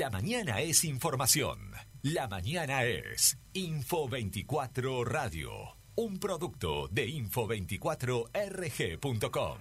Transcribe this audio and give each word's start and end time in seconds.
La 0.00 0.08
mañana 0.08 0.62
es 0.62 0.84
información. 0.84 1.58
La 2.00 2.26
mañana 2.26 2.84
es 2.84 3.36
Info24 3.52 5.04
Radio, 5.04 5.76
un 5.94 6.18
producto 6.18 6.88
de 6.88 7.06
info24rg.com. 7.06 9.58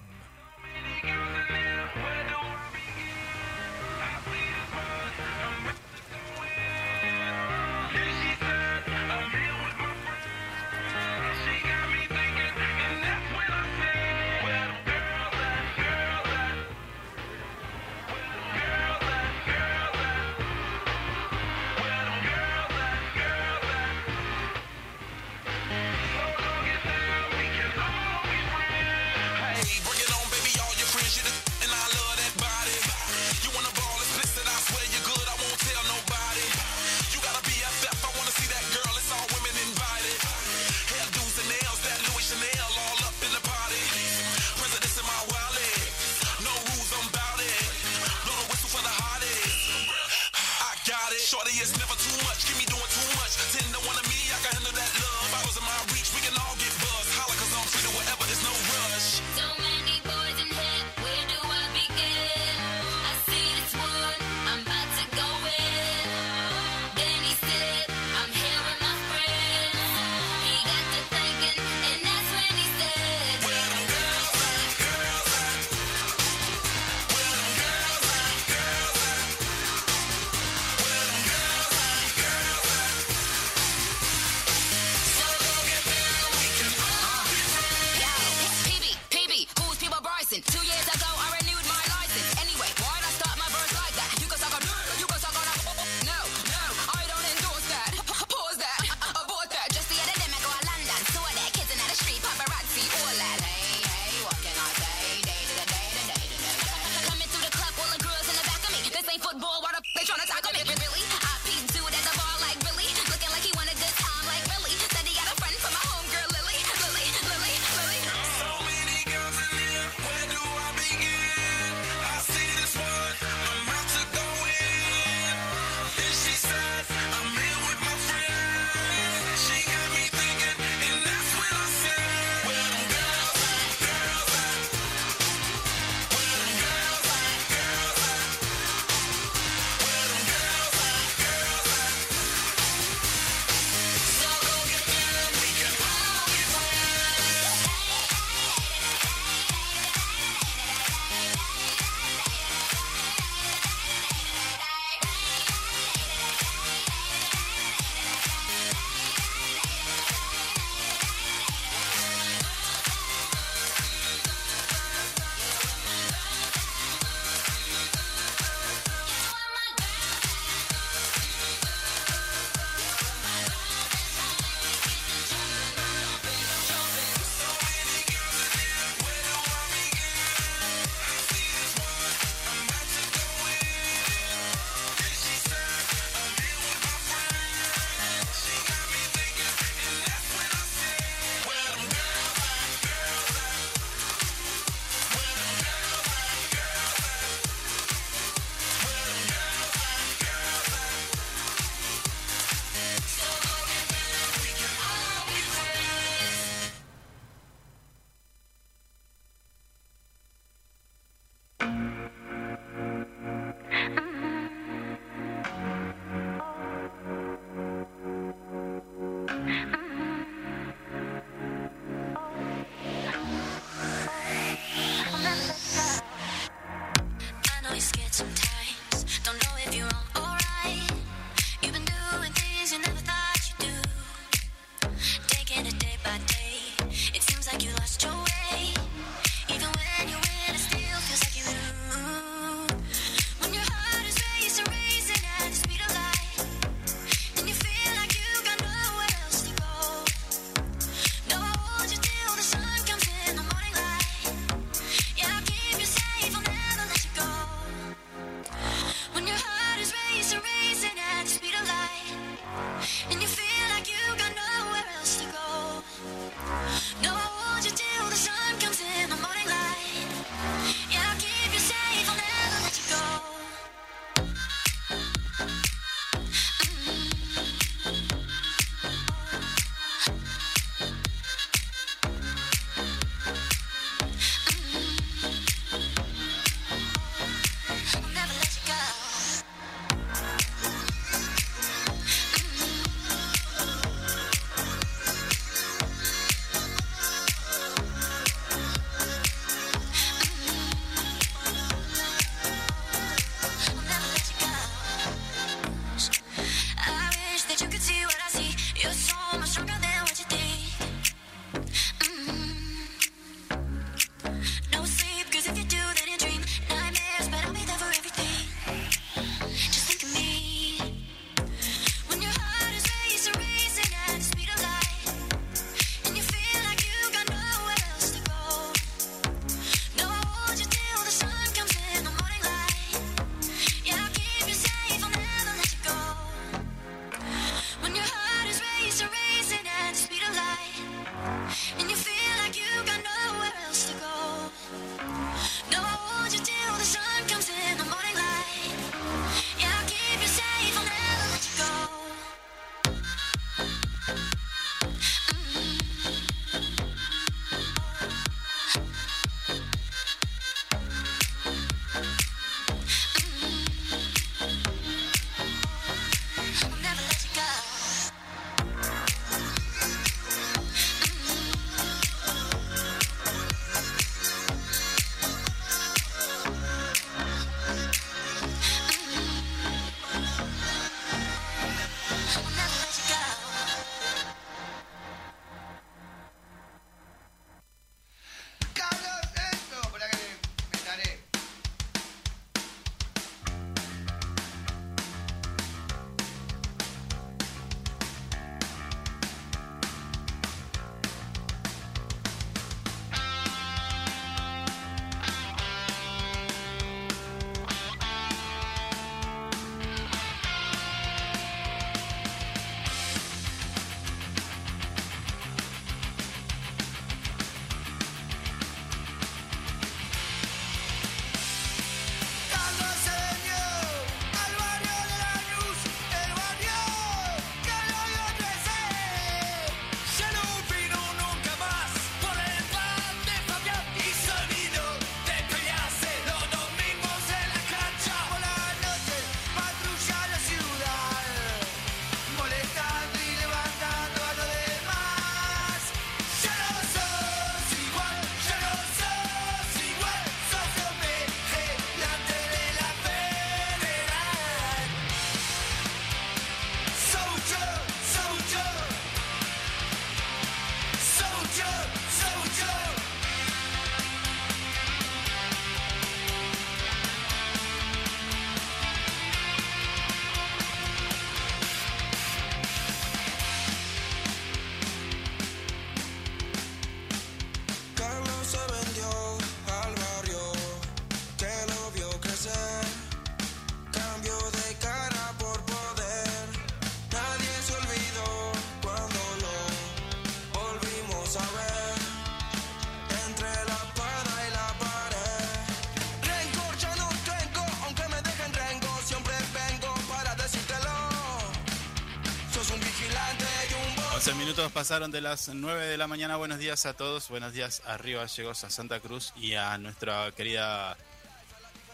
pasaron 504.67 505.09
de 505.09 505.21
las 505.21 505.47
9 505.47 505.85
de 505.85 505.97
la 505.97 506.07
mañana. 506.07 506.35
Buenos 506.35 506.59
días 506.59 506.85
a 506.85 506.93
todos. 506.93 507.29
Buenos 507.29 507.53
días 507.53 507.81
a 507.85 507.97
Río 507.97 508.19
Gallegos, 508.19 508.65
a 508.65 508.69
Santa 508.69 508.99
Cruz 508.99 509.31
y 509.37 509.53
a 509.53 509.77
nuestra 509.77 510.33
querida, 510.33 510.97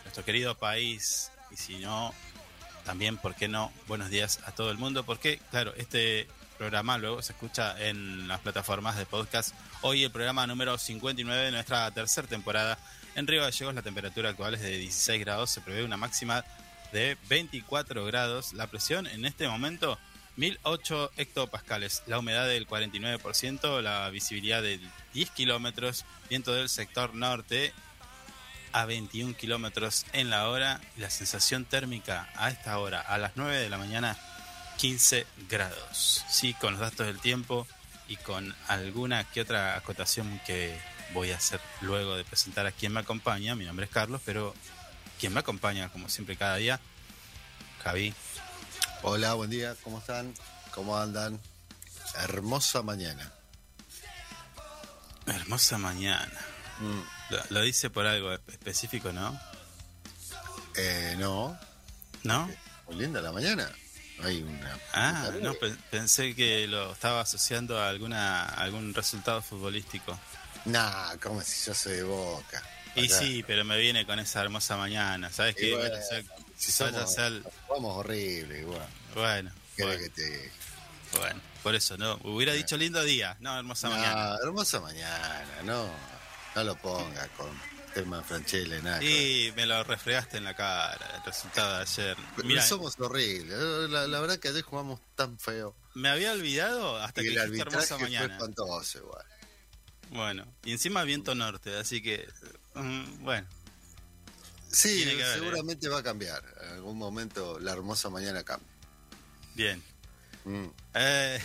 nuestro 0.03 0.25
querido 0.25 0.55
país. 0.55 1.31
Y 1.51 1.57
si 1.57 1.77
no, 1.77 2.11
también, 2.83 3.17
¿por 3.17 3.35
qué 3.35 3.47
no? 3.47 3.71
Buenos 3.87 4.09
días 4.09 4.39
a 4.45 4.51
todo 4.51 4.71
el 4.71 4.79
mundo. 4.79 5.05
Porque, 5.05 5.39
claro, 5.51 5.73
este 5.77 6.27
programa 6.57 6.97
luego 6.97 7.21
se 7.21 7.33
escucha 7.33 7.79
en 7.87 8.27
las 8.27 8.39
plataformas 8.39 8.97
de 8.97 9.05
podcast. 9.05 9.53
Hoy 9.81 10.03
el 10.03 10.11
programa 10.11 10.47
número 10.47 10.75
59 10.79 11.43
de 11.45 11.51
nuestra 11.51 11.91
tercera 11.91 12.27
temporada. 12.27 12.79
En 13.13 13.27
Río 13.27 13.43
Gallegos 13.43 13.75
la 13.75 13.83
temperatura 13.83 14.29
actual 14.29 14.55
es 14.55 14.61
de 14.61 14.77
16 14.77 15.19
grados. 15.19 15.51
Se 15.51 15.61
prevé 15.61 15.83
una 15.83 15.97
máxima 15.97 16.43
de 16.91 17.15
24 17.29 18.05
grados. 18.05 18.53
La 18.53 18.65
presión 18.67 19.05
en 19.05 19.25
este 19.25 19.47
momento 19.47 19.99
1008 20.37 21.11
hectopascales, 21.17 22.03
la 22.07 22.19
humedad 22.19 22.47
del 22.47 22.67
49%, 22.67 23.81
la 23.81 24.09
visibilidad 24.09 24.61
de 24.61 24.79
10 25.13 25.29
kilómetros, 25.31 26.05
viento 26.29 26.53
del 26.53 26.69
sector 26.69 27.15
norte 27.15 27.73
a 28.73 28.85
21 28.85 29.35
kilómetros 29.37 30.05
en 30.11 30.29
la 30.29 30.49
hora 30.49 30.81
la 30.97 31.09
sensación 31.09 31.63
térmica 31.63 32.27
a 32.35 32.49
esta 32.49 32.77
hora, 32.77 32.99
a 32.99 33.17
las 33.17 33.31
9 33.35 33.57
de 33.57 33.69
la 33.69 33.77
mañana, 33.77 34.17
15 34.77 35.25
grados. 35.49 36.25
Sí, 36.29 36.53
con 36.55 36.73
los 36.73 36.81
datos 36.81 37.07
del 37.07 37.19
tiempo 37.19 37.65
y 38.09 38.17
con 38.17 38.53
alguna 38.67 39.23
que 39.23 39.41
otra 39.41 39.77
acotación 39.77 40.41
que 40.45 40.77
voy 41.13 41.31
a 41.31 41.37
hacer 41.37 41.61
luego 41.81 42.17
de 42.17 42.25
presentar 42.25 42.65
a 42.65 42.73
quien 42.73 42.91
me 42.91 42.99
acompaña. 42.99 43.55
Mi 43.55 43.63
nombre 43.63 43.85
es 43.85 43.91
Carlos, 43.91 44.21
pero 44.25 44.53
quien 45.19 45.33
me 45.33 45.39
acompaña, 45.39 45.89
como 45.89 46.09
siempre, 46.09 46.35
cada 46.35 46.57
día, 46.57 46.79
Javi. 47.83 48.13
Hola, 49.07 49.35
buen 49.35 49.49
día, 49.51 49.75
¿cómo 49.83 49.99
están? 49.99 50.33
¿Cómo 50.73 50.97
andan? 50.97 51.39
Hermosa 52.23 52.81
mañana. 52.81 53.31
Hermosa 55.27 55.77
mañana. 55.77 56.39
Mm, 56.79 57.01
Lo, 57.33 57.43
lo 57.49 57.61
dice 57.61 57.89
por 57.91 58.07
algo 58.07 58.33
específico, 58.33 59.11
¿no? 59.11 59.39
eh, 60.75 61.15
no, 61.19 61.57
¿No? 62.23 62.49
muy 62.87 62.95
linda 62.97 63.21
la 63.21 63.31
mañana. 63.31 63.69
Hay 64.23 64.41
una. 64.41 64.79
Ah, 64.93 65.29
no, 65.41 65.53
pe- 65.53 65.75
pensé 65.91 66.33
que 66.35 66.67
lo 66.67 66.93
estaba 66.93 67.21
asociando 67.21 67.79
a 67.79 67.89
alguna 67.89 68.45
algún 68.45 68.93
resultado 68.93 69.41
futbolístico. 69.41 70.17
Nah, 70.65 71.15
como 71.17 71.41
si 71.41 71.67
yo 71.67 71.73
soy 71.75 71.93
de 71.97 72.03
boca. 72.03 72.63
Y 72.95 73.05
Acá. 73.05 73.19
sí, 73.19 73.43
pero 73.45 73.63
me 73.65 73.77
viene 73.77 74.05
con 74.05 74.17
esa 74.19 74.41
hermosa 74.41 74.77
mañana, 74.77 75.31
¿sabes 75.31 75.55
qué? 75.55 75.75
bueno, 75.75 75.95
si 76.57 76.71
somos, 76.71 77.13
ser- 77.13 77.43
somos 77.67 77.97
horribles, 77.97 78.65
bueno, 79.13 79.51
¿Querés 79.75 79.97
bueno, 79.97 79.99
que 79.99 80.09
te.? 80.09 80.51
bueno, 81.19 81.41
por 81.63 81.75
eso, 81.75 81.97
¿no? 81.97 82.19
Hubiera 82.23 82.53
dicho 82.53 82.77
lindo 82.77 83.03
día, 83.03 83.35
no, 83.39 83.57
hermosa 83.57 83.89
Nah, 83.89 83.95
mañana. 83.97 84.35
hermosa 84.43 84.79
mañana, 84.81 85.61
no. 85.63 85.89
No 86.55 86.63
lo 86.63 86.75
ponga 86.77 87.27
con 87.29 87.49
Telman 87.93 88.23
Franchella, 88.23 88.79
nada. 88.81 89.03
Y 89.03 89.51
me 89.57 89.65
lo 89.65 89.83
refregaste 89.83 90.37
en 90.37 90.45
la 90.45 90.55
cara, 90.55 91.05
el 91.17 91.23
resultado 91.23 91.75
de 91.77 91.81
ayer. 91.81 92.17
Mira, 92.45 92.61
somos 92.61 92.97
horribles. 92.99 93.57
La, 93.89 94.07
la 94.07 94.19
verdad 94.21 94.39
que 94.39 94.47
ayer 94.49 94.61
jugamos 94.61 95.01
tan 95.15 95.37
feo. 95.37 95.75
me 95.95 96.07
había 96.09 96.31
olvidado 96.31 96.97
hasta 96.97 97.21
y 97.21 97.25
que 97.25 97.31
el 97.31 97.37
hermosa 97.37 97.61
arbitraje 97.63 97.87
fue 97.87 97.97
mañana. 98.03 98.33
espantoso, 98.35 98.99
igual. 98.99 99.25
Bueno, 100.11 100.45
y 100.63 100.71
encima 100.71 101.03
viento 101.03 101.35
norte, 101.35 101.75
así 101.77 102.01
que, 102.01 102.27
mm, 102.75 103.23
bueno, 103.23 103.47
Sí, 104.75 104.97
Tiene 104.97 105.11
que 105.11 105.23
ver, 105.23 105.37
¿eh? 105.37 105.39
seguramente 105.39 105.87
va 105.87 105.99
a 105.99 106.03
cambiar. 106.03 106.43
En 106.63 106.69
algún 106.73 106.97
momento 106.97 107.59
la 107.59 107.71
hermosa 107.71 108.09
mañana 108.09 108.43
cambia. 108.43 108.67
bien. 109.53 109.81
Mm. 110.43 110.65
Eh, 110.95 111.39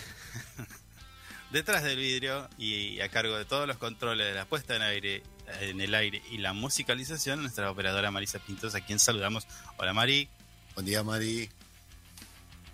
detrás 1.52 1.82
del 1.84 1.96
vidrio 1.96 2.48
y 2.58 3.00
a 3.00 3.08
cargo 3.08 3.36
de 3.38 3.44
todos 3.44 3.66
los 3.66 3.76
controles 3.78 4.26
de 4.26 4.34
la 4.34 4.44
puesta 4.46 4.74
en 4.76 4.82
aire 4.82 5.22
en 5.60 5.80
el 5.80 5.94
aire 5.96 6.22
y 6.30 6.38
la 6.38 6.52
musicalización, 6.52 7.42
nuestra 7.42 7.70
operadora 7.70 8.10
Marisa 8.12 8.38
Pintos, 8.38 8.74
a 8.76 8.80
quien 8.82 8.98
saludamos. 9.00 9.46
Hola 9.78 9.92
Mari. 9.92 10.28
Buen 10.74 10.86
día, 10.86 11.02
Mari. 11.02 11.50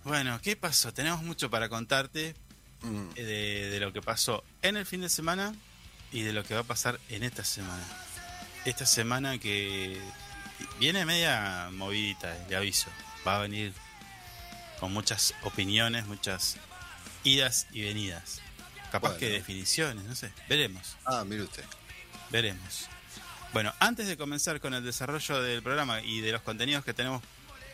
Bueno, 0.04 0.38
¿qué 0.42 0.56
pasó? 0.56 0.92
Tenemos 0.92 1.22
mucho 1.22 1.50
para 1.50 1.68
contarte 1.68 2.34
Mm. 2.82 3.08
eh, 3.16 3.22
de, 3.24 3.70
de 3.70 3.80
lo 3.80 3.90
que 3.94 4.02
pasó 4.02 4.44
en 4.60 4.76
el 4.76 4.84
fin 4.84 5.00
de 5.00 5.08
semana 5.08 5.54
y 6.12 6.22
de 6.22 6.34
lo 6.34 6.44
que 6.44 6.52
va 6.54 6.60
a 6.60 6.64
pasar 6.64 7.00
en 7.08 7.22
esta 7.22 7.42
semana. 7.44 7.82
Esta 8.66 8.84
semana 8.84 9.38
que 9.38 9.98
viene 10.78 11.04
media 11.04 11.68
movidita, 11.72 12.36
le 12.48 12.56
aviso. 12.56 12.88
Va 13.26 13.36
a 13.36 13.40
venir 13.40 13.72
con 14.80 14.92
muchas 14.92 15.34
opiniones, 15.42 16.06
muchas 16.06 16.56
idas 17.24 17.66
y 17.72 17.82
venidas. 17.82 18.40
Capaz 18.92 19.08
Bueno. 19.10 19.18
que 19.20 19.30
definiciones, 19.30 20.04
no 20.04 20.14
sé. 20.14 20.32
Veremos, 20.48 20.96
Ah, 21.04 21.24
mire 21.26 21.42
usted. 21.42 21.64
veremos. 22.30 22.86
Bueno, 23.52 23.72
antes 23.80 24.06
de 24.06 24.16
comenzar 24.16 24.60
con 24.60 24.74
el 24.74 24.84
desarrollo 24.84 25.40
del 25.42 25.62
programa 25.62 26.00
y 26.02 26.20
de 26.20 26.32
los 26.32 26.42
contenidos 26.42 26.84
que 26.84 26.92
tenemos 26.94 27.22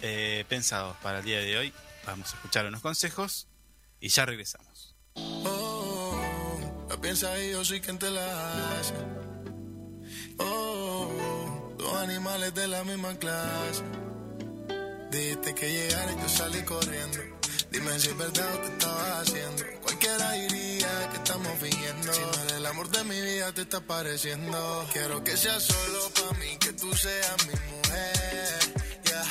eh, 0.00 0.44
pensados 0.49 0.97
para 0.99 1.18
el 1.18 1.25
día 1.25 1.38
de 1.40 1.56
hoy, 1.59 1.73
vamos 2.06 2.32
a 2.32 2.37
escuchar 2.37 2.66
unos 2.66 2.80
consejos 2.82 3.47
y 4.00 4.09
ya 4.09 4.25
regresamos. 4.26 4.94
Oh, 5.14 6.87
la 6.88 6.97
piensa 7.00 7.38
y 7.42 7.52
yo 7.52 7.64
soy 7.64 7.80
quien 7.80 7.99
te 7.99 8.11
la 8.11 8.78
hace. 8.80 8.94
Dos 11.83 11.97
animales 11.97 12.55
de 12.55 12.69
la 12.69 12.85
misma 12.85 13.12
clase. 13.19 13.83
Dijiste 15.11 15.53
que 15.53 15.69
llegara 15.69 16.12
y 16.12 16.17
yo 16.17 16.29
salí 16.29 16.62
corriendo. 16.62 17.19
Dime 17.73 17.99
si 17.99 18.09
es 18.09 18.17
verdad 18.17 18.55
o 18.55 18.59
te 18.59 18.69
estabas 18.69 19.29
haciendo. 19.29 19.65
Cualquiera 19.83 20.31
diría 20.33 21.09
que 21.11 21.17
estamos 21.17 21.53
fingiendo. 21.61 22.12
Si 22.12 22.21
no 22.21 22.57
el 22.57 22.67
amor 22.67 22.89
de 22.89 23.03
mi 23.03 23.21
vida, 23.21 23.53
te 23.53 23.62
está 23.62 23.81
pareciendo. 23.81 24.89
Quiero 24.93 25.25
que 25.25 25.37
sea 25.37 25.59
solo 25.59 26.11
para 26.15 26.39
mí, 26.39 26.57
que 26.59 26.73
tú 26.75 26.95
seas 26.95 27.47
mi 27.49 27.55
mujer. 27.55 28.59
Ya, 29.05 29.25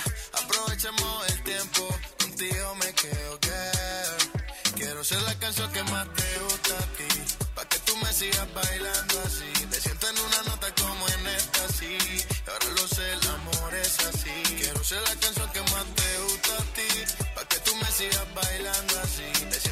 aprovechemos 0.43 1.29
el 1.29 1.43
tiempo. 1.43 1.87
Contigo 2.19 2.75
me 2.75 2.93
quedo, 2.93 3.39
girl. 3.41 4.75
Quiero 4.75 5.03
ser 5.05 5.21
la 5.21 5.35
canción 5.35 5.71
que 5.71 5.83
más 5.83 6.05
te 6.15 6.39
gusta 6.43 6.73
a 6.75 6.85
ti. 6.97 7.35
Pa' 7.55 7.65
que 7.69 7.79
tú 7.79 7.95
me 7.95 8.11
sigas 8.11 8.53
bailando 8.53 9.21
así. 9.25 9.65
Te 9.67 9.79
siento 9.79 10.09
en 10.09 10.19
una 10.19 10.41
nota 10.49 10.67
como 10.75 11.07
en 11.07 11.27
esta, 11.27 11.69
sí. 11.69 11.97
Ahora 12.47 12.65
lo 12.75 12.87
sé, 12.87 13.11
el 13.13 13.27
amor 13.29 13.73
es 13.75 13.99
así. 13.99 14.55
Quiero 14.57 14.83
ser 14.83 15.01
la 15.01 15.15
canción 15.15 15.49
que 15.51 15.61
más 15.71 15.85
te 15.95 16.17
gusta 16.23 16.53
a 16.55 16.65
ti. 16.75 16.89
Pa' 17.35 17.45
que 17.45 17.59
tú 17.59 17.75
me 17.75 17.91
sigas 17.91 18.27
bailando 18.33 18.99
así. 19.01 19.70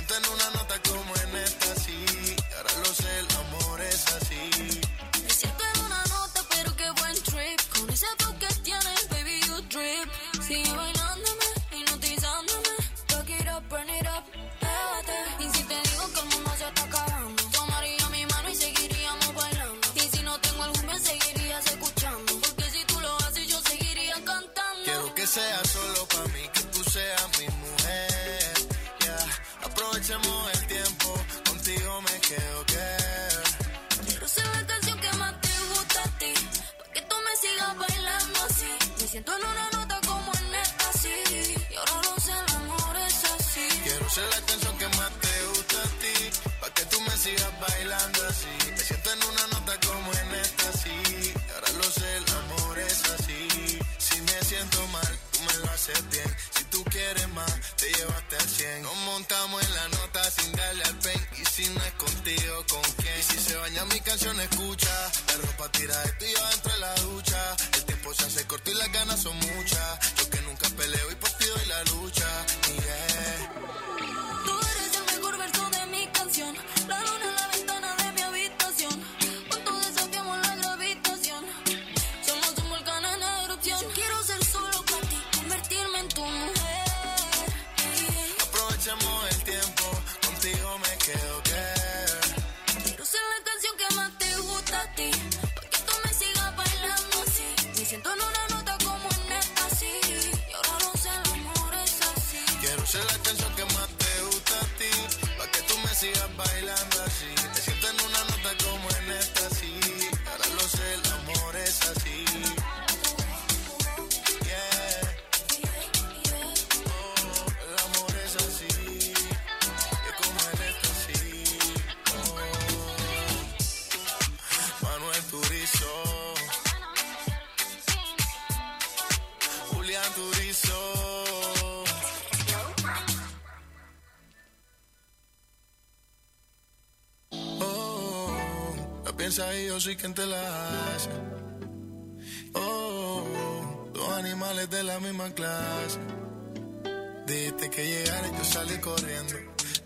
Corriendo. 148.89 149.35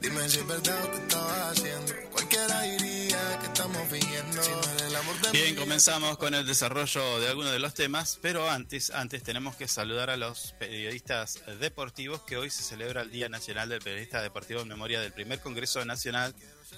Dime 0.02 0.30
si 0.30 0.40
es 0.40 0.48
verdad 0.48 0.86
o 0.86 0.88
te 0.90 0.98
estabas 0.98 1.52
haciendo. 1.52 1.94
Cualquiera 2.12 2.62
diría 2.62 3.40
que 3.40 3.46
estamos 3.46 3.90
fingiendo. 3.90 4.44
Si 4.44 4.52
no 4.52 4.62
eres 4.62 4.82
el 4.84 4.96
amor 4.96 5.22
de 5.22 5.32
Bien, 5.32 5.56
comenzamos 5.56 6.18
con 6.18 6.34
el 6.34 6.46
desarrollo 6.46 7.20
de 7.20 7.30
algunos 7.30 7.52
de 7.52 7.60
los 7.60 7.74
temas, 7.74 8.20
pero 8.22 8.50
antes, 8.50 8.90
antes 8.92 9.24
tenemos 9.24 9.56
que 9.56 9.68
saludar 9.68 10.10
a 10.10 10.18
los 10.18 10.54
periodistas 10.60 11.40
deportivos 11.60 12.22
que 12.22 12.38
hoy 12.38 12.50
se 12.50 12.64
celebra 12.64 13.02
el 13.02 13.12
Día 13.12 13.30
Nacional 13.30 13.70
del 13.70 13.82
Periodista 13.82 14.22
Deportivo 14.22 14.62
en 14.62 14.68
memoria 14.68 15.00
del 15.00 15.14
primer 15.14 15.40
Congreso 15.40 15.84
Nacional 15.86 16.36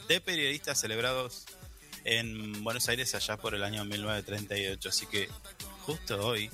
de 0.07 0.21
Periodistas 0.21 0.79
celebrados 0.79 1.45
en 2.03 2.63
Buenos 2.63 2.87
Aires 2.87 3.15
allá 3.15 3.37
por 3.37 3.55
el 3.55 3.63
año 3.63 3.83
1938. 3.85 4.89
Así 4.89 5.05
que 5.07 5.29
justo 5.81 6.25
hoy 6.25 6.49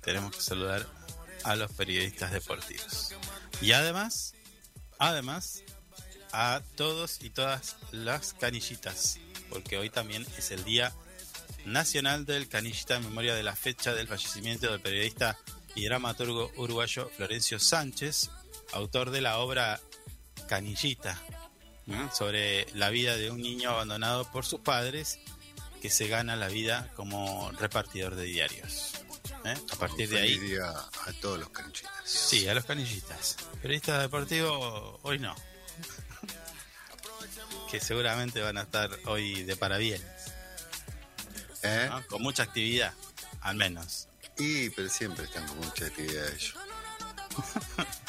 tenemos 0.00 0.34
que 0.34 0.40
saludar 0.40 0.86
a 1.44 1.56
los 1.56 1.72
periodistas 1.72 2.32
deportivos. 2.32 3.14
Y 3.60 3.72
además, 3.72 4.34
además, 4.98 5.62
a 6.32 6.62
todos 6.76 7.22
y 7.22 7.30
todas 7.30 7.76
las 7.92 8.34
canillitas, 8.34 9.18
porque 9.48 9.78
hoy 9.78 9.90
también 9.90 10.26
es 10.36 10.50
el 10.50 10.64
Día 10.64 10.92
Nacional 11.64 12.24
del 12.24 12.48
Canillita 12.48 12.96
en 12.96 13.04
memoria 13.04 13.34
de 13.34 13.42
la 13.42 13.56
fecha 13.56 13.94
del 13.94 14.08
fallecimiento 14.08 14.70
del 14.70 14.80
periodista 14.80 15.38
y 15.74 15.84
dramaturgo 15.84 16.50
uruguayo 16.56 17.10
Florencio 17.16 17.58
Sánchez, 17.58 18.30
autor 18.72 19.10
de 19.10 19.20
la 19.20 19.38
obra 19.38 19.80
Canillita, 20.48 21.20
¿no? 21.86 22.14
sobre 22.14 22.66
la 22.74 22.90
vida 22.90 23.16
de 23.16 23.30
un 23.30 23.40
niño 23.40 23.70
abandonado 23.70 24.30
por 24.30 24.44
sus 24.44 24.60
padres 24.60 25.18
que 25.80 25.90
se 25.90 26.08
gana 26.08 26.36
la 26.36 26.48
vida 26.48 26.90
como 26.96 27.50
repartidor 27.52 28.16
de 28.16 28.24
diarios. 28.24 28.92
¿Eh? 29.52 29.56
A 29.72 29.76
partir 29.76 30.08
de 30.08 30.20
ahí, 30.20 30.56
a 30.56 31.12
todos 31.20 31.38
los 31.38 31.50
canchitas. 31.50 31.92
sí, 32.04 32.48
a 32.48 32.54
los 32.54 32.64
canillitas. 32.64 33.36
Periodistas 33.62 34.02
deportivos, 34.02 34.98
hoy 35.02 35.18
no. 35.18 35.34
que 37.70 37.80
seguramente 37.80 38.40
van 38.40 38.58
a 38.58 38.62
estar 38.62 38.90
hoy 39.06 39.42
de 39.42 39.56
parabienes. 39.56 40.32
¿Eh? 41.62 41.86
¿no? 41.90 42.06
Con 42.06 42.22
mucha 42.22 42.44
actividad, 42.44 42.94
al 43.40 43.56
menos. 43.56 44.08
Y, 44.38 44.70
pero 44.70 44.88
siempre 44.88 45.24
están 45.24 45.46
con 45.46 45.58
mucha 45.58 45.86
actividad 45.86 46.28
ellos. 46.28 46.54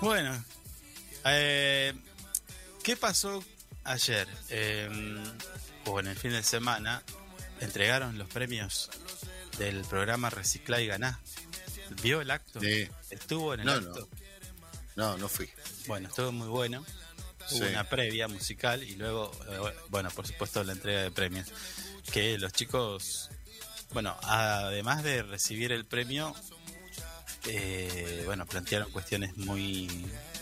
Bueno, 0.00 0.44
eh, 1.24 1.94
¿qué 2.82 2.96
pasó 2.96 3.42
ayer? 3.84 4.28
Eh, 4.50 5.24
o 5.86 6.00
en 6.00 6.08
el 6.08 6.16
fin 6.16 6.32
de 6.32 6.42
semana 6.42 7.02
entregaron 7.60 8.18
los 8.18 8.28
premios 8.28 8.90
del 9.58 9.82
programa 9.84 10.30
Recicla 10.30 10.80
y 10.80 10.86
Ganá. 10.86 11.20
¿Vio 12.02 12.20
el 12.20 12.30
acto? 12.30 12.60
Sí. 12.60 12.88
¿Estuvo 13.10 13.54
en 13.54 13.60
el 13.60 13.66
No, 13.66 13.72
acto? 13.72 14.08
No, 14.96 15.16
no 15.18 15.28
fui. 15.28 15.48
Bueno, 15.86 16.08
estuvo 16.08 16.32
muy 16.32 16.48
bueno. 16.48 16.84
Hubo 17.50 17.58
Sí. 17.64 17.70
una 17.70 17.84
previa 17.84 18.26
musical 18.28 18.82
y 18.82 18.96
luego, 18.96 19.30
eh, 19.48 19.74
bueno, 19.88 20.10
por 20.10 20.26
supuesto, 20.26 20.64
la 20.64 20.72
entrega 20.72 21.02
de 21.02 21.10
premios. 21.12 21.48
Que 22.12 22.38
los 22.38 22.52
chicos, 22.52 23.30
bueno, 23.92 24.16
además 24.22 25.02
de 25.04 25.22
recibir 25.22 25.70
el 25.70 25.84
premio, 25.84 26.34
eh, 27.46 28.22
bueno, 28.26 28.46
plantearon 28.46 28.90
cuestiones 28.90 29.36
muy 29.36 29.88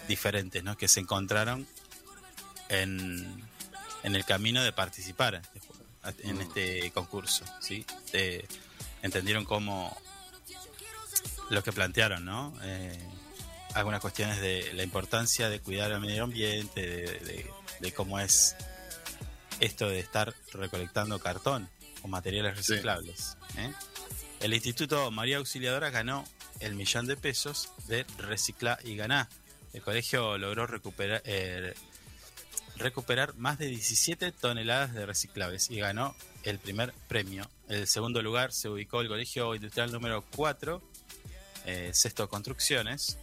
diferentes, 0.09 0.63
¿no? 0.65 0.77
Que 0.79 0.89
se 0.89 1.01
encontraron 1.01 1.67
en, 2.71 3.45
en 4.03 4.15
el 4.17 4.25
camino 4.25 4.63
de 4.63 4.73
participar 4.73 5.43
en 6.21 6.41
este 6.41 6.91
concurso, 6.93 7.45
¿sí? 7.61 7.85
Eh, 8.13 8.47
entendieron 9.05 9.45
cómo 9.45 9.97
lo 11.51 11.63
que 11.63 11.73
plantearon, 11.73 12.25
¿no? 12.25 12.53
Eh, 12.63 12.99
algunas 13.75 14.01
cuestiones 14.01 14.41
de 14.41 14.73
la 14.75 14.83
importancia 14.83 15.49
de 15.49 15.61
cuidar 15.61 15.93
el 15.93 16.01
medio 16.01 16.25
ambiente, 16.25 16.81
de, 16.81 17.03
de- 17.21 17.51
de 17.81 17.93
cómo 17.93 18.19
es 18.21 18.57
esto 19.61 19.89
de 19.89 19.99
estar 20.01 20.35
recolectando 20.53 21.19
cartón 21.19 21.69
o 22.03 22.09
materiales 22.09 22.65
Sí. 22.65 22.73
reciclables. 22.73 23.37
¿eh? 23.59 23.73
El 24.41 24.55
Instituto 24.55 25.11
María 25.11 25.37
Auxiliadora 25.39 25.91
ganó 25.91 26.25
el 26.61 26.75
millón 26.75 27.07
de 27.07 27.17
pesos 27.17 27.71
de 27.87 28.05
Recicla 28.19 28.79
y 28.85 28.97
Ganá. 28.97 29.29
El 29.73 29.83
colegio 29.83 30.39
logró 30.39 30.67
recuperar, 30.67 31.21
eh, 31.25 31.75
recuperar 32.77 33.35
más 33.37 33.59
de 33.59 33.67
17 33.67 34.33
toneladas 34.33 34.95
de 34.95 35.07
reciclables 35.07 35.71
y 35.71 35.79
ganó 35.79 36.15
el 36.43 36.59
primer 36.59 36.93
premio. 37.09 37.49
En 37.69 37.81
el 37.81 37.87
segundo 37.87 38.23
lugar 38.23 38.53
se 38.53 38.69
ubicó 38.69 39.01
el 39.01 39.09
colegio 39.09 39.55
industrial 39.55 39.93
número 39.93 40.25
4, 40.37 40.83
eh, 41.67 41.91
Sexto 41.95 42.29
Construcciones. 42.29 43.19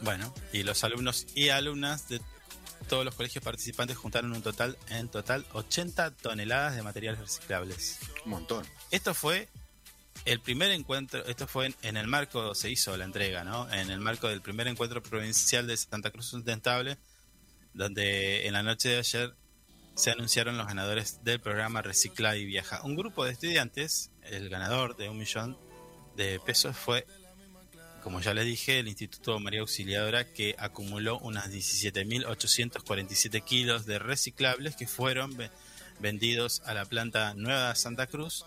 Bueno, 0.00 0.32
y 0.52 0.62
los 0.62 0.84
alumnos 0.84 1.26
y 1.34 1.48
alumnas 1.48 2.08
de 2.08 2.20
todos 2.88 3.04
los 3.04 3.14
colegios 3.14 3.44
participantes 3.44 3.96
juntaron 3.96 4.32
un 4.32 4.42
total, 4.42 4.78
en 4.88 5.08
total, 5.08 5.44
80 5.52 6.12
toneladas 6.12 6.76
de 6.76 6.82
materiales 6.82 7.20
reciclables. 7.20 7.98
Un 8.24 8.30
montón. 8.30 8.66
Esto 8.90 9.14
fue 9.14 9.48
el 10.24 10.40
primer 10.40 10.70
encuentro, 10.70 11.24
esto 11.26 11.46
fue 11.46 11.66
en, 11.66 11.74
en 11.82 11.96
el 11.96 12.06
marco, 12.06 12.54
se 12.54 12.70
hizo 12.70 12.96
la 12.96 13.04
entrega, 13.04 13.44
¿no? 13.44 13.70
En 13.72 13.90
el 13.90 14.00
marco 14.00 14.28
del 14.28 14.40
primer 14.40 14.68
encuentro 14.68 15.02
provincial 15.02 15.66
de 15.66 15.76
Santa 15.76 16.10
Cruz 16.10 16.26
Sustentable, 16.26 16.98
donde 17.74 18.46
en 18.46 18.52
la 18.54 18.62
noche 18.62 18.88
de 18.90 18.98
ayer 18.98 19.34
se 19.94 20.10
anunciaron 20.10 20.56
los 20.56 20.66
ganadores 20.66 21.22
del 21.24 21.40
programa 21.40 21.82
Recicla 21.82 22.36
y 22.36 22.44
Viaja. 22.44 22.82
Un 22.84 22.96
grupo 22.96 23.24
de 23.24 23.32
estudiantes, 23.32 24.10
el 24.22 24.48
ganador 24.48 24.96
de 24.96 25.08
un 25.08 25.18
millón 25.18 25.58
de 26.16 26.38
pesos 26.40 26.76
fue, 26.76 27.06
como 28.02 28.20
ya 28.20 28.32
les 28.34 28.46
dije, 28.46 28.78
el 28.78 28.88
Instituto 28.88 29.38
María 29.40 29.60
Auxiliadora, 29.60 30.32
que 30.32 30.54
acumuló 30.58 31.18
unas 31.18 31.50
17.847 31.50 33.42
kilos 33.44 33.86
de 33.86 33.98
reciclables 33.98 34.76
que 34.76 34.86
fueron 34.86 35.36
ve- 35.36 35.50
vendidos 36.00 36.62
a 36.64 36.74
la 36.74 36.84
planta 36.84 37.34
Nueva 37.34 37.74
Santa 37.74 38.06
Cruz 38.06 38.44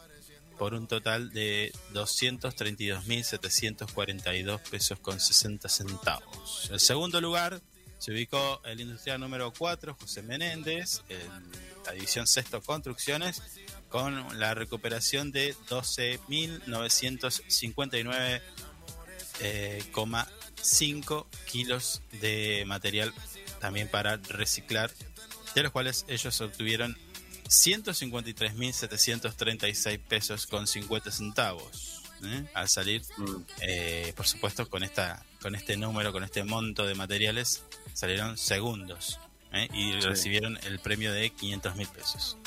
por 0.58 0.74
un 0.74 0.88
total 0.88 1.32
de 1.32 1.72
232.742 1.94 4.60
pesos 4.70 5.00
con 5.00 5.20
60 5.20 5.70
centavos. 5.70 6.70
El 6.72 6.80
segundo 6.80 7.20
lugar 7.22 7.62
se 8.02 8.12
ubicó 8.12 8.60
el 8.66 8.82
industrial 8.82 9.20
número 9.20 9.54
4, 9.56 9.96
José 10.00 10.24
Menéndez, 10.24 11.04
en 11.08 11.20
la 11.86 11.92
división 11.92 12.26
Sexto 12.26 12.60
Construcciones, 12.64 13.44
con 13.90 14.40
la 14.40 14.56
recuperación 14.56 15.32
de 15.32 15.56
12.959 15.70 18.42
eh, 19.42 19.84
coma 19.92 20.28
5 20.64 21.28
kilos 21.46 22.02
de 22.22 22.64
material 22.66 23.14
también 23.60 23.88
para 23.88 24.18
reciclar, 24.18 24.92
de 25.54 25.62
los 25.62 25.72
cuales 25.72 26.06
ellos 26.08 26.42
obtuvieron 26.42 26.98
153.736 27.50 30.00
pesos 30.00 30.48
con 30.48 30.66
50 30.66 31.12
centavos. 31.12 32.02
¿eh? 32.24 32.46
Al 32.54 32.70
salir, 32.70 33.02
Mm. 33.18 33.36
eh, 33.62 34.14
por 34.16 34.28
supuesto, 34.28 34.70
con 34.70 34.84
esta 34.84 35.26
con 35.42 35.56
este 35.56 35.76
número, 35.76 36.12
con 36.12 36.24
este 36.24 36.44
monto 36.44 36.86
de 36.86 36.94
materiales, 36.94 37.64
salieron 37.94 38.38
segundos 38.38 39.20
¿eh? 39.54 39.68
y 39.74 39.94
Sí. 39.94 40.00
recibieron 40.02 40.58
el 40.64 40.80
premio 40.80 41.12
de 41.14 41.30
500 41.32 41.76
mil 41.76 41.88
pesos. 41.88 42.38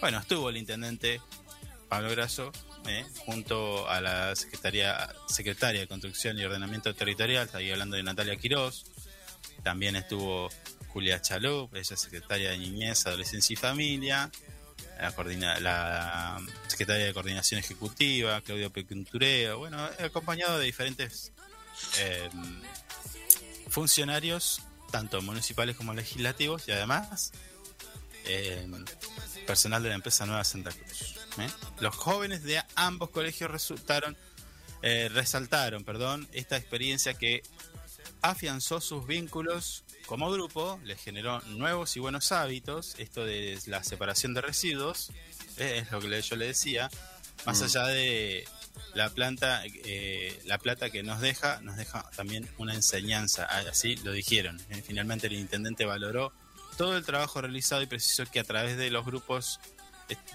Bueno, 0.00 0.18
estuvo 0.18 0.50
el 0.50 0.56
intendente 0.56 1.20
Pablo 1.88 2.10
Grasso 2.10 2.52
¿eh? 2.86 3.04
junto 3.26 3.88
a 3.88 4.00
la 4.00 4.34
secretaria, 4.36 5.14
secretaria 5.28 5.80
de 5.82 5.86
Construcción 5.88 6.38
y 6.38 6.44
Ordenamiento 6.44 6.94
Territorial, 6.94 7.46
está 7.46 7.58
ahí 7.58 7.70
hablando 7.70 7.96
de 7.96 8.02
Natalia 8.02 8.36
Quirós, 8.36 8.84
también 9.62 9.96
estuvo 9.96 10.50
Julia 10.88 11.20
Chalup, 11.22 11.74
ella 11.74 11.94
es 11.94 12.00
secretaria 12.00 12.50
de 12.50 12.58
Niñez, 12.58 13.06
Adolescencia 13.06 13.54
y 13.54 13.56
Familia, 13.56 14.30
la, 15.00 15.12
coordina- 15.12 15.58
la 15.60 16.40
secretaria 16.68 17.06
de 17.06 17.14
Coordinación 17.14 17.58
Ejecutiva, 17.60 18.40
Claudio 18.42 18.70
Pecuntureo, 18.70 19.58
bueno, 19.58 19.82
acompañado 19.98 20.58
de 20.58 20.66
diferentes 20.66 21.32
eh, 21.98 22.28
funcionarios, 23.68 24.60
tanto 24.94 25.20
municipales 25.22 25.76
como 25.76 25.92
legislativos, 25.92 26.68
y 26.68 26.70
además 26.70 27.32
eh, 28.26 28.64
personal 29.44 29.82
de 29.82 29.88
la 29.88 29.96
empresa 29.96 30.24
Nueva 30.24 30.44
Santa 30.44 30.70
Cruz. 30.70 31.16
¿eh? 31.38 31.48
Los 31.80 31.96
jóvenes 31.96 32.44
de 32.44 32.62
ambos 32.76 33.10
colegios 33.10 33.50
resultaron, 33.50 34.16
eh, 34.82 35.10
resaltaron, 35.12 35.82
perdón, 35.82 36.28
esta 36.32 36.56
experiencia 36.56 37.14
que 37.14 37.42
afianzó 38.22 38.80
sus 38.80 39.04
vínculos 39.04 39.82
como 40.06 40.30
grupo, 40.30 40.78
les 40.84 41.02
generó 41.02 41.40
nuevos 41.40 41.96
y 41.96 41.98
buenos 41.98 42.30
hábitos, 42.30 42.94
esto 42.98 43.24
de 43.24 43.58
la 43.66 43.82
separación 43.82 44.32
de 44.32 44.42
residuos, 44.42 45.10
eh, 45.56 45.82
es 45.82 45.90
lo 45.90 45.98
que 45.98 46.22
yo 46.22 46.36
le 46.36 46.46
decía, 46.46 46.88
más 47.46 47.60
Mm. 47.60 47.64
allá 47.64 47.86
de 47.86 48.44
la 48.94 49.10
planta, 49.10 49.62
eh, 49.66 50.40
la 50.46 50.58
plata 50.58 50.90
que 50.90 51.02
nos 51.02 51.20
deja, 51.20 51.60
nos 51.62 51.76
deja 51.76 52.08
también 52.16 52.48
una 52.58 52.74
enseñanza, 52.74 53.46
ah, 53.50 53.62
así 53.70 53.96
lo 53.96 54.12
dijeron. 54.12 54.60
Eh, 54.70 54.82
Finalmente 54.86 55.26
el 55.26 55.34
intendente 55.34 55.84
valoró 55.84 56.32
todo 56.76 56.96
el 56.96 57.04
trabajo 57.04 57.40
realizado 57.40 57.82
y 57.82 57.86
precisó 57.86 58.24
que 58.26 58.40
a 58.40 58.44
través 58.44 58.76
de 58.76 58.90
los 58.90 59.04
grupos 59.04 59.60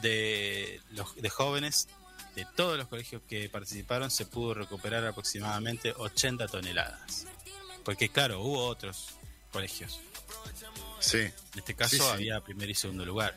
de, 0.01 0.81
los, 0.91 1.15
de 1.15 1.29
jóvenes 1.29 1.87
de 2.35 2.45
todos 2.55 2.77
los 2.77 2.87
colegios 2.87 3.21
que 3.27 3.49
participaron 3.49 4.09
se 4.09 4.25
pudo 4.25 4.53
recuperar 4.53 5.05
aproximadamente 5.05 5.93
80 5.95 6.47
toneladas. 6.47 7.25
Porque 7.83 8.09
claro, 8.09 8.41
hubo 8.41 8.65
otros 8.67 9.07
colegios. 9.51 9.99
Sí. 10.99 11.17
En 11.19 11.33
este 11.55 11.75
caso 11.75 11.95
Sí, 11.97 12.01
sí. 12.01 12.07
había 12.09 12.41
primer 12.41 12.69
y 12.69 12.75
segundo 12.75 13.05
lugar. 13.05 13.35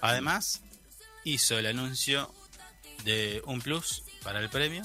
Además, 0.00 0.62
hizo 1.24 1.58
el 1.58 1.66
anuncio 1.66 2.32
de 3.04 3.42
un 3.46 3.60
plus 3.60 4.02
para 4.22 4.40
el 4.40 4.48
premio, 4.50 4.82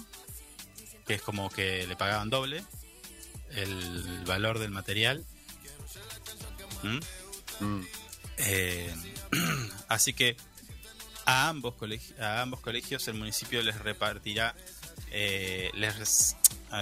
que 1.07 1.15
es 1.15 1.21
como 1.21 1.49
que 1.49 1.85
le 1.87 1.95
pagaban 1.95 2.29
doble 2.29 2.63
el 3.51 4.23
valor 4.25 4.59
del 4.59 4.71
material. 4.71 5.25
¿Mm? 6.83 7.65
Mm. 7.65 7.87
Eh, 8.37 8.93
así 9.87 10.13
que 10.13 10.35
a 11.25 11.49
ambos, 11.49 11.75
colegi- 11.75 12.17
a 12.19 12.41
ambos 12.41 12.59
colegios 12.59 13.07
el 13.07 13.15
municipio 13.15 13.61
les 13.63 13.79
repartirá, 13.79 14.55
eh, 15.11 15.71
les 15.73 16.35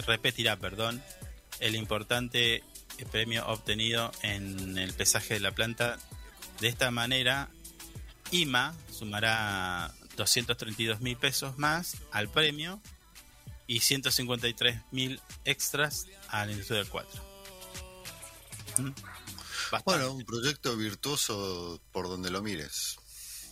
repetirá, 0.05 0.57
perdón, 0.57 1.01
el 1.59 1.75
importante 1.75 2.63
premio 3.11 3.45
obtenido 3.47 4.11
en 4.21 4.77
el 4.77 4.93
pesaje 4.93 5.35
de 5.35 5.39
la 5.41 5.51
planta. 5.51 5.97
De 6.59 6.67
esta 6.67 6.89
manera, 6.91 7.49
IMA 8.31 8.73
sumará 8.91 9.93
232 10.15 11.01
mil 11.01 11.17
pesos 11.17 11.57
más 11.57 11.97
al 12.11 12.29
premio 12.29 12.81
y 13.67 13.79
153 13.79 14.81
mil 14.91 15.19
extras 15.45 16.05
a 16.29 16.45
la 16.45 16.51
industria 16.51 16.79
del 16.79 16.89
4. 16.89 17.21
¿Mm? 18.79 18.89
Bueno, 19.85 20.11
un 20.13 20.23
proyecto 20.25 20.75
virtuoso 20.77 21.81
por 21.91 22.07
donde 22.07 22.29
lo 22.29 22.41
mires. 22.41 22.97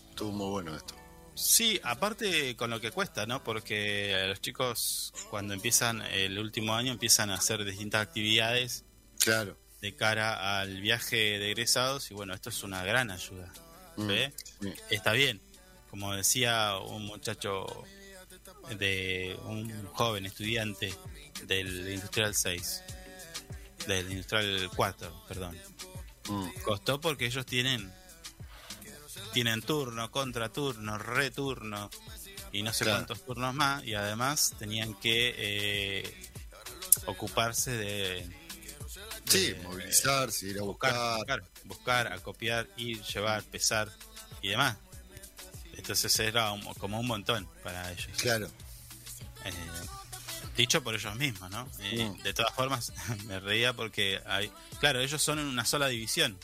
Estuvo 0.09 0.31
muy 0.31 0.49
bueno 0.49 0.75
esto. 0.75 0.95
Sí, 1.33 1.79
aparte 1.83 2.55
con 2.55 2.69
lo 2.69 2.79
que 2.79 2.91
cuesta, 2.91 3.25
¿no? 3.25 3.43
Porque 3.43 4.25
los 4.27 4.39
chicos 4.41 5.13
cuando 5.31 5.53
empiezan 5.53 6.01
el 6.03 6.37
último 6.37 6.75
año 6.75 6.91
empiezan 6.91 7.31
a 7.31 7.35
hacer 7.35 7.63
distintas 7.65 8.01
actividades 8.05 8.83
Claro. 9.19 9.57
de 9.81 9.95
cara 9.95 10.59
al 10.59 10.81
viaje 10.81 11.15
de 11.39 11.51
egresados 11.51 12.11
y 12.11 12.13
bueno, 12.13 12.33
esto 12.35 12.49
es 12.49 12.61
una 12.63 12.83
gran 12.83 13.09
ayuda. 13.09 13.51
Mm, 13.97 14.07
¿Ve? 14.07 14.33
sí. 14.61 14.73
Está 14.91 15.13
bien, 15.13 15.41
como 15.91 16.15
decía 16.15 16.77
un 16.77 17.05
muchacho 17.05 17.65
de 18.77 19.37
un 19.45 19.85
joven 19.87 20.25
estudiante 20.25 20.93
del 21.43 21.91
Industrial 21.91 22.33
6, 22.33 22.83
del 23.87 24.09
Industrial 24.11 24.69
4, 24.75 25.23
perdón. 25.27 25.57
Mm, 26.29 26.47
Costó 26.63 26.99
porque 26.99 27.25
ellos 27.27 27.45
tienen 27.45 27.91
tienen 29.33 29.61
turno, 29.61 30.11
contraturno, 30.11 30.97
returno 30.97 31.89
y 32.51 32.63
no 32.63 32.73
sé 32.73 32.83
Claro. 32.83 32.99
cuántos 32.99 33.25
turnos 33.25 33.53
más 33.53 33.83
y 33.85 33.93
además 33.93 34.53
tenían 34.59 34.93
que 34.95 35.33
eh, 35.37 36.29
ocuparse 37.05 37.71
de, 37.71 38.29
Sí, 39.29 39.53
de- 39.53 39.55
movilizarse, 39.63 40.47
ir 40.47 40.59
a 40.59 40.63
buscar, 40.63 40.91
buscar. 40.93 41.15
buscar, 41.41 41.43
buscar, 41.65 42.13
acopiar, 42.13 42.67
ir, 42.75 43.01
llevar, 43.03 43.41
pesar 43.43 43.89
y 44.41 44.49
demás. 44.49 44.75
Entonces 45.77 46.17
era 46.19 46.51
un- 46.51 46.73
como 46.75 46.99
un 46.99 47.07
montón 47.07 47.47
para 47.63 47.91
ellos. 47.91 48.09
Claro. 48.17 48.47
Eh, 49.45 49.51
dicho 50.55 50.83
por 50.83 50.93
ellos 50.95 51.15
mismos, 51.15 51.49
¿no? 51.49 51.65
Mm. 51.79 52.21
De 52.21 52.33
todas 52.33 52.53
formas, 52.53 52.93
me 53.25 53.39
reía 53.39 53.73
porque 53.73 54.21
hay, 54.25 54.51
claro, 54.79 54.99
ellos 54.99 55.21
son 55.21 55.39
en 55.39 55.45
una 55.47 55.65
sola 55.65 55.87
división. 55.87 56.37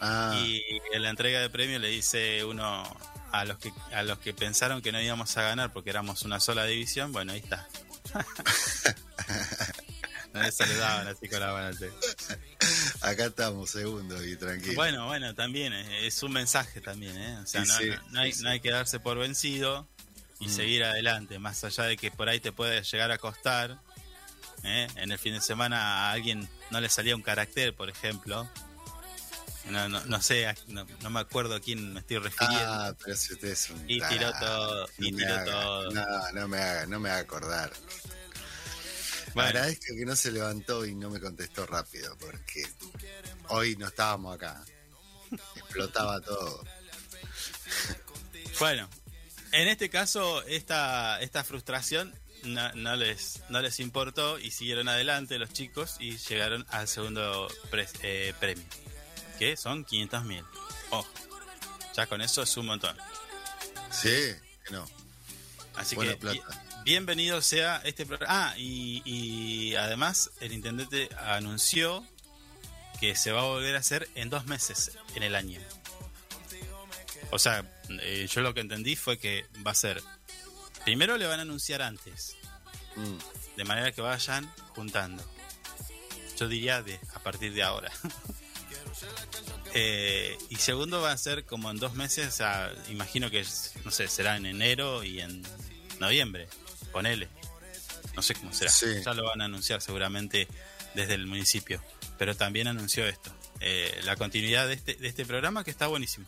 Ah, 0.00 0.34
Y 0.44 0.62
en 0.92 1.02
la 1.02 1.10
entrega 1.10 1.40
de 1.40 1.48
premio 1.48 1.78
le 1.78 1.88
dice 1.88 2.44
uno 2.44 2.82
a 3.30 3.44
los 3.44 3.56
que 3.58 3.72
a 3.94 4.02
los 4.02 4.18
que 4.18 4.34
pensaron 4.34 4.82
que 4.82 4.90
no 4.92 5.00
íbamos 5.00 5.36
a 5.36 5.42
ganar 5.42 5.72
porque 5.72 5.90
éramos 5.90 6.22
una 6.22 6.40
sola 6.40 6.64
división, 6.66 7.12
bueno, 7.12 7.32
ahí 7.32 7.38
está. 7.38 7.68
no 10.32 10.42
le 10.42 10.52
saludaban 10.52 11.08
así 11.08 11.28
con 11.28 11.40
la 11.40 11.52
mano. 11.52 11.76
acá 13.00 13.26
estamos, 13.26 13.70
segundo 13.70 14.24
y 14.24 14.36
tranquilo. 14.36 14.74
Bueno, 14.74 15.06
bueno, 15.06 15.34
también 15.34 15.72
es, 15.72 15.88
es 16.14 16.22
un 16.22 16.32
mensaje 16.32 16.80
también, 16.80 17.16
¿eh? 17.16 17.38
O 17.42 17.46
sea, 17.46 17.64
Sí, 17.64 17.68
no, 17.68 17.78
sí, 17.78 17.90
no- 18.10 18.20
hay, 18.20 18.32
sí, 18.32 18.42
no 18.42 18.50
hay 18.50 18.60
que 18.60 18.70
darse 18.70 19.00
por 19.00 19.18
vencido 19.18 19.88
y 20.40 20.46
Mm. 20.48 20.50
seguir 20.50 20.84
adelante, 20.84 21.38
más 21.38 21.62
allá 21.64 21.84
de 21.84 21.96
que 21.96 22.10
por 22.10 22.28
ahí 22.28 22.40
te 22.40 22.52
puede 22.52 22.82
llegar 22.82 23.10
a 23.10 23.18
costar. 23.18 23.78
¿eh? 24.64 24.86
En 24.96 25.10
el 25.12 25.18
fin 25.18 25.34
de 25.34 25.40
semana 25.40 26.08
a 26.08 26.12
alguien 26.12 26.48
no 26.70 26.80
le 26.80 26.88
salía 26.88 27.16
un 27.16 27.22
carácter, 27.22 27.74
por 27.74 27.90
ejemplo. 27.90 28.48
No, 29.66 29.88
no, 29.88 30.04
no 30.06 30.20
sé, 30.22 30.52
no, 30.68 30.84
no 31.02 31.10
me 31.10 31.20
acuerdo 31.20 31.54
a 31.54 31.60
quién 31.60 31.92
me 31.92 32.00
estoy 32.00 32.18
refiriendo. 32.18 32.58
Ah, 32.72 32.94
pero 33.04 33.16
si 33.16 33.32
usted 33.34 33.48
es 33.48 33.70
un 33.70 33.84
Y 33.88 34.00
tiró 34.00 34.32
todo, 34.40 34.88
y 34.98 35.12
tiró 35.12 35.44
todo. 35.44 35.90
No, 35.92 36.04
no 36.32 36.48
me 36.48 36.58
haga, 36.58 36.86
no 36.86 36.98
me 36.98 37.10
haga 37.10 37.20
acordar. 37.20 37.72
Bueno. 39.34 39.48
Agradezco 39.50 39.94
que 39.96 40.04
no 40.04 40.14
se 40.16 40.30
levantó 40.32 40.84
y 40.84 40.94
no 40.94 41.10
me 41.10 41.20
contestó 41.20 41.66
rápido, 41.66 42.16
porque 42.18 42.66
hoy 43.48 43.76
no 43.76 43.86
estábamos 43.88 44.34
acá. 44.34 44.62
Explotaba 45.56 46.20
todo. 46.20 46.62
Bueno, 48.58 48.88
en 49.52 49.68
este 49.68 49.88
caso, 49.88 50.42
esta, 50.44 51.20
esta 51.22 51.44
frustración 51.44 52.14
no, 52.44 52.72
no 52.74 52.96
les, 52.96 53.40
no 53.48 53.60
les 53.60 53.80
importó 53.80 54.38
y 54.38 54.50
siguieron 54.50 54.88
adelante 54.88 55.38
los 55.38 55.52
chicos 55.52 55.96
y 56.00 56.16
llegaron 56.18 56.66
al 56.68 56.86
segundo 56.88 57.48
pre- 57.70 57.88
eh, 58.02 58.34
premio, 58.38 58.64
que 59.38 59.56
son 59.56 59.84
500 59.84 60.24
mil. 60.24 60.44
Ojo, 60.90 61.08
ya 61.96 62.06
con 62.06 62.20
eso 62.20 62.42
es 62.42 62.56
un 62.56 62.66
montón. 62.66 62.96
Sí, 63.90 64.32
no. 64.70 64.86
Así 65.74 65.94
Buena 65.94 66.12
que 66.12 66.18
plata. 66.18 66.64
Bi- 66.84 66.90
bienvenido 66.90 67.40
sea 67.42 67.80
este 67.84 68.06
programa. 68.06 68.50
Ah, 68.50 68.54
y, 68.58 69.02
y 69.04 69.74
además 69.76 70.30
el 70.40 70.52
intendente 70.52 71.08
anunció 71.18 72.04
que 73.00 73.16
se 73.16 73.32
va 73.32 73.40
a 73.40 73.44
volver 73.44 73.74
a 73.76 73.80
hacer 73.80 74.08
en 74.14 74.30
dos 74.30 74.46
meses 74.46 74.92
en 75.14 75.22
el 75.22 75.34
año. 75.34 75.60
O 77.30 77.38
sea, 77.38 77.64
eh, 78.00 78.28
yo 78.30 78.40
lo 78.42 78.54
que 78.54 78.60
entendí 78.60 78.94
fue 78.96 79.18
que 79.18 79.46
va 79.66 79.70
a 79.72 79.74
ser. 79.74 80.02
Primero 80.84 81.16
le 81.16 81.26
van 81.26 81.38
a 81.38 81.42
anunciar 81.42 81.82
antes, 81.82 82.36
Mm, 82.94 83.16
de 83.56 83.64
manera 83.64 83.90
que 83.92 84.02
vayan 84.02 84.52
juntando. 84.74 85.24
Yo 86.38 86.46
diría 86.46 86.82
de 86.82 87.00
a 87.14 87.20
partir 87.20 87.52
de 87.54 87.62
ahora. 87.62 87.90
Eh, 89.74 90.36
y 90.50 90.56
segundo 90.56 91.00
va 91.00 91.12
a 91.12 91.16
ser 91.16 91.46
como 91.46 91.70
en 91.70 91.78
dos 91.78 91.94
meses, 91.94 92.28
o 92.28 92.30
sea, 92.30 92.70
imagino 92.90 93.30
que 93.30 93.42
no 93.86 93.90
sé, 93.90 94.06
será 94.06 94.36
en 94.36 94.44
enero 94.44 95.02
y 95.02 95.20
en 95.22 95.42
noviembre, 95.98 96.46
ponele. 96.92 97.28
No 98.14 98.22
sé 98.22 98.34
cómo 98.34 98.52
será. 98.52 98.70
Sí. 98.70 98.86
Ya 99.04 99.14
lo 99.14 99.24
van 99.24 99.40
a 99.40 99.46
anunciar 99.46 99.80
seguramente 99.80 100.46
desde 100.94 101.14
el 101.14 101.26
municipio. 101.26 101.82
Pero 102.18 102.36
también 102.36 102.68
anunció 102.68 103.06
esto. 103.06 103.34
eh, 103.60 104.00
la 104.04 104.16
continuidad 104.16 104.66
de 104.68 104.74
este, 104.74 104.94
de 104.94 105.08
este 105.08 105.24
programa 105.24 105.64
que 105.64 105.70
está 105.70 105.86
buenísimo. 105.86 106.26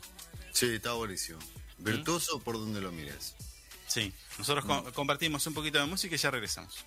Sí, 0.52 0.66
está 0.74 0.92
buenísimo. 0.92 1.38
Virtuoso 1.78 2.38
por 2.40 2.54
donde 2.54 2.80
lo 2.80 2.90
mires. 2.92 3.34
Sí, 3.88 4.12
nosotros 4.38 4.64
co- 4.64 4.92
compartimos 4.92 5.46
un 5.46 5.54
poquito 5.54 5.78
de 5.78 5.86
música 5.86 6.14
y 6.14 6.18
ya 6.18 6.30
regresamos. 6.30 6.84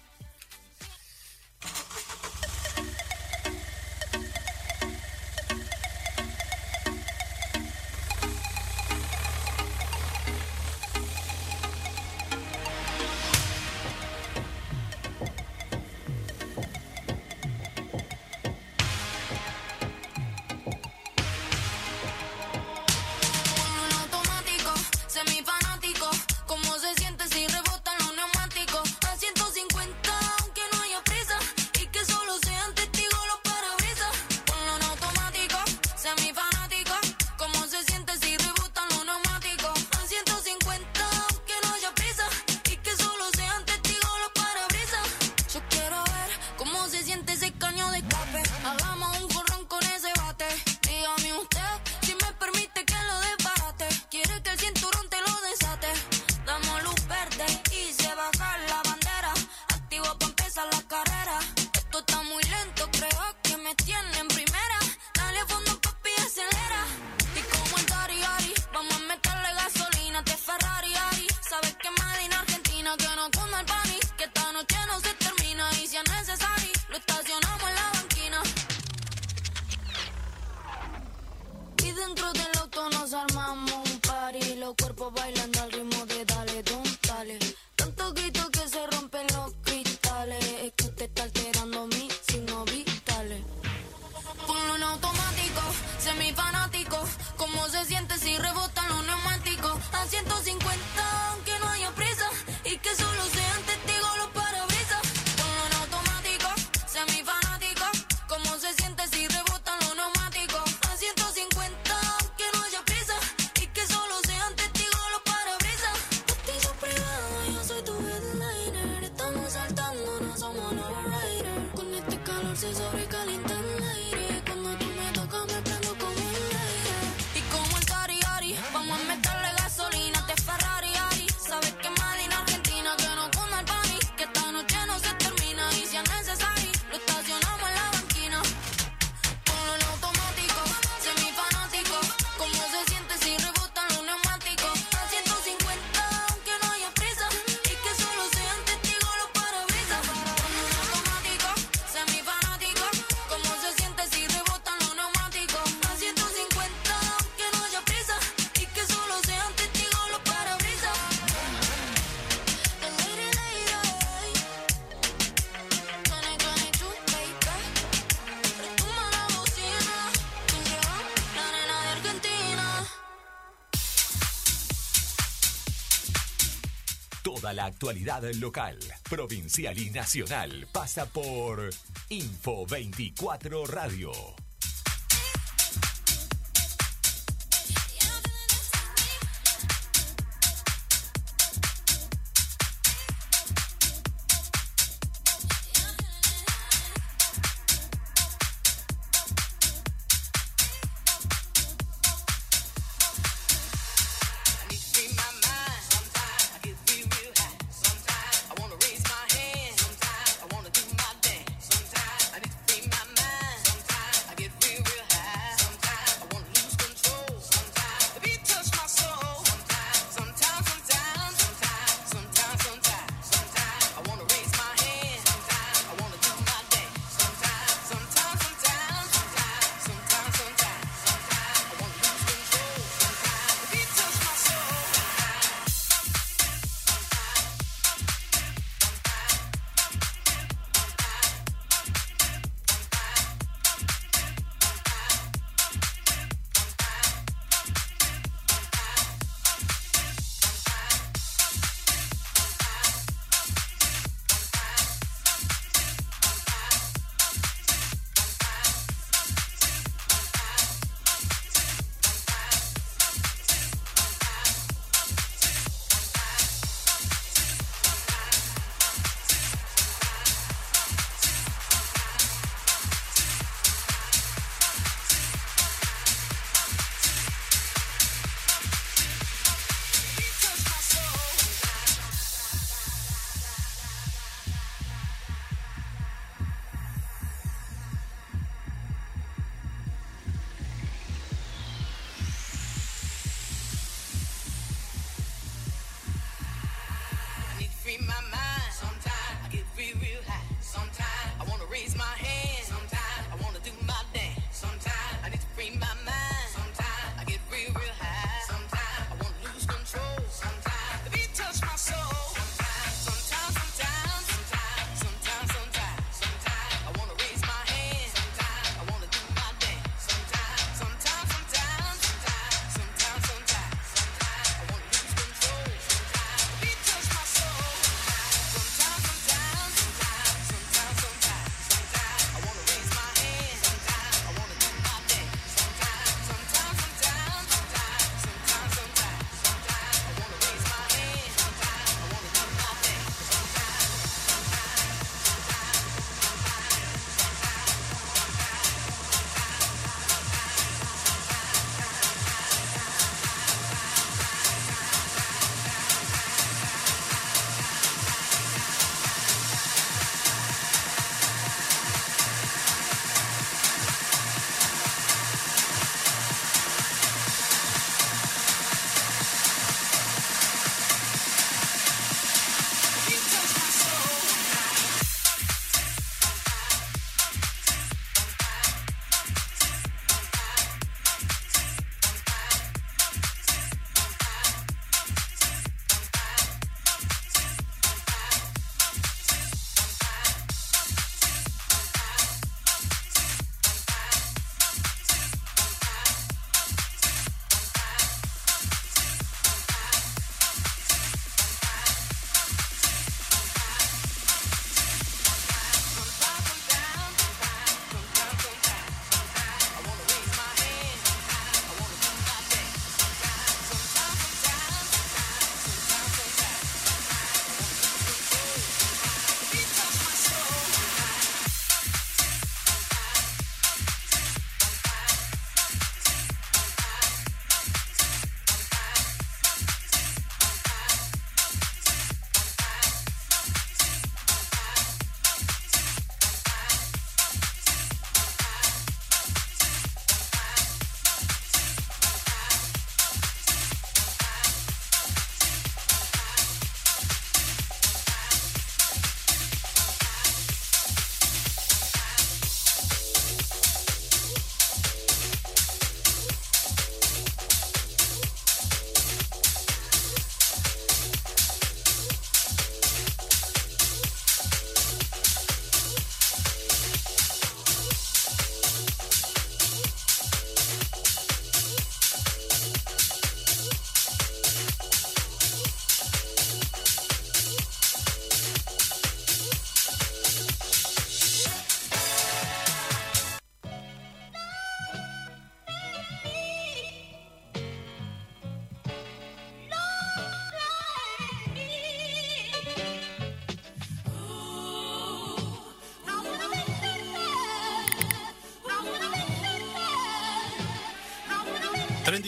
la 177.58 177.66
actualidad 177.66 178.22
local, 178.36 178.78
provincial 179.10 179.76
y 179.80 179.90
nacional 179.90 180.68
pasa 180.72 181.08
por 181.08 181.72
Info 182.10 182.68
24 182.68 183.66
Radio. 183.66 184.12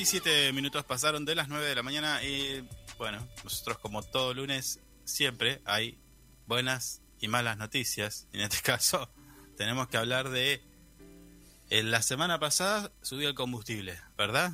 37 0.10 0.54
minutos 0.54 0.84
pasaron 0.86 1.24
de 1.24 1.36
las 1.36 1.50
9 1.50 1.68
de 1.68 1.76
la 1.76 1.84
mañana 1.84 2.24
y 2.24 2.68
bueno, 2.98 3.20
nosotros 3.44 3.78
como 3.78 4.02
todo 4.02 4.34
lunes 4.34 4.80
siempre 5.06 5.62
hay 5.66 6.00
buenas 6.48 7.04
y 7.20 7.28
malas 7.28 7.58
noticias. 7.58 8.26
En 8.34 8.42
este 8.42 8.58
caso 8.64 9.08
tenemos 9.56 9.88
que 9.88 9.98
hablar 9.98 10.30
de... 10.30 10.64
En 11.70 11.92
la 11.92 12.02
semana 12.02 12.40
pasada 12.40 12.92
subió 13.04 13.30
el 13.30 13.36
combustible, 13.36 14.02
¿verdad? 14.18 14.54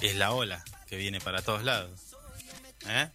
es 0.00 0.16
la 0.16 0.32
ola 0.32 0.64
que 0.88 0.96
viene 0.96 1.20
para 1.20 1.42
todos 1.42 1.62
lados. 1.62 2.00
¿Eh? 2.86 3.08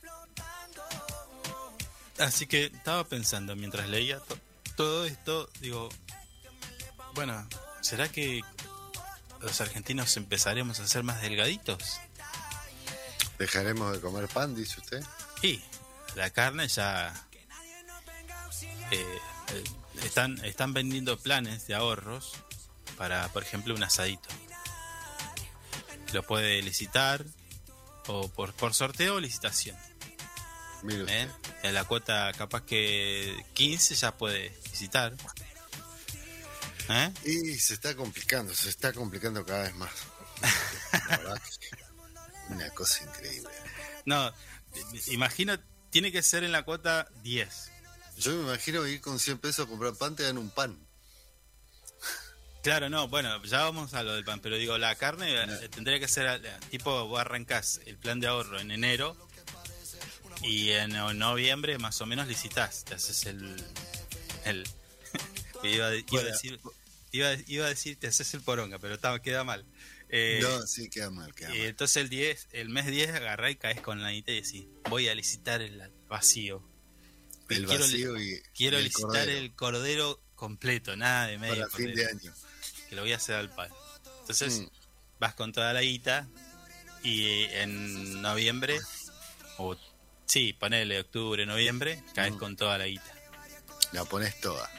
Así 2.19 2.45
que 2.47 2.65
estaba 2.65 3.03
pensando 3.05 3.55
mientras 3.55 3.89
leía 3.89 4.19
to- 4.19 4.37
todo 4.75 5.05
esto, 5.05 5.49
digo, 5.59 5.89
bueno, 7.15 7.47
¿será 7.81 8.07
que 8.09 8.41
los 9.41 9.59
argentinos 9.61 10.15
empezaremos 10.17 10.79
a 10.79 10.87
ser 10.87 11.03
más 11.03 11.21
delgaditos? 11.21 11.99
¿Dejaremos 13.39 13.93
de 13.93 13.99
comer 13.99 14.27
pan, 14.27 14.55
dice 14.55 14.79
usted? 14.79 15.03
Y 15.41 15.61
la 16.15 16.29
carne 16.29 16.67
ya 16.67 17.13
eh, 18.91 19.17
eh, 19.49 19.63
están 20.03 20.43
están 20.43 20.73
vendiendo 20.73 21.17
planes 21.17 21.67
de 21.67 21.75
ahorros 21.75 22.33
para, 22.97 23.27
por 23.29 23.43
ejemplo, 23.43 23.75
un 23.75 23.83
asadito. 23.83 24.29
Lo 26.13 26.23
puede 26.23 26.61
licitar 26.61 27.25
o 28.07 28.29
por, 28.29 28.53
por 28.53 28.73
sorteo 28.73 29.15
o 29.15 29.19
licitación. 29.19 29.77
¿eh? 30.89 31.27
En 31.63 31.73
la 31.73 31.85
cuota 31.85 32.31
capaz 32.37 32.63
que 32.63 33.35
15 33.53 33.95
ya 33.95 34.17
puede 34.17 34.49
licitar. 34.71 35.13
¿Eh? 36.89 37.11
Y 37.23 37.57
se 37.59 37.75
está 37.75 37.95
complicando, 37.95 38.53
se 38.53 38.69
está 38.69 38.91
complicando 38.93 39.45
cada 39.45 39.63
vez 39.63 39.75
más. 39.75 39.91
La 41.09 41.17
verdad 41.17 41.41
que 41.59 41.83
una 42.53 42.69
cosa 42.71 43.03
increíble. 43.03 43.49
No, 44.05 44.33
imagino, 45.07 45.57
tiene 45.89 46.11
que 46.11 46.21
ser 46.21 46.43
en 46.43 46.51
la 46.51 46.63
cuota 46.63 47.07
10. 47.23 47.72
Yo 48.17 48.31
me 48.33 48.43
imagino 48.43 48.85
ir 48.87 49.01
con 49.01 49.19
100 49.19 49.37
pesos 49.39 49.65
a 49.65 49.69
comprar 49.69 49.93
pan, 49.95 50.15
te 50.15 50.23
dan 50.23 50.37
un 50.37 50.49
pan. 50.49 50.77
Claro, 52.61 52.89
no, 52.89 53.09
bueno, 53.09 53.43
ya 53.43 53.63
vamos 53.63 53.93
a 53.93 54.03
lo 54.03 54.13
del 54.13 54.23
pan, 54.23 54.39
pero 54.39 54.55
digo, 54.55 54.77
la 54.77 54.95
carne 54.95 55.43
eh, 55.43 55.69
tendría 55.69 55.99
que 55.99 56.07
ser, 56.07 56.41
eh, 56.45 56.51
tipo, 56.69 57.07
vos 57.07 57.19
arrancás 57.19 57.81
el 57.85 57.97
plan 57.97 58.21
de 58.21 58.27
ahorro 58.27 58.57
en 58.59 58.71
enero 58.71 59.17
y 60.41 60.69
en 60.71 60.91
no- 60.91 61.13
noviembre 61.13 61.77
más 61.77 61.99
o 61.99 62.05
menos 62.05 62.27
licitas, 62.27 62.85
te 62.85 62.93
haces 62.95 63.25
el... 63.25 63.61
el 64.45 64.63
iba, 65.63 65.87
a- 65.87 65.95
iba 65.95 66.21
a 66.21 66.23
decir, 66.23 66.59
iba, 67.11 67.27
a- 67.29 67.37
iba 67.47 67.65
a 67.65 67.69
decir, 67.69 67.97
te 67.99 68.07
haces 68.07 68.33
el 68.33 68.41
poronga, 68.41 68.79
pero 68.79 68.93
está, 68.93 69.19
queda 69.21 69.43
mal. 69.43 69.65
Eh, 70.07 70.39
no, 70.41 70.65
sí, 70.65 70.89
queda 70.89 71.09
mal, 71.09 71.33
queda 71.35 71.53
y 71.53 71.57
mal. 71.59 71.67
entonces 71.67 71.97
el 71.97 72.07
10, 72.07 72.47
el 72.53 72.69
mes 72.69 72.85
10 72.85 73.09
agarrá 73.09 73.49
y 73.51 73.57
caes 73.57 73.81
con 73.81 74.01
la 74.01 74.11
guita 74.11 74.31
y 74.31 74.41
decís, 74.41 74.65
voy 74.89 75.09
a 75.09 75.15
licitar 75.15 75.61
el 75.61 75.91
vacío. 76.07 76.63
El 77.57 77.65
quiero, 77.65 77.83
vacío 77.83 78.21
y, 78.21 78.41
quiero 78.55 78.79
y 78.79 78.83
licitar 78.83 79.29
el 79.29 79.53
cordero 79.55 80.19
completo, 80.35 80.95
nada 80.95 81.27
de 81.27 81.37
medio 81.37 81.55
para 81.55 81.69
fin 81.69 81.93
de 81.93 82.05
año. 82.05 82.33
que 82.89 82.95
lo 82.95 83.01
voy 83.03 83.13
a 83.13 83.17
hacer 83.17 83.35
al 83.35 83.49
pan. 83.53 83.69
Entonces 84.21 84.61
Mm. 84.61 84.67
vas 85.19 85.33
con 85.35 85.51
toda 85.53 85.73
la 85.73 85.81
guita 85.81 86.27
y 87.03 87.43
en 87.51 88.21
noviembre, 88.21 88.79
o 89.57 89.75
sí, 90.25 90.53
ponele 90.53 90.99
octubre, 90.99 91.45
noviembre, 91.45 92.03
caes 92.13 92.33
Mm. 92.33 92.37
con 92.37 92.55
toda 92.55 92.77
la 92.77 92.85
guita. 92.87 93.13
La 93.91 94.05
pones 94.05 94.39
toda. 94.41 94.69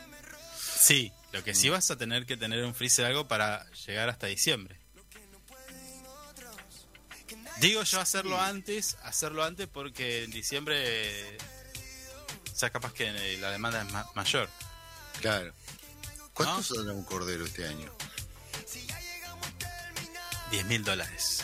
Sí, 0.79 1.13
lo 1.33 1.43
que 1.45 1.53
Mm. 1.53 1.57
sí 1.57 1.69
vas 1.71 1.91
a 1.91 1.97
tener 1.97 2.27
que 2.27 2.37
tener 2.37 2.65
un 2.65 2.75
freezer 2.75 3.05
algo 3.07 3.27
para 3.29 3.65
llegar 3.87 4.09
hasta 4.09 4.27
diciembre. 4.27 4.79
Digo 7.61 7.83
yo 7.85 8.01
hacerlo 8.01 8.41
antes, 8.41 8.97
hacerlo 9.03 9.45
antes 9.45 9.69
porque 9.69 10.25
en 10.25 10.31
diciembre 10.33 11.37
ya 12.59 12.71
capaz 12.71 12.93
que 12.93 13.09
eh, 13.09 13.39
la 13.39 13.51
demanda 13.51 13.83
es 13.83 13.91
ma- 13.93 14.07
mayor. 14.15 14.49
Claro. 15.21 15.53
¿Cuánto 16.33 16.57
¿No? 16.57 16.63
saldrá 16.63 16.93
un 16.95 17.05
cordero 17.05 17.45
este 17.45 17.67
año? 17.67 17.93
10 20.51 20.65
mil 20.67 20.85
dólares. 20.85 21.43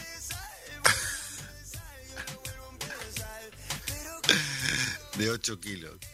De 5.17 5.31
8 5.31 5.61
kilos. 5.61 5.97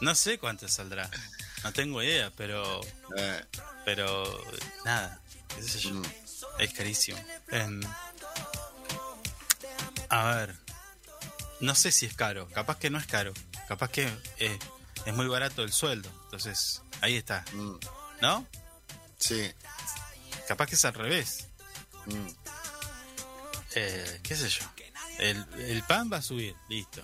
No 0.00 0.14
sé 0.14 0.38
cuánto 0.38 0.66
saldrá. 0.66 1.10
No 1.62 1.74
tengo 1.74 2.02
idea, 2.02 2.32
pero 2.34 2.80
Eh, 3.18 3.44
pero 3.84 4.42
nada, 4.82 5.20
qué 5.54 5.62
sé 5.62 5.78
yo. 5.78 5.90
mm. 5.90 6.02
Es 6.58 6.72
carísimo. 6.72 7.22
Em, 7.50 7.82
a 10.08 10.24
ver, 10.36 10.56
no 11.60 11.74
sé 11.74 11.92
si 11.92 12.06
es 12.06 12.14
caro. 12.14 12.48
Capaz 12.48 12.78
que 12.78 12.90
no 12.90 12.98
es 12.98 13.06
caro. 13.06 13.32
Capaz 13.68 13.90
que 13.90 14.08
eh, 14.38 14.58
es 15.06 15.14
muy 15.14 15.26
barato 15.26 15.62
el 15.62 15.72
sueldo. 15.72 16.10
Entonces, 16.24 16.82
ahí 17.00 17.16
está. 17.16 17.44
Mm. 17.52 17.74
¿No? 18.22 18.46
Sí. 19.18 19.50
Capaz 20.48 20.66
que 20.66 20.74
es 20.74 20.84
al 20.84 20.94
revés. 20.94 21.46
mm. 22.06 22.26
Eh, 23.74 24.20
¿Qué 24.22 24.34
sé 24.36 24.48
yo? 24.48 24.64
El, 25.18 25.44
el 25.58 25.82
pan 25.84 26.10
va 26.12 26.16
a 26.18 26.22
subir, 26.22 26.54
listo. 26.68 27.02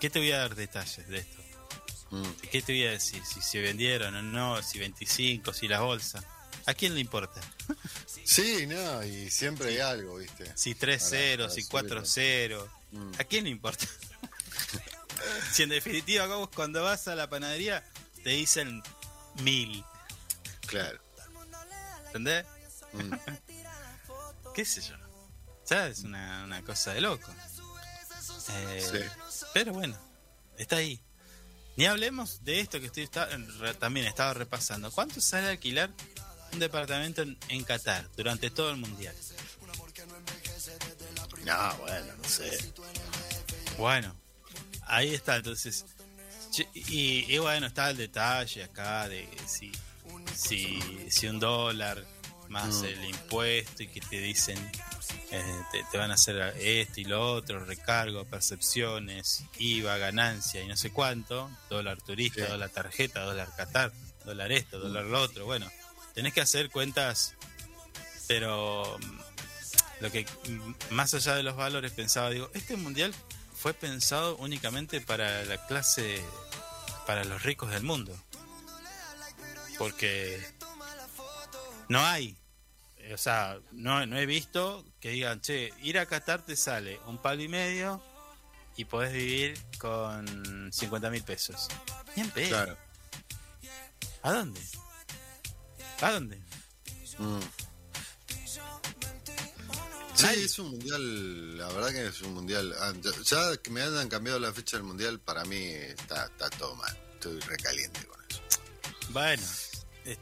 ¿Qué 0.00 0.10
te 0.10 0.18
voy 0.18 0.32
a 0.32 0.38
dar 0.38 0.54
detalles 0.56 1.06
de 1.08 1.18
esto? 1.18 1.42
Mm. 2.10 2.22
¿Qué 2.50 2.62
te 2.62 2.72
voy 2.72 2.84
a 2.86 2.90
decir? 2.92 3.22
Si 3.24 3.40
se 3.40 3.60
vendieron 3.60 4.14
o 4.16 4.22
no, 4.22 4.62
si 4.62 4.78
25, 4.78 5.52
si 5.52 5.68
la 5.68 5.80
bolsa. 5.80 6.22
¿A 6.66 6.74
quién 6.74 6.94
le 6.94 7.00
importa? 7.00 7.40
Sí, 8.24 8.66
no, 8.68 9.02
y 9.04 9.28
siempre 9.30 9.70
hay 9.70 9.78
algo, 9.78 10.16
¿viste? 10.16 10.50
Si 10.56 10.74
Para- 10.74 10.92
3-0, 10.94 11.36
para 11.38 11.50
si 11.50 11.62
subirlo. 11.62 12.02
4-0. 12.02 12.68
Mm. 12.92 13.12
¿A 13.18 13.24
quién 13.24 13.44
le 13.44 13.50
importa? 13.50 13.86
si 15.52 15.62
en 15.64 15.68
definitiva 15.70 16.26
vos 16.26 16.48
cuando 16.54 16.82
vas 16.82 17.08
a 17.08 17.14
la 17.14 17.28
panadería 17.28 17.84
te 18.22 18.30
dicen 18.30 18.82
mil, 19.42 19.84
Claro. 20.66 21.00
¿entendés? 22.06 22.46
Mm. 22.92 23.12
¿Qué 24.54 24.64
sé 24.64 24.80
yo? 24.82 24.94
Ya 25.68 25.86
es 25.88 26.00
una, 26.00 26.44
una 26.44 26.62
cosa 26.62 26.92
de 26.92 27.00
loco. 27.00 27.30
Eh, 28.50 28.86
Sí. 28.90 28.98
Pero 29.54 29.72
bueno, 29.72 29.96
está 30.58 30.76
ahí. 30.76 31.00
Ni 31.76 31.86
hablemos 31.86 32.44
de 32.44 32.60
esto 32.60 32.78
que 32.80 32.86
estoy 32.86 33.04
está- 33.04 33.26
re- 33.26 33.74
también 33.74 34.06
estaba 34.06 34.34
repasando. 34.34 34.90
¿Cuánto 34.90 35.20
sale 35.22 35.48
alquilar 35.48 35.90
un 36.52 36.58
departamento 36.58 37.22
en, 37.22 37.38
en 37.48 37.64
Qatar 37.64 38.10
durante 38.16 38.50
todo 38.50 38.70
el 38.70 38.76
mundial? 38.76 39.14
No, 41.44 41.76
bueno, 41.78 42.12
no 42.22 42.28
sé. 42.28 42.72
Bueno, 43.78 44.14
ahí 44.86 45.14
está, 45.14 45.36
entonces. 45.36 45.84
Y, 46.74 47.32
y 47.34 47.38
bueno, 47.38 47.66
está 47.68 47.90
el 47.90 47.96
detalle 47.96 48.64
acá 48.64 49.08
de 49.08 49.26
si, 49.46 49.72
si, 50.34 50.78
si 51.10 51.26
un 51.26 51.40
dólar 51.40 52.04
más 52.48 52.80
Mm. 52.80 52.84
el 52.84 53.04
impuesto 53.06 53.82
y 53.82 53.86
que 53.88 54.00
te 54.02 54.20
dicen 54.20 54.58
eh, 55.30 55.62
te, 55.72 55.82
te 55.90 55.96
van 55.96 56.10
a 56.10 56.14
hacer 56.14 56.54
esto 56.60 57.00
y 57.00 57.04
lo 57.04 57.32
otro, 57.32 57.64
recargo, 57.64 58.26
percepciones, 58.26 59.44
IVA, 59.58 59.96
ganancia 59.96 60.60
y 60.62 60.68
no 60.68 60.76
sé 60.76 60.90
cuánto, 60.90 61.50
dólar 61.70 62.02
turista, 62.02 62.44
Sí. 62.44 62.50
dólar 62.50 62.68
tarjeta, 62.68 63.20
dólar 63.20 63.48
Qatar, 63.56 63.90
dólar 64.26 64.52
esto, 64.52 64.78
dólar 64.78 65.04
lo 65.06 65.22
otro, 65.22 65.46
bueno, 65.46 65.70
tenés 66.12 66.34
que 66.34 66.42
hacer 66.42 66.68
cuentas, 66.68 67.34
pero 68.28 68.98
lo 70.02 70.10
que 70.10 70.26
mm, 70.48 70.94
más 70.94 71.14
allá 71.14 71.36
de 71.36 71.44
los 71.44 71.56
valores 71.56 71.92
pensaba, 71.92 72.28
digo, 72.30 72.50
este 72.54 72.76
mundial 72.76 73.14
fue 73.54 73.72
pensado 73.72 74.36
únicamente 74.38 75.00
para 75.00 75.44
la 75.44 75.64
clase, 75.66 76.20
para 77.06 77.24
los 77.24 77.44
ricos 77.44 77.70
del 77.70 77.84
mundo. 77.84 78.12
Porque 79.78 80.44
no 81.88 82.04
hay. 82.04 82.36
O 83.12 83.16
sea, 83.16 83.58
no, 83.70 84.04
no 84.06 84.18
he 84.18 84.26
visto 84.26 84.84
que 85.00 85.10
digan, 85.10 85.40
che, 85.40 85.72
ir 85.82 85.98
a 85.98 86.06
Qatar 86.06 86.44
te 86.44 86.56
sale 86.56 86.98
un 87.06 87.18
palo 87.18 87.42
y 87.42 87.48
medio 87.48 88.02
y 88.76 88.84
podés 88.84 89.12
vivir 89.12 89.56
con 89.78 90.72
50 90.72 91.10
mil 91.10 91.22
pesos. 91.22 91.68
Bien 92.16 92.28
pedo. 92.30 92.48
Claro. 92.48 92.76
¿A 94.22 94.32
dónde? 94.32 94.60
¿A 96.00 96.10
dónde? 96.10 96.40
Mm. 97.18 97.40
Sí, 100.30 100.44
es 100.44 100.58
un 100.58 100.70
mundial, 100.70 101.58
la 101.58 101.68
verdad 101.68 101.90
que 101.90 102.06
es 102.06 102.20
un 102.22 102.34
mundial. 102.34 102.74
ah, 102.78 102.92
ya- 103.24 103.56
que 103.56 103.70
me 103.70 103.82
hayan 103.82 104.08
cambiado 104.08 104.38
la 104.38 104.52
fecha 104.52 104.76
del 104.76 104.84
mundial, 104.84 105.20
para 105.20 105.44
mí 105.44 105.56
está, 105.62 106.26
está 106.26 106.48
todo 106.50 106.74
mal. 106.76 106.96
Estoy 107.14 107.38
recaliente 107.40 108.04
con 108.06 108.18
eso. 108.28 108.40
Bueno, 109.10 109.42
eh, 110.04 110.16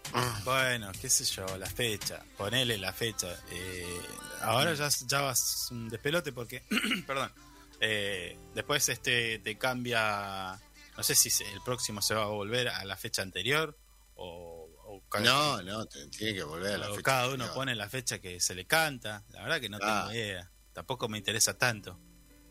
bueno, 0.45 0.91
qué 1.01 1.09
sé 1.09 1.25
yo, 1.25 1.47
la 1.57 1.67
fecha, 1.67 2.23
ponele 2.37 2.77
la 2.79 2.93
fecha. 2.93 3.29
Eh, 3.51 4.01
ahora 4.43 4.75
ya, 4.75 4.89
ya 5.07 5.21
vas 5.23 5.69
un 5.71 5.89
despelote 5.89 6.33
porque, 6.33 6.63
perdón, 7.07 7.33
eh, 7.81 8.39
después 8.55 8.89
este 8.89 9.39
te 9.39 9.57
cambia, 9.59 10.61
no 10.97 11.03
sé 11.03 11.15
si 11.15 11.31
se- 11.31 11.51
el 11.53 11.63
próximo 11.63 12.03
se 12.03 12.15
va 12.15 12.25
a 12.25 12.27
volver 12.27 12.69
a 12.69 12.85
la 12.85 12.97
fecha 12.97 13.23
anterior 13.23 13.77
o, 14.17 14.60
o 14.91 15.21
No, 15.21 15.63
no, 15.63 15.87
tiene 15.87 16.35
que 16.35 16.43
volver 16.43 16.75
a 16.75 16.79
la 16.79 16.87
o 16.91 16.95
fecha. 16.95 17.03
cada 17.03 17.29
uno 17.31 17.53
pone 17.55 17.75
la 17.75 17.89
fecha 17.89 18.19
que 18.19 18.41
se 18.41 18.55
le 18.55 18.67
canta. 18.67 19.25
La 19.31 19.43
verdad 19.43 19.61
que 19.61 19.69
no 19.69 19.79
Ah. 19.81 20.03
tengo 20.09 20.13
idea, 20.15 20.51
tampoco 20.73 21.09
me 21.09 21.19
interesa 21.19 21.57
tanto, 21.57 21.99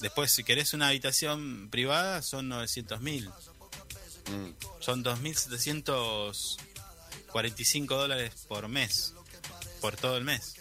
Después, 0.01 0.33
si 0.33 0.43
querés 0.45 0.74
una 0.74 0.89
habitación 0.89 1.70
privada, 1.70 2.22
son 2.22 2.51
900.000. 2.51 3.33
Mm. 4.31 4.51
Son 4.81 5.05
2.745 5.05 7.87
dólares 7.89 8.33
por 8.49 8.68
mes. 8.68 9.14
Por 9.81 9.97
todo 9.97 10.16
el 10.16 10.24
mes. 10.24 10.55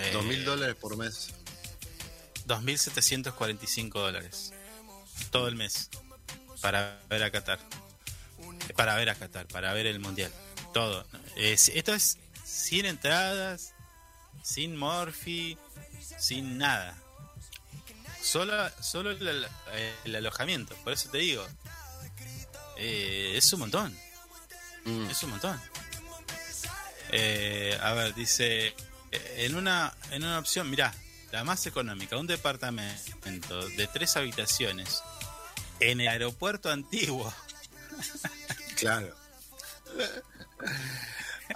Eh, 0.00 0.10
Dos 0.12 0.24
mil 0.24 0.44
dólares 0.44 0.76
por 0.76 0.96
mes. 0.96 1.28
2.745 2.46 3.92
dólares. 3.92 4.52
Todo 5.30 5.48
el 5.48 5.56
mes. 5.56 5.90
Para 6.60 7.00
ver 7.08 7.22
a 7.22 7.30
Qatar. 7.30 7.58
Eh, 8.68 8.74
Para 8.74 8.96
ver 8.96 9.10
a 9.10 9.14
Qatar, 9.14 9.46
para 9.48 9.72
ver 9.72 9.86
el 9.86 10.00
Mundial. 10.00 10.32
Todo. 10.72 11.06
Eh, 11.36 11.56
esto 11.74 11.94
es 11.94 12.18
sin 12.44 12.86
entradas, 12.86 13.74
sin 14.42 14.76
Morphy, 14.76 15.58
sin 16.18 16.58
nada. 16.58 16.98
Solo, 18.22 18.70
solo 18.80 19.10
el, 19.10 19.26
el- 19.28 19.46
el 20.04 20.16
alojamiento. 20.16 20.74
Por 20.84 20.92
eso 20.92 21.10
te 21.10 21.18
digo. 21.18 21.44
Eh, 22.84 23.36
es 23.36 23.52
un 23.52 23.60
montón. 23.60 23.96
Mm. 24.84 25.08
Es 25.08 25.22
un 25.22 25.30
montón. 25.30 25.60
Eh, 27.12 27.78
a 27.80 27.92
ver, 27.92 28.12
dice, 28.12 28.74
eh, 29.12 29.34
en 29.36 29.54
una, 29.54 29.94
en 30.10 30.24
una 30.24 30.40
opción, 30.40 30.68
mirá, 30.68 30.92
la 31.30 31.44
más 31.44 31.64
económica, 31.66 32.16
un 32.16 32.26
departamento 32.26 33.68
de 33.68 33.86
tres 33.86 34.16
habitaciones 34.16 35.00
en 35.78 36.00
el 36.00 36.08
aeropuerto 36.08 36.70
antiguo. 36.70 37.32
Claro. 38.76 39.14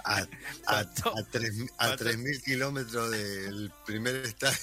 A, 0.05 0.19
a, 0.65 0.77
a, 0.77 0.85
tres, 1.29 1.51
a 1.77 1.87
¿Cuánto? 1.87 2.05
3.000 2.05 2.43
kilómetros 2.43 3.11
del 3.11 3.69
primer 3.85 4.15
estadio. 4.15 4.57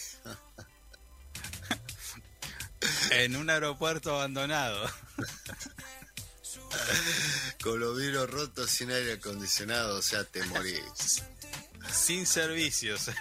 En 3.10 3.36
un 3.36 3.50
aeropuerto 3.50 4.14
abandonado. 4.14 4.88
Con 7.62 7.80
los 7.80 7.96
vidrios 7.96 8.28
rotos 8.30 8.70
sin 8.70 8.90
aire 8.90 9.14
acondicionado, 9.14 9.98
o 9.98 10.02
sea, 10.02 10.24
te 10.24 10.44
morís. 10.44 11.22
Sin 11.92 12.26
servicios. 12.26 13.10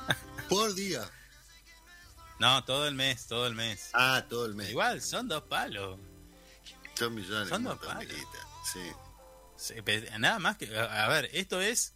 Por 0.50 0.76
día. 0.76 1.10
No, 2.40 2.64
todo 2.66 2.88
el 2.88 2.96
mes, 2.96 3.28
todo 3.28 3.46
el 3.48 3.56
mes. 3.56 3.90
Ah, 3.94 4.26
todo 4.30 4.46
el 4.46 4.54
mes. 4.56 4.70
Igual, 4.70 5.02
son 5.02 5.28
dos 5.28 5.44
palos. 5.44 6.00
Dos 7.00 7.12
millones. 7.12 7.50
Son 7.50 7.64
dos 7.64 7.80
palos. 7.80 8.14
Sí. 8.74 8.80
Nada 10.20 10.40
más 10.40 10.58
que. 10.58 10.76
A 10.78 11.08
ver, 11.08 11.30
esto 11.34 11.62
es 11.62 11.94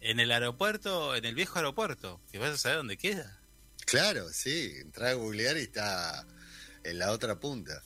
en 0.00 0.20
el 0.20 0.32
aeropuerto, 0.32 1.14
en 1.14 1.24
el 1.24 1.34
viejo 1.34 1.56
aeropuerto. 1.58 2.20
Que 2.30 2.38
vas 2.38 2.50
a 2.52 2.58
saber 2.58 2.78
dónde 2.78 2.96
queda. 2.96 3.38
Claro, 3.86 4.28
sí. 4.32 4.72
Entra 4.80 5.10
a 5.10 5.14
googlear 5.14 5.56
y 5.58 5.62
está 5.62 6.26
en 6.84 6.98
la 6.98 7.12
otra 7.12 7.38
punta. 7.38 7.82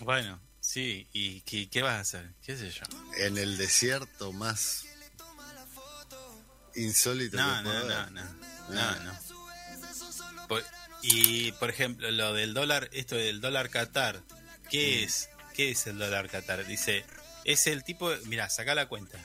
Bueno, 0.00 0.40
sí. 0.60 1.08
¿Y 1.12 1.40
qué, 1.42 1.68
qué 1.70 1.82
vas 1.82 1.94
a 1.96 2.00
hacer? 2.00 2.34
¿Qué 2.42 2.56
sé 2.56 2.70
yo? 2.70 2.82
En 3.18 3.38
el 3.38 3.56
desierto 3.56 4.32
más 4.32 4.84
insólito 6.74 7.36
No, 7.36 7.48
que 7.56 7.62
no, 7.62 7.70
pueda 7.70 7.84
no, 7.84 7.94
haber. 7.94 8.12
no. 8.12 8.24
No, 8.70 9.00
no. 9.04 10.46
Por- 10.48 10.64
y, 11.02 11.52
por 11.52 11.70
ejemplo, 11.70 12.10
lo 12.10 12.34
del 12.34 12.52
dólar, 12.54 12.90
esto 12.92 13.16
del 13.16 13.40
dólar 13.40 13.70
Qatar. 13.70 14.22
¿Qué 14.68 15.02
es? 15.02 15.30
¿Qué 15.54 15.70
es 15.70 15.86
el 15.86 15.98
dólar 15.98 16.28
Qatar? 16.28 16.66
Dice, 16.66 17.04
es 17.44 17.66
el 17.66 17.84
tipo. 17.84 18.10
de- 18.10 18.18
Mira, 18.26 18.48
saca 18.50 18.74
la 18.74 18.86
cuenta. 18.86 19.18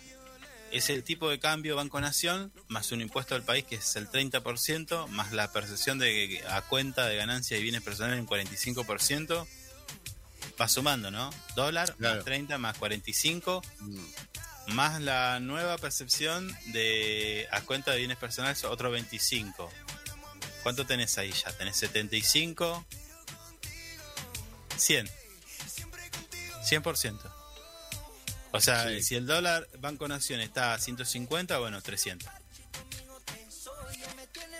Es 0.72 0.90
el 0.90 1.04
tipo 1.04 1.30
de 1.30 1.40
cambio 1.40 1.76
Banco 1.76 2.02
Nación 2.02 2.52
más 2.68 2.92
un 2.92 3.00
impuesto 3.02 3.36
al 3.36 3.44
país 3.44 3.64
que 3.66 3.76
es 3.76 3.96
el 3.96 4.10
30%, 4.10 5.08
más 5.08 5.32
la 5.32 5.52
percepción 5.52 6.00
de 6.00 6.44
a 6.50 6.62
cuenta 6.64 7.06
de 7.08 7.16
ganancia 7.16 7.58
y 7.58 7.64
bienes 7.64 7.82
personales 7.82 8.20
en 8.20 8.26
45%. 8.28 9.48
Va 10.60 10.68
sumando, 10.68 11.12
¿no? 11.12 11.30
Dólar 11.56 11.96
Claro. 11.96 12.16
más 12.18 12.26
30 12.26 12.58
más 12.58 12.78
45 12.78 13.62
Mm. 13.80 14.06
más 14.68 15.02
la 15.02 15.40
nueva 15.40 15.78
percepción 15.78 16.48
de 16.68 17.48
a 17.52 17.62
cuenta 17.62 17.92
de 17.92 18.00
bienes 18.00 18.18
personales, 18.18 18.64
otro 18.64 18.90
25. 18.92 19.72
¿Cuánto 20.64 20.86
tenés 20.86 21.18
ahí 21.18 21.32
ya? 21.32 21.52
Tenés 21.54 21.78
75, 21.78 22.86
100. 24.78 25.10
100%. 26.64 27.35
O 28.58 28.62
sea, 28.62 28.88
Sí. 28.90 29.04
si 29.04 29.16
el 29.16 29.26
dólar 29.26 29.68
Banco 29.80 30.08
Nación 30.08 30.40
está 30.40 30.74
a 30.74 30.80
150, 30.80 31.58
bueno, 31.60 31.82
300. 31.82 32.30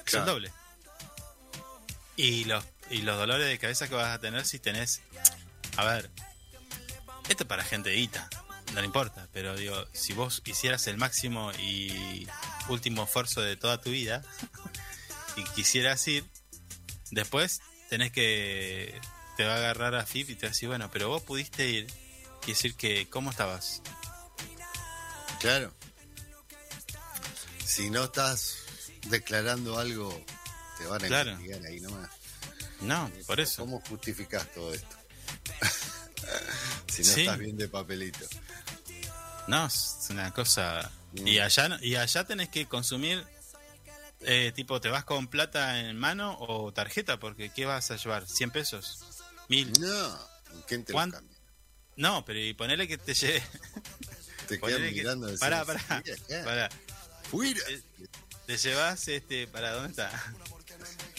Es 0.06 0.14
el 0.14 0.26
doble. 0.26 0.52
Y 2.16 2.46
los, 2.46 2.64
y 2.90 3.02
los 3.02 3.18
dolores 3.18 3.48
de 3.48 3.58
cabeza 3.60 3.88
que 3.88 3.96
vas 3.96 4.16
a 4.16 4.20
tener 4.20 4.46
si 4.46 4.60
tenés... 4.60 5.02
A 5.78 5.84
ver, 5.84 6.10
esto 7.28 7.44
es 7.44 7.48
para 7.48 7.64
gente 7.64 7.90
de 7.90 7.98
guita, 7.98 8.30
no 8.74 8.80
le 8.80 8.86
importa, 8.88 9.28
pero 9.34 9.56
digo, 9.58 9.86
si 9.94 10.14
vos 10.14 10.42
hicieras 10.46 10.88
el 10.88 10.98
máximo 10.98 11.52
y 11.54 12.26
último 12.70 13.04
esfuerzo 13.04 13.42
de 13.42 13.58
toda 13.58 13.82
tu 13.82 13.90
vida 13.90 14.22
y 15.36 15.44
quisieras 15.56 16.08
ir, 16.08 16.26
después 17.12 17.60
tenés 17.90 18.12
que... 18.12 19.00
Te 19.36 19.44
va 19.44 19.56
a 19.56 19.58
agarrar 19.58 19.96
a 19.96 20.06
FIP 20.06 20.30
y 20.30 20.36
te 20.36 20.46
va 20.46 20.48
a 20.48 20.52
decir, 20.54 20.70
bueno, 20.70 20.90
pero 20.92 21.10
vos 21.10 21.22
pudiste 21.24 21.68
ir, 21.68 21.88
quiere 22.46 22.58
decir 22.58 22.76
que, 22.76 23.10
¿cómo 23.10 23.32
estabas? 23.32 23.82
Claro. 25.40 25.74
Si 27.66 27.90
no 27.90 28.06
estás 28.06 28.58
declarando 29.08 29.78
algo, 29.80 30.24
te 30.78 30.86
van 30.86 31.04
a 31.04 31.08
Claro. 31.08 31.32
investigar 31.32 31.66
ahí 31.66 31.80
nomás. 31.82 32.10
No, 32.82 33.12
por 33.26 33.40
eso. 33.40 33.64
¿Cómo 33.64 33.82
justificás 33.82 34.52
todo 34.54 34.74
esto? 34.74 34.96
si 36.88 37.02
no 37.04 37.14
Sí. 37.14 37.22
estás 37.22 37.38
bien 37.40 37.58
de 37.58 37.68
papelito. 37.68 38.26
No, 39.48 39.66
es 39.68 39.98
una 40.10 40.32
cosa. 40.34 40.92
Mm. 41.14 41.28
Y 41.28 41.40
allá 41.40 41.78
y 41.82 41.96
allá 41.96 42.24
tenés 42.26 42.50
que 42.50 42.68
consumir 42.68 43.26
eh, 44.22 44.52
tipo, 44.56 44.82
¿te 44.82 44.90
vas 44.90 45.04
con 45.04 45.28
plata 45.28 45.80
en 45.80 45.98
mano 45.98 46.36
o 46.40 46.72
tarjeta? 46.74 47.20
Porque 47.20 47.50
¿qué 47.52 47.66
vas 47.66 47.92
a 47.92 47.96
llevar? 47.98 48.26
¿100 48.28 48.52
pesos? 48.52 49.00
¿Mil? 49.50 49.72
No, 49.80 50.20
¿quién 50.68 50.84
te 50.84 50.94
lo 50.94 50.98
¿Cuán- 50.98 51.12
cambia? 51.12 51.35
No, 51.98 52.26
pero 52.26 52.40
y 52.40 52.54
ponele 52.54 52.88
que 52.88 52.98
te 52.98 53.14
lleve. 53.14 53.42
Te 54.48 54.58
ponele 54.60 54.80
quedan 54.80 54.94
que- 54.94 55.00
mirando. 55.02 55.34
y 55.34 55.38
Pará, 55.38 55.66
pará, 55.66 55.82
"Mira 56.06 56.16
acá, 56.16 56.46
pará. 56.46 56.70
fuera". 57.32 57.60
Te 58.46 58.58
llevas 58.58 59.08
este. 59.08 59.48
¿Para 59.48 59.72
dónde 59.72 59.90
está? 59.90 60.12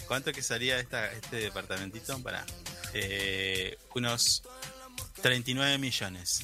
¿Cuánto 0.06 0.32
que 0.32 0.42
salía 0.42 0.78
esta, 0.78 1.10
este 1.12 1.36
departamentito? 1.36 2.22
Para. 2.22 2.44
Eh, 2.94 3.76
unos 3.94 4.42
39 5.22 5.78
millones. 5.78 6.42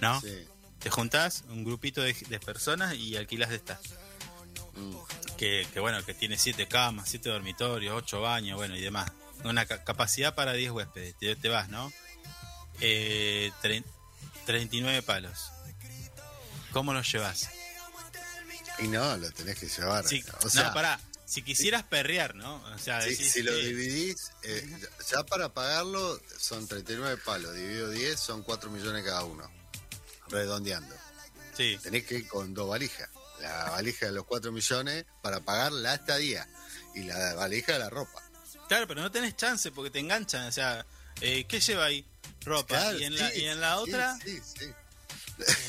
¿No? 0.00 0.20
Sí. 0.20 0.46
Te 0.80 0.90
juntás 0.90 1.44
un 1.48 1.62
grupito 1.62 2.00
de, 2.02 2.14
de 2.14 2.40
personas 2.40 2.94
y 2.94 3.16
alquilas 3.16 3.50
de 3.50 3.56
estas. 3.56 3.78
Mm. 4.74 4.96
que, 5.36 5.66
que 5.72 5.80
bueno, 5.80 6.02
que 6.04 6.14
tiene 6.14 6.38
siete 6.38 6.66
camas, 6.66 7.08
siete 7.10 7.28
dormitorios, 7.28 7.94
ocho 7.94 8.20
baños, 8.22 8.56
bueno, 8.56 8.76
y 8.76 8.80
demás. 8.80 9.10
Una 9.44 9.66
ca- 9.66 9.84
capacidad 9.84 10.34
para 10.34 10.52
10 10.54 10.70
huéspedes. 10.72 11.14
Te, 11.18 11.36
te 11.36 11.48
vas, 11.48 11.68
¿no? 11.68 11.92
Eh, 12.80 13.50
tre- 13.62 13.84
39 14.46 15.02
palos. 15.02 15.50
¿Cómo 16.72 16.92
los 16.92 17.10
llevas? 17.12 17.48
Y 18.78 18.88
no, 18.88 19.16
lo 19.16 19.30
tenés 19.32 19.58
que 19.58 19.68
llevar. 19.68 20.06
Si, 20.06 20.24
o 20.42 20.48
sea, 20.50 20.68
no, 20.68 20.74
pará. 20.74 21.00
Si 21.26 21.42
quisieras 21.42 21.84
perrear, 21.84 22.34
¿no? 22.34 22.56
O 22.74 22.78
sea, 22.78 23.02
si, 23.02 23.10
decís, 23.10 23.32
si 23.32 23.42
lo 23.42 23.54
dividís, 23.54 24.32
eh, 24.42 24.68
ya 25.10 25.22
para 25.24 25.48
pagarlo 25.52 26.20
son 26.38 26.66
39 26.66 27.18
palos, 27.24 27.54
dividido 27.54 27.90
10 27.90 28.18
son 28.18 28.42
4 28.42 28.70
millones 28.70 29.04
cada 29.04 29.22
uno. 29.24 29.48
Redondeando. 30.28 30.94
sí. 31.56 31.78
Tenés 31.82 32.04
que 32.04 32.16
ir 32.16 32.28
con 32.28 32.52
dos 32.54 32.68
valijas. 32.68 33.08
La 33.40 33.70
valija 33.70 34.06
de 34.06 34.12
los 34.12 34.24
4 34.26 34.50
millones 34.52 35.04
para 35.22 35.40
pagar 35.40 35.72
la 35.72 35.94
estadía 35.94 36.48
y 36.94 37.02
la 37.04 37.34
valija 37.34 37.72
de 37.74 37.78
la 37.78 37.90
ropa. 37.90 38.22
Claro, 38.68 38.86
pero 38.88 39.00
no 39.00 39.10
tenés 39.10 39.36
chance 39.36 39.70
porque 39.70 39.90
te 39.90 39.98
enganchan. 39.98 40.46
O 40.46 40.52
sea, 40.52 40.84
eh, 41.20 41.44
¿qué 41.48 41.60
lleva 41.60 41.84
ahí? 41.86 42.04
Ropa. 42.44 42.66
Claro, 42.68 42.98
y, 42.98 43.04
en 43.04 43.16
la, 43.18 43.30
sí, 43.30 43.40
y 43.40 43.44
en 43.46 43.60
la 43.60 43.74
sí, 43.76 43.80
otra, 43.82 44.18
Sí, 44.24 44.40
sí. 44.42 44.64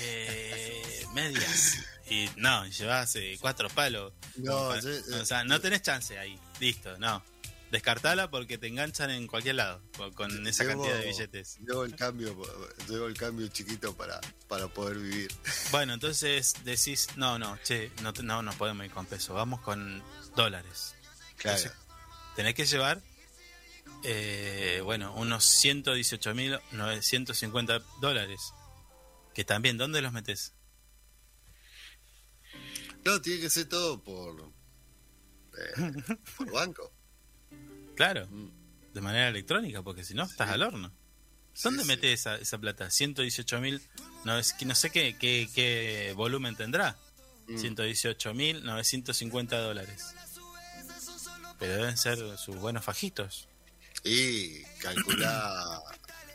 eh, 0.02 1.06
medias. 1.14 1.76
Y 2.10 2.30
no, 2.38 2.66
llevas 2.68 3.16
eh, 3.16 3.38
cuatro 3.39 3.70
palos. 3.70 4.14
No, 4.38 4.70
para- 4.70 4.82
yo- 4.82 5.22
o 5.22 5.26
sea, 5.26 5.43
no 5.43 5.60
tenés 5.62 5.82
chance 5.82 6.18
ahí. 6.18 6.38
Listo, 6.60 6.97
no. 6.97 7.24
Descartala 7.72 8.30
porque 8.30 8.58
te 8.58 8.68
enganchan 8.68 9.12
en 9.12 9.28
cualquier 9.28 9.56
lado 9.56 9.82
con, 10.16 10.45
esa 10.45 10.66
Llevo- 10.66 10.84
cantidad 10.84 10.99
de 10.99 11.06
billetes. 11.08 11.58
Llevo 11.66 11.86
el 11.86 11.95
cambio, 11.95 12.36
llevo 12.89 13.08
el 13.08 13.16
cambio 13.18 13.47
chiquito 13.47 13.95
para, 13.95 14.20
para 14.49 14.68
poder 14.68 14.97
vivir. 14.97 15.32
Bueno, 15.72 15.93
entonces 15.93 16.54
decís, 16.66 17.08
no, 17.16 17.39
no, 17.39 17.58
che, 17.64 17.89
no, 18.02 18.12
no, 18.24 18.41
no 18.41 18.52
podemos 18.58 18.86
ir 18.86 18.91
con 18.91 19.06
peso, 19.06 19.34
vamos 19.34 19.62
con 19.62 20.04
dólares. 20.36 20.95
Claro. 21.38 21.58
Entonces, 21.60 21.72
tenés 22.36 22.56
que 22.56 22.66
llevar, 22.66 23.02
eh, 24.04 24.82
bueno, 24.84 25.14
unos 25.16 25.45
118.950 25.64 27.82
dólares. 28.02 28.54
Que 29.34 29.45
también, 29.45 29.78
¿dónde 29.78 30.02
los 30.02 30.12
metes? 30.12 30.54
No, 33.06 33.22
tiene 33.22 33.39
que 33.41 33.49
ser 33.49 33.70
todo 33.70 34.04
por, 34.04 34.52
eh, 35.58 35.72
por 36.38 36.52
banco. 36.52 36.91
Claro, 37.95 38.26
Mm. 38.28 38.49
de 38.93 39.02
manera 39.02 39.28
electrónica, 39.30 39.82
porque 39.84 40.04
si 40.04 40.14
no, 40.16 40.24
estás 40.24 40.49
al 40.49 40.64
horno. 40.64 40.91
¿Dónde 41.62 41.84
Sí, 41.84 41.88
metes 41.88 42.20
esa, 42.22 42.36
esa 42.38 42.58
plata? 42.58 42.89
118.000, 42.89 43.82
no, 44.26 44.39
es 44.39 44.54
que 44.54 44.66
no 44.66 44.74
sé 44.74 44.89
qué, 44.89 45.16
qué, 45.20 45.47
qué 45.54 46.14
volumen 46.16 46.56
tendrá. 46.56 46.97
Mm. 47.47 47.58
118.950 47.58 49.49
dólares. 49.62 50.16
Pero 51.60 51.74
deben 51.74 51.97
ser 51.97 52.18
sus 52.38 52.56
buenos 52.56 52.86
fajitos. 52.86 53.49
Y 54.04 54.64
calculá 54.80 55.82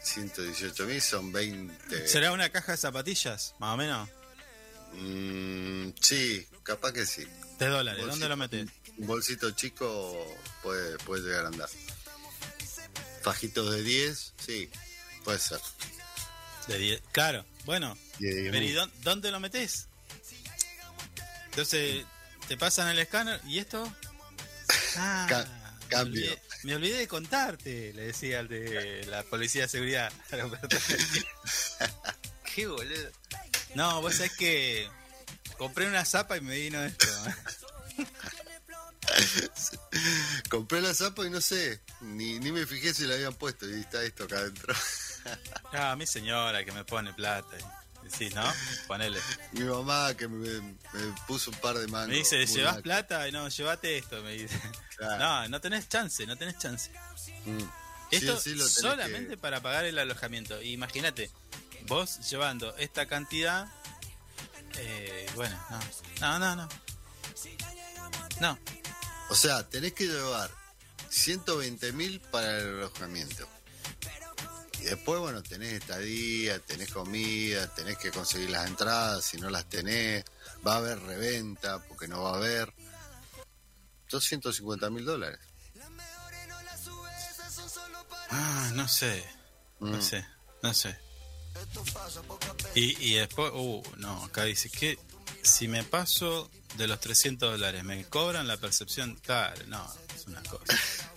118 0.03 0.87
mil 0.87 1.01
son 1.03 1.33
20. 1.33 2.07
¿Será 2.09 2.33
una 2.33 2.49
caja 2.51 2.73
de 2.73 2.79
zapatillas, 2.79 3.55
más 3.59 3.75
o 3.75 3.77
menos? 3.77 4.09
Mm, 4.95 5.91
sí, 6.01 6.47
capaz 6.63 6.93
que 6.93 7.05
sí. 7.07 7.27
De 7.59 7.67
dólares, 7.67 8.01
Bolsito- 8.05 8.11
¿dónde 8.11 8.29
lo 8.29 8.37
metes? 8.37 8.69
Un 8.99 9.07
bolsito 9.07 9.51
chico 9.51 10.37
puede, 10.63 10.97
puede 10.99 11.23
llegar 11.25 11.45
a 11.45 11.49
andar. 11.49 11.69
Fajitos 13.23 13.75
de 13.75 13.83
10, 13.83 14.33
sí, 14.39 14.71
puede 15.25 15.39
ser. 15.39 15.61
De 16.69 16.79
10. 16.79 17.03
Claro, 17.13 17.45
bueno. 17.65 17.97
De 18.19 18.49
Pero 18.53 18.65
¿y 18.65 18.71
10.000. 18.73 18.75
dó- 18.75 18.91
dónde 19.03 19.31
lo 19.31 19.41
metes? 19.41 19.89
Entonces, 21.47 22.05
te 22.49 22.57
pasan 22.57 22.89
el 22.89 22.99
escáner 22.99 23.41
y 23.47 23.59
esto. 23.59 23.93
Ah, 24.99 25.27
Ca- 25.29 25.47
cambio. 25.89 26.23
olvidé- 26.33 26.43
Me 26.67 26.75
olvidé, 26.75 26.97
de 26.97 27.07
contarte, 27.07 27.93
le 27.93 28.07
decía 28.07 28.41
al 28.41 28.49
de 28.49 29.07
la 29.07 29.23
policía 29.23 29.63
de 29.63 29.69
seguridad. 29.69 30.13
Qué 32.43 32.67
boludo. 32.67 33.09
No, 33.77 34.03
vos 34.03 34.17
sabés 34.17 34.37
que 34.37 34.91
compré 35.59 35.87
una 35.87 36.05
zapa 36.05 36.37
y 36.37 36.41
me 36.41 36.57
vino 36.57 36.85
esto. 36.85 37.07
Compré 40.51 40.81
la 40.81 40.93
zapa 40.93 41.25
y 41.25 41.31
no 41.31 41.41
sé, 41.41 41.81
ni, 42.01 42.41
ni 42.41 42.51
me 42.51 42.67
fijé 42.67 42.93
si 42.93 43.07
la 43.07 43.15
habían 43.15 43.35
puesto 43.35 43.71
y 43.71 43.81
está 43.81 44.03
esto 44.03 44.25
acá 44.25 44.39
adentro. 44.39 44.75
Ah, 45.73 45.95
mi 45.97 46.05
señora 46.05 46.65
que 46.65 46.73
me 46.73 46.85
pone 46.85 47.15
plata. 47.15 47.86
Sí, 48.11 48.29
¿no? 48.35 48.45
Ponele. 48.87 49.21
Mi 49.53 49.65
mamá 49.65 50.15
que 50.15 50.29
me, 50.29 50.61
me 50.61 51.15
puso 51.27 51.51
un 51.51 51.57
par 51.59 51.77
de 51.79 51.87
mangos. 51.89 52.09
Me 52.09 52.17
dice, 52.17 52.47
¿llevas 52.47 52.75
mal. 52.75 52.83
plata? 52.83 53.29
Y 53.29 53.33
no, 53.33 53.49
llévate 53.49 53.99
esto, 53.99 54.23
me 54.23 54.33
dice. 54.33 54.59
Claro. 54.97 55.19
No, 55.19 55.49
no 55.49 55.61
tenés 55.61 55.89
chance, 55.89 56.27
no 56.27 56.37
tenés 56.37 56.57
chance. 56.59 56.91
Mm. 57.45 57.59
Esto 58.11 58.37
Sí, 58.41 58.51
sí, 58.51 58.57
lo 58.57 58.65
tenés 58.65 58.73
solamente 58.73 59.31
que- 59.31 59.37
para 59.37 59.61
pagar 59.61 59.85
el 59.85 59.99
alojamiento. 59.99 60.61
Imagínate, 60.63 61.31
vos 61.87 62.19
llevando 62.31 62.75
esta 62.77 63.07
cantidad. 63.07 63.67
eh, 64.79 65.27
bueno, 65.35 65.59
no. 65.71 65.79
No, 66.21 66.39
no, 66.39 66.57
no. 66.57 66.69
No, 68.41 68.59
O 69.31 69.35
sea, 69.35 69.69
tenés 69.69 69.93
que 69.95 70.05
llevar 70.05 70.51
120 71.09 71.93
mil 71.93 72.21
para 72.21 72.59
el 72.59 72.69
alojamiento. 72.79 73.49
Y 74.81 74.85
después, 74.85 75.21
bueno, 75.21 75.43
tenés 75.43 75.73
estadía, 75.75 76.59
tenés 76.61 76.91
comida, 76.93 77.67
tenés 77.75 77.99
que 77.99 78.11
conseguir 78.11 78.51
las 78.51 78.67
entradas, 78.67 79.25
si 79.25 79.39
no 79.39 79.51
las 79.51 79.69
tenés, 79.69 80.25
va 80.67 80.75
a 80.75 80.77
haber 80.79 80.99
reventa, 81.01 81.79
porque 81.87 82.07
no 82.09 82.23
va 82.23 82.33
a 82.35 82.37
haber. 82.37 82.73
250 84.11 84.89
mil 84.91 85.05
dólares. 85.05 85.41
Ah, 88.31 88.71
no 88.75 88.87
sé. 88.89 89.25
No 89.81 89.99
Mm. 89.99 90.03
sé, 90.03 90.27
no 90.63 90.73
sé. 90.73 90.99
Y, 92.75 93.13
y 93.13 93.15
después, 93.15 93.53
uh, 93.55 93.83
no, 93.97 94.25
acá 94.25 94.45
dice 94.45 94.71
que 94.71 94.99
si 95.43 95.69
me 95.69 95.85
paso 95.85 96.51
de 96.77 96.87
los 96.87 96.99
300 97.01 97.53
dólares, 97.53 97.85
¿me 97.85 98.05
cobran 98.07 98.47
la 98.47 98.57
percepción? 98.57 99.17
Claro, 99.17 99.63
no, 99.67 99.87
es 100.15 100.27
una 100.27 100.43
cosa. 100.45 100.65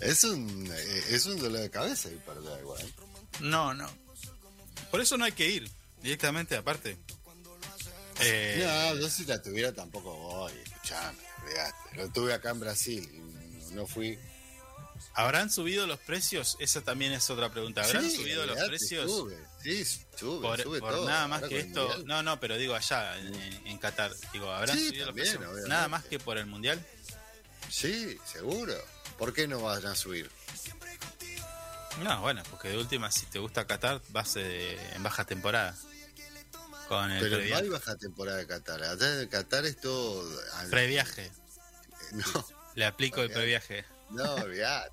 Es 0.00 0.24
un, 0.24 0.70
eh, 0.72 1.04
es 1.10 1.26
un 1.26 1.38
dolor 1.38 1.60
de 1.60 1.70
cabeza 1.70 2.08
y 2.10 2.16
perder 2.16 2.60
igual. 2.60 2.82
No, 3.40 3.74
no. 3.74 3.88
Por 4.90 5.00
eso 5.00 5.16
no 5.16 5.24
hay 5.24 5.32
que 5.32 5.48
ir. 5.48 5.70
directamente 6.02 6.56
aparte. 6.56 6.98
Eh, 8.20 8.62
No, 8.66 8.96
yo 9.00 9.08
si 9.08 9.24
la 9.24 9.40
tuviera 9.40 9.72
tampoco 9.72 10.14
voy, 10.16 10.52
escuchame, 10.64 11.18
olvidate. 11.42 11.96
Lo 11.96 12.08
tuve 12.10 12.34
acá 12.34 12.50
en 12.50 12.60
Brasil 12.60 13.08
y 13.70 13.74
no 13.74 13.86
fui. 13.86 14.18
¿Habrán 15.14 15.50
subido 15.50 15.86
los 15.86 15.98
precios? 16.00 16.56
Esa 16.60 16.82
también 16.82 17.12
es 17.12 17.28
otra 17.30 17.50
pregunta. 17.50 17.82
¿Habrán 17.82 18.08
Sí, 18.10 18.16
subido 18.16 18.44
los 18.46 18.58
precios? 18.64 19.10
Sube, 19.10 19.36
sí, 19.62 19.84
sube, 19.84 20.40
por, 20.46 20.62
sube 20.62 20.78
por 20.80 20.92
todo. 20.92 21.08
nada 21.08 21.26
más 21.28 21.42
que 21.44 21.58
esto. 21.60 21.80
Mundial. 21.88 22.06
No, 22.06 22.22
no, 22.22 22.40
pero 22.40 22.56
digo 22.58 22.74
allá, 22.74 23.18
en, 23.18 23.34
en 23.66 23.78
Qatar. 23.78 24.12
Digo, 24.32 24.50
¿habrán 24.50 24.76
Sí, 24.78 24.88
subido 24.88 25.06
también, 25.06 25.26
los 25.26 25.34
precios? 25.36 25.50
obviamente. 25.50 25.68
Nada 25.68 25.88
más 25.88 26.04
que 26.04 26.18
por 26.18 26.36
el 26.38 26.46
mundial. 26.46 26.86
Sí, 27.70 28.18
seguro. 28.24 28.74
¿Por 29.18 29.32
qué 29.32 29.46
no 29.46 29.60
van 29.62 29.86
a 29.86 29.94
subir? 29.94 30.30
No, 32.02 32.20
bueno, 32.22 32.42
porque 32.50 32.68
de 32.68 32.78
última, 32.78 33.10
si 33.10 33.26
te 33.26 33.38
gusta 33.38 33.66
Qatar, 33.66 34.00
vas 34.08 34.36
eh, 34.36 34.78
en 34.94 35.02
baja 35.02 35.24
temporada. 35.24 35.76
Con 36.88 37.10
el 37.10 37.20
Pero 37.20 37.38
no 37.38 37.56
hay 37.56 37.68
baja 37.68 37.96
temporada 37.96 38.38
de 38.38 38.46
Qatar. 38.46 38.82
Allá 38.82 39.22
en 39.22 39.28
Qatar 39.28 39.64
es 39.66 39.80
todo. 39.80 40.28
Previaje. 40.70 41.30
No, 42.12 42.46
Le 42.74 42.86
aplico 42.86 43.22
el 43.22 43.30
previaje. 43.30 43.84
no, 44.10 44.34
olvidate. 44.34 44.90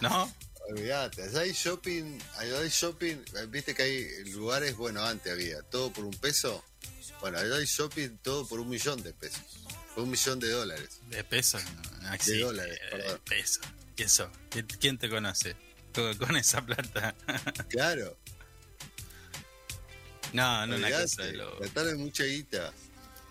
¿No? 0.00 0.32
Olvídate, 0.70 1.24
allá 1.24 1.40
hay 1.40 1.52
shopping, 1.52 2.18
allá 2.36 2.58
hay 2.60 2.68
shopping, 2.70 3.16
eh, 3.16 3.46
viste 3.48 3.74
que 3.74 3.82
hay 3.82 4.24
lugares, 4.30 4.76
bueno, 4.76 5.02
antes 5.02 5.32
había, 5.32 5.60
todo 5.62 5.92
por 5.92 6.04
un 6.04 6.14
peso. 6.14 6.64
Bueno, 7.20 7.38
allá 7.38 7.56
hay 7.56 7.66
shopping 7.66 8.16
todo 8.22 8.46
por 8.46 8.60
un 8.60 8.68
millón 8.68 9.02
de 9.02 9.12
pesos, 9.12 9.63
un 9.96 10.10
millón 10.10 10.40
de 10.40 10.50
dólares. 10.50 11.00
De 11.08 11.24
pesos. 11.24 11.62
No 12.02 12.12
existe, 12.12 12.40
dólares, 12.40 12.78
eh, 12.82 12.88
perdón. 12.90 13.20
peso. 13.24 13.60
¿Quién 13.96 14.08
sos? 14.08 14.28
¿Quién, 14.80 14.98
te 14.98 15.08
conoce? 15.08 15.56
Con, 15.92 16.36
esa 16.36 16.64
plata. 16.64 17.14
Claro, 17.68 18.16
no, 20.34 20.66
no 20.66 20.74
una 20.74 20.86
olvidate, 20.86 21.02
cosa 21.04 21.22
de 21.22 21.32
lo... 21.34 21.58
Qatar 21.60 21.86
es 21.86 21.96
mucha 21.96 22.24
guita, 22.24 22.72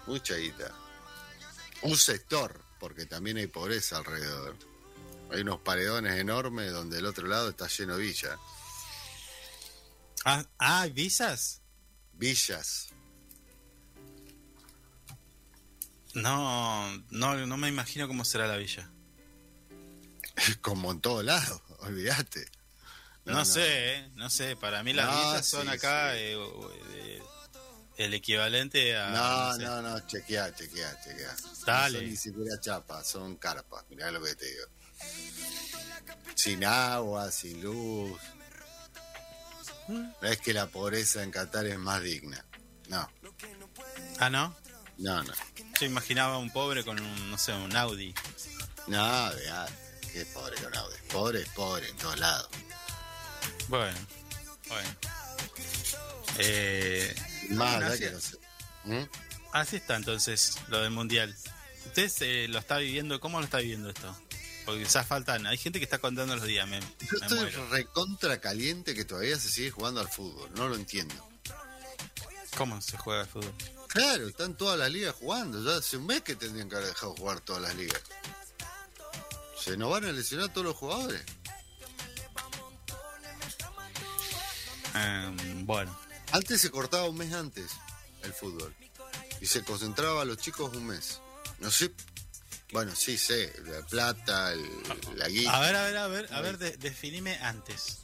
mucha 0.07 0.35
guita. 0.37 0.73
Un 1.81 1.97
sector, 1.97 2.63
porque 2.79 3.05
también 3.05 3.35
hay 3.35 3.47
pobreza 3.47 3.97
alrededor. 3.97 4.55
Hay 5.29 5.41
unos 5.41 5.59
paredones 5.59 6.17
enormes 6.17 6.71
donde 6.71 6.99
el 6.99 7.05
otro 7.05 7.27
lado 7.27 7.49
está 7.49 7.67
lleno 7.67 7.97
de 7.97 8.03
villas. 8.03 8.39
Ah, 10.23 10.45
ah, 10.59 10.81
¿hay 10.83 10.91
visas? 10.91 11.61
Villas. 12.13 12.87
No, 16.13 16.89
no, 17.09 17.45
no 17.45 17.57
me 17.57 17.67
imagino 17.69 18.07
cómo 18.07 18.23
será 18.25 18.47
la 18.47 18.57
villa. 18.57 18.89
Como 20.61 20.91
en 20.91 21.01
todos 21.01 21.23
lados, 21.23 21.61
olvídate. 21.79 22.45
No, 23.25 23.45
sé, 23.45 23.95
¿eh? 23.95 24.09
no 24.15 24.29
sé. 24.29 24.55
Para 24.57 24.83
mí 24.83 24.91
las 24.93 25.05
No, 25.07 25.15
villas 25.29 25.47
son 25.47 25.63
sí, 25.63 25.69
acá 25.69 26.11
sí. 26.13 26.19
eh, 26.19 26.37
eh, 26.95 27.21
el 27.97 28.13
equivalente 28.13 28.97
a... 28.97 29.09
No, 29.11 29.55
sé. 29.55 29.63
no, 29.63 29.81
no, 29.81 29.99
chequea, 30.07 30.53
chequea, 30.53 30.99
chequea. 31.01 31.35
Dale. 31.65 31.99
Son 31.99 32.09
ni 32.09 32.17
siquiera 32.17 32.59
chapas, 32.59 33.07
son 33.07 33.37
carpas, 33.37 33.85
mirá 33.89 34.11
lo 34.11 34.21
que 34.21 34.35
te 34.35 34.45
digo. 34.45 34.65
Sin 36.35 36.65
agua, 36.65 37.31
sin 37.31 37.61
luz. 37.61 38.19
No 39.87 40.13
es 40.21 40.37
que 40.39 40.53
la 40.53 40.67
pobreza 40.67 41.23
en 41.23 41.31
Qatar 41.31 41.65
es 41.65 41.77
más 41.79 42.01
digna. 42.01 42.43
No, 42.89 43.09
Ah, 44.19 44.29
¿no? 44.29 44.55
No, 44.97 45.23
no. 45.23 45.33
Yo 45.79 45.85
imaginaba 45.85 46.37
un 46.37 46.51
pobre 46.51 46.83
con 46.83 46.99
un, 46.99 47.31
no 47.31 47.37
sé, 47.37 47.53
un 47.53 47.75
Audi. 47.75 48.13
No, 48.87 49.33
vea, 49.35 49.65
qué 50.11 50.25
pobre 50.27 50.55
con 50.61 50.75
Audi. 50.75 50.95
Pobre 51.11 51.41
es 51.41 51.49
pobre 51.49 51.89
en 51.89 51.97
todos 51.97 52.19
lados. 52.19 52.49
Bueno, 53.67 53.97
bueno. 54.67 54.89
Eh, 56.37 57.15
Más 57.51 57.77
bueno, 57.77 57.87
así, 57.87 57.99
que 57.99 58.11
no 58.11 58.19
sé. 58.19 58.37
¿Mm? 58.85 59.09
así 59.53 59.75
está 59.77 59.95
entonces 59.95 60.57
lo 60.67 60.81
del 60.81 60.91
mundial. 60.91 61.35
¿Usted 61.85 62.11
eh, 62.21 62.47
lo 62.49 62.59
está 62.59 62.77
viviendo? 62.77 63.19
¿Cómo 63.19 63.39
lo 63.39 63.45
está 63.45 63.59
viviendo 63.59 63.89
esto? 63.89 64.15
Porque 64.65 64.83
quizás 64.83 65.05
faltan. 65.05 65.45
Hay 65.45 65.57
gente 65.57 65.79
que 65.79 65.85
está 65.85 65.99
contando 65.99 66.35
los 66.35 66.45
días. 66.45 66.67
Me, 66.67 66.79
Yo 66.79 66.87
me 67.11 67.49
estoy 67.49 67.49
recontra 67.69 68.39
caliente 68.39 68.93
que 68.93 69.05
todavía 69.05 69.37
se 69.37 69.49
sigue 69.49 69.71
jugando 69.71 69.99
al 69.99 70.07
fútbol. 70.07 70.49
No 70.55 70.69
lo 70.69 70.75
entiendo. 70.75 71.13
¿Cómo 72.57 72.81
se 72.81 72.97
juega 72.97 73.21
el 73.23 73.27
fútbol? 73.27 73.53
Claro, 73.93 74.27
están 74.27 74.57
todas 74.57 74.77
las 74.79 74.91
ligas 74.91 75.13
jugando. 75.15 75.63
Ya 75.63 75.77
hace 75.77 75.97
un 75.97 76.07
mes 76.07 76.21
que 76.21 76.35
tendrían 76.35 76.67
que 76.67 76.75
haber 76.75 76.87
dejado 76.89 77.15
jugar 77.15 77.39
todas 77.41 77.61
las 77.61 77.75
ligas. 77.75 78.01
Se 79.63 79.77
nos 79.77 79.91
van 79.91 80.05
a 80.05 80.11
lesionar 80.11 80.51
todos 80.51 80.65
los 80.65 80.75
jugadores. 80.75 81.21
Eh, 84.95 85.35
bueno, 85.65 85.97
Antes 86.31 86.61
se 86.61 86.71
cortaba 86.71 87.07
un 87.07 87.17
mes 87.17 87.31
antes 87.33 87.71
el 88.23 88.33
fútbol. 88.33 88.73
Y 89.41 89.45
se 89.45 89.63
concentraba 89.63 90.23
a 90.23 90.25
los 90.25 90.37
chicos 90.37 90.75
un 90.75 90.87
mes. 90.87 91.19
No 91.59 91.69
sé. 91.69 91.91
Bueno, 92.71 92.95
sí 92.95 93.17
sé. 93.19 93.53
La 93.65 93.85
plata, 93.85 94.51
el- 94.53 94.83
la 95.15 95.27
guita. 95.27 95.55
a 95.55 95.59
ver, 95.59 95.75
a 95.75 95.83
ver, 95.83 95.97
a 95.97 96.07
ver, 96.07 96.33
a 96.33 96.41
ver, 96.41 96.57
de- 96.57 96.77
definime 96.77 97.35
antes. 97.37 97.99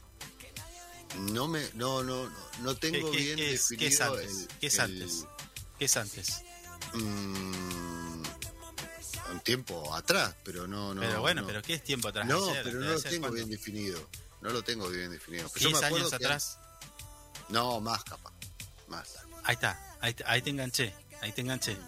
No 1.16 1.48
me, 1.48 1.68
no, 1.74 2.04
no, 2.04 2.28
no, 2.30 2.36
no 2.60 2.74
¿Qué, 2.78 2.92
tengo 2.92 3.10
qué- 3.10 3.16
bien 3.16 3.36
qué 3.36 3.54
es, 3.54 3.66
qué 3.68 3.74
es 3.88 3.98
definido 3.98 4.14
antes? 4.14 4.30
el- 4.42 4.48
¿Qué 4.60 4.66
es 4.68 4.74
el- 4.74 4.80
antes? 4.82 5.24
¿Qué 5.80 5.86
es 5.86 5.96
antes? 5.96 6.42
mm, 6.92 8.22
un 9.32 9.40
tiempo 9.42 9.94
atrás, 9.94 10.34
pero 10.44 10.66
no, 10.66 10.92
no. 10.94 11.00
pero 11.00 11.22
bueno, 11.22 11.40
no. 11.40 11.46
pero 11.46 11.62
¿qué 11.62 11.72
es 11.74 11.82
tiempo 11.82 12.08
atrás? 12.08 12.26
No, 12.26 12.50
Ayer, 12.50 12.62
pero 12.64 12.80
¿de 12.80 12.86
no 12.86 12.92
lo 12.92 13.00
tengo 13.00 13.30
bien 13.30 13.48
definido. 13.48 14.08
No 14.42 14.50
lo 14.50 14.62
tengo 14.62 14.88
bien 14.90 15.10
definido. 15.10 15.48
Pero 15.54 15.62
yo 15.62 15.68
10 15.70 15.80
me 15.80 15.86
acuerdo 15.86 16.06
años 16.06 16.12
atrás. 16.12 16.58
No, 17.48 17.80
más 17.80 18.04
capaz. 18.04 18.32
Más. 18.88 19.16
Ahí 19.44 19.54
está, 19.54 19.96
ahí, 20.02 20.12
te- 20.12 20.24
ahí 20.26 20.42
te 20.42 20.50
enganché, 20.50 20.94
ahí 21.22 21.32
te 21.32 21.40
enganché. 21.40 21.78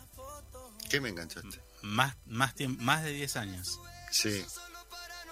¿Qué 0.89 0.99
me 1.01 1.11
enganchaste? 1.11 1.61
Más, 1.83 2.17
más, 2.27 2.55
más 2.79 3.05
de 3.05 3.11
10 3.13 3.37
años. 3.37 3.79
Sí. 4.11 4.43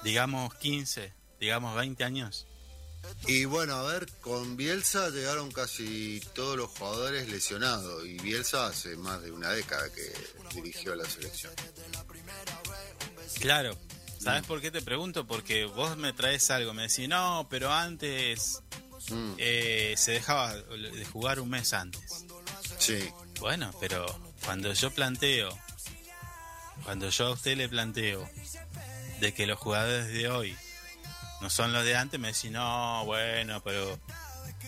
Digamos 0.04 0.54
15, 0.56 1.14
digamos 1.40 1.74
20 1.76 2.04
años. 2.04 2.46
Y 3.26 3.44
bueno, 3.44 3.74
a 3.74 3.82
ver, 3.92 4.09
con 4.20 4.57
Bielsa 4.57 5.11
llegaron 5.11 5.51
casi 5.51 6.20
todos 6.34 6.57
los 6.57 6.70
jugadores 6.70 7.28
lesionados. 7.28 8.05
Y 8.07 8.18
Bielsa 8.18 8.66
hace 8.66 8.96
más 8.96 9.22
de 9.22 9.30
una 9.32 9.51
década 9.51 9.90
que 9.92 10.12
dirigió 10.55 10.94
la 10.94 11.09
selección. 11.09 11.53
Claro. 13.40 13.76
¿Sabes 14.18 14.44
por 14.44 14.61
qué 14.61 14.70
te 14.70 14.82
pregunto? 14.82 15.26
Porque 15.26 15.64
vos 15.64 15.96
me 15.96 16.12
traes 16.12 16.51
algo, 16.51 16.74
me 16.74 16.82
decís, 16.82 17.09
no, 17.09 17.46
pero 17.48 17.72
antes 17.72 18.62
Mm, 19.09 19.34
eh, 19.38 19.94
se 19.96 20.12
dejaba 20.12 20.55
de 20.57 21.05
jugar 21.05 21.40
un 21.40 21.51
mes 21.51 21.72
antes. 21.72 22.26
sí. 22.78 23.11
Bueno, 23.40 23.72
pero 23.80 24.05
cuando 24.44 24.70
yo 24.74 24.90
planteo, 24.90 25.59
cuando 26.84 27.09
yo 27.09 27.28
a 27.28 27.30
usted 27.30 27.57
le 27.57 27.70
planteo 27.70 28.28
de 29.18 29.32
que 29.32 29.46
los 29.46 29.59
jugadores 29.59 30.09
de 30.09 30.28
hoy 30.28 30.55
no 31.41 31.51
son 31.51 31.72
los 31.72 31.84
de 31.84 31.97
antes, 31.97 32.18
me 32.20 32.28
decís, 32.32 32.51
no, 32.51 33.05
bueno, 33.05 33.62
pero 33.62 33.99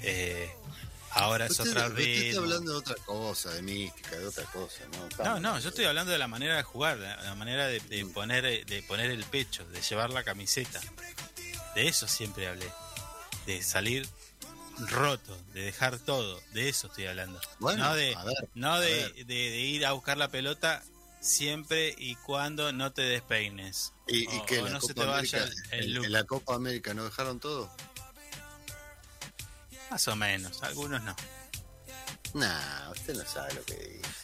eh, 0.02 0.50
ahora 1.10 1.46
es 1.46 1.60
otra 1.60 1.64
usted 1.64 1.82
está 1.82 1.88
ritmo. 1.94 2.40
hablando 2.42 2.72
de 2.72 2.78
otra 2.78 2.94
cosa, 3.04 3.50
de 3.50 3.62
mística, 3.62 4.16
de 4.16 4.26
otra 4.26 4.44
cosa. 4.46 4.78
No, 4.92 4.98
No, 5.00 5.06
Estamos- 5.08 5.40
no, 5.40 5.58
yo 5.58 5.68
estoy 5.68 5.84
hablando 5.84 6.12
de 6.12 6.18
la 6.18 6.28
manera 6.28 6.56
de 6.56 6.62
jugar, 6.62 6.98
de 6.98 7.08
la 7.08 7.34
manera 7.34 7.66
de, 7.66 7.80
de 7.80 8.04
Mm. 8.04 8.12
poner 8.12 8.66
de 8.66 8.82
poner 8.84 9.10
el 9.10 9.24
pecho, 9.24 9.64
de 9.66 9.80
llevar 9.82 10.10
la 10.10 10.24
camiseta. 10.24 10.80
De 11.74 11.88
eso 11.88 12.06
siempre 12.08 12.48
hablé. 12.48 12.70
De 13.46 13.62
salir 13.62 14.08
roto, 14.88 15.36
de 15.52 15.62
dejar 15.62 15.98
todo, 15.98 16.40
de 16.52 16.68
eso 16.68 16.86
estoy 16.86 17.06
hablando. 17.06 17.40
Bueno, 17.58 17.84
no 17.84 17.94
de, 17.94 18.14
a 18.14 18.24
ver, 18.24 18.48
no 18.54 18.72
a 18.74 18.80
de, 18.80 18.90
ver. 18.94 19.14
de- 19.14 19.24
de 19.24 19.60
ir 19.60 19.84
a 19.86 19.92
buscar 19.92 20.16
la 20.16 20.28
pelota 20.28 20.82
siempre 21.22 21.94
y 21.96 22.16
cuando 22.16 22.72
no 22.72 22.92
te 22.92 23.02
despeines. 23.02 23.94
¿Y, 24.08 24.24
y 24.24 24.42
o 24.58 24.64
La 24.64 24.70
no 24.70 24.80
se 24.80 24.92
te 24.92 25.04
vaya 25.04 25.42
América, 25.42 25.68
el, 25.76 25.94
look. 25.94 26.04
en 26.04 26.12
la 26.12 26.24
Copa 26.24 26.54
América 26.54 26.92
no 26.92 27.04
dejaron 27.04 27.40
todo? 27.40 27.74
Más 29.90 30.08
o 30.08 30.16
menos, 30.16 30.62
algunos 30.62 31.02
no. 31.04 31.14
Nah, 32.34 32.90
usted 32.90 33.14
no 33.14 33.24
sabe 33.24 33.54
lo 33.54 33.64
que 33.64 33.74
dice. 33.76 34.21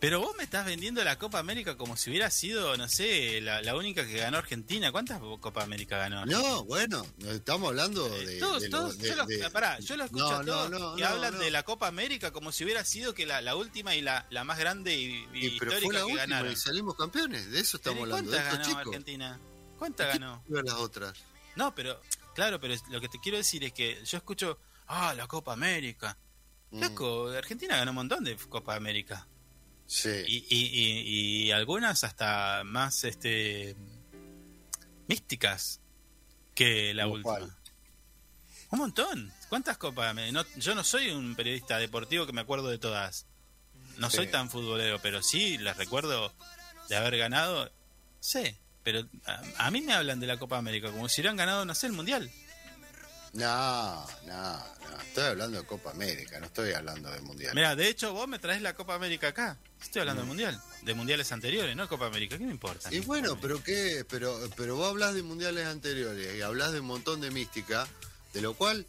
Pero 0.00 0.20
vos 0.20 0.36
me 0.36 0.44
estás 0.44 0.64
vendiendo 0.64 1.02
la 1.02 1.18
Copa 1.18 1.40
América 1.40 1.76
como 1.76 1.96
si 1.96 2.10
hubiera 2.10 2.30
sido, 2.30 2.76
no 2.76 2.88
sé, 2.88 3.40
la, 3.40 3.60
la 3.62 3.74
única 3.74 4.06
que 4.06 4.18
ganó 4.18 4.38
Argentina. 4.38 4.92
¿Cuántas 4.92 5.18
Copa 5.40 5.62
América 5.64 5.98
ganó? 5.98 6.24
No, 6.24 6.64
bueno, 6.64 7.04
estamos 7.26 7.68
hablando 7.70 8.08
de. 8.08 8.38
Todos, 8.38 8.62
de 8.62 8.68
todos, 8.68 8.96
de- 8.98 9.08
yo, 9.08 9.16
lo, 9.16 9.26
de- 9.26 9.50
pará, 9.50 9.78
yo 9.80 9.96
lo 9.96 10.04
escucho 10.04 10.24
No, 10.30 10.36
a 10.36 10.44
todos 10.44 10.70
no, 10.70 10.78
no, 10.90 10.96
que 10.96 11.04
hablan 11.04 11.38
de 11.40 11.50
la 11.50 11.64
Copa 11.64 11.88
América 11.88 12.30
como 12.32 12.52
si 12.52 12.62
hubiera 12.64 12.84
sido 12.84 13.12
que 13.12 13.26
la, 13.26 13.40
la 13.42 13.56
última 13.56 13.96
y 13.96 14.00
la, 14.00 14.24
la 14.30 14.44
más 14.44 14.58
grande 14.58 14.94
y, 14.94 15.26
y 15.34 15.46
Y, 15.46 15.58
pero 15.58 15.72
fue 15.72 15.80
histórica 15.80 15.92
la 15.92 15.98
que 15.98 16.04
última 16.04 16.20
ganaron. 16.20 16.52
y 16.52 16.56
salimos 16.56 16.94
campeones, 16.96 17.50
de 17.50 17.58
eso 17.60 17.76
estamos 17.78 17.98
¿y 17.98 18.02
hablando, 18.02 18.30
¿Cuántas 18.30 18.52
ganó 18.52 18.64
chicos. 18.64 18.86
Argentina? 18.86 19.40
¿Cuántas 19.78 20.06
¿Qué 20.12 20.18
ganó? 20.20 20.44
las 20.48 20.74
otras? 20.74 21.14
No, 21.56 21.74
pero, 21.74 22.00
claro, 22.36 22.60
pero 22.60 22.74
lo 22.90 23.00
que 23.00 23.08
te 23.08 23.18
quiero 23.18 23.38
decir 23.38 23.64
es 23.64 23.72
que 23.72 24.00
yo 24.04 24.16
escucho, 24.18 24.58
ah, 24.86 25.12
la 25.14 25.26
Copa 25.26 25.52
América. 25.52 26.16
Mm, 26.70 26.82
Loco, 26.82 27.28
Argentina 27.30 27.76
ganó 27.76 27.90
un 27.90 27.96
montón 27.96 28.22
de 28.22 28.36
Copa 28.36 28.76
América. 28.76 29.26
Sí. 29.88 30.10
Y, 30.28 30.46
y, 30.48 30.66
y, 30.66 31.42
y 31.46 31.50
algunas 31.50 32.04
hasta 32.04 32.62
más 32.64 33.02
este 33.02 33.74
místicas 35.08 35.80
que 36.54 36.94
la 36.94 37.04
¿Como 37.04 37.14
última. 37.14 37.56
Un 38.70 38.78
montón. 38.78 39.32
¿Cuántas 39.48 39.78
copas? 39.78 40.14
No- 40.32 40.44
yo 40.56 40.74
no 40.74 40.84
soy 40.84 41.10
un 41.10 41.34
periodista 41.34 41.78
deportivo 41.78 42.26
que 42.26 42.32
me 42.32 42.42
acuerdo 42.42 42.68
de 42.68 42.78
todas. 42.78 43.26
No 43.96 44.10
soy 44.10 44.28
tan 44.28 44.48
futbolero, 44.50 45.00
pero 45.00 45.22
sí 45.22 45.58
las 45.58 45.76
recuerdo 45.76 46.32
de 46.88 46.96
haber 46.96 47.16
ganado. 47.16 47.72
Sí, 48.20 48.54
pero 48.84 49.08
a, 49.24 49.42
a 49.66 49.70
mí 49.70 49.80
me 49.80 49.94
hablan 49.94 50.20
de 50.20 50.26
la 50.26 50.38
Copa 50.38 50.58
América 50.58 50.90
como 50.92 51.08
si 51.08 51.20
hubieran 51.20 51.36
ganado, 51.36 51.64
no 51.64 51.74
sé, 51.74 51.86
el 51.86 51.92
Mundial. 51.94 52.30
No, 53.34 54.06
no, 54.26 54.52
no. 54.52 55.00
Estoy 55.02 55.24
hablando 55.24 55.60
de 55.60 55.66
Copa 55.66 55.90
América, 55.90 56.40
no 56.40 56.46
estoy 56.46 56.72
hablando 56.72 57.10
de 57.10 57.20
Mundial. 57.20 57.54
Mira, 57.54 57.76
de 57.76 57.88
hecho, 57.88 58.12
vos 58.12 58.26
me 58.26 58.38
traes 58.38 58.62
la 58.62 58.74
Copa 58.74 58.94
América 58.94 59.28
acá. 59.28 59.58
Estoy 59.80 60.00
hablando 60.00 60.22
del 60.22 60.28
Mundial. 60.28 60.60
De 60.82 60.94
mundiales 60.94 61.30
anteriores, 61.32 61.76
no 61.76 61.88
Copa 61.88 62.06
América. 62.06 62.38
¿Qué 62.38 62.44
me 62.44 62.52
importa? 62.52 62.92
Y 62.92 63.00
bueno, 63.00 63.38
pero 63.40 63.62
qué, 63.62 64.04
pero, 64.08 64.38
pero 64.56 64.76
vos 64.76 64.88
hablas 64.88 65.14
de 65.14 65.22
mundiales 65.22 65.66
anteriores 65.66 66.36
y 66.36 66.42
hablas 66.42 66.72
de 66.72 66.80
un 66.80 66.86
montón 66.86 67.20
de 67.20 67.30
mística, 67.30 67.86
de 68.32 68.40
lo 68.40 68.54
cual 68.54 68.86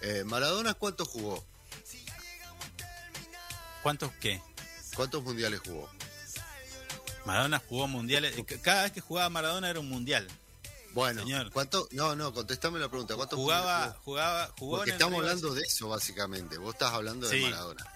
eh, 0.00 0.24
Maradona 0.24 0.74
cuánto 0.74 1.04
jugó, 1.04 1.44
¿Cuántos 3.82 4.10
qué? 4.20 4.40
cuántos 4.96 5.22
mundiales 5.22 5.60
jugó. 5.60 5.88
Maradona 7.24 7.62
jugó 7.68 7.86
mundiales. 7.88 8.34
Cada 8.62 8.84
vez 8.84 8.92
que 8.92 9.00
jugaba 9.00 9.28
Maradona 9.28 9.68
era 9.68 9.80
un 9.80 9.88
mundial. 9.88 10.26
Bueno, 10.96 11.20
Señor. 11.22 11.50
¿cuánto? 11.52 11.86
No, 11.92 12.16
no, 12.16 12.32
contestame 12.32 12.78
la 12.78 12.88
pregunta. 12.88 13.14
¿Cuántos 13.16 13.38
Jugaba, 13.38 13.84
jugó? 13.90 14.02
jugaba, 14.02 14.54
jugó 14.58 14.76
Porque 14.78 14.90
en 14.90 14.94
el 14.94 15.00
estamos 15.02 15.18
River- 15.20 15.30
hablando 15.30 15.54
de 15.54 15.62
eso 15.62 15.88
básicamente. 15.90 16.56
Vos 16.58 16.72
estás 16.74 16.92
hablando 16.94 17.28
Sí. 17.28 17.36
de 17.38 17.42
Maradona. 17.50 17.86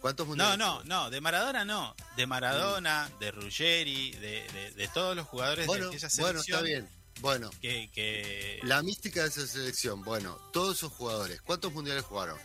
¿Cuántos 0.00 0.26
No, 0.26 0.28
mundiales? 0.28 0.58
no, 0.58 0.72
jugó? 0.74 0.84
no, 0.84 1.10
de 1.10 1.20
Maradona 1.20 1.64
no. 1.64 1.94
De 2.16 2.26
Maradona, 2.28 3.10
de 3.18 3.30
Ruggeri, 3.32 4.12
de, 4.12 4.46
de, 4.52 4.70
de 4.70 4.88
todos 4.88 5.14
los 5.16 5.26
jugadores 5.26 5.66
Bueno, 5.66 5.90
de 5.90 5.98
bueno, 5.98 6.08
selección. 6.08 6.38
está 6.38 6.60
bien. 6.62 6.88
Bueno, 7.20 7.50
Que, 7.60 7.90
que 7.92 8.60
la 8.62 8.80
mística 8.82 9.22
de 9.22 9.28
esa 9.28 9.46
selección. 9.46 10.02
Bueno, 10.04 10.38
todos 10.52 10.76
esos 10.78 10.92
jugadores, 10.92 11.42
¿cuántos 11.42 11.72
mundiales 11.72 12.04
jugaron? 12.04 12.38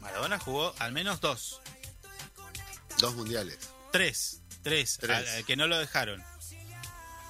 Maradona 0.00 0.38
jugó 0.40 0.74
al 0.80 0.90
menos 0.92 1.20
dos. 1.20 1.60
Dos 2.98 3.14
mundiales. 3.14 3.56
Tres. 3.92 4.40
Tres. 4.64 4.98
Tres. 5.00 5.44
que 5.46 5.56
no 5.56 5.66
lo 5.68 5.78
dejaron. 5.78 6.22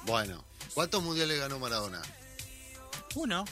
Bueno, 0.07 0.45
¿cuántos 0.79 1.03
mundiales 1.03 1.41
ganó 1.41 1.59
Maradona? 1.59 2.01
Uno. 3.17 3.45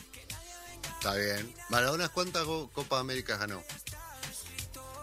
Está 0.94 1.12
bien. 1.16 1.52
Maradona, 1.70 2.08
¿cuántas 2.08 2.44
go- 2.44 2.70
Copa 2.70 3.00
América 3.00 3.36
ganó? 3.36 3.64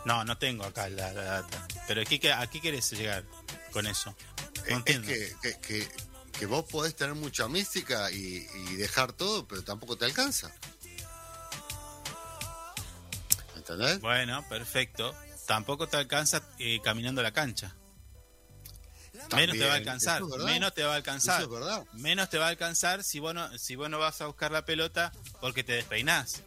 No, 0.05 0.23
no 0.23 0.37
tengo 0.37 0.63
acá 0.63 0.87
la, 0.87 1.11
la 1.11 1.21
data. 1.23 1.67
Pero 1.85 1.99
aquí, 1.99 2.25
¿a 2.29 2.47
qué 2.47 2.61
querés 2.61 2.89
llegar 2.91 3.25
con 3.73 3.87
eso? 3.87 4.15
Es- 4.65 4.71
No 4.71 4.77
Eh, 4.77 4.83
es 4.85 4.95
entiendo. 4.95 5.07
que, 5.09 5.35
que, 5.41 5.59
que, 5.59 5.91
que 6.39 6.45
vos 6.45 6.63
podés 6.63 6.95
tener 6.95 7.13
mucha 7.13 7.49
mística 7.49 8.09
y, 8.09 8.47
y 8.69 8.75
dejar 8.77 9.11
todo, 9.11 9.45
pero 9.45 9.61
tampoco 9.65 9.97
te 9.97 10.05
alcanza. 10.05 10.49
¿Entendés? 13.57 13.99
Bueno, 13.99 14.47
perfecto. 14.47 15.13
Tampoco 15.45 15.87
te 15.89 15.97
alcanza 15.97 16.41
eh, 16.57 16.79
caminando 16.81 17.21
la 17.21 17.33
cancha. 17.33 17.75
Menos 19.35 19.57
te 19.57 19.65
va 19.65 19.73
a 19.73 19.75
alcanzar. 19.75 20.21
es. 20.21 20.43
Menos 20.43 20.73
te 20.73 20.83
va 20.83 20.93
a 20.93 20.95
alcanzar. 20.95 21.41
Eso 21.41 21.53
es 21.53 21.59
verdad. 21.59 21.83
Menos 21.93 22.29
te 22.29 22.37
va 22.37 22.45
a 22.45 22.49
alcanzar 22.49 23.03
si 23.03 23.19
vos 23.19 23.33
no, 23.33 23.57
si 23.57 23.75
vos 23.75 23.89
no 23.89 23.99
vas 23.99 24.21
a 24.21 24.27
buscar 24.27 24.51
la 24.51 24.65
pelota 24.65 25.11
porque 25.41 25.63
te 25.63 25.73
despeinás. 25.73 26.41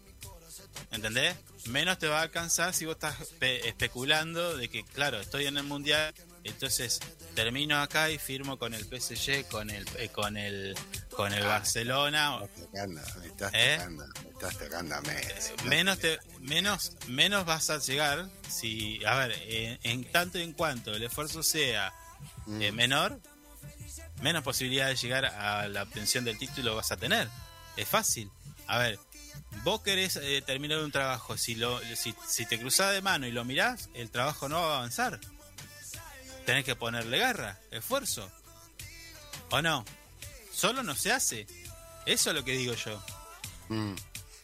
¿Entendés? 0.90 1.34
Menos 1.66 1.98
te 1.98 2.06
va 2.06 2.18
a 2.20 2.22
alcanzar 2.22 2.72
si 2.74 2.84
vos 2.84 2.94
estás 2.94 3.16
pe- 3.38 3.66
especulando 3.68 4.56
de 4.56 4.68
que, 4.68 4.84
claro, 4.84 5.20
estoy 5.20 5.46
en 5.46 5.56
el 5.56 5.64
mundial, 5.64 6.14
entonces 6.44 7.00
termino 7.34 7.80
acá 7.80 8.10
y 8.10 8.18
firmo 8.18 8.58
con 8.58 8.72
el 8.72 8.84
PSG, 8.84 9.48
con 9.48 9.70
el 9.70 9.84
eh, 9.98 10.10
con 10.10 10.36
el 10.36 10.76
con 11.10 11.32
el 11.32 11.42
Barcelona. 11.44 12.38
Me 12.38 12.44
estás 12.44 12.60
tocando, 12.66 13.00
me 13.20 13.26
estás 13.26 13.52
¿Eh? 13.54 13.74
tocando, 13.78 14.06
me 14.22 14.30
estás 14.30 14.58
tocando. 14.58 14.96
Menos 15.64 15.98
te, 15.98 16.18
menos 16.40 16.92
menos 17.08 17.44
vas 17.46 17.70
a 17.70 17.78
llegar 17.78 18.28
si, 18.48 19.04
a 19.04 19.14
ver, 19.16 19.32
en, 19.48 19.78
en 19.82 20.04
tanto 20.12 20.38
y 20.38 20.42
en 20.42 20.52
cuanto 20.52 20.94
el 20.94 21.02
esfuerzo 21.02 21.42
sea 21.42 21.92
Mm. 22.46 22.62
eh, 22.62 22.72
menor, 22.72 23.20
menos 24.22 24.42
posibilidad 24.42 24.88
de 24.88 24.96
llegar 24.96 25.26
a 25.26 25.68
la 25.68 25.82
obtención 25.82 26.24
del 26.24 26.38
título 26.38 26.76
vas 26.76 26.92
a 26.92 26.96
tener. 26.96 27.28
Es 27.76 27.88
fácil. 27.88 28.30
A 28.66 28.78
ver, 28.78 28.98
vos 29.62 29.82
querés 29.82 30.16
eh, 30.16 30.42
terminar 30.44 30.78
un 30.78 30.90
trabajo, 30.90 31.36
si, 31.36 31.54
lo, 31.54 31.80
si, 31.94 32.14
si 32.26 32.46
te 32.46 32.58
cruzás 32.58 32.92
de 32.92 33.02
mano 33.02 33.26
y 33.26 33.32
lo 33.32 33.44
mirás, 33.44 33.90
el 33.94 34.10
trabajo 34.10 34.48
no 34.48 34.60
va 34.60 34.74
a 34.74 34.76
avanzar. 34.78 35.20
Tenés 36.44 36.64
que 36.64 36.76
ponerle 36.76 37.18
garra, 37.18 37.58
esfuerzo. 37.70 38.30
¿O 39.50 39.62
no? 39.62 39.84
Solo 40.52 40.82
no 40.82 40.94
se 40.94 41.12
hace. 41.12 41.46
Eso 42.06 42.30
es 42.30 42.36
lo 42.36 42.44
que 42.44 42.52
digo 42.56 42.74
yo. 42.74 43.02
Mm. 43.68 43.94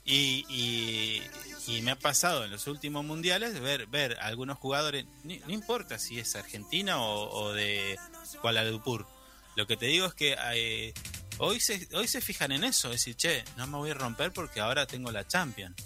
Y, 0.05 0.45
y, 0.49 1.23
y 1.67 1.83
me 1.83 1.93
ha 1.93 1.99
pasado 1.99 2.45
en 2.45 2.51
los 2.51 2.67
últimos 2.67 3.05
mundiales 3.05 3.61
ver 3.61 3.87
ver 3.87 4.19
a 4.21 4.27
algunos 4.27 4.59
jugadores, 4.59 5.07
no 5.25 5.53
importa 5.53 5.99
si 5.99 6.19
es 6.19 6.35
Argentina 6.35 7.01
o, 7.01 7.31
o 7.31 7.53
de 7.53 7.99
Kuala 8.41 8.65
Lumpur. 8.65 9.07
Lo 9.55 9.67
que 9.67 9.77
te 9.77 9.87
digo 9.87 10.07
es 10.07 10.15
que 10.15 10.37
eh, 10.55 10.95
hoy 11.39 11.61
se 11.61 11.89
hoy 11.95 12.09
se 12.09 12.21
fijan 12.21 12.53
en 12.53 12.65
eso, 12.65 12.89
es 12.89 13.05
decir, 13.05 13.17
che, 13.17 13.45
no 13.57 13.67
me 13.67 13.79
voy 13.79 13.91
a 13.91 13.95
romper 13.95 14.33
porque 14.33 14.61
ahora 14.61 14.87
tengo 14.87 15.11
la 15.11 15.27
Champions. 15.27 15.77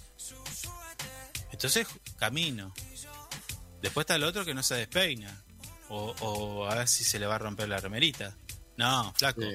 Entonces 1.53 1.87
camino. 2.17 2.73
Después 3.83 4.05
está 4.05 4.17
el 4.17 4.25
otro 4.25 4.45
que 4.45 4.55
no 4.55 4.63
se 4.63 4.75
despeina. 4.75 5.43
O, 5.89 6.15
o 6.21 6.67
a 6.67 6.75
ver 6.75 6.89
si 6.89 7.05
se 7.05 7.19
le 7.19 7.27
va 7.27 7.37
a 7.37 7.39
romper 7.39 7.69
la 7.69 7.79
remerita. 7.79 8.37
No, 8.77 9.15
flaco. 9.17 9.43
Sí. 9.43 9.55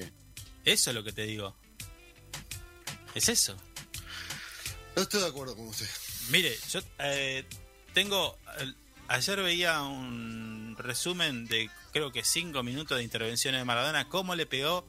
Eso 0.64 0.92
es 0.92 0.96
lo 0.96 1.04
que 1.04 1.12
te 1.12 1.24
digo. 1.24 1.56
Es 3.14 3.28
eso. 3.28 3.58
No 4.96 5.02
estoy 5.02 5.22
de 5.22 5.28
acuerdo 5.28 5.56
con 5.56 5.68
usted. 5.68 5.90
Mire, 6.32 6.56
yo 6.70 6.80
eh, 7.00 7.46
tengo. 7.94 8.38
ayer 9.10 9.42
veía 9.42 9.82
un 9.82 10.78
resumen 10.80 11.46
de 11.46 11.70
creo 11.92 12.14
que 12.14 12.24
cinco 12.24 12.64
minutos 12.64 12.98
de 12.98 13.04
intervenciones 13.04 13.60
de 13.60 13.66
Maradona. 13.66 14.08
¿Cómo 14.08 14.34
le 14.36 14.46
pegó? 14.46 14.86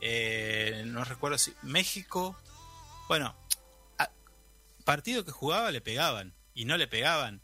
eh, 0.00 0.82
no 0.86 1.04
recuerdo 1.04 1.38
si. 1.38 1.54
México. 1.62 2.36
Bueno, 3.06 3.36
partido 4.84 5.24
que 5.24 5.30
jugaba 5.30 5.70
le 5.70 5.80
pegaban. 5.80 6.34
Y 6.54 6.64
no 6.64 6.76
le 6.76 6.88
pegaban 6.88 7.40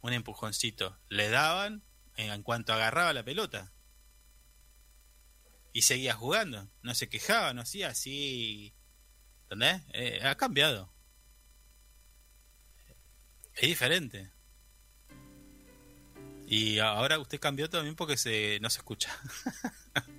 un 0.00 0.12
empujoncito. 0.12 0.96
Le 1.08 1.28
daban 1.28 1.82
en, 2.16 2.30
en 2.30 2.42
cuanto 2.44 2.72
agarraba 2.72 3.12
la 3.12 3.24
pelota. 3.24 3.72
Y 5.72 5.82
seguía 5.82 6.14
jugando. 6.14 6.68
No 6.82 6.94
se 6.94 7.08
quejaba, 7.08 7.52
no 7.52 7.62
hacía 7.62 7.88
así. 7.88 8.74
¿Entendés? 9.42 9.82
Eh, 9.92 10.20
ha 10.22 10.36
cambiado. 10.36 10.95
Es 13.56 13.68
diferente. 13.68 14.30
Y 16.48 16.78
ahora 16.78 17.18
usted 17.18 17.40
cambió 17.40 17.68
también 17.68 17.96
porque 17.96 18.16
se 18.16 18.58
no 18.60 18.70
se 18.70 18.78
escucha. 18.78 19.10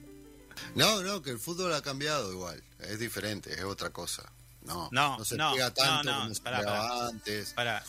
No, 0.76 1.02
no, 1.02 1.22
que 1.22 1.32
el 1.32 1.40
fútbol 1.40 1.74
ha 1.74 1.82
cambiado 1.82 2.32
igual. 2.32 2.62
Es 2.80 3.00
diferente, 3.00 3.52
es 3.54 3.64
otra 3.64 3.90
cosa. 3.92 4.32
No, 4.62 4.90
No, 4.92 5.24
se 5.24 5.36
no, 5.38 5.54
pega 5.54 5.74
tanto 5.74 6.12
no, 6.12 6.20
como 6.20 6.34
se 6.36 6.42
pará, 6.42 6.60
pegaba 6.60 6.88
pará. 6.90 7.08
antes. 7.08 7.54
Para, 7.54 7.84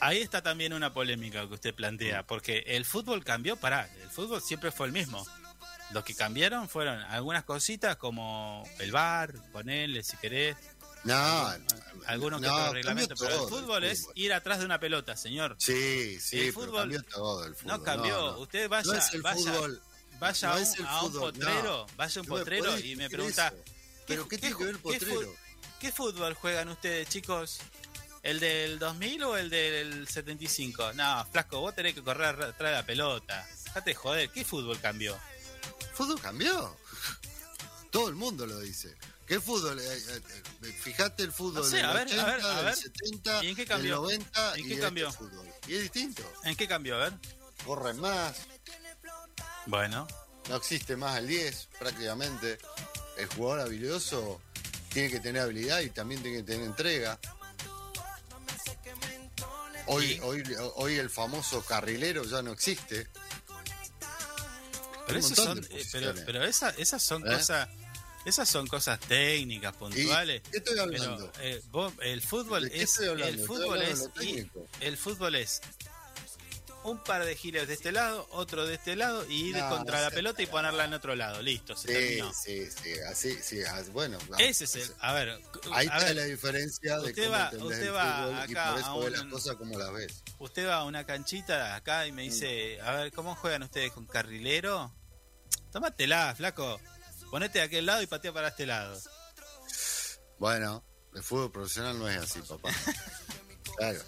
ahí 0.00 0.18
está 0.18 0.42
también 0.42 0.72
una 0.72 0.92
polémica 0.92 1.46
que 1.48 1.54
usted 1.54 1.74
plantea, 1.74 2.26
porque 2.26 2.58
el 2.66 2.84
fútbol 2.84 3.24
cambió, 3.24 3.56
para, 3.56 3.86
el 4.02 4.08
fútbol 4.10 4.40
siempre 4.40 4.70
fue 4.70 4.86
el 4.86 4.92
mismo. 4.92 5.26
Lo 5.90 6.04
que 6.04 6.14
cambiaron 6.14 6.68
fueron 6.68 7.00
algunas 7.04 7.44
cositas 7.44 7.96
como 7.96 8.62
el 8.78 8.92
bar, 8.92 9.34
ponerle 9.52 10.02
si 10.02 10.16
querés, 10.18 10.56
No, 11.04 11.52
algunos 12.06 12.40
que 12.40 12.46
no, 12.46 12.52
otros 12.52 12.64
cambió 12.66 12.72
reglamentos, 12.74 13.18
pero 13.20 13.42
el 13.42 13.48
fútbol 13.48 13.84
es 13.84 14.06
ir 14.14 14.32
atrás 14.32 14.58
de 14.58 14.64
una 14.64 14.78
pelota, 14.80 15.16
señor. 15.16 15.56
Sí, 15.58 16.18
sí, 16.20 16.40
El 16.40 16.52
fútbol 16.52 16.80
cambió 16.80 17.02
todo 17.04 17.44
el 17.44 17.54
fútbol. 17.54 17.78
No 17.78 17.82
cambió, 17.82 18.38
usted 18.38 18.68
vaya, 18.68 18.92
No 18.92 18.98
es 18.98 19.14
el 19.14 19.22
vaya, 19.22 19.52
fútbol. 19.52 19.82
vaya 20.18 20.48
no 20.48 20.54
a, 20.54 20.56
un, 20.56 20.62
es 20.62 20.78
el 20.78 20.86
a 20.86 21.02
un 21.02 21.12
fútbol, 21.12 21.32
potrero, 21.32 21.86
vaya 21.96 22.18
a 22.18 22.22
un 22.22 22.28
potrero 22.28 22.78
y 22.78 22.96
me 22.96 23.08
pregunta, 23.08 23.48
eso. 23.48 23.56
¿Pero 24.06 24.28
qué 24.28 24.38
tiene 24.38 24.56
que 24.56 24.64
ver 24.64 24.74
el 24.74 24.80
qué 24.80 24.82
potrero? 24.82 25.34
¿Qué 25.78 25.92
fútbol 25.92 26.34
juegan 26.34 26.68
ustedes, 26.68 27.08
chicos? 27.08 27.60
¿El 28.22 28.38
del 28.38 28.78
2000 28.78 29.22
o 29.22 29.36
el 29.38 29.48
del 29.48 30.06
75? 30.06 30.92
No, 30.92 31.26
flasco, 31.32 31.60
vos 31.60 31.74
tenés 31.74 31.94
que 31.94 32.02
correr 32.02 32.28
atrás 32.42 32.58
de 32.58 32.72
la 32.72 32.84
pelota. 32.84 33.48
Date 33.74 33.90
de 33.90 33.94
joder, 33.94 34.30
¿qué 34.30 34.44
fútbol 34.44 34.78
cambió? 34.78 35.16
¿Fútbol 35.94 36.20
cambió? 36.20 36.76
Todo 37.90 38.08
el 38.08 38.14
mundo 38.16 38.46
lo 38.46 38.58
dice. 38.60 38.94
¿Qué 39.30 39.38
fútbol? 39.38 39.78
Eh, 39.78 39.84
eh, 39.86 40.20
eh, 40.64 40.72
fíjate 40.82 41.22
el 41.22 41.30
fútbol 41.30 41.62
No 41.62 41.68
sé, 41.70 41.76
del 41.76 41.84
a 41.84 41.92
ver, 41.92 42.08
a 42.08 42.10
80, 42.10 42.24
ver, 42.26 42.40
a 42.44 42.56
del 42.56 42.64
ver. 42.64 42.74
70, 42.74 43.44
¿Y 43.44 43.48
en 43.50 43.54
qué 43.54 43.64
cambió? 43.64 44.02
del 44.02 44.18
90 44.18 44.54
¿En 44.56 44.64
y 44.64 44.68
qué 44.68 44.78
cambió? 44.80 45.06
este 45.06 45.18
fútbol. 45.18 45.46
Y 45.68 45.74
es 45.76 45.82
distinto. 45.82 46.32
¿En 46.42 46.56
qué 46.56 46.66
cambió? 46.66 46.96
A 46.96 46.98
ver. 46.98 47.12
Corren 47.64 48.00
más, 48.00 48.36
Bueno, 49.66 50.08
no 50.48 50.56
existe 50.56 50.96
más 50.96 51.16
el 51.18 51.28
10 51.28 51.68
prácticamente. 51.78 52.58
El 53.18 53.28
jugador 53.28 53.60
habilidoso 53.60 54.40
tiene 54.92 55.08
que 55.10 55.20
tener 55.20 55.42
habilidad 55.42 55.78
y 55.78 55.90
también 55.90 56.20
tiene 56.22 56.38
que 56.38 56.42
tener 56.42 56.66
entrega. 56.66 57.16
Hoy, 59.86 60.06
¿Y? 60.14 60.20
hoy, 60.24 60.42
hoy 60.74 60.94
el 60.96 61.08
famoso 61.08 61.64
carrilero 61.64 62.24
ya 62.24 62.42
no 62.42 62.50
existe. 62.50 63.06
pero, 65.06 65.22
son, 65.22 65.58
eh, 65.58 65.60
pero, 65.62 65.76
posiciones. 65.78 66.22
pero 66.26 66.44
esa- 66.44 66.70
esas 66.70 67.00
son 67.00 67.24
¿Eh? 67.28 67.32
cosas 67.32 67.68
Esas 68.24 68.48
son 68.48 68.66
cosas 68.66 69.00
técnicas, 69.00 69.74
puntuales. 69.74 70.42
¿Qué 70.50 70.58
estoy 70.58 70.78
hablando? 70.78 71.32
Pero, 71.32 71.44
eh, 71.44 71.62
vos- 71.70 71.92
el 72.02 72.20
fútbol 72.20 72.64
¿De 72.64 72.70
qué 72.70 72.82
es 72.82 72.98
el 72.98 73.46
fútbol 73.46 73.80
es 73.82 74.10
y- 74.20 74.46
el 74.80 74.96
fútbol 74.98 75.34
es 75.36 75.60
un 76.84 77.02
par 77.02 77.24
de 77.24 77.34
giles 77.36 77.66
de 77.68 77.74
este 77.74 77.92
lado, 77.92 78.26
otro 78.32 78.66
de 78.66 78.74
este 78.74 78.94
lado 78.96 79.26
y 79.28 79.48
ir 79.50 79.56
No, 79.56 79.68
contra 79.70 79.98
no 79.98 80.04
la 80.04 80.10
pelota 80.10 80.42
y 80.42 80.46
ponerla 80.46 80.84
en 80.84 80.94
otro 80.94 81.14
lado. 81.16 81.40
Listo, 81.42 81.74
se 81.76 81.88
Sí, 81.88 81.94
terminó. 81.94 82.32
sí, 82.34 82.66
sí, 82.70 82.92
así, 83.10 83.38
sí, 83.42 83.62
as- 83.62 83.90
bueno. 83.90 84.18
Ese 84.38 84.64
es 84.64 84.76
el, 84.76 84.90
a 85.00 85.12
ver, 85.14 85.28
Ahí 85.72 85.86
a 85.88 85.96
está 85.96 86.04
ver, 86.06 86.16
la 86.16 86.24
diferencia 86.24 86.98
de 86.98 87.08
usted 87.10 87.24
cómo 87.24 87.36
va- 87.36 87.50
usted 87.52 87.92
va 87.94 88.44
y 88.48 88.52
acá 88.52 88.70
por 88.70 88.80
eso 88.80 88.86
a 88.88 88.94
un- 88.96 89.12
las 89.12 89.24
cosas 89.24 89.56
como 89.56 89.78
las 89.78 89.92
ves. 89.92 90.22
usted 90.38 90.66
va 90.68 90.76
a 90.76 90.84
una 90.84 91.04
canchita 91.04 91.74
acá 91.74 92.06
y 92.06 92.12
me 92.12 92.22
Mm. 92.26 92.30
dice, 92.30 92.80
a 92.82 92.92
ver, 92.92 93.12
¿cómo 93.12 93.34
juegan 93.34 93.62
ustedes 93.62 93.92
con 93.92 94.06
carrilero? 94.06 94.94
Tómatela, 95.72 96.34
flaco. 96.36 96.80
Ponete 97.30 97.58
de 97.60 97.64
aquel 97.64 97.86
lado 97.86 98.02
y 98.02 98.06
patea 98.06 98.32
para 98.32 98.48
este 98.48 98.66
lado. 98.66 99.00
Bueno, 100.38 100.84
el 101.14 101.22
fútbol 101.22 101.52
profesional 101.52 101.98
no 101.98 102.08
es 102.08 102.16
así, 102.18 102.40
papá. 102.42 102.70
Claro. 103.76 104.00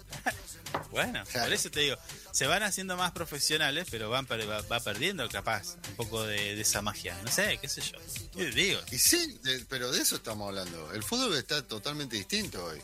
Bueno, 0.91 1.23
Claro. 1.31 1.45
por 1.47 1.53
eso 1.53 1.71
te 1.71 1.79
digo, 1.81 1.97
se 2.31 2.47
van 2.47 2.63
haciendo 2.63 2.97
más 2.97 3.11
profesionales, 3.11 3.87
pero 3.89 4.09
van 4.09 4.27
va, 4.27 4.61
va 4.61 4.79
perdiendo 4.79 5.27
capaz 5.29 5.75
un 5.89 5.95
poco 5.95 6.23
de, 6.23 6.55
de 6.55 6.61
esa 6.61 6.81
magia. 6.81 7.17
No 7.23 7.31
sé, 7.31 7.57
qué 7.59 7.67
sé 7.69 7.81
yo. 7.81 7.97
Yo 8.35 8.45
digo, 8.51 8.79
Y 8.91 8.97
sí, 8.97 9.39
de- 9.43 9.65
pero 9.69 9.91
de 9.91 10.01
eso 10.01 10.15
estamos 10.17 10.47
hablando. 10.49 10.91
El 10.93 11.03
fútbol 11.03 11.35
está 11.37 11.65
totalmente 11.67 12.15
distinto 12.17 12.63
hoy. 12.65 12.81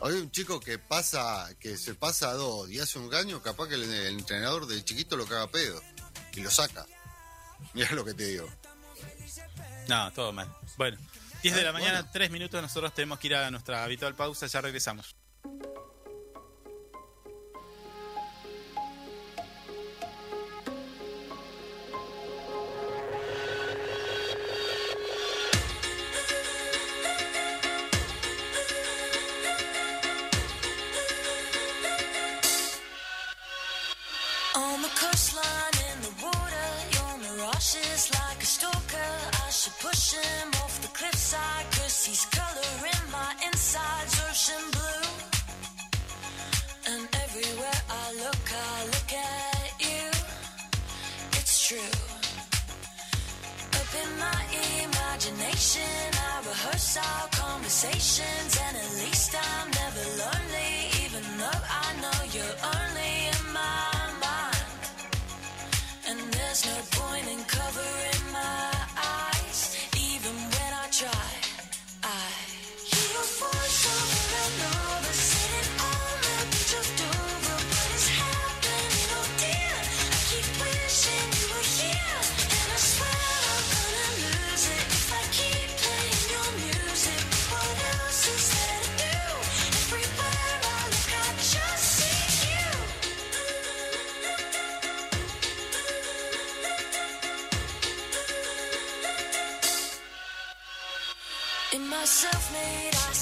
Hoy 0.00 0.14
un 0.14 0.30
chico 0.30 0.60
que 0.60 0.78
pasa, 0.78 1.48
que 1.58 1.76
se 1.76 1.94
pasa 1.94 2.30
a 2.30 2.34
dos 2.34 2.70
y 2.70 2.78
hace 2.80 2.98
un 2.98 3.08
caño, 3.08 3.42
capaz 3.42 3.68
que 3.68 3.74
el, 3.74 3.82
el 3.84 4.18
entrenador 4.18 4.66
del 4.66 4.84
chiquito 4.84 5.16
lo 5.16 5.26
caga 5.26 5.50
pedo 5.50 5.82
y 6.34 6.40
lo 6.40 6.50
saca. 6.50 6.86
Mira 7.72 7.90
lo 7.92 8.04
que 8.04 8.14
te 8.14 8.26
digo. 8.26 8.48
No, 9.88 10.12
todo 10.12 10.32
mal. 10.32 10.48
Bueno, 10.76 10.98
10 11.42 11.54
de 11.54 11.62
la 11.62 11.72
mañana, 11.72 12.00
bueno. 12.00 12.10
3 12.12 12.30
minutos, 12.30 12.60
nosotros 12.62 12.92
tenemos 12.94 13.18
que 13.18 13.28
ir 13.28 13.36
a 13.36 13.50
nuestra 13.50 13.84
habitual 13.84 14.14
pausa, 14.14 14.46
ya 14.46 14.60
regresamos. 14.60 15.14
On 34.58 34.82
the 34.82 34.88
coastline 34.88 35.78
in 35.92 36.00
the 36.02 36.24
water, 36.24 36.68
your 36.92 37.18
mirage 37.18 37.76
is 37.76 38.10
like 38.10 38.42
a 38.42 38.46
stalker. 38.46 38.85
Should 39.66 39.80
push 39.80 40.12
him 40.12 40.48
off 40.62 40.80
the 40.80 40.86
cliffside, 40.96 41.66
cause 41.72 42.04
he's 42.04 42.24
coloring 42.26 43.04
my 43.10 43.34
insides 43.44 44.14
ocean 44.30 44.62
blue. 44.70 45.08
And 46.86 47.08
everywhere 47.24 47.80
I 47.90 48.12
look, 48.14 48.46
I 48.54 48.84
look 48.94 49.12
at 49.12 49.70
you. 49.80 50.06
It's 51.32 51.66
true. 51.66 51.98
Up 53.80 53.90
in 54.02 54.10
my 54.20 54.40
imagination, 54.86 56.14
I 56.14 56.46
rehearse 56.46 56.98
our 56.98 57.28
conversations, 57.32 58.58
and 58.68 58.76
at 58.76 58.90
least 59.02 59.34
I'm 59.34 59.75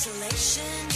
isolation, 0.06 0.93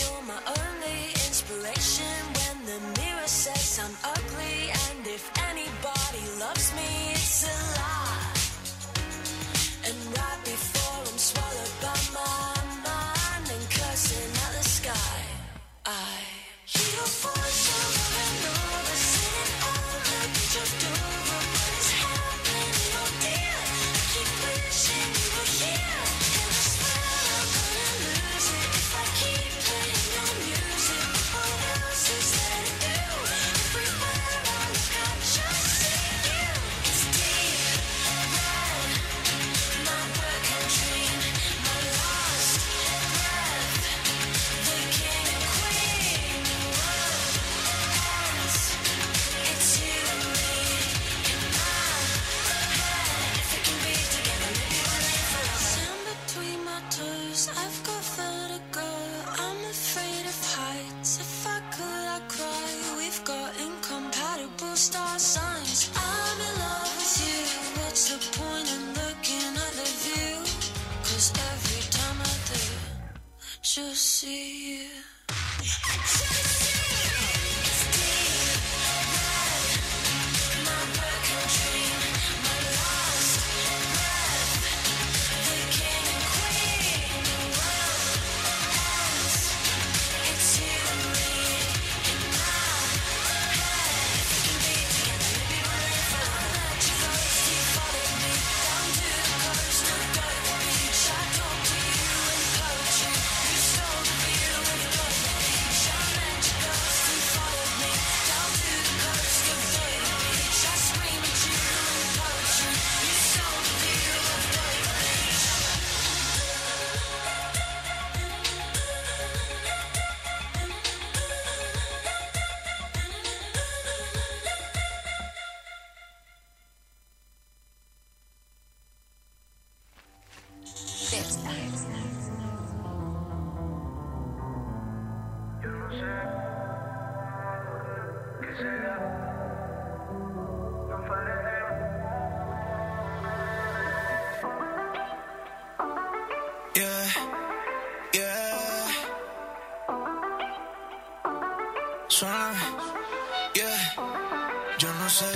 no 155.09 155.15
sé 155.15 155.33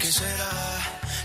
qué 0.00 0.10
será. 0.10 0.50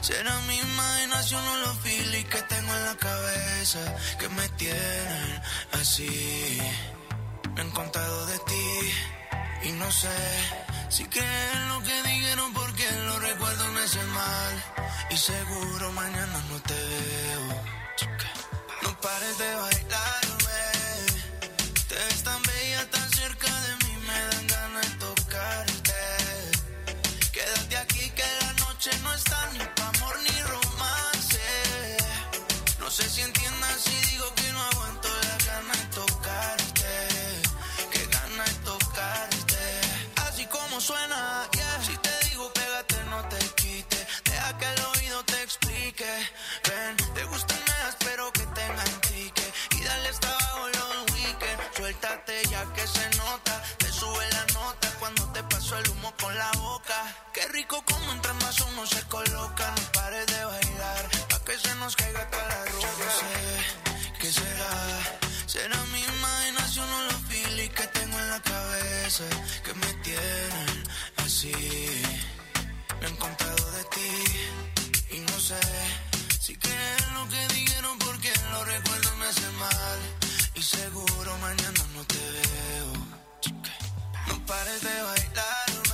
Será 0.02 0.40
mi 0.42 0.56
imaginación 0.56 1.44
o 1.48 1.56
los 1.66 1.78
feelings 1.80 2.30
que 2.30 2.42
tengo 2.44 2.72
en 2.76 2.86
la 2.86 2.96
cabeza 2.96 3.80
que 4.20 4.30
me 4.30 4.48
tienen 4.50 5.42
así. 5.82 6.62
Me 7.56 7.62
han 7.62 7.72
contado 7.72 8.26
de 8.28 8.38
ti 8.50 8.70
y 9.64 9.72
no 9.82 9.92
sé 9.92 10.18
si 10.90 11.06
creen 11.06 11.70
lo 11.70 11.82
que 11.82 12.04
dijeron 12.04 12.54
porque 12.54 12.86
los 13.08 13.20
recuerdos 13.30 13.72
me 13.72 13.82
hacen 13.82 14.10
mal. 14.10 14.54
Y 15.10 15.18
seguro 15.18 15.92
mañana 15.94 16.38
no 16.52 16.58
te 16.70 16.80
veo. 16.92 17.46
No 18.84 19.02
pares 19.02 19.38
de 19.40 19.56
bailarme. 19.56 19.75
Con 56.26 56.38
la 56.38 56.52
boca. 56.54 57.00
Qué 57.34 57.48
rico 57.50 57.84
como 57.86 58.12
entre 58.12 58.34
más 58.34 58.60
uno 58.72 58.86
se 58.86 59.02
coloca. 59.04 59.66
No 59.78 59.92
pares 59.92 60.26
de 60.26 60.46
bailar. 60.46 61.04
Pa' 61.30 61.40
que 61.46 61.56
se 61.58 61.76
nos 61.76 61.96
caiga 61.96 62.24
toda 62.32 62.48
la 62.48 62.66
ropa. 62.66 62.88
No 63.06 63.12
sé 63.22 63.36
qué 64.20 64.30
será. 64.40 64.74
Será 65.46 65.80
mi 65.94 66.02
imaginación 66.16 66.88
o 66.98 67.02
los 67.10 67.22
feelings 67.30 67.76
que 67.78 67.88
tengo 67.98 68.18
en 68.20 68.30
la 68.30 68.42
cabeza 68.42 69.26
que 69.64 69.74
me 69.82 69.92
tienen 70.06 70.84
así. 71.26 71.54
Me 73.00 73.08
han 73.08 73.18
contado 73.18 73.64
de 73.78 73.84
ti 73.96 74.12
y 75.18 75.20
no 75.20 75.38
sé 75.40 75.62
si 76.40 76.56
creen 76.56 77.06
lo 77.18 77.24
que 77.30 77.42
dijeron 77.54 77.98
porque 78.00 78.32
los 78.52 78.64
recuerdos 78.74 79.16
me 79.18 79.26
hacen 79.28 79.56
mal. 79.68 80.00
Y 80.56 80.62
seguro 80.64 81.38
mañana 81.38 81.82
no 81.96 82.04
te 82.14 82.24
veo. 82.36 82.92
No 84.28 84.46
pares 84.46 84.82
de 84.82 84.96
bailarme. 85.10 85.85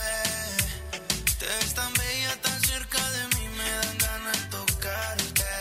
Te 1.52 1.58
ves 1.58 1.74
tan 1.74 1.93
bella, 1.95 2.34
tan 2.41 2.62
cerca 2.64 3.12
de 3.12 3.28
mí, 3.36 3.45
me 3.58 3.70
dan 3.82 3.97
ganas 3.97 4.41
de 4.41 4.47
tocarte. 4.58 5.52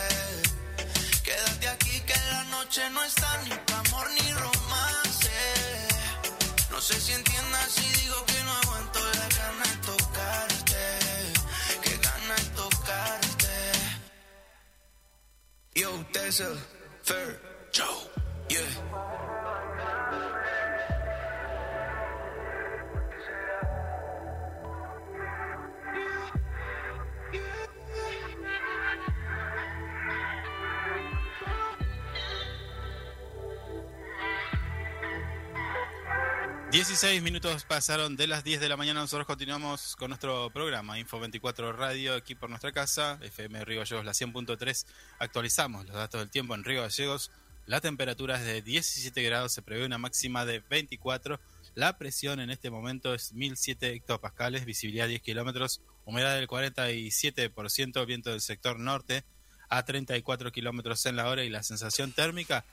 Quédate 1.21 1.67
aquí 1.67 1.99
que 2.07 2.17
la 2.31 2.43
noche 2.45 2.89
no 2.91 3.03
está 3.03 3.29
ni 3.43 3.51
amor 3.51 4.07
ni 4.17 4.31
romance. 4.31 5.31
No 6.69 6.79
sé 6.79 6.97
si 6.97 7.11
entiendas 7.11 7.71
si 7.73 7.85
digo 8.03 8.25
que 8.25 8.41
no 8.45 8.51
aguanto 8.61 8.99
la 9.19 9.27
gana 9.39 9.65
de 9.69 9.77
tocarte. 9.91 10.83
Que 11.83 11.93
gana 12.07 12.35
de 12.35 12.49
tocarte. 12.61 13.55
Yo, 15.75 15.89
there's 16.13 16.39
a 16.39 16.55
fair 17.03 17.37
Joe. 17.73 17.99
Yeah. 18.47 18.69
16 36.71 37.21
minutos 37.21 37.65
pasaron 37.65 38.15
de 38.15 38.27
las 38.27 38.45
10 38.45 38.61
de 38.61 38.69
la 38.69 38.77
mañana. 38.77 39.01
Nosotros 39.01 39.27
continuamos 39.27 39.97
con 39.97 40.07
nuestro 40.07 40.49
programa 40.51 40.97
Info 40.97 41.19
24 41.19 41.73
Radio 41.73 42.15
aquí 42.15 42.33
por 42.33 42.49
nuestra 42.49 42.71
casa, 42.71 43.19
FM 43.21 43.65
Río 43.65 43.79
Gallegos, 43.79 44.05
la 44.05 44.13
100.3. 44.13 44.85
Actualizamos 45.19 45.85
los 45.85 45.95
datos 45.97 46.21
del 46.21 46.29
tiempo 46.29 46.55
en 46.55 46.63
Río 46.63 46.81
Gallegos. 46.81 47.29
La 47.65 47.81
temperatura 47.81 48.37
es 48.37 48.45
de 48.45 48.61
17 48.61 49.21
grados, 49.21 49.51
se 49.51 49.61
prevé 49.61 49.85
una 49.85 49.97
máxima 49.97 50.45
de 50.45 50.59
24. 50.61 51.41
La 51.75 51.97
presión 51.97 52.39
en 52.39 52.49
este 52.49 52.69
momento 52.69 53.13
es 53.13 53.33
1007 53.33 53.93
hectopascales, 53.93 54.63
visibilidad 54.63 55.09
10 55.09 55.21
kilómetros, 55.21 55.81
humedad 56.05 56.35
del 56.35 56.47
47%, 56.47 58.05
viento 58.05 58.29
del 58.29 58.39
sector 58.39 58.79
norte 58.79 59.25
a 59.67 59.83
34 59.83 60.53
kilómetros 60.53 61.05
en 61.05 61.17
la 61.17 61.27
hora 61.27 61.43
y 61.43 61.49
la 61.49 61.63
sensación 61.63 62.13
térmica 62.13 62.63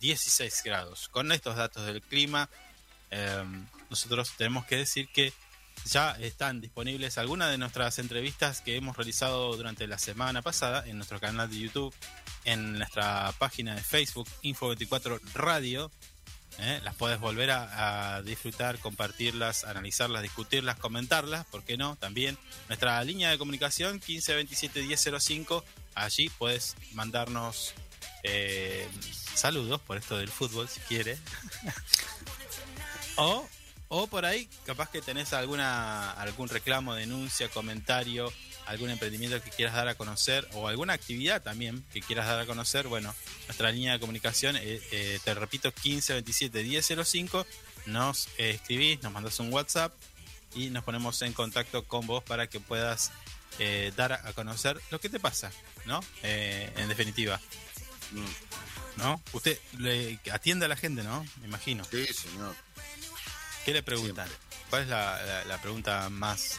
16 0.00 0.62
grados. 0.62 1.08
Con 1.08 1.32
estos 1.32 1.56
datos 1.56 1.86
del 1.86 2.02
clima, 2.02 2.50
eh, 3.10 3.44
nosotros 3.90 4.32
tenemos 4.36 4.66
que 4.66 4.76
decir 4.76 5.08
que 5.12 5.32
ya 5.84 6.12
están 6.12 6.60
disponibles 6.60 7.18
algunas 7.18 7.50
de 7.50 7.58
nuestras 7.58 7.98
entrevistas 7.98 8.60
que 8.60 8.76
hemos 8.76 8.96
realizado 8.96 9.56
durante 9.56 9.86
la 9.86 9.98
semana 9.98 10.42
pasada 10.42 10.84
en 10.86 10.96
nuestro 10.96 11.20
canal 11.20 11.48
de 11.48 11.60
YouTube, 11.60 11.94
en 12.44 12.78
nuestra 12.78 13.32
página 13.38 13.74
de 13.74 13.82
Facebook, 13.82 14.28
Info24 14.42 15.20
Radio. 15.34 15.90
¿eh? 16.58 16.80
Las 16.82 16.94
puedes 16.96 17.20
volver 17.20 17.50
a, 17.52 18.22
disfrutar, 18.22 18.78
compartirlas, 18.78 19.64
analizarlas, 19.64 20.22
discutirlas, 20.22 20.76
comentarlas, 20.76 21.46
¿por 21.46 21.62
qué 21.62 21.76
no? 21.76 21.96
También 21.96 22.36
nuestra 22.68 23.02
línea 23.04 23.30
de 23.30 23.38
comunicación 23.38 23.94
1527 23.94 24.82
1005. 24.82 25.64
Allí 25.94 26.28
puedes 26.30 26.76
mandarnos 26.92 27.74
eh, 28.22 28.88
saludos 29.34 29.80
por 29.80 29.96
esto 29.96 30.16
del 30.16 30.28
fútbol 30.28 30.68
si 30.68 30.80
quiere. 30.80 31.18
o, 33.16 33.48
o 33.88 34.06
por 34.06 34.24
ahí, 34.24 34.48
capaz 34.64 34.90
que 34.90 35.00
tenés 35.00 35.32
alguna 35.32 36.12
algún 36.12 36.48
reclamo, 36.48 36.94
denuncia, 36.94 37.48
comentario, 37.48 38.32
algún 38.66 38.90
emprendimiento 38.90 39.40
que 39.42 39.50
quieras 39.50 39.74
dar 39.74 39.88
a 39.88 39.94
conocer 39.94 40.48
o 40.54 40.68
alguna 40.68 40.94
actividad 40.94 41.42
también 41.42 41.84
que 41.92 42.00
quieras 42.00 42.26
dar 42.26 42.40
a 42.40 42.46
conocer. 42.46 42.88
Bueno, 42.88 43.14
nuestra 43.46 43.70
línea 43.70 43.92
de 43.92 44.00
comunicación, 44.00 44.56
eh, 44.56 44.80
eh, 44.90 45.18
te 45.24 45.34
repito, 45.34 45.68
1527 45.68 46.62
1005. 46.64 47.46
Nos 47.86 48.28
eh, 48.38 48.50
escribís, 48.50 49.02
nos 49.02 49.12
mandas 49.12 49.38
un 49.38 49.52
WhatsApp 49.52 49.92
y 50.54 50.70
nos 50.70 50.82
ponemos 50.84 51.22
en 51.22 51.32
contacto 51.32 51.84
con 51.84 52.06
vos 52.06 52.24
para 52.24 52.48
que 52.48 52.58
puedas 52.58 53.12
eh, 53.58 53.92
dar 53.96 54.12
a 54.12 54.32
conocer 54.34 54.80
lo 54.90 55.00
que 55.00 55.08
te 55.08 55.18
pasa, 55.18 55.50
¿no? 55.86 56.00
Eh, 56.22 56.70
en 56.76 56.88
definitiva. 56.88 57.40
¿No? 58.96 59.20
Usted 59.32 59.58
le 59.78 60.18
atiende 60.32 60.66
a 60.66 60.68
la 60.68 60.76
gente, 60.76 61.02
¿no? 61.02 61.24
Me 61.40 61.46
imagino. 61.46 61.84
Sí, 61.84 62.06
señor. 62.06 62.54
¿Qué 63.66 63.72
le 63.72 63.82
preguntan? 63.82 64.28
¿Cuál 64.70 64.82
es 64.82 64.88
la, 64.88 65.20
la- 65.22 65.44
la 65.44 65.60
pregunta 65.60 66.08
más... 66.08 66.58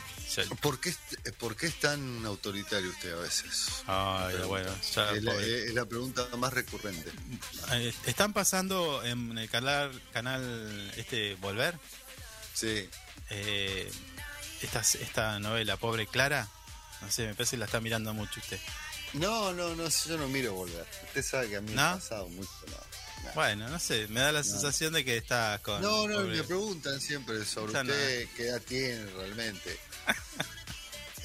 ¿Por 0.62 0.80
qué, 0.80 0.90
es- 0.90 1.34
¿Por 1.40 1.56
qué 1.56 1.68
es 1.68 1.80
tan 1.80 2.24
autoritario 2.26 2.90
usted 2.90 3.14
a 3.14 3.22
veces? 3.22 3.70
Ay, 3.88 4.36
bueno, 4.46 4.70
ya, 4.94 5.12
es, 5.14 5.24
la, 5.24 5.34
es 5.36 5.74
la 5.74 5.86
pregunta 5.86 6.28
más 6.38 6.54
recurrente. 6.54 7.10
Eh, 7.72 7.94
¿Están 8.06 8.34
pasando 8.34 9.04
en 9.04 9.36
el 9.38 9.50
canal, 9.50 10.00
canal 10.12 10.94
este 10.98 11.36
Volver? 11.36 11.80
Sí. 12.54 12.90
Eh, 13.30 13.90
esta, 14.62 14.82
esta 14.82 15.40
novela, 15.40 15.78
Pobre 15.78 16.06
Clara, 16.08 16.48
no 17.02 17.10
sé, 17.10 17.28
me 17.28 17.34
parece 17.34 17.52
que 17.52 17.60
la 17.60 17.66
está 17.66 17.80
mirando 17.80 18.14
mucho 18.14 18.40
usted. 18.42 18.60
No, 19.14 19.54
no, 19.54 19.74
no, 19.76 19.88
yo 19.88 20.18
no 20.18 20.28
miro 20.28 20.54
volver. 20.54 20.86
Usted 21.08 21.24
sabe 21.24 21.50
que 21.50 21.56
a 21.58 21.62
mí 21.62 21.72
me 21.74 21.82
ha 21.82 21.94
pasado 21.96 22.28
mucho. 22.28 22.52
No, 22.68 22.78
Bueno, 23.36 23.68
no 23.70 23.80
sé, 23.80 24.08
me 24.10 24.20
da 24.22 24.32
la 24.32 24.44
sensación 24.44 24.94
de 24.94 25.04
que 25.06 25.18
está 25.18 25.60
con... 25.64 25.82
no, 25.82 26.08
no, 26.08 26.22
me 26.22 26.44
preguntan 26.44 27.00
siempre 27.02 27.44
sobre 27.46 27.74
Ya 27.74 27.84
no. 27.84 27.92
usted, 27.92 28.28
qué 28.36 28.48
edad 28.48 28.62
tiene 28.62 29.06
realmente. 29.12 29.78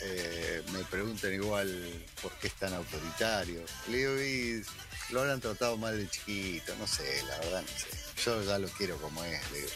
Eh, 0.04 0.64
me 0.72 0.80
preguntan 0.86 1.32
igual 1.32 2.04
por 2.20 2.32
qué 2.38 2.48
es 2.48 2.54
tan 2.54 2.74
autoritario. 2.74 3.64
Le 3.86 3.96
digo, 3.98 4.20
y 4.20 4.64
lo 5.12 5.20
habrán 5.20 5.40
tratado 5.40 5.76
mal 5.76 5.96
de 5.96 6.10
chiquito, 6.10 6.74
no 6.74 6.88
sé, 6.88 7.22
la 7.28 7.38
verdad 7.38 7.62
no 7.62 7.68
sé. 7.78 8.22
Yo 8.24 8.42
ya 8.42 8.58
lo 8.58 8.66
quiero 8.70 8.96
como 9.00 9.22
es, 9.22 9.40
digo. 9.52 9.68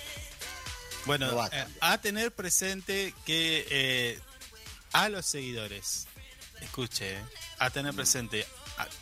Bueno, 1.04 1.28
No 1.28 1.36
va 1.36 1.46
a 1.46 1.60
eh, 1.62 1.66
a 1.80 1.98
tener 2.00 2.32
presente 2.32 3.14
que 3.24 3.68
eh, 3.70 4.20
a 4.92 5.08
los 5.10 5.26
seguidores, 5.26 6.08
escuche, 6.60 7.18
eh, 7.18 7.24
a 7.60 7.70
tener 7.70 7.94
presente 7.94 8.42
a- 8.42 8.46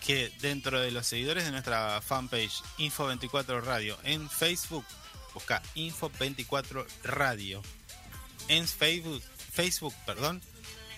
que 0.04 0.32
dentro 0.40 0.80
de 0.80 0.90
los 0.90 1.06
seguidores 1.06 1.44
de 1.44 1.50
nuestra 1.50 2.00
fanpage 2.00 2.62
Info24 2.78 3.62
Radio 3.62 3.98
en 4.04 4.28
Facebook, 4.28 4.84
busca 5.32 5.62
Info24 5.74 6.86
Radio. 7.02 7.62
En 8.48 8.68
Facebook, 8.68 9.22
Facebook, 9.52 9.94
perdón, 10.06 10.42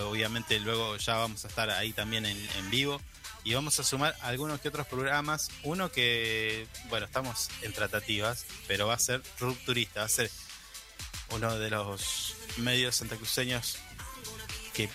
obviamente 0.09 0.61
luego 0.61 0.99
ya 0.99 1.15
vamos 1.17 1.47
a 1.47 1.49
estar 1.49 1.71
ahí 1.71 1.95
también 1.95 2.27
en, 2.27 2.37
en 2.59 2.71
vivo 2.71 3.01
y 3.43 3.55
vamos 3.55 3.81
a 3.81 3.85
sumar 3.85 4.15
algunos 4.21 4.61
que 4.61 4.69
otros 4.69 4.87
programas. 4.87 5.49
Uno 5.63 5.91
que, 5.91 6.67
bueno, 6.91 7.07
estamos 7.07 7.49
en 7.63 7.73
tratativas, 7.73 8.45
pero 8.69 8.87
va 8.87 8.93
a 8.95 8.99
ser 8.99 9.23
rupturista, 9.41 10.01
va 10.01 10.07
a 10.07 10.11
ser 10.11 10.31
uno 11.31 11.59
de 11.59 11.71
los 11.71 12.35
medios 12.59 12.97
santacruceños 12.97 13.79
que 14.75 14.89
mm, 14.89 14.91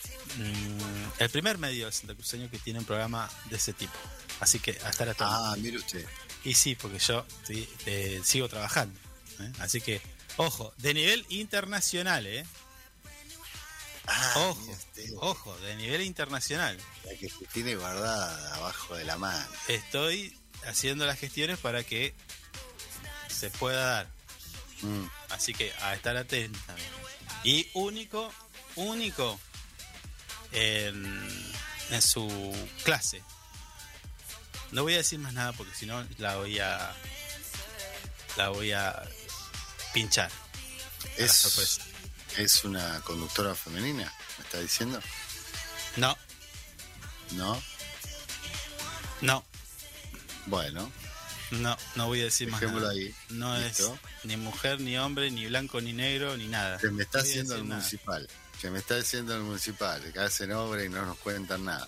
el 1.19 1.29
primer 1.29 1.57
medio 1.57 1.91
santacruceño 1.91 2.49
que 2.49 2.59
tiene 2.59 2.79
un 2.79 2.85
programa 2.85 3.29
de 3.49 3.57
ese 3.57 3.73
tipo. 3.73 3.93
Así 4.39 4.59
que 4.59 4.71
a 4.83 4.89
estar 4.89 5.07
atento. 5.09 5.25
Ah, 5.27 5.55
mire 5.57 5.77
usted. 5.77 6.05
Y 6.43 6.53
sí, 6.53 6.75
porque 6.75 6.99
yo 6.99 7.25
eh, 7.49 8.21
sigo 8.23 8.47
trabajando. 8.47 8.99
¿eh? 9.39 9.51
Así 9.59 9.81
que, 9.81 10.01
ojo, 10.37 10.73
de 10.77 10.93
nivel 10.93 11.25
internacional, 11.29 12.25
¿eh? 12.27 12.45
Ah, 14.09 14.33
Ojo, 14.37 14.77
ojo, 15.17 15.57
de 15.59 15.75
nivel 15.75 16.01
internacional. 16.01 16.77
la 17.03 17.13
que 17.15 17.29
se 17.29 17.45
tiene 17.47 17.75
guardada 17.75 18.55
abajo 18.55 18.95
de 18.95 19.03
la 19.03 19.17
mano. 19.17 19.45
Estoy 19.67 20.33
haciendo 20.65 21.05
las 21.05 21.19
gestiones 21.19 21.59
para 21.59 21.83
que 21.83 22.15
se 23.27 23.49
pueda 23.49 23.85
dar. 23.85 24.07
Mm. 24.81 25.03
Así 25.29 25.53
que 25.53 25.73
a 25.81 25.93
estar 25.93 26.15
atento. 26.15 26.57
Y 27.43 27.69
único, 27.73 28.31
único 28.75 29.37
en, 30.51 31.53
en 31.89 32.01
su 32.01 32.27
clase. 32.83 33.23
No 34.71 34.83
voy 34.83 34.95
a 34.95 34.97
decir 34.97 35.19
más 35.19 35.33
nada 35.33 35.53
porque 35.53 35.73
si 35.75 35.85
no 35.85 36.05
la 36.17 36.35
voy 36.37 36.59
a 36.59 36.93
la 38.35 38.49
voy 38.49 38.71
a 38.73 39.01
pinchar. 39.93 40.29
a. 41.17 41.61
Es, 41.61 41.79
es 42.37 42.63
una 42.65 42.99
conductora 43.01 43.55
femenina, 43.55 44.13
¿me 44.37 44.43
está 44.43 44.59
diciendo? 44.59 45.01
No, 45.95 46.15
¿No? 47.31 47.61
no, 49.21 49.43
Bueno, 50.45 50.91
no, 51.51 51.75
no 51.95 52.05
voy 52.07 52.21
a 52.21 52.25
decir 52.25 52.49
más 52.49 52.61
nada. 52.61 52.91
ahí. 52.91 53.15
No 53.29 53.57
Listo. 53.57 53.97
es 54.19 54.25
ni 54.25 54.37
mujer, 54.37 54.79
ni 54.81 54.97
hombre, 54.97 55.31
ni 55.31 55.47
blanco, 55.47 55.81
ni 55.81 55.93
negro, 55.93 56.37
ni 56.37 56.47
nada. 56.47 56.77
se 56.79 56.91
me 56.91 57.03
está 57.03 57.19
No 57.19 57.23
haciendo 57.23 57.55
el 57.55 57.63
nada. 57.67 57.79
municipal. 57.79 58.27
Se 58.61 58.71
me 58.71 58.79
está 58.79 58.95
haciendo 58.97 59.35
el 59.35 59.41
municipal, 59.41 60.01
que 60.11 60.19
hacen 60.19 60.51
obra 60.51 60.83
y 60.83 60.89
no 60.89 61.05
nos 61.05 61.17
cuentan 61.19 61.65
nada. 61.65 61.87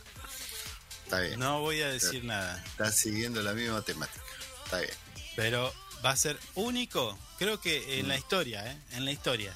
Está 1.04 1.20
bien. 1.22 1.40
No 1.40 1.62
voy 1.62 1.82
a 1.82 1.88
decir 1.90 2.24
nada. 2.24 2.62
Está 2.68 2.92
siguiendo 2.92 3.42
la 3.42 3.54
misma 3.54 3.82
temática. 3.82 4.24
Está 4.66 4.80
bien. 4.82 4.94
Pero 5.36 5.74
va 6.06 6.12
a 6.12 6.16
ser 6.16 6.38
único, 6.56 7.18
creo 7.40 7.60
que 7.60 8.00
en 8.00 8.06
Mm. 8.06 8.10
la 8.10 8.18
historia, 8.18 8.72
¿eh? 8.72 8.78
En 8.92 9.06
la 9.06 9.12
historia. 9.12 9.54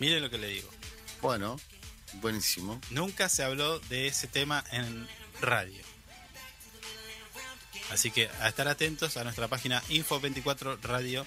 Miren 0.00 0.22
lo 0.22 0.28
que 0.30 0.38
le 0.38 0.48
digo. 0.48 0.68
Bueno, 1.22 1.58
buenísimo. 2.14 2.80
Nunca 2.90 3.28
se 3.28 3.44
habló 3.44 3.78
de 3.80 4.08
ese 4.08 4.26
tema 4.26 4.64
en 4.72 5.08
radio. 5.40 5.82
Así 7.90 8.10
que 8.10 8.28
a 8.40 8.48
estar 8.48 8.66
atentos 8.66 9.16
a 9.16 9.22
nuestra 9.24 9.46
página 9.46 9.80
Info24 9.84 10.80
Radio, 10.82 11.24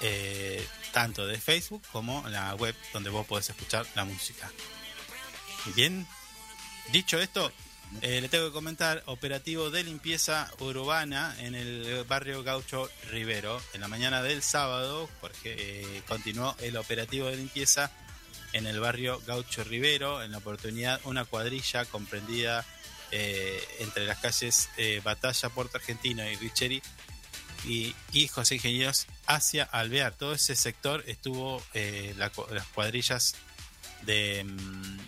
eh, 0.00 0.66
tanto 0.92 1.26
de 1.26 1.38
Facebook 1.40 1.82
como 1.90 2.26
la 2.28 2.54
web 2.54 2.74
donde 2.92 3.10
vos 3.10 3.26
podés 3.26 3.50
escuchar 3.50 3.86
la 3.94 4.04
música. 4.04 4.50
Bien, 5.74 6.06
dicho 6.92 7.20
esto, 7.20 7.52
eh, 8.00 8.20
le 8.20 8.28
tengo 8.28 8.46
que 8.46 8.52
comentar 8.52 9.02
operativo 9.06 9.70
de 9.70 9.84
limpieza 9.84 10.50
urbana 10.60 11.36
en 11.38 11.54
el 11.54 12.04
barrio 12.04 12.42
Gaucho 12.42 12.88
Rivero. 13.10 13.60
En 13.74 13.80
la 13.80 13.88
mañana 13.88 14.22
del 14.22 14.42
sábado, 14.42 15.08
porque 15.20 15.54
eh, 15.58 16.02
continuó 16.08 16.56
el 16.60 16.76
operativo 16.76 17.26
de 17.28 17.36
limpieza 17.36 17.90
en 18.52 18.66
el 18.66 18.80
barrio 18.80 19.20
Gaucho 19.26 19.64
Rivero. 19.64 20.22
En 20.22 20.32
la 20.32 20.38
oportunidad, 20.38 21.00
una 21.04 21.24
cuadrilla 21.24 21.84
comprendida 21.84 22.64
eh, 23.14 23.62
entre 23.80 24.06
las 24.06 24.18
calles 24.18 24.70
eh, 24.78 25.02
Batalla, 25.04 25.50
Puerto 25.50 25.76
Argentino 25.76 26.26
y 26.26 26.34
Richeri 26.36 26.82
y, 27.64 27.94
y 28.12 28.28
José 28.28 28.56
Ingenieros 28.56 29.06
hacia 29.26 29.64
Alvear. 29.64 30.14
Todo 30.14 30.34
ese 30.34 30.56
sector 30.56 31.04
estuvo 31.06 31.62
eh, 31.74 32.14
la 32.16 32.30
las 32.50 32.66
cuadrillas 32.68 33.34
de, 34.02 34.44
mm, 34.44 34.98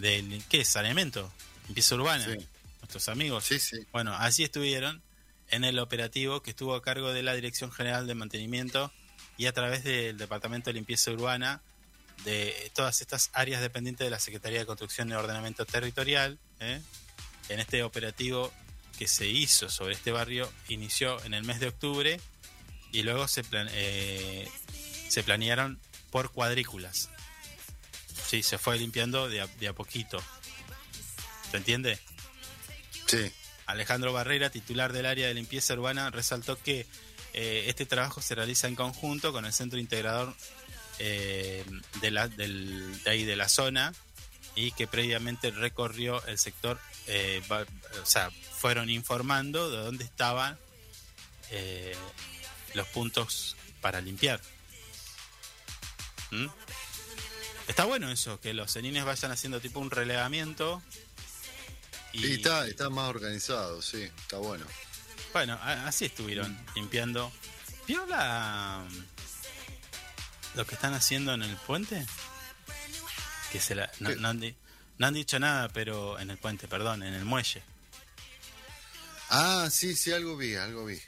de 0.00 0.42
¿qué 0.48 0.60
es? 0.60 0.68
saneamiento, 0.68 1.32
limpieza 1.66 1.94
urbana, 1.94 2.24
Sí. 2.24 2.46
nuestros 2.80 3.08
amigos. 3.08 3.44
Sí, 3.44 3.58
sí. 3.58 3.78
Bueno, 3.92 4.14
así 4.14 4.44
estuvieron 4.44 5.02
en 5.50 5.64
el 5.64 5.78
operativo 5.78 6.42
que 6.42 6.50
estuvo 6.50 6.74
a 6.74 6.82
cargo 6.82 7.12
de 7.12 7.22
la 7.22 7.34
Dirección 7.34 7.72
General 7.72 8.06
de 8.06 8.14
Mantenimiento 8.14 8.92
y 9.36 9.46
a 9.46 9.52
través 9.52 9.84
del 9.84 10.16
Departamento 10.18 10.70
de 10.70 10.74
Limpieza 10.74 11.10
Urbana 11.10 11.62
de 12.24 12.70
todas 12.74 13.00
estas 13.00 13.30
áreas 13.32 13.60
dependientes 13.60 14.04
de 14.04 14.10
la 14.10 14.18
Secretaría 14.18 14.58
de 14.60 14.66
Construcción 14.66 15.08
y 15.10 15.14
Ordenamiento 15.14 15.64
Territorial. 15.64 16.38
¿eh? 16.60 16.80
En 17.48 17.60
este 17.60 17.82
operativo 17.82 18.52
que 18.98 19.06
se 19.08 19.26
hizo 19.26 19.68
sobre 19.70 19.94
este 19.94 20.10
barrio 20.12 20.50
inició 20.68 21.22
en 21.24 21.34
el 21.34 21.44
mes 21.44 21.60
de 21.60 21.68
octubre 21.68 22.20
y 22.92 23.02
luego 23.02 23.28
se, 23.28 23.44
plan- 23.44 23.68
eh, 23.72 24.48
se 25.08 25.22
planearon 25.22 25.78
por 26.10 26.32
cuadrículas. 26.32 27.10
Sí, 28.28 28.42
se 28.42 28.58
fue 28.58 28.78
limpiando 28.78 29.28
de 29.28 29.40
a, 29.42 29.46
de 29.46 29.68
a 29.68 29.72
poquito. 29.72 30.22
¿Se 31.50 31.56
entiende? 31.56 31.98
Sí. 33.06 33.32
Alejandro 33.66 34.12
Barrera, 34.12 34.50
titular 34.50 34.92
del 34.92 35.06
área 35.06 35.28
de 35.28 35.34
limpieza 35.34 35.74
urbana, 35.74 36.10
resaltó 36.10 36.60
que 36.60 36.86
eh, 37.34 37.64
este 37.68 37.86
trabajo 37.86 38.20
se 38.22 38.34
realiza 38.34 38.66
en 38.68 38.74
conjunto 38.74 39.32
con 39.32 39.44
el 39.44 39.52
centro 39.52 39.78
integrador 39.78 40.34
eh, 40.98 41.64
de, 42.00 42.10
la, 42.10 42.28
del- 42.28 43.02
de 43.02 43.10
ahí 43.10 43.24
de 43.24 43.36
la 43.36 43.48
zona 43.48 43.94
y 44.54 44.72
que 44.72 44.86
previamente 44.86 45.50
recorrió 45.50 46.24
el 46.26 46.38
sector, 46.38 46.80
eh, 47.06 47.42
va- 47.50 47.66
o 48.02 48.06
sea, 48.06 48.30
fueron 48.58 48.90
informando 48.90 49.70
de 49.70 49.78
dónde 49.78 50.04
estaban 50.04 50.58
eh, 51.50 51.96
los 52.74 52.86
puntos 52.88 53.56
para 53.80 54.00
limpiar. 54.00 54.40
¿Mm? 56.30 56.46
Está 57.68 57.84
bueno 57.84 58.10
eso, 58.10 58.40
que 58.40 58.52
los 58.54 58.72
cenines 58.72 59.04
vayan 59.04 59.30
haciendo 59.30 59.60
tipo 59.60 59.78
un 59.80 59.90
relevamiento. 59.90 60.82
Y, 62.12 62.32
está, 62.32 62.66
está 62.66 62.88
más 62.90 63.08
organizado, 63.08 63.80
sí, 63.82 64.02
está 64.02 64.38
bueno. 64.38 64.64
Bueno, 65.32 65.58
así 65.62 66.06
estuvieron 66.06 66.58
limpiando. 66.74 67.30
¿Vio 67.86 68.04
la, 68.06 68.84
lo 70.54 70.66
que 70.66 70.74
están 70.74 70.94
haciendo 70.94 71.34
en 71.34 71.42
el 71.42 71.56
puente? 71.56 72.04
Que 73.52 73.60
se 73.60 73.74
la, 73.74 73.90
no, 74.00 74.14
no 74.16 74.28
han, 74.28 74.40
di- 74.40 74.54
no 74.98 75.06
han 75.06 75.14
dicho 75.14 75.38
nada, 75.38 75.68
pero 75.68 76.18
en 76.18 76.30
el 76.30 76.38
puente, 76.38 76.66
perdón, 76.68 77.02
en 77.02 77.12
el 77.14 77.24
muelle. 77.26 77.62
Ah, 79.30 79.68
sí, 79.70 79.94
sí, 79.94 80.12
algo 80.12 80.36
vi, 80.36 80.54
algo 80.54 80.84
vi. 80.86 81.00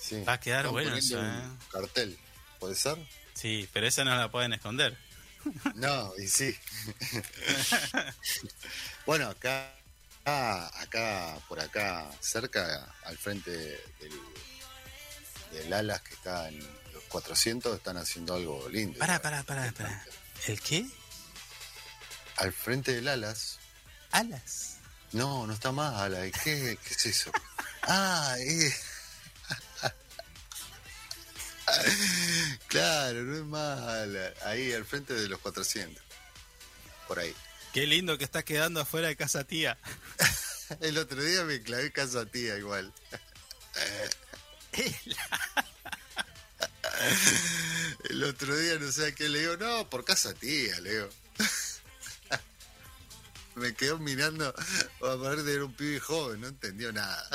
Sí. 0.00 0.22
Va 0.22 0.34
a 0.34 0.40
quedar 0.40 0.60
Están 0.60 0.72
bueno 0.72 0.96
eso, 0.96 1.18
un 1.18 1.26
¿eh? 1.26 1.58
Cartel, 1.70 2.18
¿puede 2.58 2.74
ser? 2.74 2.96
Sí, 3.34 3.68
pero 3.72 3.86
esa 3.86 4.04
no 4.04 4.14
la 4.16 4.30
pueden 4.30 4.52
esconder. 4.52 4.96
No, 5.76 6.12
y 6.18 6.26
sí. 6.26 6.56
bueno, 9.06 9.28
acá, 9.28 9.72
acá, 10.24 10.80
acá, 10.80 11.38
por 11.48 11.60
acá, 11.60 12.10
cerca, 12.20 12.92
al 13.04 13.16
frente 13.16 13.50
del, 13.52 14.12
del 15.52 15.72
Alas 15.72 16.02
que 16.02 16.14
está 16.14 16.48
en 16.48 16.58
los 16.92 17.04
400, 17.04 17.76
están 17.76 17.96
haciendo 17.96 18.34
algo 18.34 18.68
lindo. 18.68 18.98
Pará, 18.98 19.22
pará, 19.22 19.44
pará, 19.44 19.70
pará. 19.70 20.04
¿El 20.48 20.60
qué? 20.60 20.84
Al 22.38 22.52
frente 22.52 22.92
del 22.94 23.06
Alas, 23.06 23.58
Alas. 24.10 24.75
No, 25.12 25.46
no 25.46 25.52
está 25.52 25.72
más 25.72 25.94
Alas. 25.94 26.30
¿Qué, 26.42 26.78
qué 26.82 26.94
es 26.94 27.06
eso? 27.06 27.30
ah, 27.82 28.34
eh. 28.38 28.74
claro, 32.68 33.22
no 33.22 33.36
es 33.36 33.44
más 33.44 33.80
Alas. 33.80 34.32
Ahí, 34.44 34.72
al 34.72 34.84
frente 34.84 35.14
de 35.14 35.28
los 35.28 35.40
400. 35.40 36.02
Por 37.08 37.18
ahí. 37.18 37.34
Qué 37.72 37.86
lindo 37.86 38.18
que 38.18 38.24
está 38.24 38.42
quedando 38.42 38.80
afuera 38.80 39.08
de 39.08 39.16
casa 39.16 39.44
tía. 39.44 39.78
El 40.80 40.98
otro 40.98 41.22
día 41.22 41.44
me 41.44 41.62
clavé 41.62 41.92
casa 41.92 42.26
tía 42.26 42.56
igual. 42.56 42.92
El 48.10 48.24
otro 48.24 48.56
día 48.56 48.78
no 48.78 48.90
sé 48.90 49.08
a 49.08 49.14
qué 49.14 49.28
le 49.28 49.40
digo, 49.40 49.56
no, 49.56 49.90
por 49.90 50.04
casa 50.04 50.32
tía, 50.34 50.80
le 50.80 50.92
digo. 50.92 51.08
Me 53.56 53.74
quedó 53.74 53.98
mirando, 53.98 54.48
a 54.48 54.54
parecer 55.00 55.44
de 55.44 55.62
un 55.62 55.72
pibe 55.72 55.98
joven, 55.98 56.42
no 56.42 56.48
entendió 56.48 56.92
nada. 56.92 57.28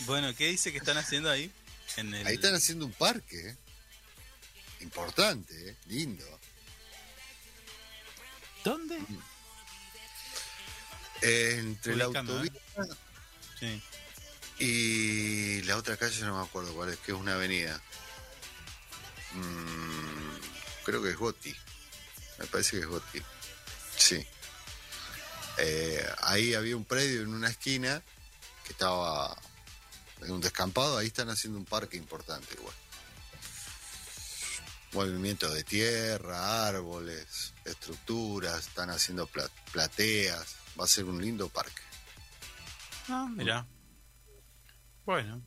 Bueno, 0.00 0.32
¿qué 0.36 0.48
dice 0.48 0.70
que 0.70 0.78
están 0.78 0.98
haciendo 0.98 1.30
ahí? 1.30 1.50
En 1.96 2.14
el... 2.14 2.26
Ahí 2.26 2.34
están 2.34 2.54
haciendo 2.54 2.84
un 2.84 2.92
parque, 2.92 3.48
¿eh? 3.48 3.56
importante, 4.80 5.70
¿eh? 5.70 5.76
lindo. 5.86 6.24
¿Dónde? 8.62 8.98
Eh, 11.22 11.56
entre 11.58 11.96
la 11.96 12.04
¿eh? 12.04 12.06
autovía 12.14 12.52
Sí. 13.58 13.82
y 14.60 15.62
la 15.62 15.76
otra 15.76 15.96
calle 15.96 16.20
no 16.20 16.38
me 16.38 16.46
acuerdo 16.46 16.72
cuál 16.74 16.90
es, 16.90 16.98
que 16.98 17.10
es 17.12 17.18
una 17.18 17.34
avenida. 17.34 17.82
Mm, 19.32 20.84
creo 20.84 21.02
que 21.02 21.10
es 21.10 21.16
Gotti. 21.16 21.56
Me 22.38 22.46
parece 22.46 22.76
que 22.76 22.82
es 22.82 22.86
Gotti. 22.86 23.20
Sí. 23.98 24.24
Eh, 25.58 26.06
ahí 26.22 26.54
había 26.54 26.76
un 26.76 26.84
predio 26.84 27.22
en 27.22 27.34
una 27.34 27.48
esquina 27.50 28.02
que 28.64 28.72
estaba 28.72 29.36
en 30.22 30.30
un 30.30 30.40
descampado. 30.40 30.98
Ahí 30.98 31.08
están 31.08 31.28
haciendo 31.30 31.58
un 31.58 31.64
parque 31.64 31.96
importante 31.96 32.54
igual. 32.54 32.74
Movimiento 34.92 35.50
de 35.52 35.64
tierra, 35.64 36.66
árboles, 36.66 37.52
estructuras, 37.64 38.68
están 38.68 38.90
haciendo 38.90 39.26
pla- 39.26 39.50
plateas. 39.72 40.56
Va 40.80 40.84
a 40.84 40.88
ser 40.88 41.04
un 41.04 41.20
lindo 41.20 41.48
parque. 41.48 41.82
Ah, 43.08 43.26
mira. 43.30 43.66
Bueno. 45.04 45.42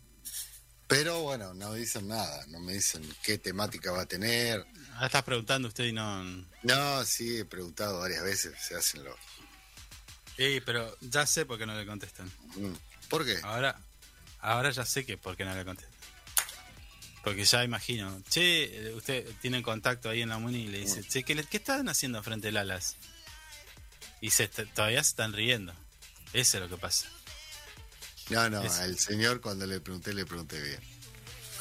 Pero 0.87 1.21
bueno, 1.21 1.53
no 1.53 1.73
dicen 1.73 2.09
nada, 2.09 2.45
no 2.47 2.59
me 2.59 2.73
dicen 2.73 3.01
qué 3.23 3.37
temática 3.37 3.91
va 3.91 4.01
a 4.01 4.05
tener. 4.05 4.65
Ahora 4.93 5.05
estás 5.07 5.23
preguntando 5.23 5.67
usted 5.67 5.85
y 5.85 5.93
no... 5.93 6.23
No, 6.63 7.05
sí, 7.05 7.39
he 7.39 7.45
preguntado 7.45 7.99
varias 7.99 8.23
veces, 8.23 8.53
se 8.61 8.75
hacen 8.75 9.03
los... 9.03 9.15
Sí, 10.37 10.61
pero 10.65 10.95
ya 11.01 11.25
sé 11.25 11.45
por 11.45 11.57
qué 11.57 11.65
no 11.65 11.75
le 11.77 11.85
contestan. 11.85 12.31
Mm. 12.55 12.73
¿Por 13.09 13.25
qué? 13.25 13.39
Ahora, 13.43 13.79
ahora 14.39 14.71
ya 14.71 14.85
sé 14.85 15.05
que 15.05 15.17
por 15.17 15.35
qué 15.35 15.45
no 15.45 15.55
le 15.55 15.65
contestan. 15.65 15.91
Porque 17.23 17.43
ya 17.45 17.63
imagino. 17.63 18.21
Che, 18.29 18.63
eh, 18.89 18.93
usted 18.95 19.27
tiene 19.41 19.61
contacto 19.61 20.09
ahí 20.09 20.21
en 20.21 20.29
la 20.29 20.39
MUNI 20.39 20.63
y 20.63 20.67
le 20.67 20.79
dice, 20.79 21.03
che, 21.03 21.23
¿qué, 21.23 21.35
le- 21.35 21.43
qué 21.43 21.57
están 21.57 21.87
haciendo 21.89 22.21
frente 22.23 22.47
al 22.47 22.57
Alas? 22.57 22.95
Y 24.21 24.31
se, 24.31 24.47
todavía 24.47 25.03
se 25.03 25.09
están 25.11 25.33
riendo. 25.33 25.73
Eso 26.33 26.57
es 26.57 26.63
lo 26.63 26.69
que 26.69 26.77
pasa. 26.81 27.07
No, 28.29 28.49
no, 28.49 28.61
al 28.61 28.97
señor 28.97 29.41
cuando 29.41 29.67
le 29.67 29.79
pregunté, 29.81 30.13
le 30.13 30.25
pregunté 30.25 30.59
bien. 30.61 30.79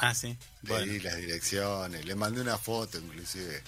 Ah, 0.01 0.15
sí. 0.15 0.37
Bueno, 0.63 0.91
di 0.93 1.01
las 1.01 1.17
direcciones, 1.17 2.05
le 2.05 2.15
mandé 2.15 2.41
una 2.41 2.57
foto 2.59 2.99
inclusive. 2.99 3.63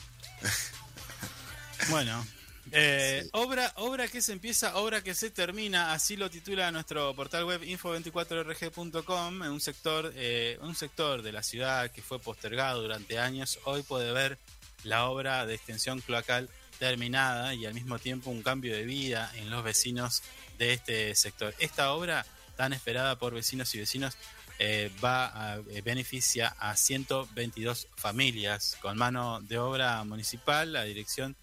bueno. 1.90 2.26
Eh, 2.70 3.22
Sí. 3.24 3.28
obra, 3.32 3.72
obra 3.76 4.06
que 4.06 4.22
se 4.22 4.32
empieza, 4.32 4.76
obra 4.76 5.02
que 5.02 5.14
se 5.16 5.30
termina, 5.30 5.92
así 5.92 6.16
lo 6.16 6.30
titula 6.30 6.70
nuestro 6.70 7.12
portal 7.14 7.44
web 7.44 7.60
info24rg.com, 7.62 9.42
en 9.42 9.50
un 9.50 9.60
sector, 9.60 10.12
eh, 10.14 10.58
un 10.62 10.74
sector 10.76 11.22
de 11.22 11.32
la 11.32 11.42
ciudad 11.42 11.90
que 11.90 12.02
fue 12.02 12.20
postergado 12.20 12.80
durante 12.80 13.18
años, 13.18 13.58
hoy 13.64 13.82
puede 13.82 14.12
ver 14.12 14.38
la 14.84 15.06
obra 15.06 15.44
de 15.44 15.54
extensión 15.56 16.00
cloacal 16.00 16.48
terminada 16.78 17.52
y 17.52 17.66
al 17.66 17.74
mismo 17.74 17.98
tiempo 17.98 18.30
un 18.30 18.42
cambio 18.42 18.72
de 18.74 18.84
vida 18.84 19.30
en 19.34 19.50
los 19.50 19.64
vecinos 19.64 20.22
de 20.56 20.72
este 20.74 21.14
sector. 21.16 21.54
Esta 21.58 21.92
obra, 21.92 22.24
tan 22.56 22.72
esperada 22.72 23.18
por 23.18 23.34
vecinos 23.34 23.74
y 23.74 23.80
vecinos, 23.80 24.16
eh, 24.64 24.92
va 25.04 25.58
eh, 25.70 25.82
beneficia 25.82 26.54
a 26.60 26.76
122 26.76 27.88
familias 27.96 28.76
con 28.80 28.96
mano 28.96 29.40
de 29.40 29.58
obra 29.58 30.04
municipal, 30.04 30.72
la 30.72 30.84
dirección 30.84 31.34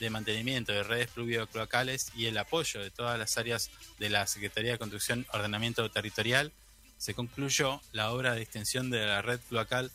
de 0.00 0.08
mantenimiento 0.08 0.72
de 0.72 0.82
redes 0.82 1.08
pluvio-cloacales 1.08 2.12
y 2.16 2.24
el 2.26 2.38
apoyo 2.38 2.80
de 2.80 2.90
todas 2.90 3.18
las 3.18 3.36
áreas 3.36 3.70
de 3.98 4.08
la 4.08 4.26
Secretaría 4.26 4.72
de 4.72 4.78
Construcción 4.78 5.26
Ordenamiento 5.34 5.90
Territorial, 5.90 6.50
se 6.96 7.12
concluyó 7.12 7.82
la 7.92 8.10
obra 8.10 8.34
de 8.34 8.40
extensión 8.40 8.88
de 8.88 9.04
la 9.04 9.20
red 9.20 9.40
cloacal 9.50 9.92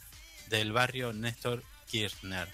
del 0.49 0.71
barrio 0.71 1.13
Néstor 1.13 1.63
Kirchner. 1.89 2.47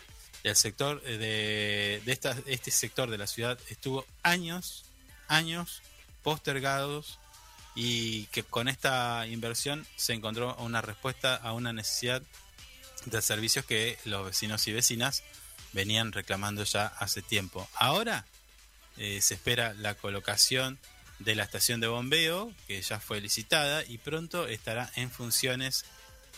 El 0.44 0.56
sector 0.56 1.02
eh, 1.04 2.02
de, 2.06 2.12
este 2.46 2.72
sector 2.72 3.10
de 3.10 3.18
la 3.18 3.28
ciudad 3.28 3.60
estuvo 3.68 4.06
años, 4.22 4.86
años 5.28 5.82
postergados 6.24 7.20
y 7.76 8.26
que 8.28 8.44
con 8.44 8.68
esta 8.68 9.26
inversión 9.28 9.86
se 9.96 10.14
encontró 10.14 10.56
una 10.58 10.82
respuesta 10.82 11.36
a 11.36 11.54
una 11.54 11.74
necesidad 11.74 12.22
de 13.06 13.22
servicios 13.22 13.66
que 13.66 13.98
los 14.06 14.26
vecinos 14.26 14.68
y 14.68 14.74
vecinas 14.74 15.24
venían 15.74 16.12
reclamando 16.12 16.64
ya 16.64 16.86
hace 16.86 17.22
tiempo. 17.22 17.68
Ahora 17.76 18.26
eh, 18.98 19.22
se 19.22 19.34
espera 19.34 19.74
la 19.74 19.96
colocación 19.96 20.78
de 21.20 21.36
la 21.36 21.44
estación 21.44 21.80
de 21.80 21.88
bombeo, 21.88 22.54
que 22.68 22.82
ya 22.82 23.00
fue 23.00 23.22
licitada 23.22 23.84
y 23.86 23.98
pronto 23.98 24.48
estará 24.48 24.92
en 24.96 25.10
funciones 25.10 25.86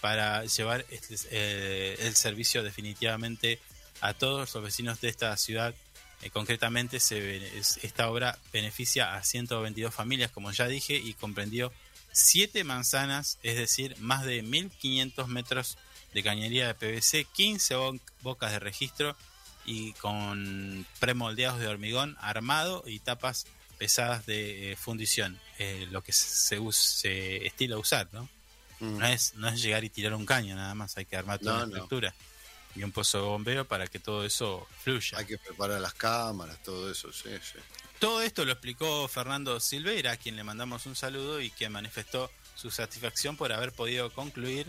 para 0.01 0.45
llevar 0.45 0.85
este- 0.89 1.15
eh, 1.31 1.97
el 2.01 2.15
servicio 2.15 2.63
definitivamente 2.63 3.59
a 4.01 4.13
todos 4.13 4.53
los 4.53 4.63
vecinos 4.63 5.01
de 5.01 5.09
esta 5.09 5.35
ciudad. 5.37 5.73
Eh, 6.21 6.29
concretamente, 6.29 6.99
se, 6.99 7.57
es- 7.57 7.77
esta 7.83 8.09
obra 8.09 8.37
beneficia 8.53 9.15
a 9.15 9.23
122 9.23 9.93
familias, 9.93 10.31
como 10.31 10.51
ya 10.51 10.67
dije, 10.67 10.95
y 10.95 11.13
comprendió 11.13 11.71
7 12.11 12.63
manzanas, 12.63 13.37
es 13.43 13.57
decir, 13.57 13.95
más 13.99 14.23
de 14.25 14.41
1.500 14.43 15.27
metros 15.27 15.77
de 16.13 16.23
cañería 16.23 16.67
de 16.67 16.73
PVC, 16.75 17.25
15 17.33 17.75
bo- 17.75 17.99
bocas 18.21 18.51
de 18.51 18.59
registro 18.59 19.15
y 19.65 19.91
con 19.93 20.85
premoldeados 20.99 21.59
de 21.59 21.67
hormigón 21.67 22.15
armado 22.21 22.83
y 22.87 22.99
tapas 22.99 23.45
pesadas 23.77 24.25
de 24.25 24.71
eh, 24.71 24.75
fundición, 24.77 25.39
eh, 25.59 25.87
lo 25.91 26.01
que 26.01 26.13
se, 26.13 26.57
se 26.71 27.45
estila 27.45 27.77
usar, 27.77 28.07
¿no? 28.13 28.29
Mm. 28.79 28.97
No 28.99 29.05
es, 29.07 29.33
no 29.35 29.47
es 29.49 29.61
llegar 29.61 29.83
y 29.83 29.89
tirar 29.89 30.13
un 30.13 30.25
caño 30.25 30.55
nada 30.55 30.73
más, 30.75 30.95
hay 30.97 31.05
que 31.05 31.17
armar 31.17 31.39
toda 31.39 31.51
No, 31.51 31.57
una 31.57 31.65
no. 31.65 31.73
estructura 31.83 32.15
y 32.75 32.83
un 32.83 32.91
pozo 32.91 33.19
de 33.19 33.23
bombeo 33.23 33.65
para 33.65 33.87
que 33.87 33.99
todo 33.99 34.25
eso 34.25 34.67
fluya. 34.83 35.17
Hay 35.17 35.25
que 35.25 35.37
preparar 35.37 35.79
las 35.79 35.93
cámaras, 35.93 36.61
todo 36.63 36.91
eso, 36.91 37.11
sí, 37.11 37.29
sí. 37.41 37.59
Todo 37.99 38.21
esto 38.21 38.43
lo 38.43 38.51
explicó 38.51 39.07
Fernando 39.07 39.59
Silveira, 39.59 40.11
a 40.11 40.17
quien 40.17 40.35
le 40.35 40.43
mandamos 40.43 40.85
un 40.85 40.95
saludo 40.95 41.39
y 41.39 41.49
que 41.49 41.69
manifestó 41.69 42.29
su 42.55 42.69
satisfacción 42.69 43.37
por 43.37 43.53
haber 43.53 43.71
podido 43.71 44.11
concluir 44.11 44.67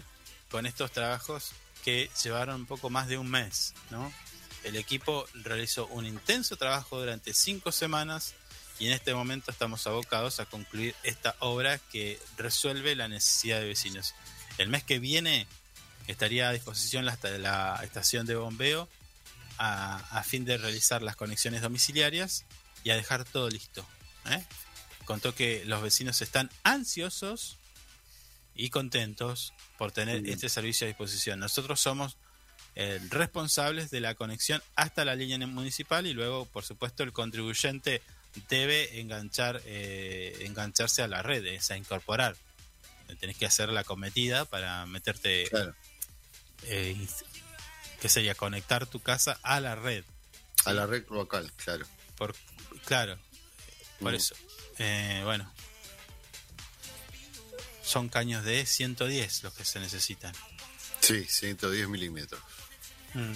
con 0.50 0.66
estos 0.66 0.92
trabajos 0.92 1.50
que 1.84 2.08
llevaron 2.22 2.56
un 2.62 2.66
poco 2.66 2.88
más 2.88 3.08
de 3.08 3.18
un 3.18 3.28
mes. 3.28 3.74
¿no? 3.90 4.12
El 4.62 4.76
equipo 4.76 5.26
realizó 5.34 5.86
un 5.88 6.06
intenso 6.06 6.56
trabajo 6.56 6.98
durante 6.98 7.34
cinco 7.34 7.72
semanas 7.72 8.34
y 8.78 8.86
en 8.86 8.92
este 8.92 9.14
momento 9.14 9.50
estamos 9.50 9.86
abocados 9.86 10.38
a 10.38 10.46
concluir 10.46 10.94
esta 11.02 11.34
obra 11.40 11.78
que 11.78 12.20
resuelve 12.36 12.94
la 12.94 13.08
necesidad 13.08 13.60
de 13.60 13.66
vecinos. 13.66 14.14
El 14.58 14.68
mes 14.68 14.84
que 14.84 14.98
viene 14.98 15.46
estaría 16.06 16.48
a 16.48 16.52
disposición 16.52 17.04
la, 17.04 17.18
la 17.38 17.80
estación 17.82 18.26
de 18.26 18.36
bombeo 18.36 18.88
a, 19.58 19.96
a 20.18 20.22
fin 20.22 20.44
de 20.44 20.58
realizar 20.58 21.02
las 21.02 21.16
conexiones 21.16 21.62
domiciliarias 21.62 22.44
y 22.84 22.90
a 22.90 22.96
dejar 22.96 23.24
todo 23.24 23.48
listo. 23.50 23.86
¿eh? 24.30 24.42
Contó 25.04 25.34
que 25.34 25.64
los 25.64 25.82
vecinos 25.82 26.20
están 26.22 26.50
ansiosos 26.62 27.58
y 28.54 28.70
contentos 28.70 29.52
por 29.78 29.92
tener 29.92 30.26
este 30.28 30.48
servicio 30.48 30.86
a 30.86 30.88
disposición. 30.88 31.40
Nosotros 31.40 31.80
somos 31.80 32.16
eh, 32.74 33.00
responsables 33.10 33.90
de 33.90 34.00
la 34.00 34.14
conexión 34.14 34.62
hasta 34.74 35.04
la 35.04 35.14
línea 35.14 35.46
municipal 35.46 36.06
y 36.06 36.12
luego, 36.12 36.46
por 36.46 36.64
supuesto, 36.64 37.02
el 37.02 37.12
contribuyente 37.12 38.02
debe 38.48 39.00
enganchar, 39.00 39.62
eh, 39.64 40.38
engancharse 40.42 41.02
a 41.02 41.08
la 41.08 41.22
red, 41.22 41.44
es 41.46 41.70
a 41.70 41.76
incorporar. 41.76 42.36
Tenés 43.20 43.36
que 43.36 43.46
hacer 43.46 43.68
la 43.68 43.84
cometida 43.84 44.44
para 44.44 44.84
meterte 44.86 45.48
Claro. 45.48 45.74
Eh, 46.64 46.96
que 48.00 48.08
sería 48.08 48.34
conectar 48.34 48.86
tu 48.86 49.00
casa 49.00 49.38
a 49.42 49.60
la 49.60 49.74
red. 49.74 50.04
A 50.64 50.72
la 50.72 50.86
red 50.86 51.04
local, 51.10 51.52
claro. 51.56 51.86
Por, 52.16 52.34
claro, 52.84 53.18
por 54.00 54.12
Mm. 54.12 54.16
eso. 54.16 54.34
Eh, 54.78 55.20
bueno, 55.24 55.50
son 57.82 58.08
caños 58.08 58.44
de 58.44 58.66
110 58.66 59.42
los 59.44 59.54
que 59.54 59.64
se 59.64 59.78
necesitan. 59.80 60.34
Sí, 61.00 61.24
110 61.28 61.88
milímetros. 61.88 62.40
Mm. 63.14 63.32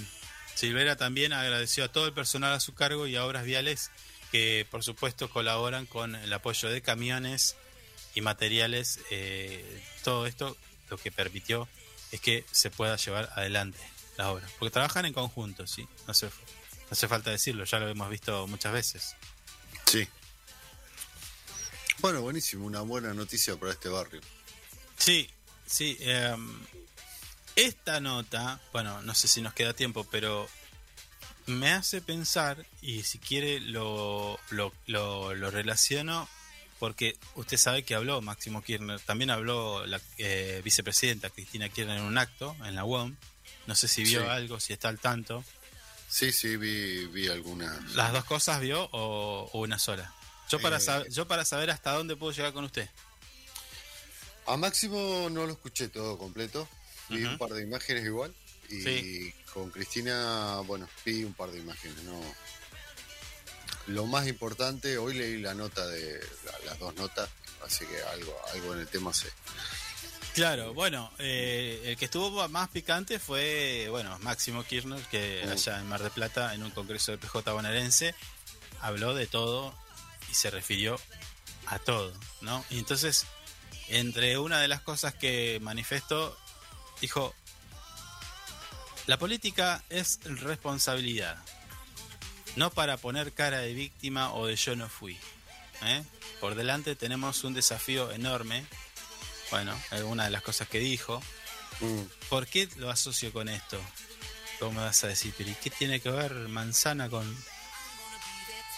Silvera 0.54 0.96
también 0.96 1.32
agradeció 1.32 1.84
a 1.84 1.88
todo 1.92 2.06
el 2.06 2.12
personal 2.12 2.52
a 2.52 2.60
su 2.60 2.74
cargo 2.74 3.06
y 3.06 3.16
a 3.16 3.24
Obras 3.24 3.44
Viales 3.44 3.90
que 4.30 4.66
por 4.70 4.84
supuesto 4.84 5.30
colaboran 5.30 5.86
con 5.86 6.14
el 6.14 6.32
apoyo 6.32 6.68
de 6.68 6.82
camiones 6.82 7.56
y 8.14 8.20
materiales. 8.20 9.00
eh, 9.10 9.82
todo 10.04 10.26
esto 10.26 10.56
lo 10.90 10.98
que 10.98 11.10
permitió 11.12 11.68
es 12.12 12.20
que 12.20 12.44
se 12.50 12.70
pueda 12.70 12.96
llevar 12.96 13.30
adelante 13.36 13.78
la 14.16 14.30
obra. 14.30 14.46
Porque 14.58 14.72
trabajan 14.72 15.06
en 15.06 15.12
conjunto, 15.12 15.66
¿sí? 15.66 15.86
No 16.06 16.12
hace, 16.12 16.26
no 16.26 16.32
hace 16.90 17.08
falta 17.08 17.30
decirlo, 17.30 17.64
ya 17.64 17.78
lo 17.78 17.88
hemos 17.88 18.10
visto 18.10 18.46
muchas 18.46 18.72
veces. 18.72 19.16
Sí. 19.86 20.08
Bueno, 21.98 22.22
buenísimo, 22.22 22.66
una 22.66 22.80
buena 22.80 23.12
noticia 23.12 23.56
para 23.56 23.72
este 23.72 23.88
barrio. 23.88 24.20
Sí, 24.96 25.28
sí. 25.66 25.96
em, 26.00 26.60
esta 27.56 28.00
nota, 28.00 28.60
bueno, 28.72 29.02
no 29.02 29.14
sé 29.14 29.28
si 29.28 29.42
nos 29.42 29.52
queda 29.52 29.74
tiempo, 29.74 30.04
pero 30.10 30.48
me 31.46 31.72
hace 31.72 32.00
pensar, 32.00 32.64
y 32.80 33.02
si 33.02 33.18
quiere 33.18 33.60
lo, 33.60 34.38
lo, 34.50 34.72
lo, 34.86 35.34
lo 35.34 35.50
relaciono, 35.50 36.28
porque 36.80 37.16
usted 37.36 37.56
sabe 37.58 37.84
que 37.84 37.94
habló 37.94 38.20
Máximo 38.20 38.60
Kirchner, 38.62 38.98
también 39.00 39.30
habló 39.30 39.86
la 39.86 40.00
eh, 40.18 40.60
vicepresidenta 40.64 41.30
Cristina 41.30 41.68
Kirchner 41.68 41.98
en 41.98 42.02
un 42.04 42.18
acto 42.18 42.56
en 42.64 42.74
la 42.74 42.84
UOM. 42.84 43.14
No 43.68 43.74
sé 43.76 43.86
si 43.86 44.02
vio 44.02 44.22
Sí. 44.22 44.26
algo, 44.26 44.58
si 44.58 44.72
está 44.72 44.88
al 44.88 44.98
tanto. 44.98 45.44
Sí, 46.08 46.32
sí, 46.32 46.56
vi, 46.56 47.06
vi 47.06 47.28
algunas. 47.28 47.92
¿Las 47.94 48.12
dos 48.12 48.24
cosas 48.24 48.60
vio 48.60 48.88
o, 48.90 49.48
o 49.52 49.60
una 49.60 49.78
sola? 49.78 50.12
Yo 50.50 50.58
para, 50.60 50.78
Eh, 50.78 50.80
sab- 50.80 51.08
yo 51.10 51.28
para 51.28 51.44
saber 51.44 51.70
hasta 51.70 51.92
dónde 51.92 52.16
puedo 52.16 52.32
llegar 52.32 52.52
con 52.52 52.64
usted. 52.64 52.88
A 54.46 54.56
Máximo 54.56 55.28
no 55.30 55.46
lo 55.46 55.52
escuché 55.52 55.88
todo 55.88 56.18
completo. 56.18 56.68
Vi 57.08 57.22
un 57.24 57.38
par 57.38 57.50
de 57.50 57.62
imágenes 57.62 58.04
igual. 58.04 58.34
Y 58.68 58.82
Sí. 58.82 59.34
con 59.52 59.70
Cristina, 59.70 60.60
bueno, 60.66 60.88
vi 61.04 61.22
un 61.24 61.34
par 61.34 61.50
de 61.50 61.58
imágenes. 61.58 62.02
No. 62.04 62.20
Lo 63.90 64.06
más 64.06 64.26
importante, 64.28 64.98
hoy 64.98 65.14
leí 65.14 65.38
la 65.40 65.54
nota 65.54 65.86
de 65.86 66.20
la- 66.44 66.58
las 66.66 66.78
dos 66.78 66.94
notas, 66.94 67.28
así 67.66 67.84
que 67.86 68.00
algo, 68.02 68.36
algo 68.52 68.74
en 68.74 68.80
el 68.80 68.86
tema 68.88 69.12
sé. 69.12 69.28
Claro, 70.34 70.72
bueno, 70.74 71.10
eh, 71.18 71.82
el 71.86 71.96
que 71.96 72.04
estuvo 72.04 72.48
más 72.48 72.68
picante 72.68 73.18
fue, 73.18 73.88
bueno, 73.90 74.16
Máximo 74.20 74.62
Kirchner, 74.62 75.02
que 75.10 75.42
Mm. 75.44 75.50
allá 75.50 75.78
en 75.80 75.88
Mar 75.88 76.02
del 76.02 76.12
Plata, 76.12 76.54
en 76.54 76.62
un 76.62 76.70
congreso 76.70 77.10
de 77.10 77.18
PJ 77.18 77.50
bonaerense, 77.52 78.14
habló 78.80 79.12
de 79.14 79.26
todo 79.26 79.76
y 80.30 80.34
se 80.34 80.50
refirió 80.50 81.00
a 81.66 81.80
todo, 81.80 82.12
¿no? 82.42 82.64
Y 82.70 82.78
entonces, 82.78 83.26
entre 83.88 84.38
una 84.38 84.60
de 84.60 84.68
las 84.68 84.82
cosas 84.82 85.14
que 85.14 85.58
manifestó, 85.60 86.38
dijo, 87.00 87.34
la 89.06 89.18
política 89.18 89.82
es 89.90 90.20
responsabilidad, 90.24 91.36
no 92.56 92.70
para 92.70 92.96
poner 92.96 93.32
cara 93.32 93.58
de 93.58 93.74
víctima 93.74 94.32
o 94.34 94.46
de 94.46 94.56
yo 94.56 94.76
no 94.76 94.88
fui. 94.88 95.18
¿eh? 95.82 96.02
Por 96.40 96.54
delante 96.54 96.96
tenemos 96.96 97.44
un 97.44 97.54
desafío 97.54 98.10
enorme 98.12 98.64
bueno, 99.50 99.76
es 99.90 100.02
una 100.02 100.24
de 100.24 100.30
las 100.30 100.42
cosas 100.42 100.68
que 100.68 100.78
dijo. 100.78 101.20
Mm, 101.80 102.02
¿Por 102.28 102.46
qué 102.46 102.68
lo 102.76 102.90
asocio 102.90 103.32
con 103.32 103.48
esto? 103.48 103.80
¿Cómo 104.58 104.72
me 104.72 104.80
vas 104.80 105.02
a 105.04 105.08
decir? 105.08 105.34
¿Pero 105.36 105.50
y 105.50 105.54
qué 105.54 105.70
tiene 105.70 106.00
que 106.00 106.10
ver 106.10 106.32
manzana 106.48 107.08
con...? 107.08 107.36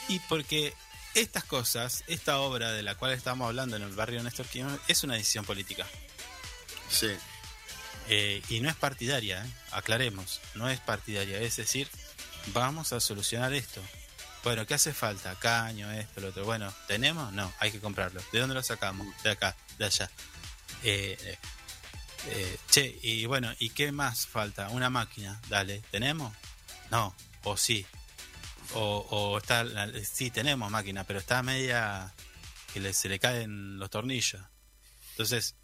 Y 0.08 0.18
porque 0.20 0.74
estas 1.14 1.44
cosas, 1.44 2.04
esta 2.06 2.40
obra 2.40 2.72
de 2.72 2.82
la 2.82 2.94
cual 2.94 3.12
estamos 3.12 3.46
hablando 3.46 3.76
en 3.76 3.82
el 3.82 3.92
barrio 3.92 4.22
Néstor 4.22 4.46
Kirchner, 4.46 4.80
es 4.88 5.04
una 5.04 5.14
decisión 5.14 5.44
política. 5.44 5.86
sí, 6.88 7.10
Eh, 8.08 8.42
y 8.48 8.60
no 8.60 8.68
es 8.68 8.76
partidaria, 8.76 9.44
¿eh? 9.44 9.50
aclaremos, 9.70 10.40
no 10.54 10.68
es 10.68 10.80
partidaria, 10.80 11.38
es 11.40 11.56
decir, 11.56 11.88
vamos 12.48 12.92
a 12.92 13.00
solucionar 13.00 13.52
esto. 13.52 13.80
Bueno, 14.44 14.66
¿qué 14.66 14.74
hace 14.74 14.92
falta? 14.92 15.36
Caño, 15.38 15.90
esto, 15.92 16.20
lo 16.20 16.28
otro. 16.28 16.44
Bueno, 16.44 16.72
¿tenemos? 16.88 17.32
No, 17.32 17.52
hay 17.60 17.70
que 17.70 17.78
comprarlo. 17.80 18.20
¿De 18.32 18.40
dónde 18.40 18.54
lo 18.54 18.62
sacamos? 18.62 19.06
De 19.22 19.30
acá, 19.30 19.56
de 19.78 19.84
allá. 19.84 20.10
Eh, 20.82 21.16
eh, 21.20 21.38
eh, 22.26 22.56
che, 22.70 22.98
y 23.02 23.24
bueno, 23.26 23.52
¿y 23.60 23.70
qué 23.70 23.92
más 23.92 24.26
falta? 24.26 24.68
Una 24.70 24.90
máquina, 24.90 25.40
dale, 25.48 25.82
¿tenemos? 25.90 26.34
No, 26.90 27.14
o 27.44 27.56
sí. 27.56 27.86
O, 28.74 29.38
está, 29.38 29.64
sí, 30.04 30.30
tenemos 30.30 30.70
máquina, 30.70 31.04
pero 31.04 31.18
está 31.18 31.42
media 31.42 32.12
que 32.72 32.80
le- 32.80 32.94
se 32.94 33.08
le 33.08 33.18
caen 33.18 33.78
los 33.78 33.90
tornillos. 33.90 34.40
Entonces, 35.10 35.54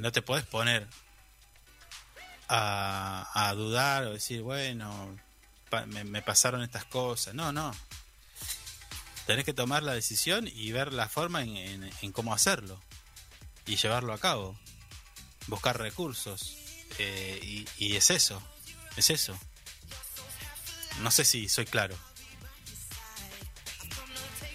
no 0.00 0.12
te 0.12 0.22
podés 0.22 0.46
poner 0.46 0.86
a, 2.48 3.52
dudar 3.56 4.04
o 4.04 4.12
decir, 4.12 4.42
bueno, 4.42 5.16
pa- 5.70 5.86
me, 5.86 6.22
pasaron 6.22 6.62
estas 6.62 6.84
cosas. 6.84 7.34
No, 7.34 7.52
no. 7.52 7.74
Tenés 9.26 9.44
que 9.44 9.52
tomar 9.52 9.82
la 9.82 9.92
decisión 9.92 10.48
y 10.48 10.72
ver 10.72 10.92
la 10.92 11.08
forma 11.08 11.42
en, 11.42 11.56
en- 11.56 11.90
en 12.02 12.12
cómo 12.12 12.32
hacerlo 12.32 12.80
y 13.66 13.76
llevarlo 13.76 14.12
a 14.12 14.18
cabo. 14.18 14.58
Buscar 15.46 15.78
recursos. 15.78 16.56
eh, 16.98 17.38
y, 17.42 17.66
y 17.84 17.96
es 17.96 18.10
eso. 18.10 18.42
Es 18.96 19.10
eso. 19.10 19.38
No 21.00 21.10
sé 21.10 21.24
si 21.24 21.48
soy 21.48 21.66
claro. 21.66 21.96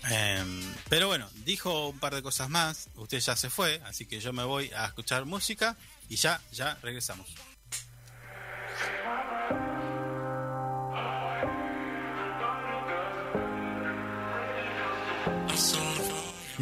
Em, 0.10 0.74
pero 0.90 1.08
bueno, 1.08 1.30
dijo 1.46 1.88
un 1.90 2.00
par 2.00 2.14
de 2.14 2.22
cosas 2.22 2.50
más. 2.50 2.90
Usted 2.96 3.20
ya 3.22 3.36
se 3.38 3.50
fue, 3.50 3.82
así 3.86 4.06
que 4.06 4.20
yo 4.20 4.34
me 4.34 4.44
voy 4.44 4.70
a 4.76 4.86
escuchar 4.86 5.26
música 5.26 5.78
y 6.10 6.18
ya, 6.18 6.42
ya 6.52 6.78
regresamos. 6.82 7.28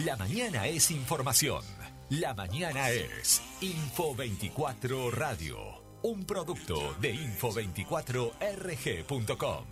La 0.05 0.15
mañana 0.15 0.67
es 0.67 0.89
información. 0.89 1.61
La 2.09 2.33
mañana 2.33 2.89
es 2.89 3.41
Info 3.59 4.15
24 4.15 5.11
Radio. 5.11 5.83
Un 6.01 6.23
producto 6.25 6.95
de 6.99 7.13
info24rg.com. 7.13 9.65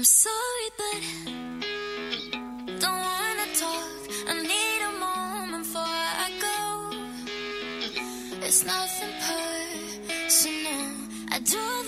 I'm 0.00 0.04
sorry, 0.04 0.70
but 0.78 1.02
don't 2.80 3.00
wanna 3.06 3.46
talk. 3.54 3.90
I 4.28 4.32
need 4.32 4.80
a 4.88 4.92
moment 4.98 5.64
before 5.66 5.82
I 6.24 6.28
go. 6.40 6.56
It's 8.46 8.64
nothing 8.64 9.12
personal. 9.28 10.86
I 11.30 11.40
do. 11.40 11.79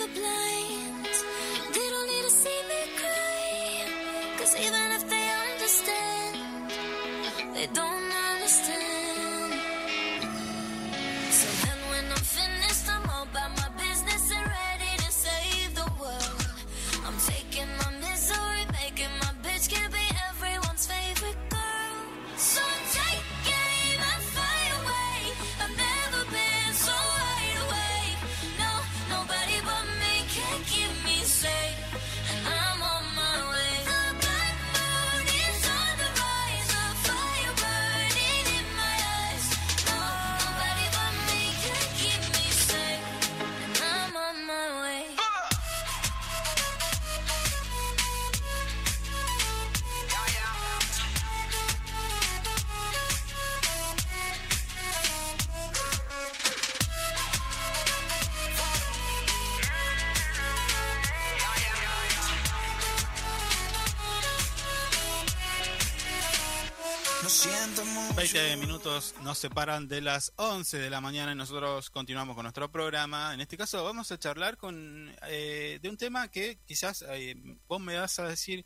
Nos 68.93 69.37
separan 69.39 69.87
de 69.87 70.01
las 70.01 70.33
11 70.35 70.77
de 70.77 70.89
la 70.89 71.01
mañana 71.01 71.31
y 71.31 71.35
nosotros 71.35 71.89
continuamos 71.89 72.35
con 72.35 72.43
nuestro 72.43 72.71
programa. 72.71 73.33
En 73.33 73.41
este 73.41 73.57
caso 73.57 73.83
vamos 73.83 74.11
a 74.11 74.19
charlar 74.19 74.57
con 74.57 75.11
eh, 75.27 75.79
de 75.81 75.89
un 75.89 75.97
tema 75.97 76.27
que 76.29 76.59
quizás 76.65 77.03
eh, 77.09 77.35
vos 77.67 77.81
me 77.81 77.97
vas 77.97 78.19
a 78.19 78.27
decir, 78.27 78.65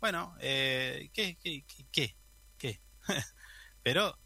bueno, 0.00 0.34
eh, 0.40 1.08
¿qué, 1.14 1.36
qué, 1.42 1.64
qué, 1.90 2.14
qué? 2.58 2.80
Pero 3.82 4.18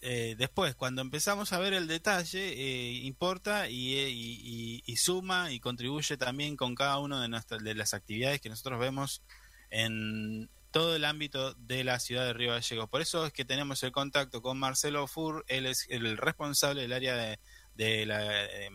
eh, 0.00 0.34
después, 0.38 0.74
cuando 0.74 1.02
empezamos 1.02 1.52
a 1.52 1.58
ver 1.60 1.72
el 1.74 1.86
detalle, 1.86 2.48
eh, 2.52 2.92
importa 3.04 3.68
y- 3.68 4.82
y 4.84 4.96
suma 4.96 5.52
y 5.52 5.60
contribuye 5.60 6.16
también 6.16 6.56
con 6.56 6.74
cada 6.74 6.98
una 6.98 7.22
de, 7.22 7.28
nuestras, 7.28 7.62
de 7.62 7.74
las 7.74 7.94
actividades 7.94 8.40
que 8.40 8.48
nosotros 8.48 8.80
vemos 8.80 9.22
en 9.70 10.50
todo 10.70 10.96
el 10.96 11.04
ámbito 11.04 11.54
de 11.54 11.84
la 11.84 11.98
ciudad 11.98 12.24
de 12.24 12.32
Río 12.32 12.52
Gallegos. 12.52 12.88
Por 12.88 13.00
eso 13.00 13.26
es 13.26 13.32
que 13.32 13.44
tenemos 13.44 13.82
el 13.82 13.92
contacto 13.92 14.42
con 14.42 14.58
Marcelo 14.58 15.06
Fur, 15.06 15.44
él 15.48 15.66
es 15.66 15.86
el 15.90 16.16
responsable 16.16 16.82
del 16.82 16.92
área 16.92 17.16
de, 17.16 17.40
de 17.74 18.06
la, 18.06 18.44
eh, 18.44 18.70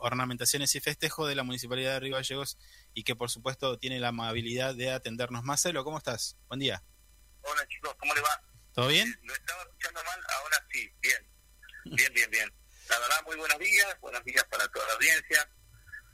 ornamentaciones 0.00 0.74
y 0.74 0.80
festejo 0.80 1.26
de 1.26 1.34
la 1.34 1.42
Municipalidad 1.42 1.94
de 1.94 2.00
Río 2.00 2.16
Gallegos 2.16 2.58
y 2.94 3.04
que 3.04 3.14
por 3.14 3.30
supuesto 3.30 3.78
tiene 3.78 4.00
la 4.00 4.08
amabilidad 4.08 4.74
de 4.74 4.90
atendernos. 4.90 5.44
Marcelo, 5.44 5.84
¿cómo 5.84 5.98
estás? 5.98 6.36
Buen 6.48 6.60
día. 6.60 6.82
Hola 7.42 7.66
chicos, 7.68 7.94
¿cómo 7.98 8.14
le 8.14 8.20
va? 8.20 8.42
¿Todo 8.72 8.88
bien? 8.88 9.14
Lo 9.22 9.34
estaba 9.34 9.62
escuchando 9.62 10.00
mal, 10.04 10.20
ahora 10.38 10.66
sí, 10.72 10.90
bien. 11.00 11.26
Bien, 11.96 12.12
bien, 12.12 12.30
bien. 12.30 12.52
La 12.88 12.98
verdad, 12.98 13.16
muy 13.24 13.36
buenos 13.36 13.58
días, 13.58 14.00
buenos 14.00 14.24
días 14.24 14.44
para 14.50 14.66
toda 14.68 14.86
la 14.86 14.92
audiencia. 14.94 15.50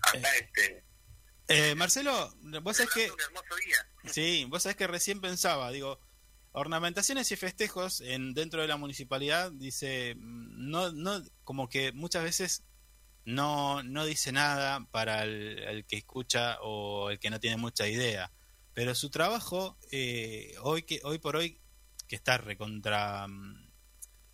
Acá, 0.02 0.36
este, 0.36 0.84
Eh, 1.48 1.74
Marcelo, 1.76 2.34
vos 2.62 2.76
sabés 2.76 2.92
que... 2.92 3.10
un 3.10 3.20
hermoso 3.20 3.54
día. 3.64 4.12
Sí, 4.12 4.44
vos 4.48 4.62
sabés 4.62 4.76
que 4.76 4.86
recién 4.86 5.20
pensaba, 5.20 5.70
digo, 5.70 6.00
ornamentaciones 6.52 7.30
y 7.30 7.36
festejos 7.36 8.00
en 8.00 8.34
dentro 8.34 8.60
de 8.62 8.68
la 8.68 8.76
municipalidad 8.76 9.52
dice 9.52 10.14
mm, 10.16 10.70
no 10.70 10.90
no 10.92 11.22
como 11.44 11.68
que 11.68 11.92
muchas 11.92 12.24
veces 12.24 12.64
no 13.26 13.82
no 13.82 14.04
dice 14.06 14.32
nada 14.32 14.86
para 14.90 15.22
el, 15.24 15.58
el 15.58 15.84
que 15.84 15.96
escucha 15.98 16.58
o 16.62 17.10
el 17.10 17.18
que 17.18 17.30
no 17.30 17.40
tiene 17.40 17.56
mucha 17.58 17.86
idea, 17.86 18.32
pero 18.74 18.94
su 18.94 19.10
trabajo 19.10 19.76
eh, 19.92 20.54
hoy 20.62 20.82
que 20.82 21.00
hoy 21.04 21.18
por 21.18 21.36
hoy 21.36 21.60
que 22.08 22.16
está 22.16 22.38
recontra 22.38 23.26
mm, 23.28 23.70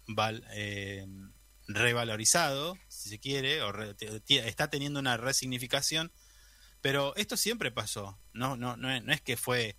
val- 0.08 0.46
eh, 0.52 1.06
revalorizado, 1.66 2.76
si 2.88 3.08
se 3.08 3.18
quiere, 3.18 3.62
o 3.62 3.72
re- 3.72 3.96
está 4.28 4.68
teniendo 4.70 5.00
una 5.00 5.16
resignificación 5.16 6.12
pero 6.82 7.14
esto 7.16 7.36
siempre 7.36 7.70
pasó, 7.70 8.18
no, 8.34 8.56
no, 8.56 8.76
no, 8.76 8.90
es, 8.90 9.20
que 9.22 9.36
fue, 9.36 9.76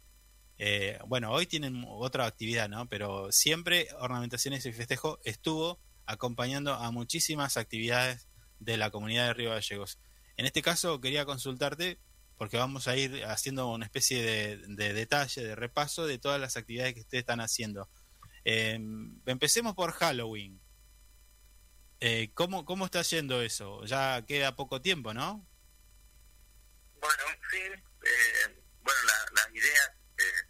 eh, 0.57 0.97
bueno, 1.05 1.31
hoy 1.31 1.45
tienen 1.45 1.85
otra 1.88 2.25
actividad, 2.25 2.69
¿no? 2.69 2.88
Pero 2.88 3.31
siempre 3.31 3.89
Ornamentaciones 3.99 4.65
y 4.65 4.71
Festejo 4.71 5.19
estuvo 5.25 5.80
acompañando 6.05 6.73
a 6.73 6.91
muchísimas 6.91 7.57
actividades 7.57 8.30
de 8.59 8.77
la 8.77 8.89
comunidad 8.89 9.27
de 9.27 9.34
Río 9.34 9.49
Gallegos. 9.49 9.99
En 10.38 10.45
este 10.45 10.61
caso 10.61 11.01
quería 11.01 11.25
consultarte, 11.25 11.99
porque 12.38 12.57
vamos 12.57 12.88
a 12.88 12.95
ir 12.95 13.25
haciendo 13.25 13.67
una 13.69 13.85
especie 13.85 14.23
de, 14.23 14.57
de 14.57 14.93
detalle, 14.93 15.43
de 15.43 15.55
repaso 15.55 16.07
de 16.07 16.17
todas 16.17 16.39
las 16.39 16.55
actividades 16.55 16.93
que 16.93 17.01
ustedes 17.01 17.23
están 17.23 17.41
haciendo. 17.41 17.89
Eh, 18.45 18.80
empecemos 19.25 19.75
por 19.75 19.91
Halloween. 19.91 20.59
Eh, 21.99 22.31
¿cómo, 22.34 22.65
¿Cómo 22.65 22.85
está 22.85 23.01
yendo 23.01 23.41
eso? 23.41 23.84
Ya 23.85 24.25
queda 24.25 24.55
poco 24.55 24.81
tiempo, 24.81 25.13
¿no? 25.13 25.45
Bueno, 27.03 27.23
sí, 27.51 27.57
eh, 27.57 28.63
bueno, 28.81 28.99
la- 29.03 29.41
las 29.43 29.53
ideas 29.53 29.91
eh, 30.17 30.43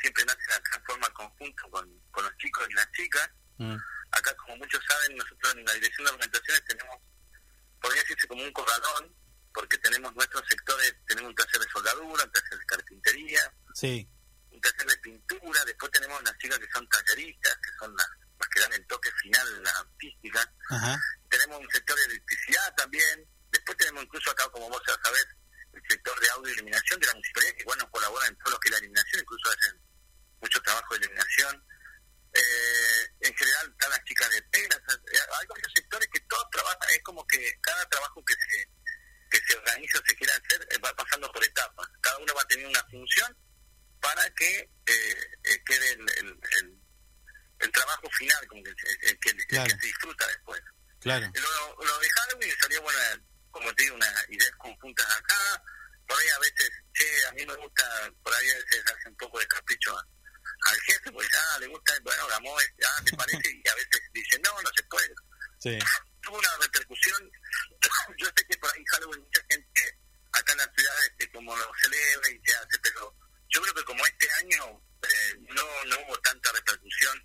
siempre 0.00 0.24
nacen 0.24 0.50
acá 0.52 0.76
en 0.78 0.84
forma 0.84 1.10
conjunta 1.12 1.62
con, 1.70 2.00
con 2.10 2.24
los 2.24 2.36
chicos 2.38 2.66
y 2.70 2.72
las 2.72 2.90
chicas. 2.92 3.30
Mm. 3.58 3.76
Acá, 4.12 4.34
como 4.36 4.56
muchos 4.56 4.82
saben, 4.88 5.14
nosotros 5.16 5.54
en 5.56 5.64
la 5.66 5.72
Dirección 5.74 6.04
de 6.06 6.12
Ornamentaciones 6.12 6.64
tenemos, 6.64 6.96
podría 7.82 8.00
decirse 8.02 8.26
como 8.28 8.42
un 8.42 8.52
corralón, 8.52 9.14
porque 9.52 9.76
tenemos 9.78 10.14
nuestros 10.14 10.42
sectores, 10.48 10.94
tenemos 11.06 11.28
un 11.28 11.34
taller 11.34 11.60
de 11.60 11.70
soldadura, 11.70 12.24
un 12.24 12.32
taller 12.32 12.58
de 12.58 12.64
carpintería, 12.66 13.54
Sí. 13.74 14.08
un 14.50 14.60
taller 14.62 14.86
de 14.86 14.96
pintura, 14.98 15.64
después 15.66 15.92
tenemos 15.92 16.22
las 16.22 16.38
chicas 16.38 16.58
que 16.58 16.70
son 16.72 16.88
talleristas, 16.88 17.56
que 17.58 17.70
son 17.78 17.94
las, 17.94 18.08
las 18.38 18.48
que 18.48 18.60
dan 18.60 18.72
el 18.72 18.86
toque 18.86 19.10
final 19.22 19.46
en 19.56 19.62
la 19.64 19.70
artística, 19.70 20.54
Ajá. 20.70 20.98
tenemos 21.28 21.60
un 21.60 21.70
sector 21.70 21.96
de 21.98 22.04
electricidad 22.06 22.74
también, 22.74 23.28
después 23.50 23.76
tenemos 23.76 24.02
incluso 24.04 24.30
acá, 24.30 24.48
como 24.50 24.70
vos 24.70 24.82
ya 24.88 24.96
sabés, 25.04 25.26
el 25.72 25.82
sector 25.88 26.20
de 26.20 26.30
audio 26.30 26.50
y 26.50 26.54
iluminación 26.54 27.00
de 27.00 27.06
la 27.06 27.12
municipalidad, 27.14 27.52
que 27.54 27.62
igual 27.62 27.78
nos 27.78 27.90
colaboran 27.90 28.28
en 28.28 28.38
todo 28.38 28.50
lo 28.52 28.58
que 28.60 28.68
es 28.68 28.72
la 28.72 28.78
iluminación, 28.78 29.20
incluso 29.22 29.50
hacen 29.50 29.80
mucho 30.40 30.60
trabajo 30.62 30.94
de 30.94 31.00
iluminación. 31.04 31.64
Eh, 32.32 33.08
en 33.20 33.34
general 33.36 33.70
están 33.72 33.90
las 33.90 34.04
chicas 34.04 34.30
de 34.30 34.40
telas, 34.42 34.78
eh, 35.12 35.18
hay 35.40 35.46
varios 35.48 35.72
sectores 35.74 36.08
que 36.12 36.20
todos 36.20 36.46
trabajan, 36.52 36.90
es 36.90 37.02
como 37.02 37.26
que 37.26 37.58
cada 37.60 37.88
trabajo 37.88 38.24
que 38.24 38.34
se 38.34 38.68
que 39.30 39.38
se 39.46 39.56
organiza 39.56 39.98
o 39.98 40.02
se 40.06 40.16
quiera 40.16 40.34
hacer 40.34 40.66
eh, 40.72 40.78
va 40.84 40.92
pasando 40.94 41.30
por 41.32 41.42
etapas, 41.44 41.86
cada 42.00 42.18
uno 42.18 42.34
va 42.34 42.42
a 42.42 42.46
tener 42.48 42.66
una 42.66 42.82
función 42.90 43.36
para 44.00 44.28
que 44.34 44.58
eh, 44.86 45.30
eh, 45.44 45.62
quede 45.64 45.92
el, 45.92 46.00
el, 46.18 46.40
el- 46.58 46.80
el 47.60 47.70
trabajo 47.72 48.08
final, 48.12 48.46
como 48.48 48.62
el 48.64 48.74
Claro. 49.48 49.64
que 49.66 49.70
se 49.80 49.86
disfruta 49.86 50.26
después. 50.28 50.60
Claro. 51.00 51.30
Lo, 51.34 51.84
lo 51.84 51.98
de 51.98 52.08
Halloween 52.10 52.54
salió, 52.58 52.80
bueno, 52.82 52.98
como 53.50 53.72
te 53.74 53.82
digo, 53.84 53.94
unas 53.96 54.28
ideas 54.30 54.52
conjuntas 54.58 55.06
acá. 55.16 55.62
Por 56.06 56.18
ahí 56.18 56.28
a 56.28 56.38
veces, 56.40 56.70
che, 56.92 57.26
a 57.26 57.32
mí 57.32 57.46
me 57.46 57.54
gusta, 57.56 58.12
por 58.22 58.34
ahí 58.34 58.48
a 58.50 58.54
veces 58.56 58.84
hace 58.86 59.08
un 59.08 59.16
poco 59.16 59.38
de 59.38 59.46
capricho 59.46 59.96
a- 59.96 60.06
al 60.66 60.80
jefe, 60.82 61.12
pues, 61.12 61.28
ah, 61.34 61.58
le 61.60 61.66
gusta, 61.68 61.94
bueno, 62.02 62.26
Gamó, 62.28 62.56
ah, 62.58 63.02
¿te 63.04 63.16
parece? 63.16 63.50
Y 63.64 63.68
a 63.68 63.74
veces 63.74 64.00
dice, 64.12 64.38
no, 64.44 64.60
no 64.62 64.70
se 64.74 64.82
puede. 64.84 65.14
Sí. 65.58 65.78
Tuvo 66.22 66.38
una 66.38 66.56
repercusión. 66.60 67.30
Yo 68.18 68.26
sé 68.26 68.44
que 68.48 68.58
por 68.58 68.70
ahí 68.74 68.84
Halloween 68.90 69.20
mucha 69.20 69.42
gente 69.50 69.98
acá 70.32 70.52
en 70.52 70.58
la 70.58 70.72
ciudad 70.76 70.94
este, 71.06 71.30
como 71.32 71.56
lo 71.56 71.72
celebra 71.82 72.30
y 72.30 72.40
se 72.44 72.54
hace, 72.56 72.78
pero 72.82 73.14
yo 73.48 73.60
creo 73.62 73.74
que 73.74 73.84
como 73.84 74.04
este 74.06 74.30
año 74.42 74.82
eh, 75.02 75.34
no, 75.48 75.84
no 75.86 75.96
hubo 76.06 76.18
tanta 76.20 76.52
repercusión 76.52 77.18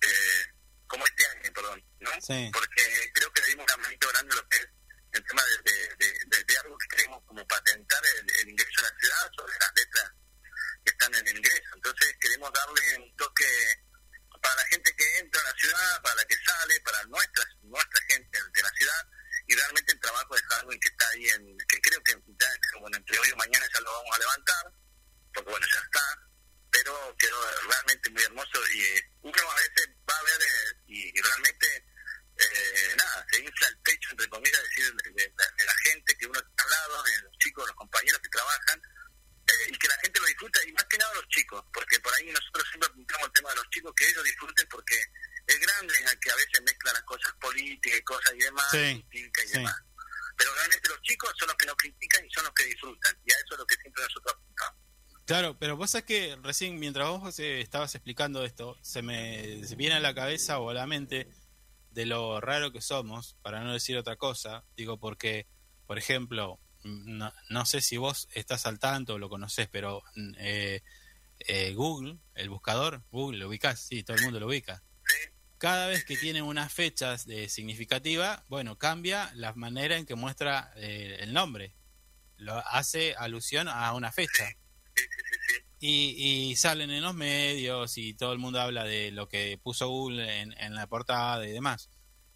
eh, 0.00 0.46
como 0.86 1.04
este 1.06 1.26
año, 1.26 1.52
perdón, 1.52 1.84
¿no? 2.00 2.10
Sí. 2.20 2.50
Porque 2.52 3.10
creo 3.14 3.30
que 3.32 3.40
le 3.42 3.46
dimos 3.48 3.64
una 3.66 3.76
manito 3.82 4.08
grande 4.08 4.32
a 4.32 4.36
lo 4.36 4.48
que 4.48 4.56
es 4.58 4.68
el 5.12 5.24
tema 5.24 5.42
de, 5.64 6.44
de, 6.44 6.58
algo 6.58 6.78
que 6.78 6.96
queremos 6.96 7.22
como 7.24 7.46
patentar 7.46 8.02
el, 8.18 8.30
el 8.40 8.48
ingreso 8.48 8.80
a 8.80 8.90
la 8.90 8.98
ciudad 8.98 9.30
sobre 9.36 9.54
las 9.58 9.72
letras 9.76 10.12
que 10.84 10.90
están 10.90 11.14
en 11.14 11.26
el 11.26 11.36
ingreso. 11.36 11.74
Entonces 11.74 12.16
queremos 12.20 12.52
darle 12.52 12.96
un 12.98 13.16
toque 13.16 13.46
para 14.40 14.56
la 14.56 14.64
gente 14.64 14.94
que 14.96 15.18
entra 15.18 15.40
a 15.40 15.44
la 15.44 15.54
ciudad, 15.54 16.02
para 16.02 16.14
la 16.16 16.24
que 16.24 16.36
sale, 16.44 16.80
para 16.80 17.04
nuestra, 17.04 17.44
nuestra 17.62 18.00
gente 18.08 18.38
de 18.54 18.62
la 18.62 18.70
ciudad 18.70 19.08
y 19.46 19.54
realmente 19.54 19.92
el 19.92 20.00
trabajo 20.00 20.34
de 20.34 20.42
Halloween 20.42 20.80
que 20.80 20.88
está 20.88 21.08
ahí, 21.10 21.28
en, 21.28 21.58
que 21.68 21.80
creo 21.80 22.02
que 22.02 22.12
ya, 22.12 22.48
bueno, 22.80 22.96
entre 22.96 23.18
hoy 23.18 23.28
y 23.28 23.36
mañana 23.36 23.66
ya 23.72 23.80
lo 23.80 23.92
vamos 23.92 24.16
a 24.16 24.18
levantar, 24.18 24.72
porque 25.34 25.50
bueno, 25.50 25.66
ya 25.72 25.80
está, 25.80 26.28
pero 26.70 27.16
quedó 27.18 27.38
realmente 27.68 28.10
muy 28.10 28.22
hermoso 28.22 28.58
y 28.74 28.82
eh, 28.82 29.10
uno 29.22 29.50
a 29.50 29.56
veces 29.56 29.88
va 30.08 30.16
a 30.16 30.22
ver 30.22 30.42
eh, 30.42 30.82
y, 30.86 31.18
y 31.18 31.22
realmente 31.22 31.84
eh, 32.44 32.94
nada, 32.96 33.26
se 33.30 33.40
infla 33.40 33.68
el 33.68 33.78
pecho, 33.78 34.08
entre 34.12 34.28
comillas, 34.28 34.62
decir, 34.62 34.94
de, 34.94 35.10
de- 35.10 35.32
de 35.58 35.64
la 35.64 35.74
gente 35.84 36.16
que 36.18 36.26
uno 36.26 36.38
está 36.38 36.64
al 36.64 36.70
lado, 36.70 37.02
de 37.04 37.22
los 37.22 37.38
chicos, 37.38 37.66
los 37.66 37.76
compañeros 37.76 38.20
que 38.20 38.28
trabajan, 38.28 38.82
eh, 39.46 39.68
y 39.70 39.78
que 39.78 39.88
la 39.88 39.98
gente 39.98 40.20
lo 40.20 40.26
disfruta, 40.26 40.60
y 40.66 40.72
más 40.72 40.84
que 40.84 40.98
nada 40.98 41.14
los 41.14 41.28
chicos, 41.28 41.64
porque 41.72 41.98
por 42.00 42.12
ahí 42.14 42.30
nosotros 42.30 42.64
siempre 42.68 42.88
apuntamos 42.90 43.26
el 43.26 43.32
tema 43.32 43.50
de 43.50 43.56
los 43.56 43.70
chicos, 43.70 43.92
que 43.96 44.08
ellos 44.08 44.24
disfruten, 44.24 44.66
porque 44.70 44.96
es 45.46 45.58
grande 45.60 45.94
es 45.94 46.12
el 46.12 46.18
que 46.20 46.30
a 46.30 46.36
veces 46.36 46.62
mezcla 46.64 46.92
las 46.92 47.02
cosas 47.02 47.32
políticas 47.40 47.98
y 47.98 48.02
cosas 48.02 48.32
y 48.34 48.38
demás, 48.38 48.66
Sí, 48.70 49.06
y 49.12 49.18
sí. 49.18 49.52
demás. 49.52 49.76
Pero 50.36 50.54
realmente 50.54 50.88
los 50.88 51.00
chicos 51.02 51.30
son 51.38 51.48
los 51.48 51.56
que 51.56 51.66
no 51.66 51.76
critican 51.76 52.24
y 52.24 52.30
son 52.30 52.44
los 52.44 52.54
que 52.54 52.64
disfrutan, 52.64 53.18
y 53.24 53.32
a 53.32 53.36
eso 53.36 53.52
es 53.54 53.58
lo 53.58 53.66
que 53.66 53.74
siempre 53.76 54.02
nosotros 54.04 54.34
apuntamos. 54.34 54.80
Claro, 55.26 55.56
pero 55.58 55.76
vos 55.76 55.90
sabés 55.90 56.04
que 56.04 56.36
recién 56.42 56.78
mientras 56.80 57.08
vos 57.08 57.38
eh, 57.38 57.60
estabas 57.60 57.94
explicando 57.94 58.44
esto, 58.44 58.76
se 58.82 59.02
me 59.02 59.64
se 59.66 59.76
viene 59.76 59.94
a 59.96 60.00
la 60.00 60.14
cabeza 60.14 60.58
o 60.58 60.70
a 60.70 60.74
la 60.74 60.86
mente 60.86 61.28
de 61.92 62.06
lo 62.06 62.40
raro 62.40 62.72
que 62.72 62.80
somos, 62.80 63.36
para 63.42 63.62
no 63.62 63.72
decir 63.72 63.96
otra 63.96 64.16
cosa, 64.16 64.64
digo 64.76 64.98
porque, 64.98 65.46
por 65.86 65.98
ejemplo, 65.98 66.58
no, 66.84 67.32
no 67.48 67.66
sé 67.66 67.80
si 67.80 67.96
vos 67.96 68.28
estás 68.34 68.66
al 68.66 68.78
tanto 68.78 69.14
o 69.14 69.18
lo 69.18 69.28
conocés, 69.28 69.68
pero 69.70 70.02
mm, 70.16 70.32
eh, 70.38 70.82
eh, 71.40 71.74
Google, 71.74 72.18
el 72.34 72.50
buscador, 72.50 73.02
Google, 73.10 73.38
lo 73.38 73.48
ubicás, 73.48 73.80
sí, 73.80 74.02
todo 74.02 74.16
el 74.16 74.22
mundo 74.22 74.40
lo 74.40 74.46
ubica. 74.46 74.82
Cada 75.58 75.86
vez 75.86 76.04
que 76.04 76.16
tiene 76.16 76.42
unas 76.42 76.72
fechas 76.72 77.26
eh, 77.28 77.48
significativas, 77.48 78.42
bueno, 78.48 78.78
cambia 78.78 79.30
la 79.34 79.52
manera 79.54 79.96
en 79.96 80.06
que 80.06 80.14
muestra 80.14 80.72
eh, 80.76 81.18
el 81.20 81.32
nombre. 81.32 81.74
Lo 82.36 82.54
hace 82.66 83.14
alusión 83.14 83.68
a 83.68 83.92
una 83.92 84.10
fecha. 84.10 84.50
Y, 85.82 86.14
y 86.50 86.56
salen 86.56 86.90
en 86.92 87.02
los 87.02 87.14
medios 87.14 87.98
y 87.98 88.14
todo 88.14 88.32
el 88.32 88.38
mundo 88.38 88.60
habla 88.60 88.84
de 88.84 89.10
lo 89.10 89.26
que 89.26 89.58
puso 89.60 89.88
Google 89.88 90.40
en, 90.40 90.54
en 90.58 90.74
la 90.76 90.86
portada 90.86 91.44
y 91.44 91.50
demás. 91.50 91.90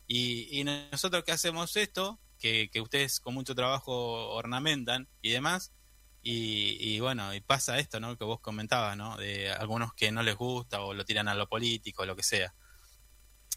Y, 0.09 0.49
y 0.51 0.65
nosotros 0.65 1.23
que 1.23 1.31
hacemos 1.31 1.77
esto, 1.77 2.19
que, 2.41 2.69
que 2.71 2.81
ustedes 2.81 3.21
con 3.21 3.35
mucho 3.35 3.55
trabajo 3.55 4.35
ornamentan 4.35 5.09
y 5.23 5.31
demás, 5.31 5.73
Y, 6.29 6.77
y 6.81 6.99
bueno, 6.99 7.33
y 7.35 7.41
pasa 7.41 7.79
esto, 7.79 8.01
¿no? 8.01 8.19
Que 8.19 8.25
vos 8.25 8.41
comentabas, 8.41 8.97
¿no? 8.97 9.17
De 9.17 9.53
algunos 9.53 9.95
que 9.95 10.11
no 10.11 10.25
les 10.25 10.35
gusta 10.35 10.81
o 10.81 10.93
lo 10.93 11.05
tiran 11.05 11.29
a 11.29 11.37
lo 11.37 11.47
político, 11.47 12.05
lo 12.05 12.17
que 12.17 12.25
sea. 12.25 12.53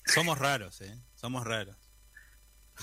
Somos 0.05 0.37
raros, 0.37 0.79
¿eh? 0.81 0.95
Somos 1.15 1.45
raros. 1.45 1.75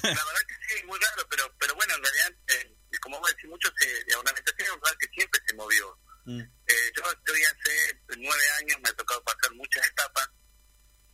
La 0.03 0.11
verdad 0.11 0.45
que 0.49 0.55
sí, 0.67 0.85
muy 0.87 0.99
raro, 0.99 1.23
pero 1.31 1.45
pero 1.61 1.73
bueno, 1.77 1.95
en 1.95 2.03
realidad, 2.03 2.33
eh, 2.49 2.99
como 3.01 3.21
vos 3.21 3.31
decís, 3.31 3.49
mucho 3.49 3.69
se, 3.79 3.87
la 4.11 4.19
ornamentación 4.19 4.67
es 4.67 4.73
un 4.75 4.81
lugar 4.81 4.97
que 4.99 5.09
siempre 5.15 5.41
se 5.47 5.55
movió. 5.55 5.99
Eh, 6.29 6.93
yo 6.97 7.03
estoy 7.11 7.43
hace 7.45 8.01
nueve 8.19 8.51
años, 8.59 8.81
me 8.83 8.89
ha 8.89 8.93
tocado 8.95 9.23
pasar 9.25 9.53
muchas 9.55 9.87
etapas, 9.87 10.29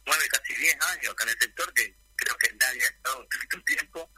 nueve, 0.07 0.25
casi 0.31 0.55
diez 0.55 0.77
años 0.81 1.13
acá 1.13 1.25
en 1.25 1.31
el 1.31 1.39
sector, 1.39 1.75
que 1.75 1.97
creo 2.17 2.37
que 2.39 2.53
nadie 2.55 2.85
ha 2.85 2.89
estado 2.89 3.27
tanto 3.29 3.65
tiempo. 3.65 4.11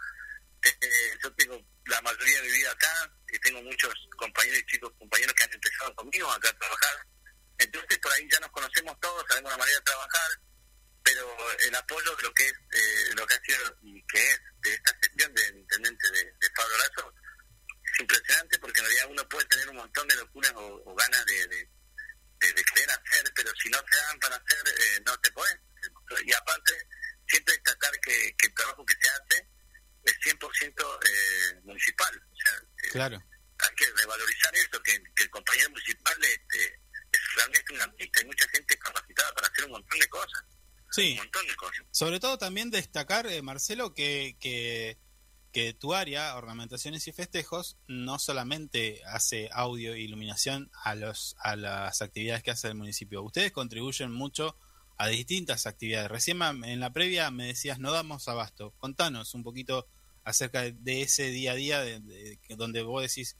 Eh, 0.62 1.18
yo 1.22 1.34
tengo 1.34 1.60
la 1.86 2.00
mayoría 2.00 2.40
de 2.40 2.48
mi 2.48 2.52
vida 2.56 2.70
acá, 2.70 3.12
y 3.28 3.38
tengo 3.40 3.60
muchos 3.62 3.92
compañeros 4.16 4.60
y 4.60 4.66
chicos, 4.66 4.92
compañeros 4.98 5.34
que 5.34 5.44
han 5.44 5.52
empezado 5.52 5.94
conmigo 5.96 6.30
acá 6.30 6.48
a 6.48 6.58
trabajar. 6.58 7.06
Entonces 7.58 7.98
por 7.98 8.12
ahí 8.12 8.28
ya 8.30 8.40
nos 8.40 8.50
conocemos 8.50 8.98
todos, 9.00 9.24
sabemos 9.28 9.50
la 9.50 9.58
manera 9.58 9.78
de 9.78 9.84
trabajar, 9.84 10.30
pero 11.02 11.58
el 11.58 11.74
apoyo 11.74 12.16
de 12.16 12.22
lo 12.22 12.32
que 12.34 12.46
es, 12.46 12.52
eh, 12.52 13.14
lo 13.14 13.26
que 13.26 13.34
ha 13.34 13.40
sido 13.42 13.78
y 13.82 14.06
que 14.06 14.30
es 14.30 14.40
de 14.62 14.74
esta 14.74 14.96
gestión 15.02 15.34
del 15.34 15.58
intendente 15.58 16.10
de, 16.12 16.24
de 16.24 16.50
Pablo 16.54 16.78
Lazo 16.78 17.14
porque 18.60 18.80
en 18.80 18.86
realidad 18.86 19.06
uno 19.10 19.28
puede 19.28 19.46
tener 19.46 19.68
un 19.70 19.76
montón 19.76 20.06
de 20.08 20.16
locuras 20.16 20.52
o, 20.56 20.82
o 20.84 20.94
ganas 20.94 21.24
de, 21.26 21.34
de, 21.48 21.56
de- 21.56 22.52
de 22.52 22.62
querer 22.64 22.90
hacer, 22.90 23.32
pero 23.34 23.50
si 23.62 23.68
no 23.70 23.78
te 23.84 23.96
dan 23.96 24.18
para 24.20 24.36
hacer, 24.36 24.58
eh, 24.68 25.02
no 25.06 25.18
te 25.20 25.30
puedes. 25.32 25.56
Y 26.26 26.32
aparte, 26.32 26.72
siempre 27.26 27.54
destacar 27.54 27.90
que, 28.00 28.34
que 28.36 28.46
el 28.46 28.54
trabajo 28.54 28.84
que 28.84 28.94
se 29.00 29.08
hace 29.08 29.48
es 30.04 30.14
100% 30.34 30.98
eh, 31.08 31.60
municipal. 31.64 32.14
O 32.30 32.36
sea, 32.36 32.52
eh, 32.58 32.88
claro. 32.92 33.16
hay 33.60 33.74
que 33.76 33.86
revalorizar 33.96 34.54
eso, 34.56 34.82
que, 34.82 35.02
que 35.16 35.22
el 35.24 35.30
compañero 35.30 35.70
municipal 35.70 36.14
este, 36.22 36.64
es 37.12 37.20
realmente 37.36 37.72
un 37.72 37.80
artista. 37.80 38.20
Hay 38.20 38.26
mucha 38.26 38.48
gente 38.50 38.78
capacitada 38.78 39.34
para 39.34 39.46
hacer 39.48 39.64
un 39.64 39.70
montón 39.72 39.98
de 39.98 40.08
cosas. 40.08 40.44
Sí. 40.90 41.12
Un 41.12 41.16
montón 41.18 41.46
de 41.46 41.56
cosas. 41.56 41.86
Sobre 41.92 42.20
todo 42.20 42.36
también 42.36 42.70
destacar, 42.70 43.26
eh, 43.26 43.40
Marcelo, 43.40 43.94
que, 43.94 44.36
que, 44.38 44.98
que 45.54 45.72
tu 45.72 45.94
área, 45.94 46.34
ornamentaciones 46.34 47.06
y 47.06 47.12
festejos, 47.12 47.78
no 47.86 48.18
solamente 48.18 49.00
hace 49.06 49.48
audio 49.52 49.94
e 49.94 50.00
iluminación 50.00 50.68
a, 50.82 50.96
los, 50.96 51.36
a 51.38 51.54
las 51.54 52.02
actividades 52.02 52.42
que 52.42 52.50
hace 52.50 52.66
el 52.66 52.74
municipio. 52.74 53.22
Ustedes 53.22 53.52
contribuyen 53.52 54.10
mucho 54.10 54.58
a 54.98 55.06
distintas 55.06 55.66
actividades. 55.66 56.10
Recién 56.10 56.42
en 56.42 56.80
la 56.80 56.92
previa 56.92 57.30
me 57.30 57.46
decías, 57.46 57.78
no 57.78 57.92
damos 57.92 58.26
abasto. 58.26 58.72
Contanos 58.78 59.32
un 59.34 59.44
poquito 59.44 59.88
acerca 60.24 60.62
de, 60.62 61.02
ese 61.02 61.28
día 61.28 61.52
a 61.52 61.54
día 61.54 61.80
de, 61.82 62.36
donde 62.56 62.82
vos 62.82 63.02
decís, 63.02 63.36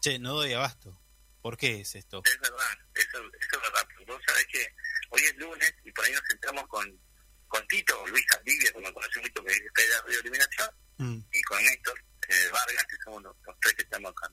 che, 0.00 0.18
no 0.18 0.32
doy 0.32 0.54
abasto. 0.54 0.98
¿Por 1.42 1.58
qué 1.58 1.80
es 1.80 1.94
esto? 1.94 2.22
Es 2.24 2.40
verdad, 2.40 2.78
eso, 2.94 3.18
eso 3.18 3.50
es 3.52 3.60
verdad. 3.60 3.88
Vos 4.06 4.22
sabés 4.26 4.46
que 4.46 4.66
hoy 5.10 5.20
es 5.20 5.36
lunes 5.36 5.74
y 5.84 5.92
por 5.92 6.06
ahí 6.06 6.12
nos 6.12 6.22
centramos 6.30 6.66
con, 6.68 6.98
con 7.46 7.66
Tito, 7.66 8.06
Luis 8.06 8.24
Vivia, 8.42 8.72
como 8.72 8.90
conoce 8.94 9.20
mucho, 9.20 9.44
que 9.44 9.52
es 9.52 9.58
de 9.58 9.94
la 9.94 10.00
radioeliminación, 10.00 10.70
Mm, 10.98 11.18
y 11.32 11.42
con 11.42 11.62
Néstor 11.62 12.04
eh, 12.28 12.48
Vargas, 12.52 12.84
que 12.88 12.96
somos 13.04 13.22
los, 13.22 13.36
los 13.46 13.56
tres 13.60 13.74
que 13.74 13.82
estamos 13.82 14.10
acá. 14.10 14.30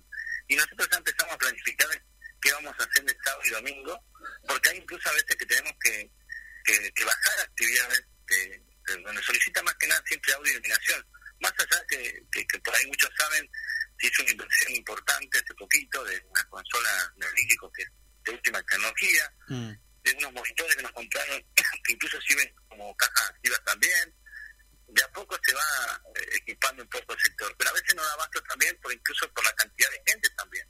Y 0.48 0.56
nosotros 0.56 0.88
ya 0.92 0.98
empezamos 0.98 1.34
a 1.34 1.38
planificar 1.38 1.88
qué 2.42 2.52
vamos 2.52 2.76
a 2.80 2.84
hacer 2.84 3.04
de 3.06 3.18
sábado 3.24 3.42
y 3.46 3.50
domingo, 3.52 4.04
porque 4.48 4.70
hay 4.70 4.78
incluso 4.78 5.10
a 5.10 5.14
veces 5.14 5.36
que 5.36 5.46
tenemos 5.46 5.74
que, 5.82 6.12
que, 6.64 6.92
que 6.92 7.04
bajar 7.06 7.40
actividades 7.40 8.06
de, 8.28 8.64
de 8.88 9.02
donde 9.02 9.24
solicita 9.24 9.64
más 9.64 9.76
que 9.76 9.88
nada 9.88 10.04
siempre 10.06 10.34
audio 10.34 10.52
y 10.52 10.56
iluminación. 10.56 11.06
Más 11.42 11.54
allá 11.58 11.84
que, 11.90 12.24
que, 12.32 12.48
que 12.48 12.60
por 12.60 12.76
ahí 12.76 12.86
muchos 12.88 13.10
saben, 13.18 13.50
se 14.00 14.08
hizo 14.08 14.22
una 14.24 14.32
inversión 14.32 14.76
importante 14.76 15.38
hace 15.38 15.54
poquito 15.56 16.04
de 16.04 16.20
una 16.30 16.44
consola 16.50 17.14
neolítico 17.18 17.72
que 17.72 17.84
es 17.84 17.90
de 18.24 18.32
última 18.32 18.62
tecnología, 18.64 19.34
mm, 19.48 19.72
de 20.04 20.14
unos 20.18 20.34
monitores 20.34 20.76
que 20.76 20.84
nos 20.84 20.92
compraron, 20.92 21.44
que 21.84 21.94
incluso 21.94 22.20
sirven 22.22 22.54
como 22.68 22.96
cajas 22.98 23.30
activas 23.30 23.64
también. 23.66 24.14
De 24.88 25.02
a 25.04 25.12
poco 25.12 25.38
se 25.44 25.54
va 25.54 26.02
eh, 26.16 26.30
equipando 26.38 26.84
un 26.84 26.90
poco 26.90 27.14
el 27.14 27.20
sector, 27.20 27.56
pero 27.58 27.70
a 27.70 27.74
veces 27.74 27.96
no 27.96 28.04
da 28.04 28.14
abasto 28.14 28.42
también, 28.44 28.78
por 28.82 28.94
incluso 28.94 29.32
por 29.34 29.44
la 29.44 29.54
cantidad 29.54 29.90
de 29.90 30.02
gente 30.06 30.30
también. 30.38 30.68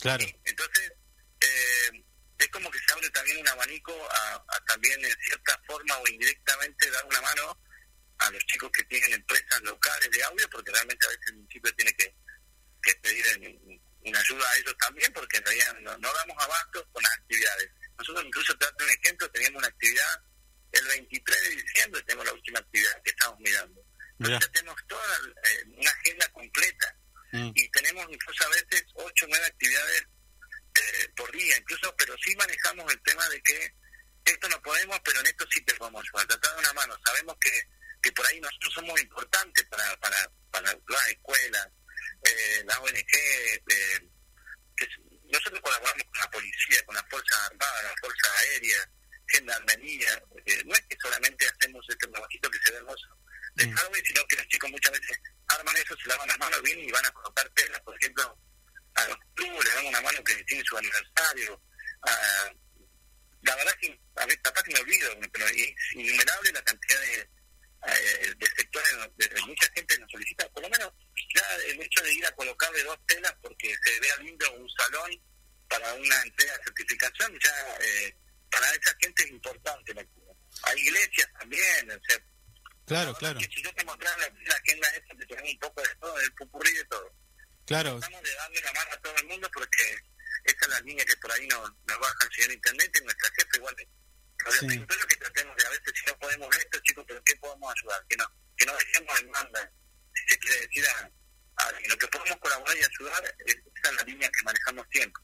claro. 0.00 0.24
¿sí? 0.24 0.34
Entonces, 0.44 0.92
eh, 1.40 2.04
es 2.38 2.48
como 2.48 2.70
que 2.70 2.78
se 2.78 2.92
abre 2.92 3.10
también 3.10 3.38
un 3.38 3.48
abanico 3.48 3.92
a, 4.10 4.34
a 4.48 4.64
también 4.66 5.04
en 5.04 5.14
cierta 5.20 5.60
forma 5.66 5.96
o 5.98 6.08
indirectamente 6.08 6.90
dar 6.90 7.04
una 7.04 7.20
mano 7.20 7.60
a 8.18 8.30
los 8.30 8.44
chicos 8.46 8.70
que 8.72 8.84
tienen 8.84 9.12
empresas 9.12 9.60
locales 9.62 10.10
de 10.10 10.22
audio, 10.24 10.48
porque 10.50 10.72
realmente 10.72 11.06
a 11.06 11.08
veces 11.10 11.26
el 11.28 11.34
municipio 11.36 11.74
tiene 11.74 11.92
que, 11.94 12.14
que 12.82 12.94
pedir 12.96 13.26
en- 13.34 13.80
una 14.04 14.18
ayuda 14.18 14.50
a 14.50 14.56
ellos 14.56 14.74
también, 14.80 15.12
porque 15.12 15.36
en 15.36 15.44
realidad 15.44 15.74
no, 15.80 15.98
no 15.98 16.12
damos 16.14 16.36
abasto 16.42 16.84
con 16.90 17.00
las 17.04 17.12
actividades. 17.18 17.70
Nosotros 17.98 18.24
incluso, 18.24 18.56
te 18.58 18.66
un 18.82 18.90
ejemplo, 18.90 19.30
teníamos 19.30 19.58
una 19.58 19.68
actividad 19.68 20.20
el 20.72 20.86
23 20.86 21.42
de 21.42 21.56
diciembre, 21.62 22.02
tenemos 22.02 22.26
la 22.26 22.32
última 22.32 22.58
actividad 22.58 23.02
que 23.02 23.10
estamos 23.10 23.38
mirando. 23.40 23.84
Entonces 24.18 24.40
ya 24.40 24.52
tenemos 24.52 24.76
toda 24.86 25.18
eh, 25.44 25.64
una 25.66 25.90
agenda 25.90 26.28
completa 26.28 26.96
Mm, 27.32 27.50
y 27.54 27.68
tenemos 27.70 28.06
incluso 28.10 28.44
a 28.44 28.48
veces 28.48 28.84
ocho 28.94 29.24
o 29.24 29.28
nueve 29.28 29.46
actividades 29.46 30.02
eh, 30.74 31.08
por 31.16 31.32
día, 31.32 31.56
incluso, 31.56 31.94
pero 31.96 32.14
sí 32.22 32.36
manejamos 32.36 32.92
el 32.92 33.02
tema 33.02 33.26
de 33.30 33.42
que 33.42 33.74
esto 34.26 34.48
no 34.50 34.60
podemos, 34.60 35.00
pero 35.02 35.20
en 35.20 35.26
esto 35.26 35.46
sí 35.50 35.62
te 35.62 35.74
podemos 35.74 36.02
ayudar, 36.02 36.26
tratar 36.28 36.52
de 36.54 36.60
una 36.60 36.72
mano. 36.74 36.98
Sabemos 37.04 37.36
que, 37.40 37.50
que 38.02 38.12
por 38.12 38.26
ahí 38.26 38.38
nosotros 38.38 38.74
somos 38.74 39.00
importantes 39.00 39.64
para, 39.64 39.96
para, 39.96 40.30
para 40.50 40.78
las 40.88 41.08
escuelas, 41.08 41.68
eh, 42.24 42.64
la 42.66 42.78
ONG, 42.80 43.14
eh, 43.14 44.10
que 44.76 44.88
nosotros 45.32 45.60
colaboramos 45.62 46.04
con 46.04 46.20
la 46.20 46.30
policía, 46.30 46.84
con 46.84 46.94
las 46.94 47.08
fuerzas 47.08 47.40
armadas, 47.50 47.84
la 47.84 47.94
fuerza 47.98 48.28
aérea, 49.32 49.54
gendarmería, 49.56 50.22
eh, 50.46 50.62
no 50.64 50.74
es 50.74 50.80
que 50.82 50.96
solamente 51.00 51.46
hacemos 51.46 51.84
este 51.88 52.06
trabajito 52.08 52.50
que 52.50 52.58
se 52.64 52.70
ve 52.72 52.76
hermoso 52.78 53.06
de 53.54 53.66
Mm. 53.66 53.74
Halloween, 53.74 54.04
sino 54.06 54.26
que 54.26 54.36
los 54.36 54.48
chicos 54.48 54.70
muchas 54.70 54.92
veces 54.92 55.18
arman 55.48 55.76
eso, 55.76 55.96
se 55.96 56.08
lavan 56.08 56.28
las 56.28 56.38
manos 56.38 56.62
bien 56.62 56.78
y 56.80 56.90
van 56.90 57.04
a 57.06 57.10
colocar 57.12 57.48
telas, 57.50 57.80
por 57.82 57.94
ejemplo, 58.00 58.38
a 58.94 59.08
los 59.08 59.18
clubes 59.34 59.64
le 59.64 59.74
dan 59.74 59.86
una 59.86 60.00
mano 60.00 60.24
que 60.24 60.34
tiene 60.44 60.62
su 60.66 60.76
aniversario. 60.76 61.60
a- 62.04 62.52
la 63.42 63.54
verdad 63.56 63.72
que 63.80 64.00
a 64.16 64.26
veces 64.26 64.40
capaz 64.42 64.62
que 64.64 64.72
me 64.72 64.80
olvido, 64.80 65.16
pero 65.32 65.46
es 65.46 65.74
innumerable 65.94 66.50
la 66.52 66.62
cantidad 66.62 67.00
de, 67.00 67.20
eh, 67.86 68.34
de 68.38 68.46
sectores 68.56 68.92
donde 68.96 69.40
mucha 69.46 69.68
gente 69.72 69.98
nos 70.00 70.10
solicita, 70.10 70.48
por 70.50 70.62
lo 70.64 70.68
menos 70.68 70.92
ya 71.34 71.42
el 71.68 71.80
hecho 71.80 72.02
de 72.02 72.12
ir 72.12 72.26
a 72.26 72.32
colocarle 72.34 72.82
dos 72.82 72.98
telas 73.06 73.32
porque 73.40 73.72
se 73.84 74.00
vea 74.00 74.16
lindo 74.18 74.52
un 74.54 74.68
salón 74.70 75.10
para 75.68 75.92
una 75.94 76.22
entrega 76.22 76.56
de 76.58 76.64
certificación, 76.64 77.38
ya 77.40 77.76
eh, 77.82 78.16
para 78.52 78.70
esa 78.74 78.94
gente 79.00 79.22
es 79.24 79.30
importante. 79.30 79.94
la- 79.94 80.06
Hay 80.64 80.78
iglesias 80.80 81.28
también, 81.38 81.90
o 81.90 82.00
sea, 82.06 82.18
claro, 82.86 83.14
claro, 83.14 83.38
que 83.40 83.46
si 83.46 83.62
yo 83.62 83.74
te 83.74 83.84
mostrara 83.84 84.16
la, 84.18 84.28
la 84.46 84.54
agenda 84.54 84.88
esa, 84.90 85.14
te 85.18 85.26
tenemos 85.26 85.50
un 85.50 85.58
poco 85.58 85.82
de 85.82 85.94
todo, 85.96 86.20
el 86.20 86.32
pupurrí 86.34 86.72
de 86.72 86.84
todo. 86.84 87.12
claro. 87.66 87.98
Tratamos 87.98 88.22
de 88.22 88.34
darle 88.34 88.60
la 88.60 88.72
mano 88.72 88.90
a 88.92 88.96
todo 89.00 89.16
el 89.16 89.26
mundo 89.26 89.50
porque 89.52 89.82
esa 90.44 90.60
es 90.62 90.68
la 90.68 90.80
línea 90.80 91.04
que 91.04 91.16
por 91.16 91.32
ahí 91.32 91.46
nos, 91.48 91.60
nos 91.86 91.98
baja 91.98 92.26
el 92.28 92.32
señor 92.34 92.52
intendente 92.52 92.98
y 93.00 93.04
nuestra 93.04 93.28
jefe 93.36 93.56
igual. 93.56 93.76
Sí. 94.60 94.84
Pero 94.88 95.06
que 95.06 95.16
tratemos 95.16 95.56
de 95.56 95.66
a 95.66 95.70
veces, 95.70 95.92
si 95.94 96.04
no 96.06 96.18
podemos 96.18 96.56
esto, 96.56 96.78
chicos, 96.80 97.04
pero 97.06 97.22
¿qué 97.24 97.36
podemos 97.36 97.72
ayudar? 97.78 98.04
Que 98.08 98.16
no, 98.16 98.26
que 98.56 98.66
no 98.66 98.76
dejemos 98.76 99.20
en 99.20 99.30
manda, 99.30 99.72
si 100.14 100.22
se 100.34 100.38
quiere 100.40 100.60
decir 100.66 100.84
a, 100.88 101.10
a. 101.64 101.72
Lo 101.86 101.96
que 101.96 102.08
podemos 102.08 102.36
colaborar 102.40 102.76
y 102.76 102.82
ayudar, 102.84 103.24
es, 103.46 103.54
esa 103.54 103.90
es 103.90 103.94
la 103.96 104.02
línea 104.02 104.28
que 104.30 104.42
manejamos 104.42 104.84
siempre. 104.90 105.22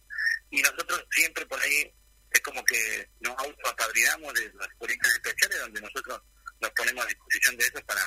Y 0.51 0.63
nosotros 0.63 1.05
siempre 1.11 1.45
por 1.47 1.61
ahí 1.61 1.93
es 2.31 2.41
como 2.41 2.65
que 2.65 3.11
nos 3.21 3.37
autoapadrinamos 3.39 4.35
de 4.35 4.53
las 4.55 4.69
políticas 4.79 5.13
especiales 5.15 5.61
donde 5.61 5.81
nosotros 5.81 6.21
nos 6.61 6.71
ponemos 6.73 7.05
a 7.05 7.09
disposición 7.09 7.57
de 7.57 7.65
eso 7.67 7.81
para, 7.87 8.03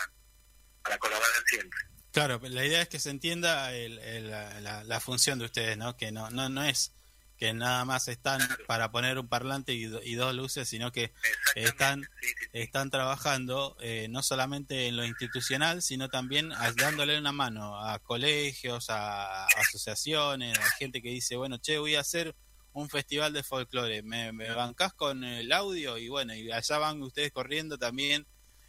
para 0.83 0.97
colaborar 0.97 1.43
siempre. 1.47 1.79
Claro, 2.11 2.39
la 2.43 2.65
idea 2.65 2.81
es 2.81 2.89
que 2.89 2.99
se 2.99 3.09
entienda 3.09 3.73
el- 3.73 3.97
el- 3.99 4.29
la, 4.29 4.83
la- 4.83 4.99
función 4.99 5.39
de 5.39 5.45
ustedes, 5.45 5.77
¿no? 5.77 5.95
Que 5.95 6.11
no, 6.11 6.29
no, 6.29 6.49
no 6.49 6.63
es 6.63 6.93
que 7.37 7.53
nada 7.53 7.85
más 7.85 8.07
están 8.09 8.39
para 8.67 8.91
poner 8.91 9.17
un 9.17 9.27
parlante 9.27 9.73
y, 9.73 9.85
y 10.03 10.13
dos 10.15 10.35
luces, 10.35 10.67
sino 10.69 10.91
que 10.91 11.11
están 11.55 12.01
sí, 12.21 12.27
sí, 12.27 12.33
sí. 12.39 12.49
están 12.53 12.91
trabajando 12.91 13.77
eh, 13.79 14.07
no 14.09 14.21
solamente 14.21 14.87
en 14.87 14.95
lo 14.97 15.05
institucional, 15.05 15.81
sino 15.81 16.09
también 16.09 16.51
a- 16.51 16.71
dándole 16.73 17.17
una 17.17 17.31
mano 17.31 17.79
a 17.83 17.97
colegios, 17.99 18.89
a, 18.89 19.45
asociaciones, 19.45 20.59
a 20.59 20.69
gente 20.77 21.01
que 21.01 21.09
dice, 21.09 21.35
bueno, 21.37 21.57
che, 21.57 21.79
voy 21.79 21.95
a 21.95 22.01
hacer 22.01 22.35
un 22.73 22.89
festival 22.89 23.33
de 23.33 23.43
folclore, 23.43 24.01
¿me, 24.03 24.31
me 24.31 24.49
bancás 24.53 24.93
con 24.93 25.23
el 25.23 25.51
audio? 25.51 25.97
Y 25.97 26.07
bueno, 26.09 26.33
y 26.33 26.51
allá 26.51 26.77
van 26.77 27.01
ustedes 27.01 27.31
corriendo 27.31 27.77
también 27.77 28.25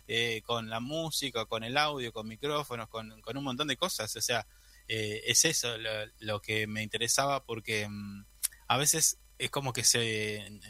eh, 0.08 0.42
con 0.44 0.68
la 0.68 0.80
música, 0.80 1.46
con 1.46 1.62
el 1.64 1.76
audio, 1.76 2.12
con 2.12 2.26
micrófonos, 2.26 2.88
con, 2.88 3.20
con 3.22 3.36
un 3.36 3.44
montón 3.44 3.68
de 3.68 3.76
cosas. 3.76 4.14
O 4.16 4.20
sea, 4.20 4.46
eh, 4.88 5.22
es 5.26 5.44
eso 5.44 5.78
lo, 5.78 5.90
lo 6.18 6.40
que 6.40 6.66
me 6.66 6.82
interesaba 6.82 7.44
porque 7.44 7.88
mm, 7.88 8.24
a 8.68 8.76
veces 8.76 9.18
es 9.38 9.50
como 9.50 9.72
que 9.72 9.84
se, 9.84 10.36
eh, 10.38 10.60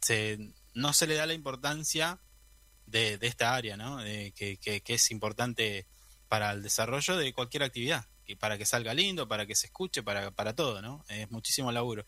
se 0.00 0.38
no 0.74 0.92
se 0.92 1.06
le 1.06 1.14
da 1.14 1.26
la 1.26 1.34
importancia 1.34 2.20
de, 2.86 3.16
de 3.16 3.26
esta 3.26 3.54
área, 3.54 3.76
¿no? 3.76 3.98
De 3.98 4.32
que, 4.32 4.58
que, 4.58 4.82
que 4.82 4.94
es 4.94 5.10
importante 5.10 5.86
para 6.28 6.52
el 6.52 6.62
desarrollo 6.62 7.16
de 7.16 7.32
cualquier 7.32 7.62
actividad. 7.62 8.06
que 8.26 8.36
para 8.36 8.58
que 8.58 8.66
salga 8.66 8.94
lindo, 8.94 9.28
para 9.28 9.46
que 9.46 9.54
se 9.54 9.66
escuche, 9.66 10.02
para, 10.02 10.30
para 10.30 10.54
todo, 10.54 10.82
¿no? 10.82 11.04
Es 11.08 11.30
muchísimo 11.30 11.72
laburo. 11.72 12.04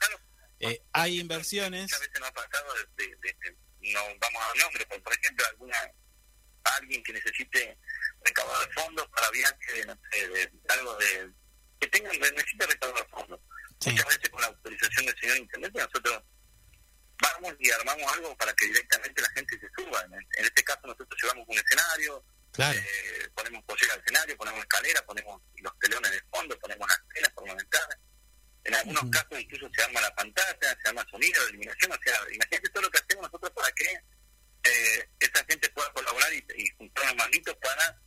Eh, 0.60 0.80
hay 0.92 1.20
inversiones. 1.20 1.82
Muchas 1.82 2.00
veces 2.00 2.20
nos 2.20 2.28
ha 2.28 2.32
pasado 2.32 2.74
de, 2.74 3.04
de- 3.04 3.16
de- 3.16 3.36
de- 3.50 3.56
no 3.92 4.00
vamos 4.18 4.42
a 4.42 4.46
dar 4.48 4.56
nombres, 4.58 4.86
pero 4.88 5.02
por 5.02 5.12
ejemplo, 5.12 5.46
alguna 5.46 5.76
alguien 6.78 7.02
que 7.04 7.12
necesite 7.12 7.78
recaudar 8.24 8.68
fondos 8.72 9.08
para 9.10 9.30
viajes, 9.30 9.86
no 9.86 9.96
sé, 10.10 10.28
de, 10.28 10.52
algo 10.70 10.96
de 10.96 11.30
que 11.80 11.86
tenga 11.88 12.10
necesite 12.12 12.66
recaudar 12.66 13.06
fondos. 13.10 13.40
Muchas 13.84 14.06
veces 14.06 14.28
con 14.30 14.40
la 14.40 14.48
autorización 14.48 15.06
del 15.06 15.18
señor 15.20 15.36
intendente 15.36 15.78
nosotros 15.80 16.22
vamos 17.20 17.54
y 17.60 17.70
armamos 17.70 18.12
algo 18.14 18.36
para 18.36 18.52
que 18.54 18.66
directamente 18.66 19.22
la 19.22 19.28
gente 19.30 19.58
se 19.60 19.68
suba. 19.76 20.02
En, 20.02 20.14
en 20.14 20.44
este 20.44 20.64
caso 20.64 20.80
nosotros 20.84 21.16
llevamos 21.22 21.44
un 21.48 21.58
escenario, 21.58 22.24
Claro. 22.52 22.78
eh, 22.78 23.28
ponemos 23.34 23.62
posible 23.64 23.92
al 23.92 24.00
escenario, 24.00 24.36
ponemos 24.36 24.60
escalera, 24.60 25.04
ponemos 25.04 25.40
los 25.56 25.78
telones 25.78 26.10
de 26.10 26.22
fondo, 26.30 26.58
ponemos 26.58 26.88
las 26.88 26.98
telas 27.14 27.30
ornamentales. 27.36 27.98
En 28.66 28.74
algunos 28.74 29.10
casos 29.10 29.40
incluso 29.40 29.70
se 29.74 29.82
arma 29.82 30.00
la 30.00 30.14
pantalla, 30.14 30.76
se 30.82 30.88
arma 30.88 31.06
sonido, 31.10 31.42
la 31.44 31.50
iluminación, 31.50 31.92
o 31.92 31.98
sea, 32.04 32.18
imagínate 32.32 32.68
todo 32.70 32.82
lo 32.82 32.90
que 32.90 32.98
hacemos 32.98 33.22
nosotros 33.24 33.52
para 33.54 33.72
que 33.72 34.00
eh, 34.64 35.08
esa 35.20 35.44
gente 35.44 35.68
pueda 35.70 35.92
colaborar 35.92 36.32
y, 36.34 36.44
y 36.56 36.68
juntar 36.76 37.14
manguitos 37.16 37.54
para, 37.56 38.00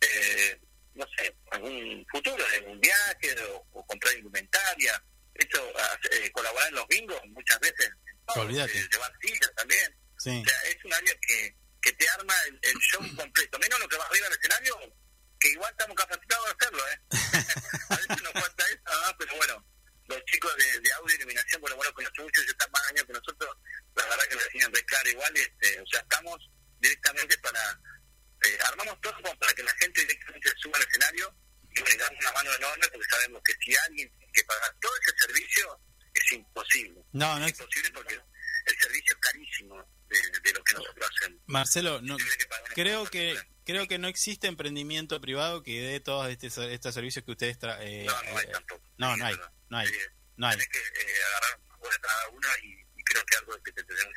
eh, 0.00 0.60
no 0.94 1.04
sé, 1.16 1.36
algún 1.50 2.06
futuro, 2.10 2.42
un 2.66 2.80
viaje 2.80 3.34
o, 3.52 3.66
o 3.72 3.86
comprar 3.86 4.16
indumentaria. 4.16 5.02
Eso, 5.34 5.70
eh, 6.12 6.30
colaborar 6.32 6.68
en 6.68 6.74
los 6.76 6.88
bingos 6.88 7.20
muchas 7.26 7.60
veces, 7.60 7.90
Olvídate. 8.28 8.78
eh, 8.78 8.88
llevar 8.90 9.12
sillas 9.20 9.52
también. 9.54 9.94
Sí. 10.18 10.42
O 10.42 10.48
sea, 10.48 10.62
es 10.70 10.82
un 10.82 10.94
área 10.94 11.14
que, 11.20 11.54
que 11.82 11.92
te 11.92 12.08
arma 12.08 12.34
el, 12.48 12.58
el 12.62 12.78
show 12.78 13.02
completo, 13.16 13.58
menos 13.58 13.78
lo 13.78 13.86
que 13.88 13.98
va 13.98 14.06
arriba 14.06 14.28
del 14.30 14.38
escenario, 14.38 14.78
que 15.38 15.48
igual 15.50 15.70
estamos 15.72 15.94
capacitados 15.94 16.46
de 16.46 16.52
hacerlo, 16.52 16.88
¿eh? 16.88 17.00
a 17.90 17.96
veces 17.96 18.22
nos 18.22 18.32
falta 18.32 18.64
eso, 18.64 18.80
más, 18.86 19.14
pero 19.18 19.36
bueno, 19.36 19.66
los 20.08 20.24
chicos 20.24 20.54
de, 20.56 20.80
de 20.80 20.92
audio 20.92 21.14
y 21.14 21.18
iluminación, 21.18 21.60
bueno, 21.60 21.76
bueno, 21.76 21.92
conocen 21.92 22.24
mucho, 22.24 22.40
ellos 22.40 22.52
están 22.52 22.70
más 22.70 22.82
años 22.88 23.04
que 23.06 23.12
nosotros, 23.12 23.56
la 23.94 24.04
verdad 24.04 24.24
que 24.28 24.34
lo 24.34 24.44
decían 24.44 24.72
claro 24.72 25.10
igual, 25.10 25.36
este, 25.36 25.80
o 25.80 25.86
sea, 25.86 26.00
estamos 26.00 26.50
directamente 26.78 27.38
para, 27.38 27.80
eh, 28.44 28.58
armamos 28.68 29.00
todo 29.00 29.14
como 29.14 29.38
para 29.38 29.52
que 29.54 29.62
la 29.62 29.74
gente 29.74 30.00
directamente 30.02 30.52
suba 30.62 30.76
al 30.76 30.82
escenario 30.82 31.34
y 31.70 31.80
le 31.80 31.96
damos 31.96 32.20
una 32.20 32.32
mano 32.32 32.54
enorme 32.54 32.88
porque 32.88 33.08
sabemos 33.10 33.42
que 33.44 33.52
si 33.64 33.76
alguien 33.76 34.10
tiene 34.16 34.32
que 34.32 34.44
pagar 34.44 34.74
todo 34.80 34.92
ese 35.02 35.18
servicio, 35.18 35.80
es 36.14 36.32
imposible. 36.32 37.02
No, 37.12 37.38
no 37.38 37.46
es 37.46 37.52
imposible 37.52 37.90
porque 37.90 38.14
el 38.14 38.80
servicio 38.80 39.14
es 39.14 39.20
carísimo 39.20 39.76
de, 40.08 40.40
de 40.40 40.52
lo 40.52 40.64
que 40.64 40.74
nosotros 40.74 41.10
hacemos. 41.10 41.40
Marcelo, 41.46 42.00
no, 42.02 42.16
creo 42.74 43.04
que 43.10 43.36
creo 43.66 43.86
que 43.86 43.98
no 43.98 44.08
existe 44.08 44.46
emprendimiento 44.46 45.20
privado 45.20 45.62
que 45.62 45.80
dé 45.82 46.00
todos 46.00 46.28
este, 46.30 46.46
estos 46.72 46.94
servicios 46.94 47.24
que 47.24 47.32
ustedes 47.32 47.58
tra 47.58 47.76
eh, 47.84 48.04
No, 48.06 48.22
no 48.22 48.38
hay 48.38 48.44
eh, 48.46 48.50
tampoco. 48.52 48.82
no, 48.96 49.16
no 49.18 49.26
hay, 49.26 49.34
no 49.68 49.76
hay, 49.78 49.88
no 50.36 50.46
hay. 50.46 50.52
Tenés 50.56 50.68
que 50.68 50.78
eh, 50.78 51.22
agarrar 51.28 51.60
un 51.60 51.68
poco 51.68 51.90
de 51.90 51.98
cada 52.00 52.28
una 52.30 52.48
y, 52.62 52.68
y 52.98 53.02
creo 53.04 53.24
que 53.26 53.36
algo 53.36 53.62
que 53.62 53.72
te 53.72 53.84
tenemos. 53.84 54.14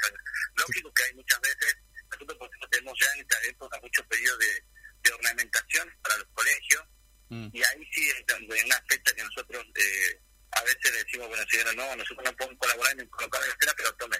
Lógico 0.55 0.93
que 0.93 1.03
hay 1.03 1.13
muchas 1.15 1.41
veces, 1.41 1.75
nosotros 2.11 2.37
por 2.37 2.47
ejemplo 2.47 2.69
tenemos 2.69 2.97
ya 3.01 3.13
en 3.13 3.19
esta 3.21 3.37
época 3.43 3.79
muchos 3.81 4.05
pedidos 4.07 4.39
de, 4.39 4.63
de 5.03 5.11
ornamentación 5.13 5.93
para 6.03 6.17
los 6.17 6.27
colegios 6.33 6.83
Mm. 7.31 7.47
y 7.53 7.61
ahí 7.61 7.87
sí 7.93 8.09
es 8.09 8.25
donde 8.25 8.59
una 8.65 8.83
fecha 8.89 9.13
que 9.15 9.23
nosotros 9.23 9.63
eh, 9.75 10.19
a 10.49 10.63
veces 10.63 10.91
decimos, 11.05 11.27
bueno 11.27 11.43
señora, 11.47 11.71
no, 11.73 11.95
nosotros 11.95 12.25
no 12.25 12.35
podemos 12.35 12.57
colaborar 12.57 12.99
en 12.99 13.07
colocar 13.07 13.39
la 13.47 13.55
tela, 13.57 13.73
pero 13.77 13.93
tome, 13.97 14.17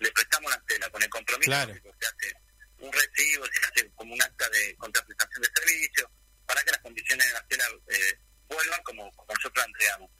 le 0.00 0.12
prestamos 0.12 0.50
la 0.50 0.62
tela 0.66 0.90
con 0.90 1.02
el 1.02 1.08
compromiso 1.08 1.48
Claro. 1.48 1.72
de 1.72 1.80
que 1.80 1.90
se 1.98 2.06
hace 2.06 2.34
un 2.82 2.92
recibo, 2.92 3.46
se 3.46 3.66
hace 3.66 3.90
como 3.94 4.12
un 4.12 4.22
acta 4.22 4.48
de 4.50 4.76
contraprestación 4.76 5.42
de 5.42 5.48
servicio, 5.54 6.10
para 6.46 6.62
que 6.62 6.70
las 6.72 6.80
condiciones 6.80 7.26
de 7.26 7.32
la 7.32 7.46
tela 7.46 7.64
eh, 7.88 8.18
vuelvan 8.48 8.82
como, 8.82 9.10
como 9.12 9.32
nosotros 9.32 9.56
la 9.56 9.64
entregamos. 9.64 10.10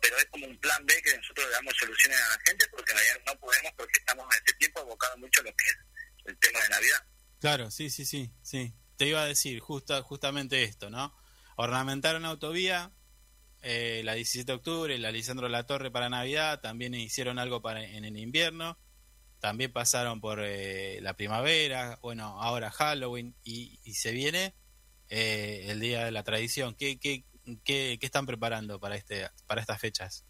Pero 0.00 0.16
es 0.16 0.26
como 0.26 0.46
un 0.46 0.58
plan 0.58 0.84
B 0.86 1.00
que 1.02 1.16
nosotros 1.16 1.46
le 1.46 1.52
damos 1.52 1.74
soluciones 1.76 2.20
a 2.20 2.28
la 2.30 2.38
gente 2.44 2.66
porque 2.70 2.92
en 2.92 2.98
realidad 2.98 3.22
no 3.26 3.40
podemos 3.40 3.72
porque 3.76 3.98
estamos 3.98 4.26
en 4.32 4.38
este 4.38 4.52
tiempo 4.54 4.80
abocados 4.80 5.18
mucho 5.18 5.40
a 5.40 5.44
lo 5.44 5.50
que 5.50 5.64
es 5.64 5.76
el 6.24 6.38
tema 6.38 6.60
de 6.60 6.68
Navidad. 6.70 7.06
Claro, 7.40 7.70
sí, 7.70 7.90
sí, 7.90 8.04
sí, 8.04 8.32
sí. 8.42 8.72
Te 8.96 9.06
iba 9.06 9.22
a 9.22 9.26
decir 9.26 9.60
justa, 9.60 10.02
justamente 10.02 10.62
esto, 10.62 10.90
¿no? 10.90 11.16
Ornamentar 11.56 12.16
una 12.16 12.28
autovía, 12.28 12.92
eh, 13.62 14.02
la 14.04 14.14
17 14.14 14.50
de 14.50 14.56
octubre, 14.56 14.98
la 14.98 15.12
Lisandro 15.12 15.48
La 15.48 15.66
Torre 15.66 15.90
para 15.90 16.08
Navidad, 16.08 16.60
también 16.60 16.94
hicieron 16.94 17.38
algo 17.38 17.62
para 17.62 17.84
en 17.84 18.04
el 18.04 18.16
invierno, 18.16 18.78
también 19.42 19.72
pasaron 19.72 20.20
por 20.20 20.38
eh, 20.40 21.00
la 21.02 21.14
primavera, 21.14 21.98
bueno, 22.00 22.40
ahora 22.40 22.70
Halloween 22.70 23.34
y, 23.42 23.80
y 23.82 23.94
se 23.94 24.12
viene 24.12 24.54
eh, 25.08 25.66
el 25.68 25.80
Día 25.80 26.04
de 26.04 26.12
la 26.12 26.22
Tradición. 26.22 26.76
¿Qué, 26.76 27.00
qué, 27.00 27.24
qué, 27.64 27.98
qué 28.00 28.06
están 28.06 28.24
preparando 28.24 28.78
para 28.78 28.94
este 28.94 29.28
para 29.48 29.60
estas 29.60 29.80
fechas? 29.80 30.24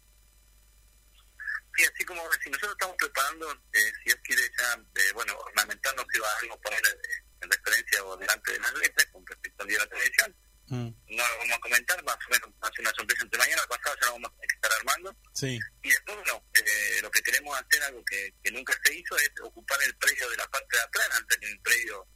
Sí, 1.77 1.83
así 1.85 2.03
como 2.05 2.23
si 2.43 2.49
nosotros 2.49 2.71
estamos 2.71 2.95
preparando, 2.97 3.51
eh, 3.51 3.91
si 3.99 4.03
Dios 4.05 4.17
quiere 4.23 4.41
ya, 4.57 4.73
eh, 4.73 5.11
bueno, 5.13 5.37
ornamentarnos 5.37 6.05
que 6.07 6.19
va 6.19 6.27
algo 6.41 6.59
poner 6.61 6.79
eh, 6.79 7.23
en 7.41 7.51
referencia 7.51 8.03
o 8.05 8.17
delante 8.17 8.51
de 8.51 8.59
las 8.59 8.73
letras 8.73 9.07
con 9.11 9.23
respecto 9.27 9.61
al 9.61 9.69
Día 9.69 9.77
de 9.77 9.83
la 9.83 9.89
Tradición. 9.89 10.35
No 10.69 10.95
lo 11.09 11.37
vamos 11.37 11.57
a 11.57 11.59
comentar, 11.59 12.03
más 12.03 12.15
o 12.15 12.29
menos 12.31 12.49
va 12.63 12.67
a 12.67 12.71
ser 12.71 12.81
una 12.81 12.93
sorpresa 12.95 13.23
entre 13.23 13.39
mañana, 13.39 13.61
pasado 13.69 13.95
ya 14.01 14.07
lo 14.07 14.13
vamos 14.13 14.31
a 14.31 14.53
estar 14.53 14.71
armando. 14.79 15.15
Sí. 15.33 15.59
Y 15.83 15.89
después, 15.89 16.17
bueno, 16.17 16.45
eh, 16.53 16.99
lo 17.01 17.11
que 17.11 17.21
queremos 17.21 17.59
hacer, 17.59 17.83
algo 17.83 18.03
que, 18.05 18.33
que 18.43 18.51
nunca 18.51 18.73
se 18.83 18.93
hizo, 18.93 19.15
es 19.17 19.31
ocupar 19.41 19.77
el 19.83 19.95
predio 19.95 20.29
de 20.29 20.37
la 20.37 20.47
parte 20.47 20.75
de 20.75 20.83
atrás, 20.83 21.09
antes 21.11 21.37
que 21.37 21.47
el 21.47 21.59
predio 21.59 22.07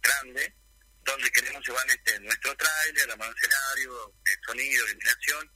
grande, 0.00 0.54
donde 1.04 1.30
queremos 1.30 1.66
llevar 1.66 1.88
este, 1.90 2.20
nuestro 2.20 2.56
trailer, 2.56 3.08
escenario, 3.08 4.14
sonido, 4.46 4.86
iluminación, 4.86 5.50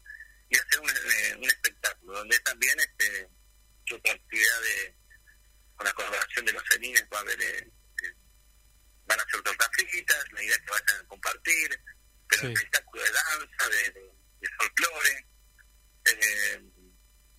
y 0.48 0.56
hacer 0.56 0.80
un, 0.80 0.90
eh, 0.90 1.36
un 1.38 1.44
espectáculo, 1.44 2.18
donde 2.18 2.38
también 2.40 2.78
este, 2.78 3.28
otra 3.94 4.12
actividad 4.12 4.60
de, 4.62 4.96
con 5.74 5.86
la 5.86 5.92
colaboración 5.92 6.44
de 6.46 6.52
los 6.52 6.62
cenines 6.70 7.04
va 7.12 7.18
a 7.18 7.20
haber, 7.20 7.40
eh, 7.40 7.72
eh, 8.02 8.14
van 9.06 9.18
a 9.18 9.22
hacer 9.22 9.42
tortas 9.42 9.68
fritas, 9.72 10.24
la 10.32 10.42
idea 10.42 10.54
es 10.54 10.62
que 10.62 10.70
vayan 10.70 11.04
a 11.04 11.08
compartir, 11.08 11.80
pero 12.28 12.42
Sí. 12.42 12.52
espectáculo 12.52 13.02
de 13.02 13.10
danza, 13.10 13.68
de, 13.70 13.90
de, 13.92 14.00
de 14.40 14.48
folclore, 14.58 15.26
eh, 16.04 16.62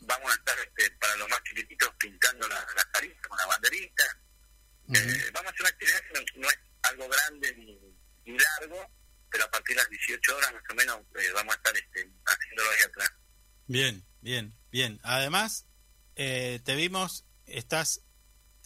vamos 0.02 0.32
a 0.32 0.36
estar 0.36 0.58
este, 0.60 0.92
para 0.98 1.16
los 1.18 1.30
más 1.30 1.42
chiquititos 1.44 1.90
pintando 2.00 2.48
la- 2.48 2.66
las 2.76 2.86
caritas 2.88 3.28
con 3.28 3.38
la 3.38 3.46
banderita, 3.48 4.04
eh, 4.94 5.30
vamos 5.34 5.48
a 5.52 5.54
hacer 5.54 5.62
una 5.62 5.70
actividad 5.70 6.02
que 6.02 6.14
no, 6.14 6.42
no 6.42 6.50
es 6.50 6.58
algo 6.84 7.10
grande 7.10 7.56
ni, 7.56 7.80
ni 8.26 8.38
largo, 8.40 8.92
pero 9.30 9.44
a 9.46 9.52
partir 9.52 9.76
de 9.76 9.82
las 9.82 9.90
18 9.90 10.38
horas 10.38 10.54
más 10.54 10.64
o 10.70 10.76
menos 10.76 11.00
eh, 11.20 11.32
vamos 11.34 11.54
a 11.54 11.58
estar 11.58 11.76
este, 11.76 12.10
haciéndolo 12.26 12.70
ahí 12.72 12.82
atrás. 12.84 13.12
Bien, 13.68 14.06
bien, 14.22 14.58
bien. 14.72 15.00
Además, 15.04 15.66
eh, 16.16 16.62
te 16.64 16.76
vimos, 16.76 17.26
estás, 17.46 18.02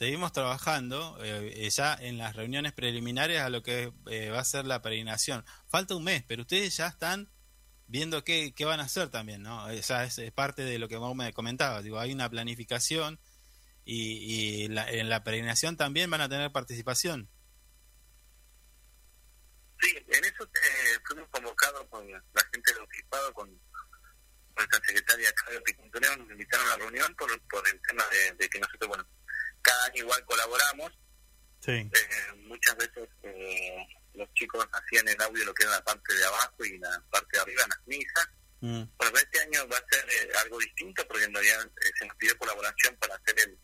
te 0.02 0.10
vimos 0.10 0.32
trabajando 0.32 1.15
eh, 1.23 1.69
ya 1.69 1.94
en 1.94 2.18
las 2.18 2.36
reuniones 2.36 2.73
preliminares 2.73 3.40
a 3.40 3.52
lo 3.52 3.61
que 3.61 3.94
eh, 4.07 4.32
va 4.32 4.40
a 4.40 4.44
ser 4.44 4.65
la 4.65 4.82
peregrinación. 4.82 5.45
Falta 5.69 5.95
un 5.95 6.03
mes, 6.03 6.23
pero 6.28 6.41
ustedes 6.41 6.76
ya 6.76 6.88
están 6.88 7.30
viendo 7.86 8.23
qué, 8.23 8.52
qué 8.56 8.65
van 8.65 8.80
a 8.80 8.86
hacer 8.86 9.10
también, 9.10 9.44
¿no? 9.44 9.64
O 9.64 9.84
sea, 9.84 10.03
es, 10.06 10.19
parte 10.32 10.64
de 10.64 10.80
lo 10.80 10.88
que 10.88 10.98
vos 10.98 11.15
me 11.15 11.32
comentabas. 11.34 11.84
Digo, 11.84 11.99
hay 11.99 12.11
una 12.14 12.28
planificación 12.32 13.19
y, 13.86 14.64
y 14.64 14.68
la- 14.69 14.90
en 14.90 15.07
la 15.07 15.23
peregrinación 15.23 15.78
también 15.78 16.10
van 16.10 16.22
a 16.22 16.30
tener 16.30 16.52
participación. 16.52 17.30
Sí, 19.82 19.95
en 19.98 20.23
eso 20.26 20.45
eh, 20.45 20.99
fuimos 21.06 21.30
convocados 21.30 21.86
por 21.90 22.03
la 22.03 22.44
gente 22.52 22.73
del 22.73 22.82
obispado, 22.82 23.32
con 23.36 23.52
nuestra 24.56 24.80
secretaria 24.84 25.32
Claudia 25.34 25.61
Piquintoneo, 25.64 26.18
nos 26.18 26.32
invitaron 26.32 26.65
a 26.65 26.69
la 26.72 26.78
reunión 26.78 27.14
por, 27.14 27.30
por 27.49 27.68
el 27.68 27.80
tema 27.88 28.03
de, 28.11 28.32
de 28.34 28.49
que 28.49 28.60
nosotros, 28.60 28.88
bueno, 28.88 29.06
cada 29.62 29.86
año 29.86 30.04
igual 30.04 30.26
colaboramos. 30.26 30.92
Sí. 31.60 31.72
Eh, 31.72 32.34
muchas 32.48 32.76
veces 32.76 33.08
eh, 33.24 33.88
los 34.14 34.34
chicos 34.34 34.68
hacían 34.72 35.08
el 35.08 35.22
audio 35.22 35.46
lo 35.46 35.54
que 35.54 35.64
era 35.64 35.74
la 35.74 35.84
parte 35.84 36.14
de 36.14 36.26
abajo 36.26 36.66
y 36.66 36.78
la 36.80 37.04
parte 37.12 37.38
de 37.38 37.42
arriba 37.42 37.64
en 37.64 37.70
las 37.70 37.88
misas. 37.88 38.30
Mm. 38.62 38.84
Bueno, 38.98 39.18
este 39.18 39.40
año 39.42 39.68
va 39.68 39.78
a 39.78 39.86
ser 39.90 40.06
eh, 40.10 40.30
algo 40.44 40.60
distinto 40.60 41.08
porque 41.08 41.24
en 41.24 41.34
realidad 41.34 41.66
eh, 41.66 41.92
se 41.98 42.06
nos 42.06 42.16
pidió 42.18 42.38
colaboración 42.38 42.96
para 42.98 43.16
hacer 43.16 43.36
el, 43.48 43.58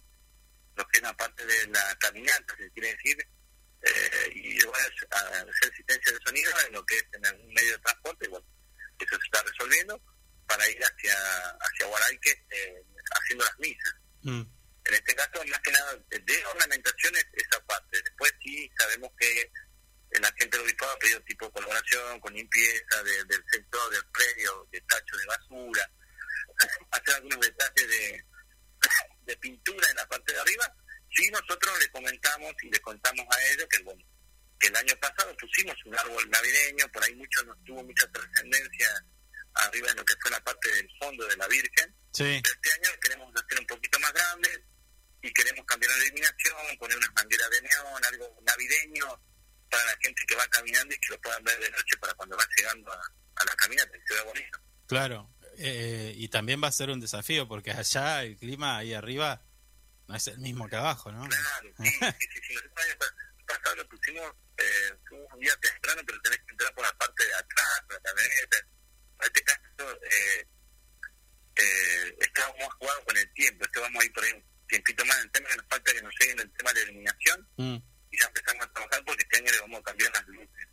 lo 0.76 0.88
que 0.88 0.98
es 0.98 1.04
la 1.04 1.16
parte 1.16 1.46
de 1.46 1.68
la 1.68 1.96
caminata, 2.00 2.56
se 2.58 2.72
quiere 2.72 2.96
decir, 2.96 3.18
eh, 3.82 4.32
y 4.34 4.64
voy 4.66 4.74
a 4.80 5.46
hacer 5.48 5.70
asistencia 5.70 6.14
de 6.14 6.20
sonido 6.26 6.52
en 6.66 6.74
lo 6.74 6.86
que 6.86 6.98
es 6.98 7.06
en 7.14 7.26
algún 7.26 7.54
medio 7.54 7.74
de 7.74 7.80
transporte, 7.80 8.26
y 8.26 8.30
bueno, 8.30 8.46
eso 9.00 9.16
se 9.16 9.26
está 9.26 9.44
resolviendo 9.44 10.02
para 10.48 10.68
ir 10.70 10.80
hacia 10.84 11.16
hacia 11.60 11.86
Guaraique 11.88 12.46
eh, 12.50 12.84
haciendo 13.12 13.46
las 13.46 13.60
misas. 13.60 13.96
Mm. 14.24 14.42
En 14.88 14.94
este 14.94 15.16
caso, 15.16 15.44
más 15.46 15.60
que 15.62 15.72
nada, 15.72 15.96
de 16.10 16.46
ornamentación 16.46 17.16
es 17.16 17.28
esa 17.34 17.60
parte. 17.66 18.02
Después 18.04 18.32
sí 18.42 18.72
sabemos 18.78 19.12
que 19.20 19.52
la 20.22 20.32
gente 20.38 20.58
del 20.58 20.66
obispado 20.66 20.92
ha 20.94 21.00
pedido 21.00 21.22
tipo 21.24 21.52
colaboración 21.52 22.20
con 22.22 22.34
limpieza 22.34 23.04
de- 23.04 23.24
del 23.26 23.44
sector, 23.52 23.92
del 23.92 24.04
predio, 24.12 24.68
de 24.72 24.80
tacho 24.82 25.18
de 25.18 25.26
basura, 25.26 25.92
hacer 26.92 27.16
algunos 27.16 27.40
detalles 27.42 27.88
de, 27.90 28.24
de 29.26 29.38
pintura 29.38 29.90
en 29.90 29.96
la 29.98 30.08
parte 30.08 30.34
de 30.34 30.40
arriba. 30.40 30.74
Sí, 31.14 31.30
nosotros 31.32 31.80
le 31.80 31.90
comentamos 31.92 32.54
y 32.62 32.70
le 32.70 32.80
contamos 32.80 33.26
a 33.30 33.44
ellos 33.48 33.68
que, 33.70 33.80
bueno, 33.84 34.04
que 34.60 34.68
el 34.68 34.76
año 34.76 34.96
pasado 35.02 35.36
pusimos 35.38 35.76
un 35.86 35.98
árbol 35.98 36.30
navideño, 36.30 36.88
por 36.92 37.04
ahí 37.04 37.14
mucho 37.16 37.44
no 37.44 37.56
tuvo 37.66 37.84
mucha 37.84 38.08
trascendencia 38.12 38.90
arriba 39.56 39.90
en 39.90 39.98
lo 39.98 40.06
que 40.06 40.14
fue 40.22 40.32
la 40.32 40.44
parte 40.44 40.72
del 40.72 40.90
fondo 41.00 41.26
de 41.28 41.36
la 41.38 41.48
Virgen. 41.48 41.94
Sí. 42.14 42.40
Pero 42.44 42.54
este 42.56 42.72
año 42.72 43.00
queremos 43.02 43.34
hacer 43.36 43.60
un 43.60 43.68
poquito 43.68 44.00
más 44.00 44.14
grande 44.14 44.64
y 45.28 45.34
queremos 45.34 45.66
cambiar 45.66 45.92
la 45.92 46.06
iluminación, 46.06 46.78
poner 46.80 46.98
unas 46.98 47.14
mangueras 47.16 47.50
de 47.50 47.62
neón, 47.62 48.06
algo 48.06 48.40
navideño 48.46 49.22
para 49.70 49.86
la 49.86 49.98
gente 50.02 50.22
que 50.28 50.36
va 50.36 50.48
caminando 50.48 50.96
y 50.96 51.00
que 51.00 51.10
lo 51.10 51.22
puedan 51.22 51.44
ver 51.44 51.60
de 51.60 51.70
noche 51.70 51.98
para 52.00 52.14
cuando 52.14 52.38
va 52.38 52.48
llegando 52.56 52.92
a, 52.92 53.02
a 53.36 53.46
la 53.46 53.56
caminata, 53.56 53.92
que 53.92 54.08
se 54.08 54.14
vea 54.14 54.24
bonito. 54.24 54.60
Claro. 54.88 55.34
Eh, 55.60 56.14
y 56.16 56.30
también 56.30 56.64
va 56.64 56.68
a 56.68 56.72
ser 56.72 56.90
un 56.92 57.00
desafío 57.00 57.48
porque 57.48 57.72
allá 57.72 58.24
el 58.24 58.38
clima 58.38 58.78
ahí 58.78 58.94
arriba 58.94 59.42
no 60.08 60.16
es 60.16 60.28
el 60.28 60.38
mismo 60.38 60.70
que 60.70 60.76
abajo, 60.76 61.12
¿no? 61.12 61.28
Claro, 61.28 61.74
sí, 61.78 61.90
sí, 61.90 62.28
sí, 62.32 62.40
sí. 62.48 62.54
Nosotros 62.54 63.14
pasado 63.46 63.76
lo 63.76 63.88
pusimos, 63.90 64.32
eh, 64.58 64.92
un 65.12 65.40
día 65.40 65.56
temprano, 65.58 66.02
pero 66.06 66.22
tenés 66.22 66.40
que 66.40 66.52
entrar 66.52 66.74
por 66.76 66.86
la 66.86 66.94
parte 66.98 67.26
de 67.26 67.34
atrás, 67.34 67.84
camioneta. 68.04 68.58
En 69.20 69.26
este 69.26 69.44
caso, 69.44 70.00
eh, 70.04 70.48
eh, 71.56 72.18
estamos 72.20 72.56
más 72.60 72.74
jugados 72.76 73.06
con 73.06 73.18
el 73.18 73.34
tiempo. 73.34 73.66
Este 73.66 73.80
vamos 73.80 74.04
a 74.04 74.06
ir 74.06 74.14
por 74.14 74.24
ahí 74.24 74.44
tiempito 74.68 75.06
más. 75.06 75.18
El 75.24 75.32
tema 75.32 75.50
que 75.50 75.56
nos 75.58 75.66
falta 75.68 75.94
que 75.94 76.02
nos 76.02 76.14
lleguen 76.20 76.40
el 76.40 76.52
tema 76.54 76.74
de 76.74 76.84
la 76.86 76.92
iluminación 76.92 77.48
Mm, 77.58 77.76
y 78.12 78.20
ya 78.20 78.28
empezamos 78.28 78.66
a 78.66 78.74
trabajar 78.74 79.04
porque 79.06 79.24
este 79.24 79.38
año 79.38 79.52
le 79.52 79.60
vamos 79.62 79.80
a 79.80 79.84
cambiar 79.84 80.12
las 80.14 80.28
luces 80.28 80.68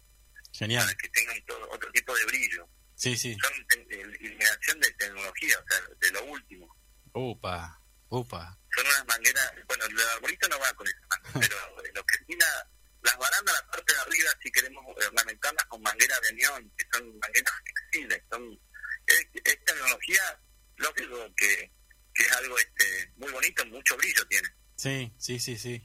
genial. 0.52 0.84
para 0.84 0.96
que 0.96 1.08
tengan 1.08 1.44
todo, 1.46 1.70
otro 1.70 1.90
tipo 1.92 2.14
de 2.16 2.24
brillo. 2.26 2.68
Sí, 2.96 3.16
sí. 3.16 3.36
Son 3.40 3.66
te- 3.66 4.00
eh, 4.00 4.16
iluminación 4.20 4.80
de 4.80 4.90
tecnología, 4.92 5.56
o 5.58 5.64
sea, 5.68 5.80
de 6.00 6.10
lo 6.12 6.24
último. 6.26 6.76
Upa, 7.12 7.80
upa. 8.08 8.58
son 8.74 8.86
unas 8.86 9.06
mangueras, 9.06 9.52
bueno, 9.68 9.84
el 9.86 9.98
arbolito 10.14 10.48
no 10.48 10.58
va 10.58 10.72
con 10.74 10.86
esa 10.86 11.00
manguera, 11.08 11.32
pero 11.50 11.84
eh, 11.84 11.90
lo 11.94 12.04
que 12.04 12.36
la- 12.36 12.70
las 13.02 13.18
barandas, 13.18 13.54
la 13.54 13.66
parte 13.70 13.92
de 13.92 13.98
arriba, 14.00 14.30
si 14.42 14.50
queremos 14.50 14.84
ornamentarlas 15.06 15.64
con 15.66 15.82
mangueras 15.82 16.20
de 16.22 16.32
neón, 16.34 16.72
que 16.76 16.86
son 16.92 17.18
mangueras 17.18 17.52
flexibles, 17.90 18.22
son, 18.30 18.58
es, 19.06 19.26
es 19.44 19.64
tecnología, 19.64 20.40
lógico 20.76 21.34
que, 21.36 21.70
que 22.14 22.22
es 22.22 22.32
algo 22.32 22.58
este 22.58 23.12
muy 23.16 23.30
bonito, 23.32 23.66
mucho 23.66 23.96
brillo 23.96 24.26
tiene. 24.28 24.48
Sí, 24.76 25.12
sí, 25.18 25.38
sí, 25.38 25.58
sí. 25.58 25.82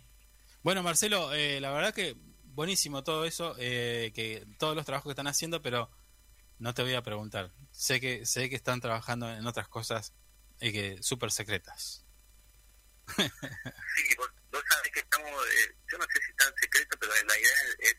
Bueno, 0.61 0.83
Marcelo, 0.83 1.33
eh, 1.33 1.59
la 1.59 1.71
verdad 1.71 1.93
que 1.93 2.15
buenísimo 2.43 3.03
todo 3.03 3.25
eso, 3.25 3.55
eh, 3.57 4.11
que 4.13 4.45
todos 4.57 4.75
los 4.75 4.85
trabajos 4.85 5.09
que 5.09 5.13
están 5.13 5.27
haciendo, 5.27 5.61
pero 5.61 5.89
no 6.57 6.73
te 6.73 6.83
voy 6.83 6.93
a 6.93 7.01
preguntar. 7.01 7.53
Sé 7.71 7.99
que 7.99 8.25
sé 8.25 8.49
que 8.49 8.55
están 8.55 8.81
trabajando 8.81 9.29
en 9.31 9.45
otras 9.47 9.67
cosas 9.67 10.13
eh, 10.59 10.71
que 10.71 11.01
súper 11.01 11.31
secretas. 11.31 12.05
Sí, 13.15 14.15
vos, 14.17 14.29
vos 14.51 14.63
sabés 14.69 14.91
que 14.91 14.99
estamos, 14.99 15.31
eh, 15.31 15.75
yo 15.91 15.97
no 15.97 16.05
sé 16.05 16.19
si 16.21 16.31
en 16.31 16.55
secreto, 16.61 16.97
pero 16.99 17.11
la 17.13 17.39
idea 17.39 17.53
es, 17.79 17.89
es 17.89 17.95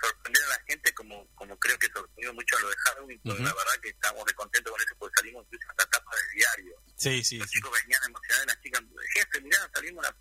sorprender 0.00 0.42
a 0.44 0.48
la 0.48 0.60
gente 0.66 0.92
como 0.94 1.26
como 1.34 1.58
creo 1.58 1.78
que 1.78 1.88
sorprendió 1.88 2.32
mucho 2.34 2.56
a 2.56 2.60
lo 2.60 2.70
de 2.70 2.76
Halloween, 2.76 3.20
pero 3.22 3.34
Ujú. 3.36 3.44
la 3.44 3.54
verdad 3.54 3.80
que 3.82 3.88
estamos 3.90 4.24
de 4.24 4.34
contentos 4.34 4.72
con 4.72 4.80
eso 4.80 4.94
porque 4.98 5.14
salimos 5.18 5.44
incluso 5.46 5.68
hasta 5.70 5.86
tapa 5.90 6.10
del 6.16 6.30
diario. 6.36 6.82
Sí, 6.96 7.24
sí, 7.24 7.38
los 7.38 7.48
sí. 7.50 7.54
chicos 7.56 7.72
venían 7.82 8.02
emocionados, 8.04 8.46
las 8.46 8.60
chicas, 8.62 8.82
jefe, 9.14 9.40
mirá, 9.42 9.70
salimos 9.74 10.04
una... 10.06 10.16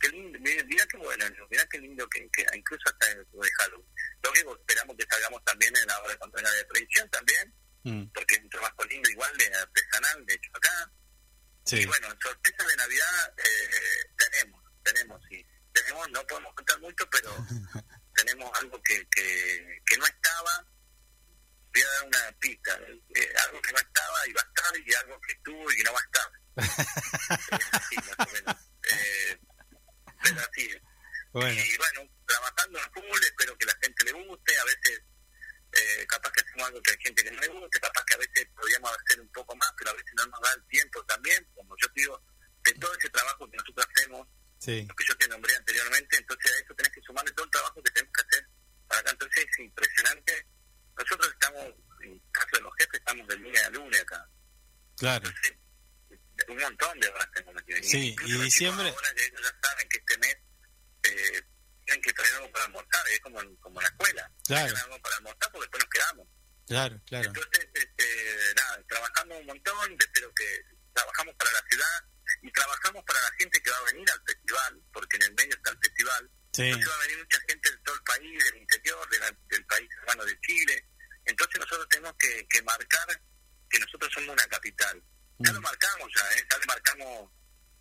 Qué 0.00 0.08
lindo, 0.10 0.38
mirá, 0.38 0.62
mirá 0.64 0.86
qué 0.86 0.96
bueno, 0.96 1.24
mirá 1.50 1.66
qué 1.66 1.78
lindo 1.80 2.08
que, 2.08 2.28
que 2.32 2.46
incluso 2.54 2.82
hasta 2.86 3.10
el 3.10 3.18
de 3.24 3.50
Halloween. 3.58 3.88
Lógico, 4.22 4.56
esperamos 4.56 4.96
que 4.96 5.06
salgamos 5.10 5.44
también 5.44 5.76
en 5.76 5.86
la 5.88 5.98
hora 6.00 6.12
de 6.12 6.18
contra 6.18 6.50
de 6.50 6.64
tradición 6.64 7.10
también, 7.10 7.54
Mm, 7.84 8.06
porque 8.12 8.34
es 8.34 8.42
un 8.42 8.50
trabajo 8.50 8.84
lindo 8.86 9.08
igual 9.08 9.34
de 9.38 9.46
artesanal, 9.54 10.26
de 10.26 10.34
hecho 10.34 10.50
acá. 10.52 10.92
sí. 11.64 11.76
Y 11.78 11.86
bueno, 11.86 12.08
sorpresa 12.20 12.64
de 12.66 12.76
Navidad 12.76 13.34
eh, 13.38 14.10
tenemos, 14.18 14.62
tenemos, 14.82 15.22
sí. 15.28 15.46
Tenemos, 15.72 16.10
no 16.10 16.26
podemos 16.26 16.54
contar 16.54 16.80
mucho, 16.80 17.08
pero 17.08 17.30
tenemos 18.18 18.50
algo 18.58 18.82
que, 18.82 19.06
que, 19.10 19.82
que 19.86 19.96
no 19.96 20.06
estaba. 20.06 20.64
Voy 21.72 21.82
a 21.82 21.86
dar 21.86 22.04
una 22.06 22.38
pista, 22.40 22.78
eh, 23.14 23.32
algo 23.46 23.62
que 23.62 23.72
no 23.72 23.78
estaba 23.78 24.26
y 24.26 24.32
va 24.32 24.40
a 24.40 24.48
estar, 24.48 24.76
y 24.78 24.94
algo 24.94 25.20
que 25.20 25.32
estuvo 25.32 25.72
y 25.72 25.76
que 25.76 25.84
no 25.84 25.92
va 25.92 26.00
a 26.00 26.04
estar. 26.04 26.28
Sí, 27.88 27.96
más 27.96 28.28
o 28.28 28.32
menos. 28.32 28.56
Eh, 28.90 29.38
pero 30.22 30.40
así 30.40 30.62
es. 30.62 30.82
Bueno, 31.32 31.62
Y 31.62 31.76
bueno, 31.76 32.10
trabajando 32.26 32.78
en 32.78 32.92
full, 32.92 33.22
espero 33.22 33.56
que 33.56 33.66
la 33.66 33.78
gente 33.80 34.04
le 34.04 34.12
guste. 34.12 34.58
A 34.58 34.64
veces, 34.64 35.02
eh, 35.72 36.06
capaz 36.08 36.32
que 36.32 36.40
hacemos 36.40 36.66
algo 36.66 36.82
que 36.82 36.90
hay 36.90 36.96
gente 37.00 37.22
que 37.22 37.30
no 37.30 37.40
le 37.40 37.48
guste, 37.48 37.80
capaz 37.80 38.04
que 38.04 38.14
a 38.14 38.18
veces 38.18 38.48
podríamos 38.56 38.90
hacer 38.90 39.20
un 39.20 39.32
poco 39.32 39.54
más, 39.56 39.72
pero 39.78 39.90
a 39.90 39.94
veces 39.94 40.12
no 40.16 40.26
nos 40.26 40.40
da 40.40 40.52
el 40.54 40.66
tiempo 40.66 41.04
también. 41.04 41.46
Como 41.54 41.76
yo 41.76 41.86
digo, 41.94 42.20
de 42.64 42.72
todo 42.74 42.92
ese 42.98 43.10
trabajo 43.10 43.48
que 43.48 43.56
nosotros 43.56 43.86
hacemos, 43.86 44.26
sí. 44.58 44.84
lo 44.88 44.94
que 44.94 45.04
yo 45.04 45.16
te 45.16 45.28
nombré 45.28 45.54
anteriormente, 45.56 46.16
entonces 46.16 46.52
a 46.52 46.58
eso 46.64 46.74
tenés 46.74 46.92
que 46.92 47.00
sumarle 47.02 47.32
todo 47.32 47.44
el 47.44 47.50
trabajo 47.50 47.82
que 47.82 47.90
tenemos 47.90 48.12
que 48.14 48.22
hacer 48.26 48.48
para 48.86 49.00
acá. 49.00 49.10
Entonces 49.12 49.46
es 49.50 49.58
impresionante. 49.58 50.46
Nosotros 50.96 51.32
estamos, 51.32 51.64
en 52.02 52.18
caso 52.32 52.48
de 52.54 52.60
los 52.62 52.72
jefes, 52.78 52.94
estamos 53.00 53.28
de 53.28 53.36
lunes 53.36 53.62
a 53.64 53.70
lunes 53.70 54.00
acá. 54.00 54.28
Claro. 54.96 55.26
Entonces, 55.28 55.56
un 56.48 56.56
montón 56.56 57.00
de 57.00 57.08
horas. 57.08 57.28
Sí, 57.82 58.08
Incluso 58.08 58.34
y 58.36 58.44
diciembre- 58.44 58.88
Ahora 58.88 59.08
ya 59.16 59.22
ellos 59.24 59.40
ya 59.42 59.68
saben 59.68 59.88
que 59.88 59.98
este 59.98 60.18
mes 60.18 60.36
eh, 61.04 61.42
tienen 61.84 62.02
que 62.02 62.12
traer 62.12 62.34
algo 62.34 62.52
para 62.52 62.64
almorzar, 62.66 63.08
es 63.08 63.20
como 63.20 63.42
en, 63.42 63.56
como 63.56 63.80
en 63.80 63.84
la 63.84 63.88
escuela. 63.90 64.30
Claro. 64.46 64.76
Algo 64.76 65.02
para 65.02 65.16
almorzar 65.16 65.52
porque 65.52 65.64
después 65.64 65.84
nos 65.84 65.90
quedamos. 65.90 66.28
Claro, 66.66 67.00
claro. 67.06 67.28
Entonces, 67.28 67.68
este, 67.74 68.54
nada, 68.56 68.82
trabajamos 68.88 69.38
un 69.40 69.46
montón, 69.46 69.96
espero 69.98 70.32
que 70.34 70.62
trabajamos 70.92 71.34
para 71.36 71.52
la 71.52 71.62
ciudad 71.68 72.04
y 72.42 72.50
trabajamos 72.52 73.04
para 73.04 73.20
la 73.22 73.30
gente 73.38 73.60
que 73.62 73.70
va 73.70 73.78
a 73.78 73.92
venir 73.92 74.10
al 74.10 74.22
festival, 74.26 74.82
porque 74.92 75.16
en 75.16 75.22
el 75.22 75.34
medio 75.34 75.54
está 75.56 75.70
el 75.70 75.78
festival. 75.82 76.30
Sí, 76.52 76.62
Entonces 76.62 76.90
va 76.90 76.94
a 76.94 77.02
venir 77.06 77.18
mucha 77.18 77.38
gente 77.48 77.70
de 77.70 77.76
todo 77.78 77.94
el 77.94 78.02
país, 78.02 78.44
del 78.44 78.56
interior, 78.56 79.08
de 79.10 79.18
la- 79.18 79.36
del 79.48 79.66
país 79.66 79.88
hermano 80.00 80.24
de 80.24 80.40
Chile. 80.40 80.88
Entonces 81.24 81.60
nosotros 81.60 81.88
tenemos 81.88 82.14
que, 82.18 82.46
que 82.48 82.62
marcar 82.62 83.22
que 83.70 83.78
nosotros 83.78 84.10
somos 84.12 84.30
una 84.30 84.46
capital. 84.46 85.02
Ya 85.38 85.52
Mm. 85.52 85.54
lo 85.54 85.60
marcamos 85.60 86.08
ya, 86.16 86.38
¿eh? 86.38 86.44
ya 86.50 86.58
le 86.58 86.66
marcamos 86.66 87.30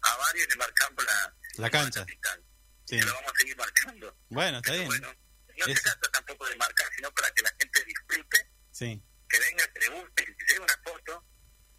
a 0.02 0.18
varios, 0.18 0.48
le 0.50 0.56
marcamos 0.58 1.04
la, 1.06 1.36
La 1.58 1.70
cancha. 1.70 2.02
capital. 2.02 2.44
sí. 2.86 3.00
Lo 3.02 3.14
vamos 3.14 3.32
a 3.34 3.38
seguir 3.38 3.58
marcando. 3.58 4.18
Bueno, 4.30 4.58
está 4.58 4.72
Pero 4.72 4.78
bien. 4.84 4.88
bueno, 4.90 5.14
no 5.58 5.66
se 5.66 5.72
Eso. 5.72 5.82
trata 5.84 6.12
tampoco 6.12 6.48
de 6.48 6.56
marcar, 6.58 6.88
sino 6.96 7.12
para 7.14 7.32
que 7.32 7.42
la 7.42 7.50
gente 7.60 7.84
disfrute 7.86 8.52
Sí, 8.72 9.02
que 9.30 9.40
venga, 9.40 9.68
que 9.74 9.80
le 9.80 9.88
guste, 9.90 10.26
que 10.26 10.36
se 10.46 10.54
lleve 10.54 10.66
una 10.66 10.78
foto 10.84 11.26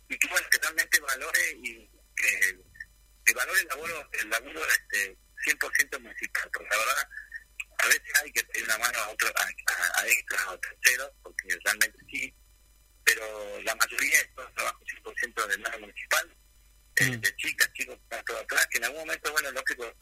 y 0.08 0.18
que 0.18 0.28
bueno, 0.28 0.46
que 0.50 0.58
realmente 0.58 1.00
valore 1.00 1.50
y 1.62 1.90
que, 2.18 2.58
que 3.24 3.34
valore 3.34 3.60
el 3.60 3.68
laburo, 3.68 4.08
el 4.12 4.30
laburo 4.30 4.60
este 4.66 5.16
100% 5.46 6.00
municipal, 6.00 6.50
porque 6.52 6.68
la 6.70 6.76
verdad 6.78 7.08
a 7.80 7.86
veces 7.86 8.12
hay 8.22 8.32
que 8.32 8.44
pedir 8.44 8.64
una 8.64 8.78
mano 8.78 8.98
a 8.98 9.08
otro, 9.10 9.28
a, 9.36 9.42
a, 9.42 10.00
a 10.02 10.06
extras 10.06 10.46
o 10.48 10.58
terceros, 10.58 11.10
porque 11.22 11.58
realmente 11.64 11.98
sí, 12.10 12.34
pero 13.04 13.60
la 13.62 13.74
mayoría 13.76 14.20
es 14.20 14.34
todo 14.34 14.50
trabajo 14.52 14.80
100% 14.84 15.46
del 15.46 15.62
lado 15.62 15.78
municipal, 15.80 16.36
eh, 16.96 17.04
Mm. 17.16 17.20
de 17.20 17.36
chicas, 17.36 17.72
chicos, 17.74 17.98
todo 18.26 18.38
atrás, 18.40 18.66
que 18.66 18.78
en 18.78 18.84
algún 18.84 19.00
momento, 19.00 19.30
bueno, 19.32 19.50
lógico, 19.52 19.92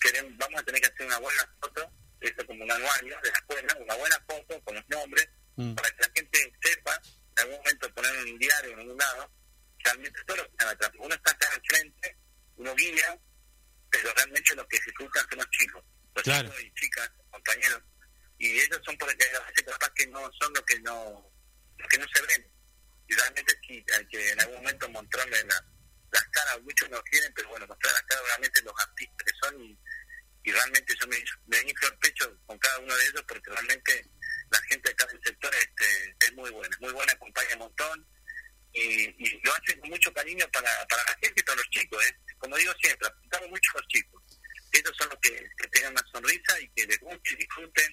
queremos, 0.00 0.36
vamos 0.36 0.60
a 0.60 0.64
tener 0.64 0.80
que 0.80 0.88
hacer 0.88 1.06
una 1.06 1.18
buena 1.18 1.56
foto, 1.60 1.90
eso 2.20 2.46
como 2.46 2.64
un 2.64 2.70
anuario 2.72 3.16
de 3.22 3.30
la 3.30 3.38
escuela, 3.38 3.76
una 3.78 3.94
buena 3.94 4.16
foto 4.28 4.60
con 4.64 4.74
los 4.74 4.88
nombres, 4.88 5.28
Mm, 5.58 5.74
para 5.74 5.88
que 5.90 6.02
la 6.02 6.10
gente 6.14 6.52
sepa, 6.62 7.00
en 7.06 7.42
algún 7.44 7.56
momento 7.56 7.94
poner 7.94 8.12
un 8.26 8.38
diario 8.38 8.72
en 8.72 8.78
algún 8.80 8.98
lado, 8.98 9.30
realmente 9.86 10.20
atrás. 10.58 10.90
Uno 10.98 11.14
está 11.14 11.30
acá 11.30 11.48
al 11.54 11.62
frente, 11.66 12.16
uno 12.56 12.74
guía, 12.74 13.18
pero 13.90 14.12
realmente 14.14 14.54
los 14.54 14.66
que 14.66 14.76
ejecutan 14.76 15.26
son 15.30 15.38
los 15.38 15.50
chicos, 15.50 15.84
los 16.14 16.22
Claro. 16.24 16.48
chicos 16.48 16.62
y 16.64 16.74
chicas, 16.74 17.10
compañeros. 17.30 17.82
Y 18.38 18.50
ellos 18.60 18.80
son 18.84 18.96
porque 18.98 19.24
a 19.24 19.40
veces 19.46 19.64
capaz 19.66 19.92
que 19.94 20.06
no 20.08 20.30
son 20.40 20.52
los 20.52 20.62
que 20.64 20.78
no, 20.80 21.32
los 21.78 21.88
que 21.88 21.98
no 21.98 22.06
se 22.14 22.22
ven. 22.26 22.50
Y 23.08 23.14
realmente 23.14 23.54
sí, 23.66 23.84
hay 23.96 24.06
que 24.08 24.30
en 24.30 24.40
algún 24.40 24.56
momento 24.56 24.88
mostrarle 24.90 25.42
la- 25.44 25.64
las 26.12 26.24
caras, 26.28 26.60
muchos 26.62 26.88
no 26.90 27.02
quieren, 27.02 27.32
pero 27.34 27.48
bueno, 27.48 27.66
mostrar 27.66 27.92
las 27.92 28.02
caras 28.02 28.24
realmente 28.26 28.62
los 28.62 28.74
artistas 28.78 29.24
que 29.26 29.32
son 29.42 29.60
y, 29.60 29.78
y 30.44 30.52
realmente 30.52 30.94
yo 31.00 31.06
me, 31.08 31.16
me 31.46 31.58
inflo 31.70 31.88
el 31.88 31.98
pecho 31.98 32.38
con 32.46 32.58
cada 32.58 32.78
uno 32.78 32.94
de 32.96 33.04
ellos 33.06 33.24
porque 33.28 33.50
realmente 33.50 34.08
la 34.50 34.58
gente 34.68 34.88
de 34.90 35.06
del 35.06 35.20
sector 35.24 35.54
este, 35.54 36.16
es 36.20 36.32
muy 36.34 36.50
buena, 36.50 36.76
muy 36.80 36.92
buena, 36.92 37.12
acompaña 37.12 37.48
un 37.54 37.58
montón 37.60 38.06
y, 38.72 39.24
y 39.24 39.40
lo 39.42 39.54
hacen 39.54 39.80
con 39.80 39.90
mucho 39.90 40.12
cariño 40.12 40.46
para, 40.52 40.70
para 40.88 41.02
la 41.04 41.18
gente 41.20 41.40
y 41.40 41.42
para 41.42 41.56
los 41.56 41.70
chicos. 41.70 42.04
¿eh? 42.04 42.16
Como 42.38 42.56
digo 42.56 42.72
siempre, 42.82 43.08
apuntamos 43.08 43.50
mucho 43.50 43.70
a 43.74 43.78
los 43.78 43.88
chicos. 43.88 44.22
Ellos 44.72 44.92
son 44.98 45.08
los 45.08 45.18
que, 45.20 45.30
que 45.30 45.68
tengan 45.68 45.92
una 45.92 46.04
sonrisa 46.12 46.60
y 46.60 46.68
que 46.70 46.86
les 46.86 47.00
guste 47.00 47.30
y 47.32 47.36
disfruten, 47.36 47.92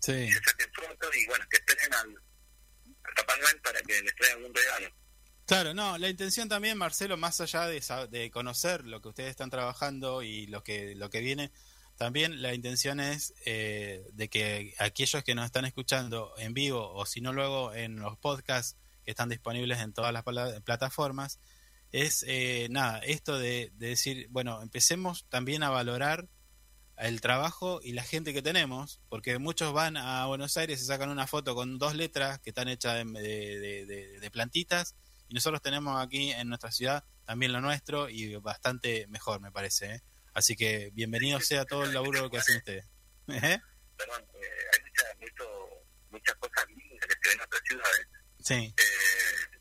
sí. 0.00 0.32
se 0.32 0.40
saquen 0.42 0.72
fotos 0.74 1.16
y 1.16 1.26
bueno, 1.26 1.44
que 1.50 1.56
esperen 1.58 1.94
al, 1.94 2.08
al 3.04 3.14
Papá 3.14 3.36
Noel 3.36 3.60
para 3.60 3.80
que 3.82 4.02
les 4.02 4.14
traigan 4.16 4.44
un 4.44 4.54
regalo. 4.54 4.94
Claro, 5.46 5.74
no, 5.74 5.98
la 5.98 6.08
intención 6.08 6.48
también, 6.48 6.78
Marcelo, 6.78 7.16
más 7.16 7.40
allá 7.40 7.66
de, 7.66 7.82
de 8.10 8.30
conocer 8.30 8.84
lo 8.84 9.02
que 9.02 9.08
ustedes 9.08 9.30
están 9.30 9.50
trabajando 9.50 10.22
y 10.22 10.46
lo 10.46 10.62
que, 10.62 10.94
lo 10.94 11.10
que 11.10 11.20
viene, 11.20 11.52
también 11.98 12.40
la 12.40 12.54
intención 12.54 13.00
es 13.00 13.34
eh, 13.44 14.06
de 14.12 14.28
que 14.28 14.74
aquellos 14.78 15.22
que 15.24 15.34
nos 15.34 15.44
están 15.44 15.64
escuchando 15.64 16.32
en 16.38 16.54
vivo 16.54 16.92
o 16.92 17.04
si 17.06 17.20
no 17.20 17.32
luego 17.32 17.74
en 17.74 17.96
los 17.96 18.16
podcasts 18.18 18.78
están 19.06 19.28
disponibles 19.28 19.80
en 19.80 19.92
todas 19.92 20.12
las 20.12 20.22
plataformas, 20.64 21.38
es 21.90 22.24
eh, 22.26 22.68
nada, 22.70 22.98
esto 23.00 23.38
de, 23.38 23.70
de 23.74 23.88
decir, 23.88 24.26
bueno, 24.30 24.62
empecemos 24.62 25.26
también 25.28 25.62
a 25.62 25.70
valorar 25.70 26.28
el 26.98 27.20
trabajo 27.20 27.80
y 27.82 27.92
la 27.92 28.02
gente 28.02 28.32
que 28.32 28.42
tenemos, 28.42 29.00
porque 29.08 29.38
muchos 29.38 29.72
van 29.72 29.96
a 29.96 30.24
Buenos 30.26 30.56
Aires 30.56 30.80
y 30.80 30.84
sacan 30.84 31.10
una 31.10 31.26
foto 31.26 31.54
con 31.54 31.78
dos 31.78 31.94
letras 31.94 32.38
que 32.38 32.50
están 32.50 32.68
hechas 32.68 33.04
de, 33.04 33.04
de- 33.84 34.18
de- 34.20 34.30
plantitas 34.30 34.94
y 35.28 35.34
nosotros 35.34 35.60
tenemos 35.62 36.00
aquí 36.00 36.30
en 36.30 36.48
nuestra 36.48 36.70
ciudad 36.70 37.04
también 37.24 37.52
lo 37.52 37.60
nuestro 37.60 38.08
y 38.08 38.36
bastante 38.36 39.06
mejor 39.08 39.40
me 39.40 39.50
parece. 39.52 39.94
¿eh? 39.96 40.02
Así 40.34 40.54
que 40.56 40.90
bienvenido 40.92 41.40
sea 41.40 41.64
todo 41.64 41.84
el 41.84 41.92
laburo 41.92 42.30
que 42.30 42.38
hacen 42.38 42.56
ustedes. 42.58 42.86
¿Eh? 43.28 43.58
Perdón, 43.96 44.22
eh, 44.34 44.46
hay 44.72 44.82
muchas 44.82 45.06
mucho, 45.20 45.44
muchas 46.10 46.34
cosas 46.36 46.66
lindas 46.68 47.06
que 47.06 47.14
se 47.22 47.28
ven 47.30 47.38
en 47.38 47.44
otras 47.44 47.62
ciudades. 47.66 48.06
Sí, 48.42 48.74
eh, 48.76 49.58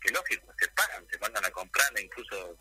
que 0.00 0.12
lógico, 0.12 0.52
se 0.58 0.68
pagan, 0.68 1.06
se 1.10 1.18
mandan 1.18 1.44
a 1.44 1.50
comprar, 1.50 1.92
incluso, 2.00 2.58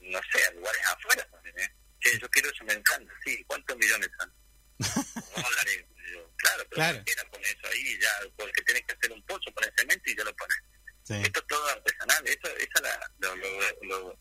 no 0.00 0.20
sé, 0.32 0.44
a 0.46 0.50
lugares 0.52 0.80
afuera 0.86 1.26
también, 1.30 1.58
¿eh? 1.60 1.74
Che, 2.00 2.18
yo 2.18 2.28
quiero 2.30 2.50
eso, 2.50 2.64
me 2.64 2.72
encanta, 2.74 3.12
sí, 3.24 3.42
¿cuántos 3.46 3.76
millones 3.76 4.08
son? 4.18 4.32
Dólares, 5.34 5.84
yo, 6.12 6.32
claro, 6.36 6.64
pero 6.68 6.76
Claro. 6.76 6.94
cualquiera 6.96 7.30
pone 7.30 7.46
eso 7.48 7.66
ahí, 7.70 7.98
ya, 8.00 8.10
porque 8.36 8.62
tienes 8.62 8.82
que 8.86 8.94
hacer 8.94 9.12
un 9.12 9.22
pozo, 9.26 9.52
poner 9.54 9.72
cemento 9.76 10.10
y 10.10 10.16
ya 10.16 10.24
lo 10.24 10.34
pones. 10.36 10.58
sí, 11.04 11.14
Esto 11.22 11.40
es 11.40 11.46
todo 11.46 11.68
artesanal, 11.68 12.26
eso, 12.26 12.56
esa 12.56 12.80
la, 12.82 13.12
lo, 13.18 13.36
lo, 13.36 13.60
lo- 13.82 14.18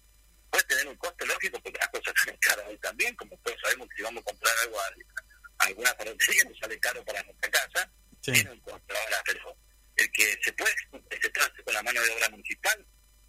puede 0.52 0.64
tener 0.66 0.88
un 0.88 0.98
costo 0.98 1.26
lógico 1.26 1.62
porque 1.62 1.80
las 1.80 1.90
cosas 1.90 2.14
salen 2.26 2.38
caras 2.38 2.66
hoy 2.68 2.78
también, 2.80 3.16
como 3.16 3.38
todos 3.40 3.58
sabemos 3.62 3.88
que 3.90 3.96
si 3.98 4.02
vamos 4.04 4.22
a 4.22 4.26
comprar 4.32 4.56
algo 4.64 4.80
a, 4.80 4.86
a 4.86 5.66
alguna 5.68 5.94
ferretería 5.96 6.44
nos 6.46 6.58
sale 6.60 6.80
caro 6.80 7.04
para 7.06 7.24
nuestra 7.24 7.50
casa, 7.52 7.92
sí, 8.22 8.32
tiene 8.34 8.52
un 8.52 8.60
costo 8.62 8.94
ahora, 8.96 9.22
pero 9.26 9.58
el 10.02 10.12
que 10.12 10.40
se 10.44 10.54
puede 10.54 10.72
se 10.78 11.28
hacer 11.42 11.64
con 11.64 11.74
la 11.74 11.84
mano 11.84 12.02
de 12.02 12.10
obra 12.12 12.30
municipal, 12.30 12.86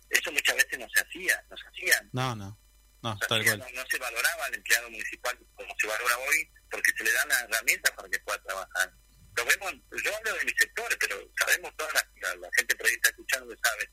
eso 0.09 0.33
muchas 0.33 0.57
veces 0.57 0.79
no 0.79 0.87
se 0.95 1.01
hacía, 1.01 1.45
no 1.51 1.57
se 1.57 1.67
hacía. 1.69 2.09
no, 2.13 2.35
no, 2.37 2.59
no, 3.03 3.19
se 3.19 3.27
tal 3.27 3.41
hacía, 3.41 3.57
cual. 3.59 3.73
no, 3.75 3.83
no 3.83 3.89
se 3.89 3.99
valoraba 3.99 4.45
al 4.47 4.55
empleado 4.55 4.91
municipal 4.91 5.39
como 5.55 5.75
se 5.79 5.87
valora 5.87 6.19
hoy, 6.19 6.51
porque 6.71 6.93
se 6.97 7.05
le 7.05 7.13
dan 7.13 7.29
las 7.29 7.43
herramientas 7.45 7.93
para 7.93 8.09
que 8.09 8.19
pueda 8.21 8.43
trabajar. 8.43 8.93
Lo 9.37 9.45
vemos, 9.45 9.73
yo 10.05 10.17
hablo 10.17 10.35
de 10.35 10.45
mis 10.45 10.55
sectores, 10.59 10.97
pero 11.01 11.17
sabemos 11.39 11.75
toda 11.77 11.93
la, 11.95 12.05
la- 12.23 12.35
la 12.37 12.49
gente 12.57 12.75
por 12.77 12.87
ahí 12.87 12.95
está 12.95 13.09
escuchando 13.11 13.49
que 13.49 13.61
sabe 13.63 13.89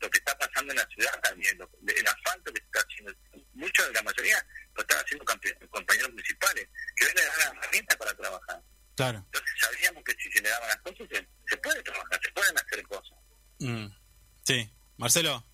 lo 0.00 0.10
que 0.10 0.18
está 0.18 0.36
pasando 0.38 0.72
en 0.72 0.78
la 0.78 0.86
ciudad 0.88 1.20
también, 1.22 1.56
lo- 1.58 1.70
el 1.86 2.06
asfalto 2.06 2.52
que 2.52 2.60
se 2.60 2.66
está 2.66 2.80
haciendo, 2.80 3.12
mucho 3.54 3.86
de 3.86 3.92
la 3.92 4.02
mayoría 4.02 4.46
lo 4.74 4.82
están 4.82 4.98
haciendo 4.98 5.24
compañeros 5.70 6.10
municipales, 6.10 6.68
que 6.96 7.04
dan 7.06 7.14
las 7.16 7.46
herramientas 7.52 7.96
para 7.96 8.14
trabajar. 8.14 8.62
Claro. 9.02 9.18
Entonces 9.26 9.54
sabíamos 9.60 10.04
que 10.04 10.14
si 10.14 10.30
se 10.30 10.40
le 10.42 10.48
daban 10.48 10.68
las 10.68 10.76
cosas, 10.78 11.08
se, 11.10 11.28
se 11.48 11.56
puede 11.56 11.82
trabajar, 11.82 12.20
se 12.22 12.32
pueden 12.32 12.56
hacer 12.58 12.82
cosas. 12.84 13.18
Mm, 13.58 13.86
Sí, 14.44 14.70
Marcelo, 14.96 15.44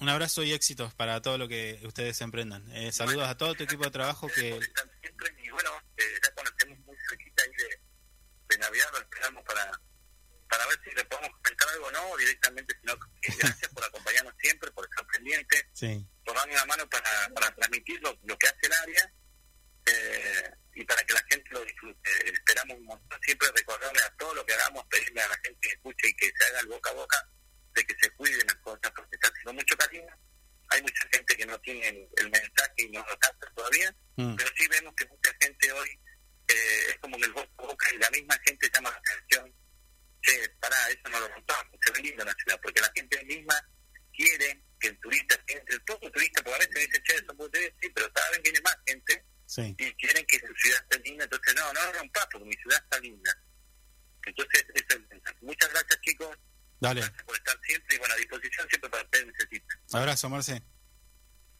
un 0.00 0.08
abrazo 0.08 0.42
y 0.42 0.52
éxitos 0.52 0.94
para 0.94 1.20
todo 1.22 1.38
lo 1.38 1.48
que 1.48 1.80
ustedes 1.84 2.20
emprendan. 2.20 2.70
Eh, 2.72 2.92
saludos 2.92 3.28
a 3.28 3.36
todo 3.36 3.54
tu 3.54 3.64
equipo 3.64 3.84
de 3.84 3.90
trabajo 3.90 4.28
que 4.28 4.56
estar 4.56 4.88
siempre, 5.00 5.34
y 5.42 5.50
bueno, 5.50 5.70
eh, 5.96 6.02
ya 6.22 6.34
cuando 6.34 6.50
estemos 6.50 6.78
muy 6.80 6.96
cerquita 7.08 7.42
ahí 7.42 7.50
de, 7.50 7.80
de 8.48 8.58
Navidad, 8.58 8.86
lo 8.92 8.98
esperamos 8.98 9.44
para, 9.44 9.70
para 10.48 10.66
ver 10.66 10.80
si 10.84 10.90
le 10.94 11.04
podemos 11.04 11.30
comentar 11.42 11.68
algo 11.70 11.86
o 11.86 11.90
no, 11.92 12.16
directamente, 12.16 12.76
sino 12.80 12.98
que 13.20 13.32
gracias 13.38 13.72
por 13.72 13.84
acompañarnos 13.84 14.34
siempre, 14.40 14.70
por 14.72 14.84
estar 14.84 15.06
pendiente, 15.06 15.68
sí, 15.72 16.06
por 16.24 16.36
darme 16.36 16.54
una 16.54 16.66
mano 16.66 16.88
para, 16.88 17.28
para 17.34 17.54
transmitir 17.54 18.00
lo, 18.02 18.16
lo 18.24 18.36
que 18.38 18.46
hace 18.48 18.66
el 18.66 18.72
área 18.72 19.12
eh, 19.86 20.50
y 20.74 20.84
para 20.84 21.02
que 21.04 21.12
la 21.14 21.24
gente 21.30 21.50
lo 21.50 21.64
disfrute. 21.64 22.10
Esperamos 22.32 22.76
un 22.78 22.84
montón, 22.84 23.20
siempre 23.22 23.48
recordarle 23.54 24.02
a 24.02 24.10
todo 24.16 24.34
lo 24.34 24.46
que 24.46 24.54
hagamos, 24.54 24.84
pedirle 24.90 25.20
a 25.20 25.28
la 25.28 25.38
gente 25.44 25.58
que 25.60 25.74
escuche 25.74 26.08
y 26.08 26.14
que 26.14 26.32
se 26.36 26.44
haga 26.46 26.60
el 26.60 26.66
boca 26.66 26.90
a 26.90 26.94
boca 26.94 27.28
de 27.74 27.84
que 27.84 27.94
se 28.00 28.10
cuiden 28.12 28.46
las 28.46 28.56
cosas, 28.56 28.92
porque 28.94 29.16
está 29.16 29.28
haciendo 29.28 29.52
mucho 29.54 29.76
cariño. 29.76 30.14
Hay 30.68 30.82
mucha 30.82 31.06
gente 31.12 31.36
que 31.36 31.46
no 31.46 31.58
tiene 31.60 31.88
el, 31.88 32.08
el 32.16 32.30
mensaje 32.30 32.74
y 32.76 32.88
no 32.90 33.00
lo 33.00 33.18
capta 33.18 33.50
todavía, 33.54 33.94
Mm. 34.16 34.36
pero 34.36 34.50
sí 34.56 34.68
vemos 34.68 34.94
que 34.94 35.06
mucha 35.06 35.32
gente 35.40 35.72
hoy 35.72 35.88
eh, 36.48 36.84
es 36.90 36.98
como 36.98 37.16
en 37.16 37.24
el 37.24 37.32
boca 37.32 37.50
a 37.58 37.62
boca 37.62 37.86
y 37.94 37.98
la 37.98 38.10
misma 38.10 38.38
gente 38.44 38.70
llama 38.74 38.90
la 38.90 38.96
atención. 38.96 39.54
Che, 40.20 40.48
pará, 40.60 40.76
eso 40.90 41.08
no 41.10 41.18
lo 41.18 41.32
contamos, 41.32 41.78
se 41.80 41.92
ve 41.92 42.00
lindo 42.00 42.24
la 42.24 42.34
ciudad, 42.34 42.60
porque 42.62 42.80
la 42.80 42.92
gente 42.94 43.24
misma 43.24 43.54
quiere 44.12 44.62
que 44.78 44.88
el 44.88 45.00
turista 45.00 45.34
entre, 45.46 45.74
el 45.74 45.82
poco 45.84 46.10
turista, 46.10 46.42
porque 46.42 46.56
a 46.56 46.58
veces 46.68 46.74
dice, 46.74 47.02
che, 47.02 47.14
eso 47.14 47.36
puede 47.36 47.74
sí, 47.80 47.88
pero 47.94 48.12
cada 48.12 48.30
vez 48.30 48.42
viene 48.42 48.60
más 48.60 48.76
gente 48.86 49.24
sí. 49.52 49.74
y 49.78 49.92
quieren 49.94 50.24
que 50.26 50.38
su 50.38 50.54
ciudad 50.54 50.82
esté 50.82 50.98
linda, 51.00 51.24
entonces 51.24 51.54
no, 51.54 51.72
no 51.72 51.92
rompas 51.92 52.26
porque 52.32 52.46
mi 52.46 52.54
ciudad 52.54 52.82
está 52.82 52.98
linda. 53.00 53.36
Entonces, 54.24 54.64
eso 54.74 54.98
es. 54.98 55.42
Muchas 55.42 55.68
gracias 55.70 56.00
chicos, 56.00 56.38
Dale, 56.80 57.00
gracias 57.00 57.22
por 57.24 57.36
estar 57.36 57.58
siempre 57.62 57.96
y 57.96 57.98
bueno, 57.98 58.14
a 58.14 58.16
disposición 58.16 58.68
siempre 58.68 58.90
para 58.90 59.02
ustedes 59.02 59.26
necesiten. 59.26 59.78
abrazo, 59.92 60.28
Marce. 60.30 60.62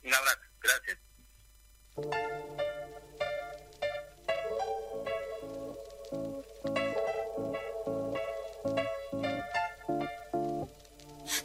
Un 0.02 0.14
abrazo, 0.14 0.40
gracias. 0.60 0.98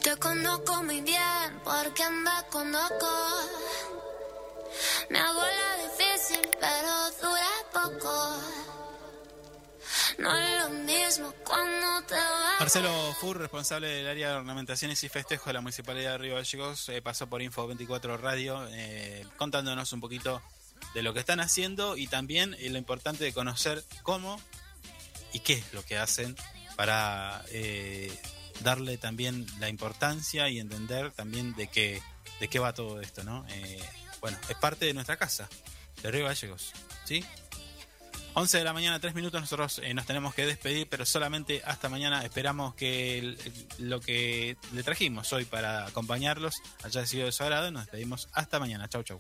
Te 0.04 0.16
conozco 0.18 0.84
muy 0.84 1.02
bien 1.02 1.62
porque 1.64 2.04
andas 2.04 2.44
con 2.44 2.72
loco. 2.72 3.58
Me 5.10 5.20
hago 5.20 5.42
la 5.42 5.78
pero 6.60 7.12
dura 7.22 7.50
poco. 7.74 8.42
No 10.18 10.36
es 10.36 10.60
lo 10.60 10.70
mismo 10.70 11.34
cuando 11.44 12.06
te. 12.08 12.16
Marcelo 12.60 13.14
Fur, 13.20 13.38
responsable 13.38 13.88
del 13.88 14.08
área 14.08 14.32
de 14.32 14.36
ornamentaciones 14.38 15.02
y 15.04 15.10
festejos 15.10 15.48
de 15.48 15.54
la 15.54 15.62
Municipalidad 15.62 16.14
de 16.14 16.18
Río 16.18 16.36
Gallegos, 16.36 16.90
eh, 16.90 17.02
pasó 17.02 17.28
por 17.28 17.42
Info 17.42 17.66
24 17.68 18.18
Radio 18.18 18.68
eh, 18.72 19.26
contándonos 19.38 19.94
un 19.94 20.02
poquito 20.02 20.42
de 20.94 21.02
lo 21.02 21.14
que 21.14 21.20
están 21.20 21.40
haciendo 21.40 21.96
y 21.98 22.08
también 22.08 22.56
eh, 22.60 22.70
lo 22.70 22.78
importante 22.78 23.24
de 23.24 23.34
conocer 23.34 23.84
cómo 24.04 24.42
y 25.34 25.40
qué 25.40 25.54
es 25.54 25.74
lo 25.74 25.84
que 25.84 25.98
hacen 25.98 26.36
para 26.76 27.44
eh, 27.50 28.12
darle 28.62 28.98
también 28.98 29.46
la 29.60 29.70
importancia 29.70 30.50
y 30.50 30.60
entender 30.60 31.12
también 31.12 31.56
de 31.56 31.68
qué, 31.68 32.02
de 32.40 32.48
qué 32.48 32.60
va 32.60 32.74
todo 32.74 33.02
esto, 33.02 33.24
¿no? 33.24 33.46
Bueno, 34.22 34.38
es 34.50 34.56
parte 34.58 34.86
de 34.86 34.94
nuestra 34.94 35.18
casa, 35.18 35.48
de 36.04 36.12
Río 36.12 36.26
Gallegos, 36.26 36.72
¿sí? 37.06 37.26
11 38.34 38.60
de 38.60 38.64
la 38.64 38.74
mañana, 38.74 39.00
3 39.00 39.16
minutos, 39.16 39.42
nosotros 39.42 39.80
eh, 39.84 39.96
nos 39.96 40.06
tenemos 40.06 40.36
que 40.36 40.46
despedir, 40.46 40.88
pero 40.88 41.08
solamente 41.08 41.64
hasta 41.66 41.90
mañana 41.90 42.24
esperamos 42.24 42.76
que 42.76 43.18
el- 43.18 43.40
el- 43.44 43.90
lo 43.90 44.00
que 44.00 44.58
le 44.74 44.84
trajimos 44.84 45.34
hoy 45.34 45.46
para 45.46 45.88
acompañarlos 45.88 46.56
haya 46.84 47.04
sido 47.08 47.26
de 47.26 47.32
su 47.32 47.42
agrado. 47.44 47.72
Nos 47.72 47.84
despedimos 47.84 48.30
hasta 48.34 48.60
mañana. 48.60 48.88
Chau, 48.90 49.02
chau. 49.02 49.20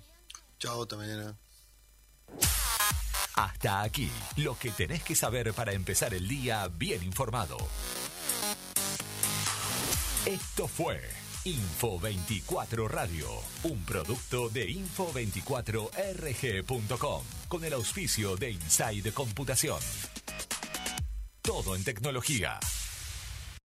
Chao, 0.60 0.84
hasta 0.84 0.98
mañana. 0.98 1.36
Hasta 3.34 3.82
aquí, 3.82 4.12
lo 4.36 4.58
que 4.58 4.70
tenés 4.72 5.02
que 5.04 5.16
saber 5.16 5.52
para 5.54 5.74
empezar 5.74 6.14
el 6.14 6.28
día 6.28 6.68
bien 6.68 7.02
informado. 7.04 7.58
Esto 10.26 10.68
fue 10.68 11.02
Info 11.48 11.98
24 11.98 12.90
Radio, 12.90 13.26
un 13.64 13.82
producto 13.86 14.50
de 14.50 14.68
info24rg.com, 14.68 17.24
con 17.48 17.64
el 17.64 17.72
auspicio 17.72 18.36
de 18.36 18.52
Inside 18.52 19.14
Computación. 19.14 19.80
Todo 21.42 21.78
en 21.78 21.86
tecnología. 21.86 22.60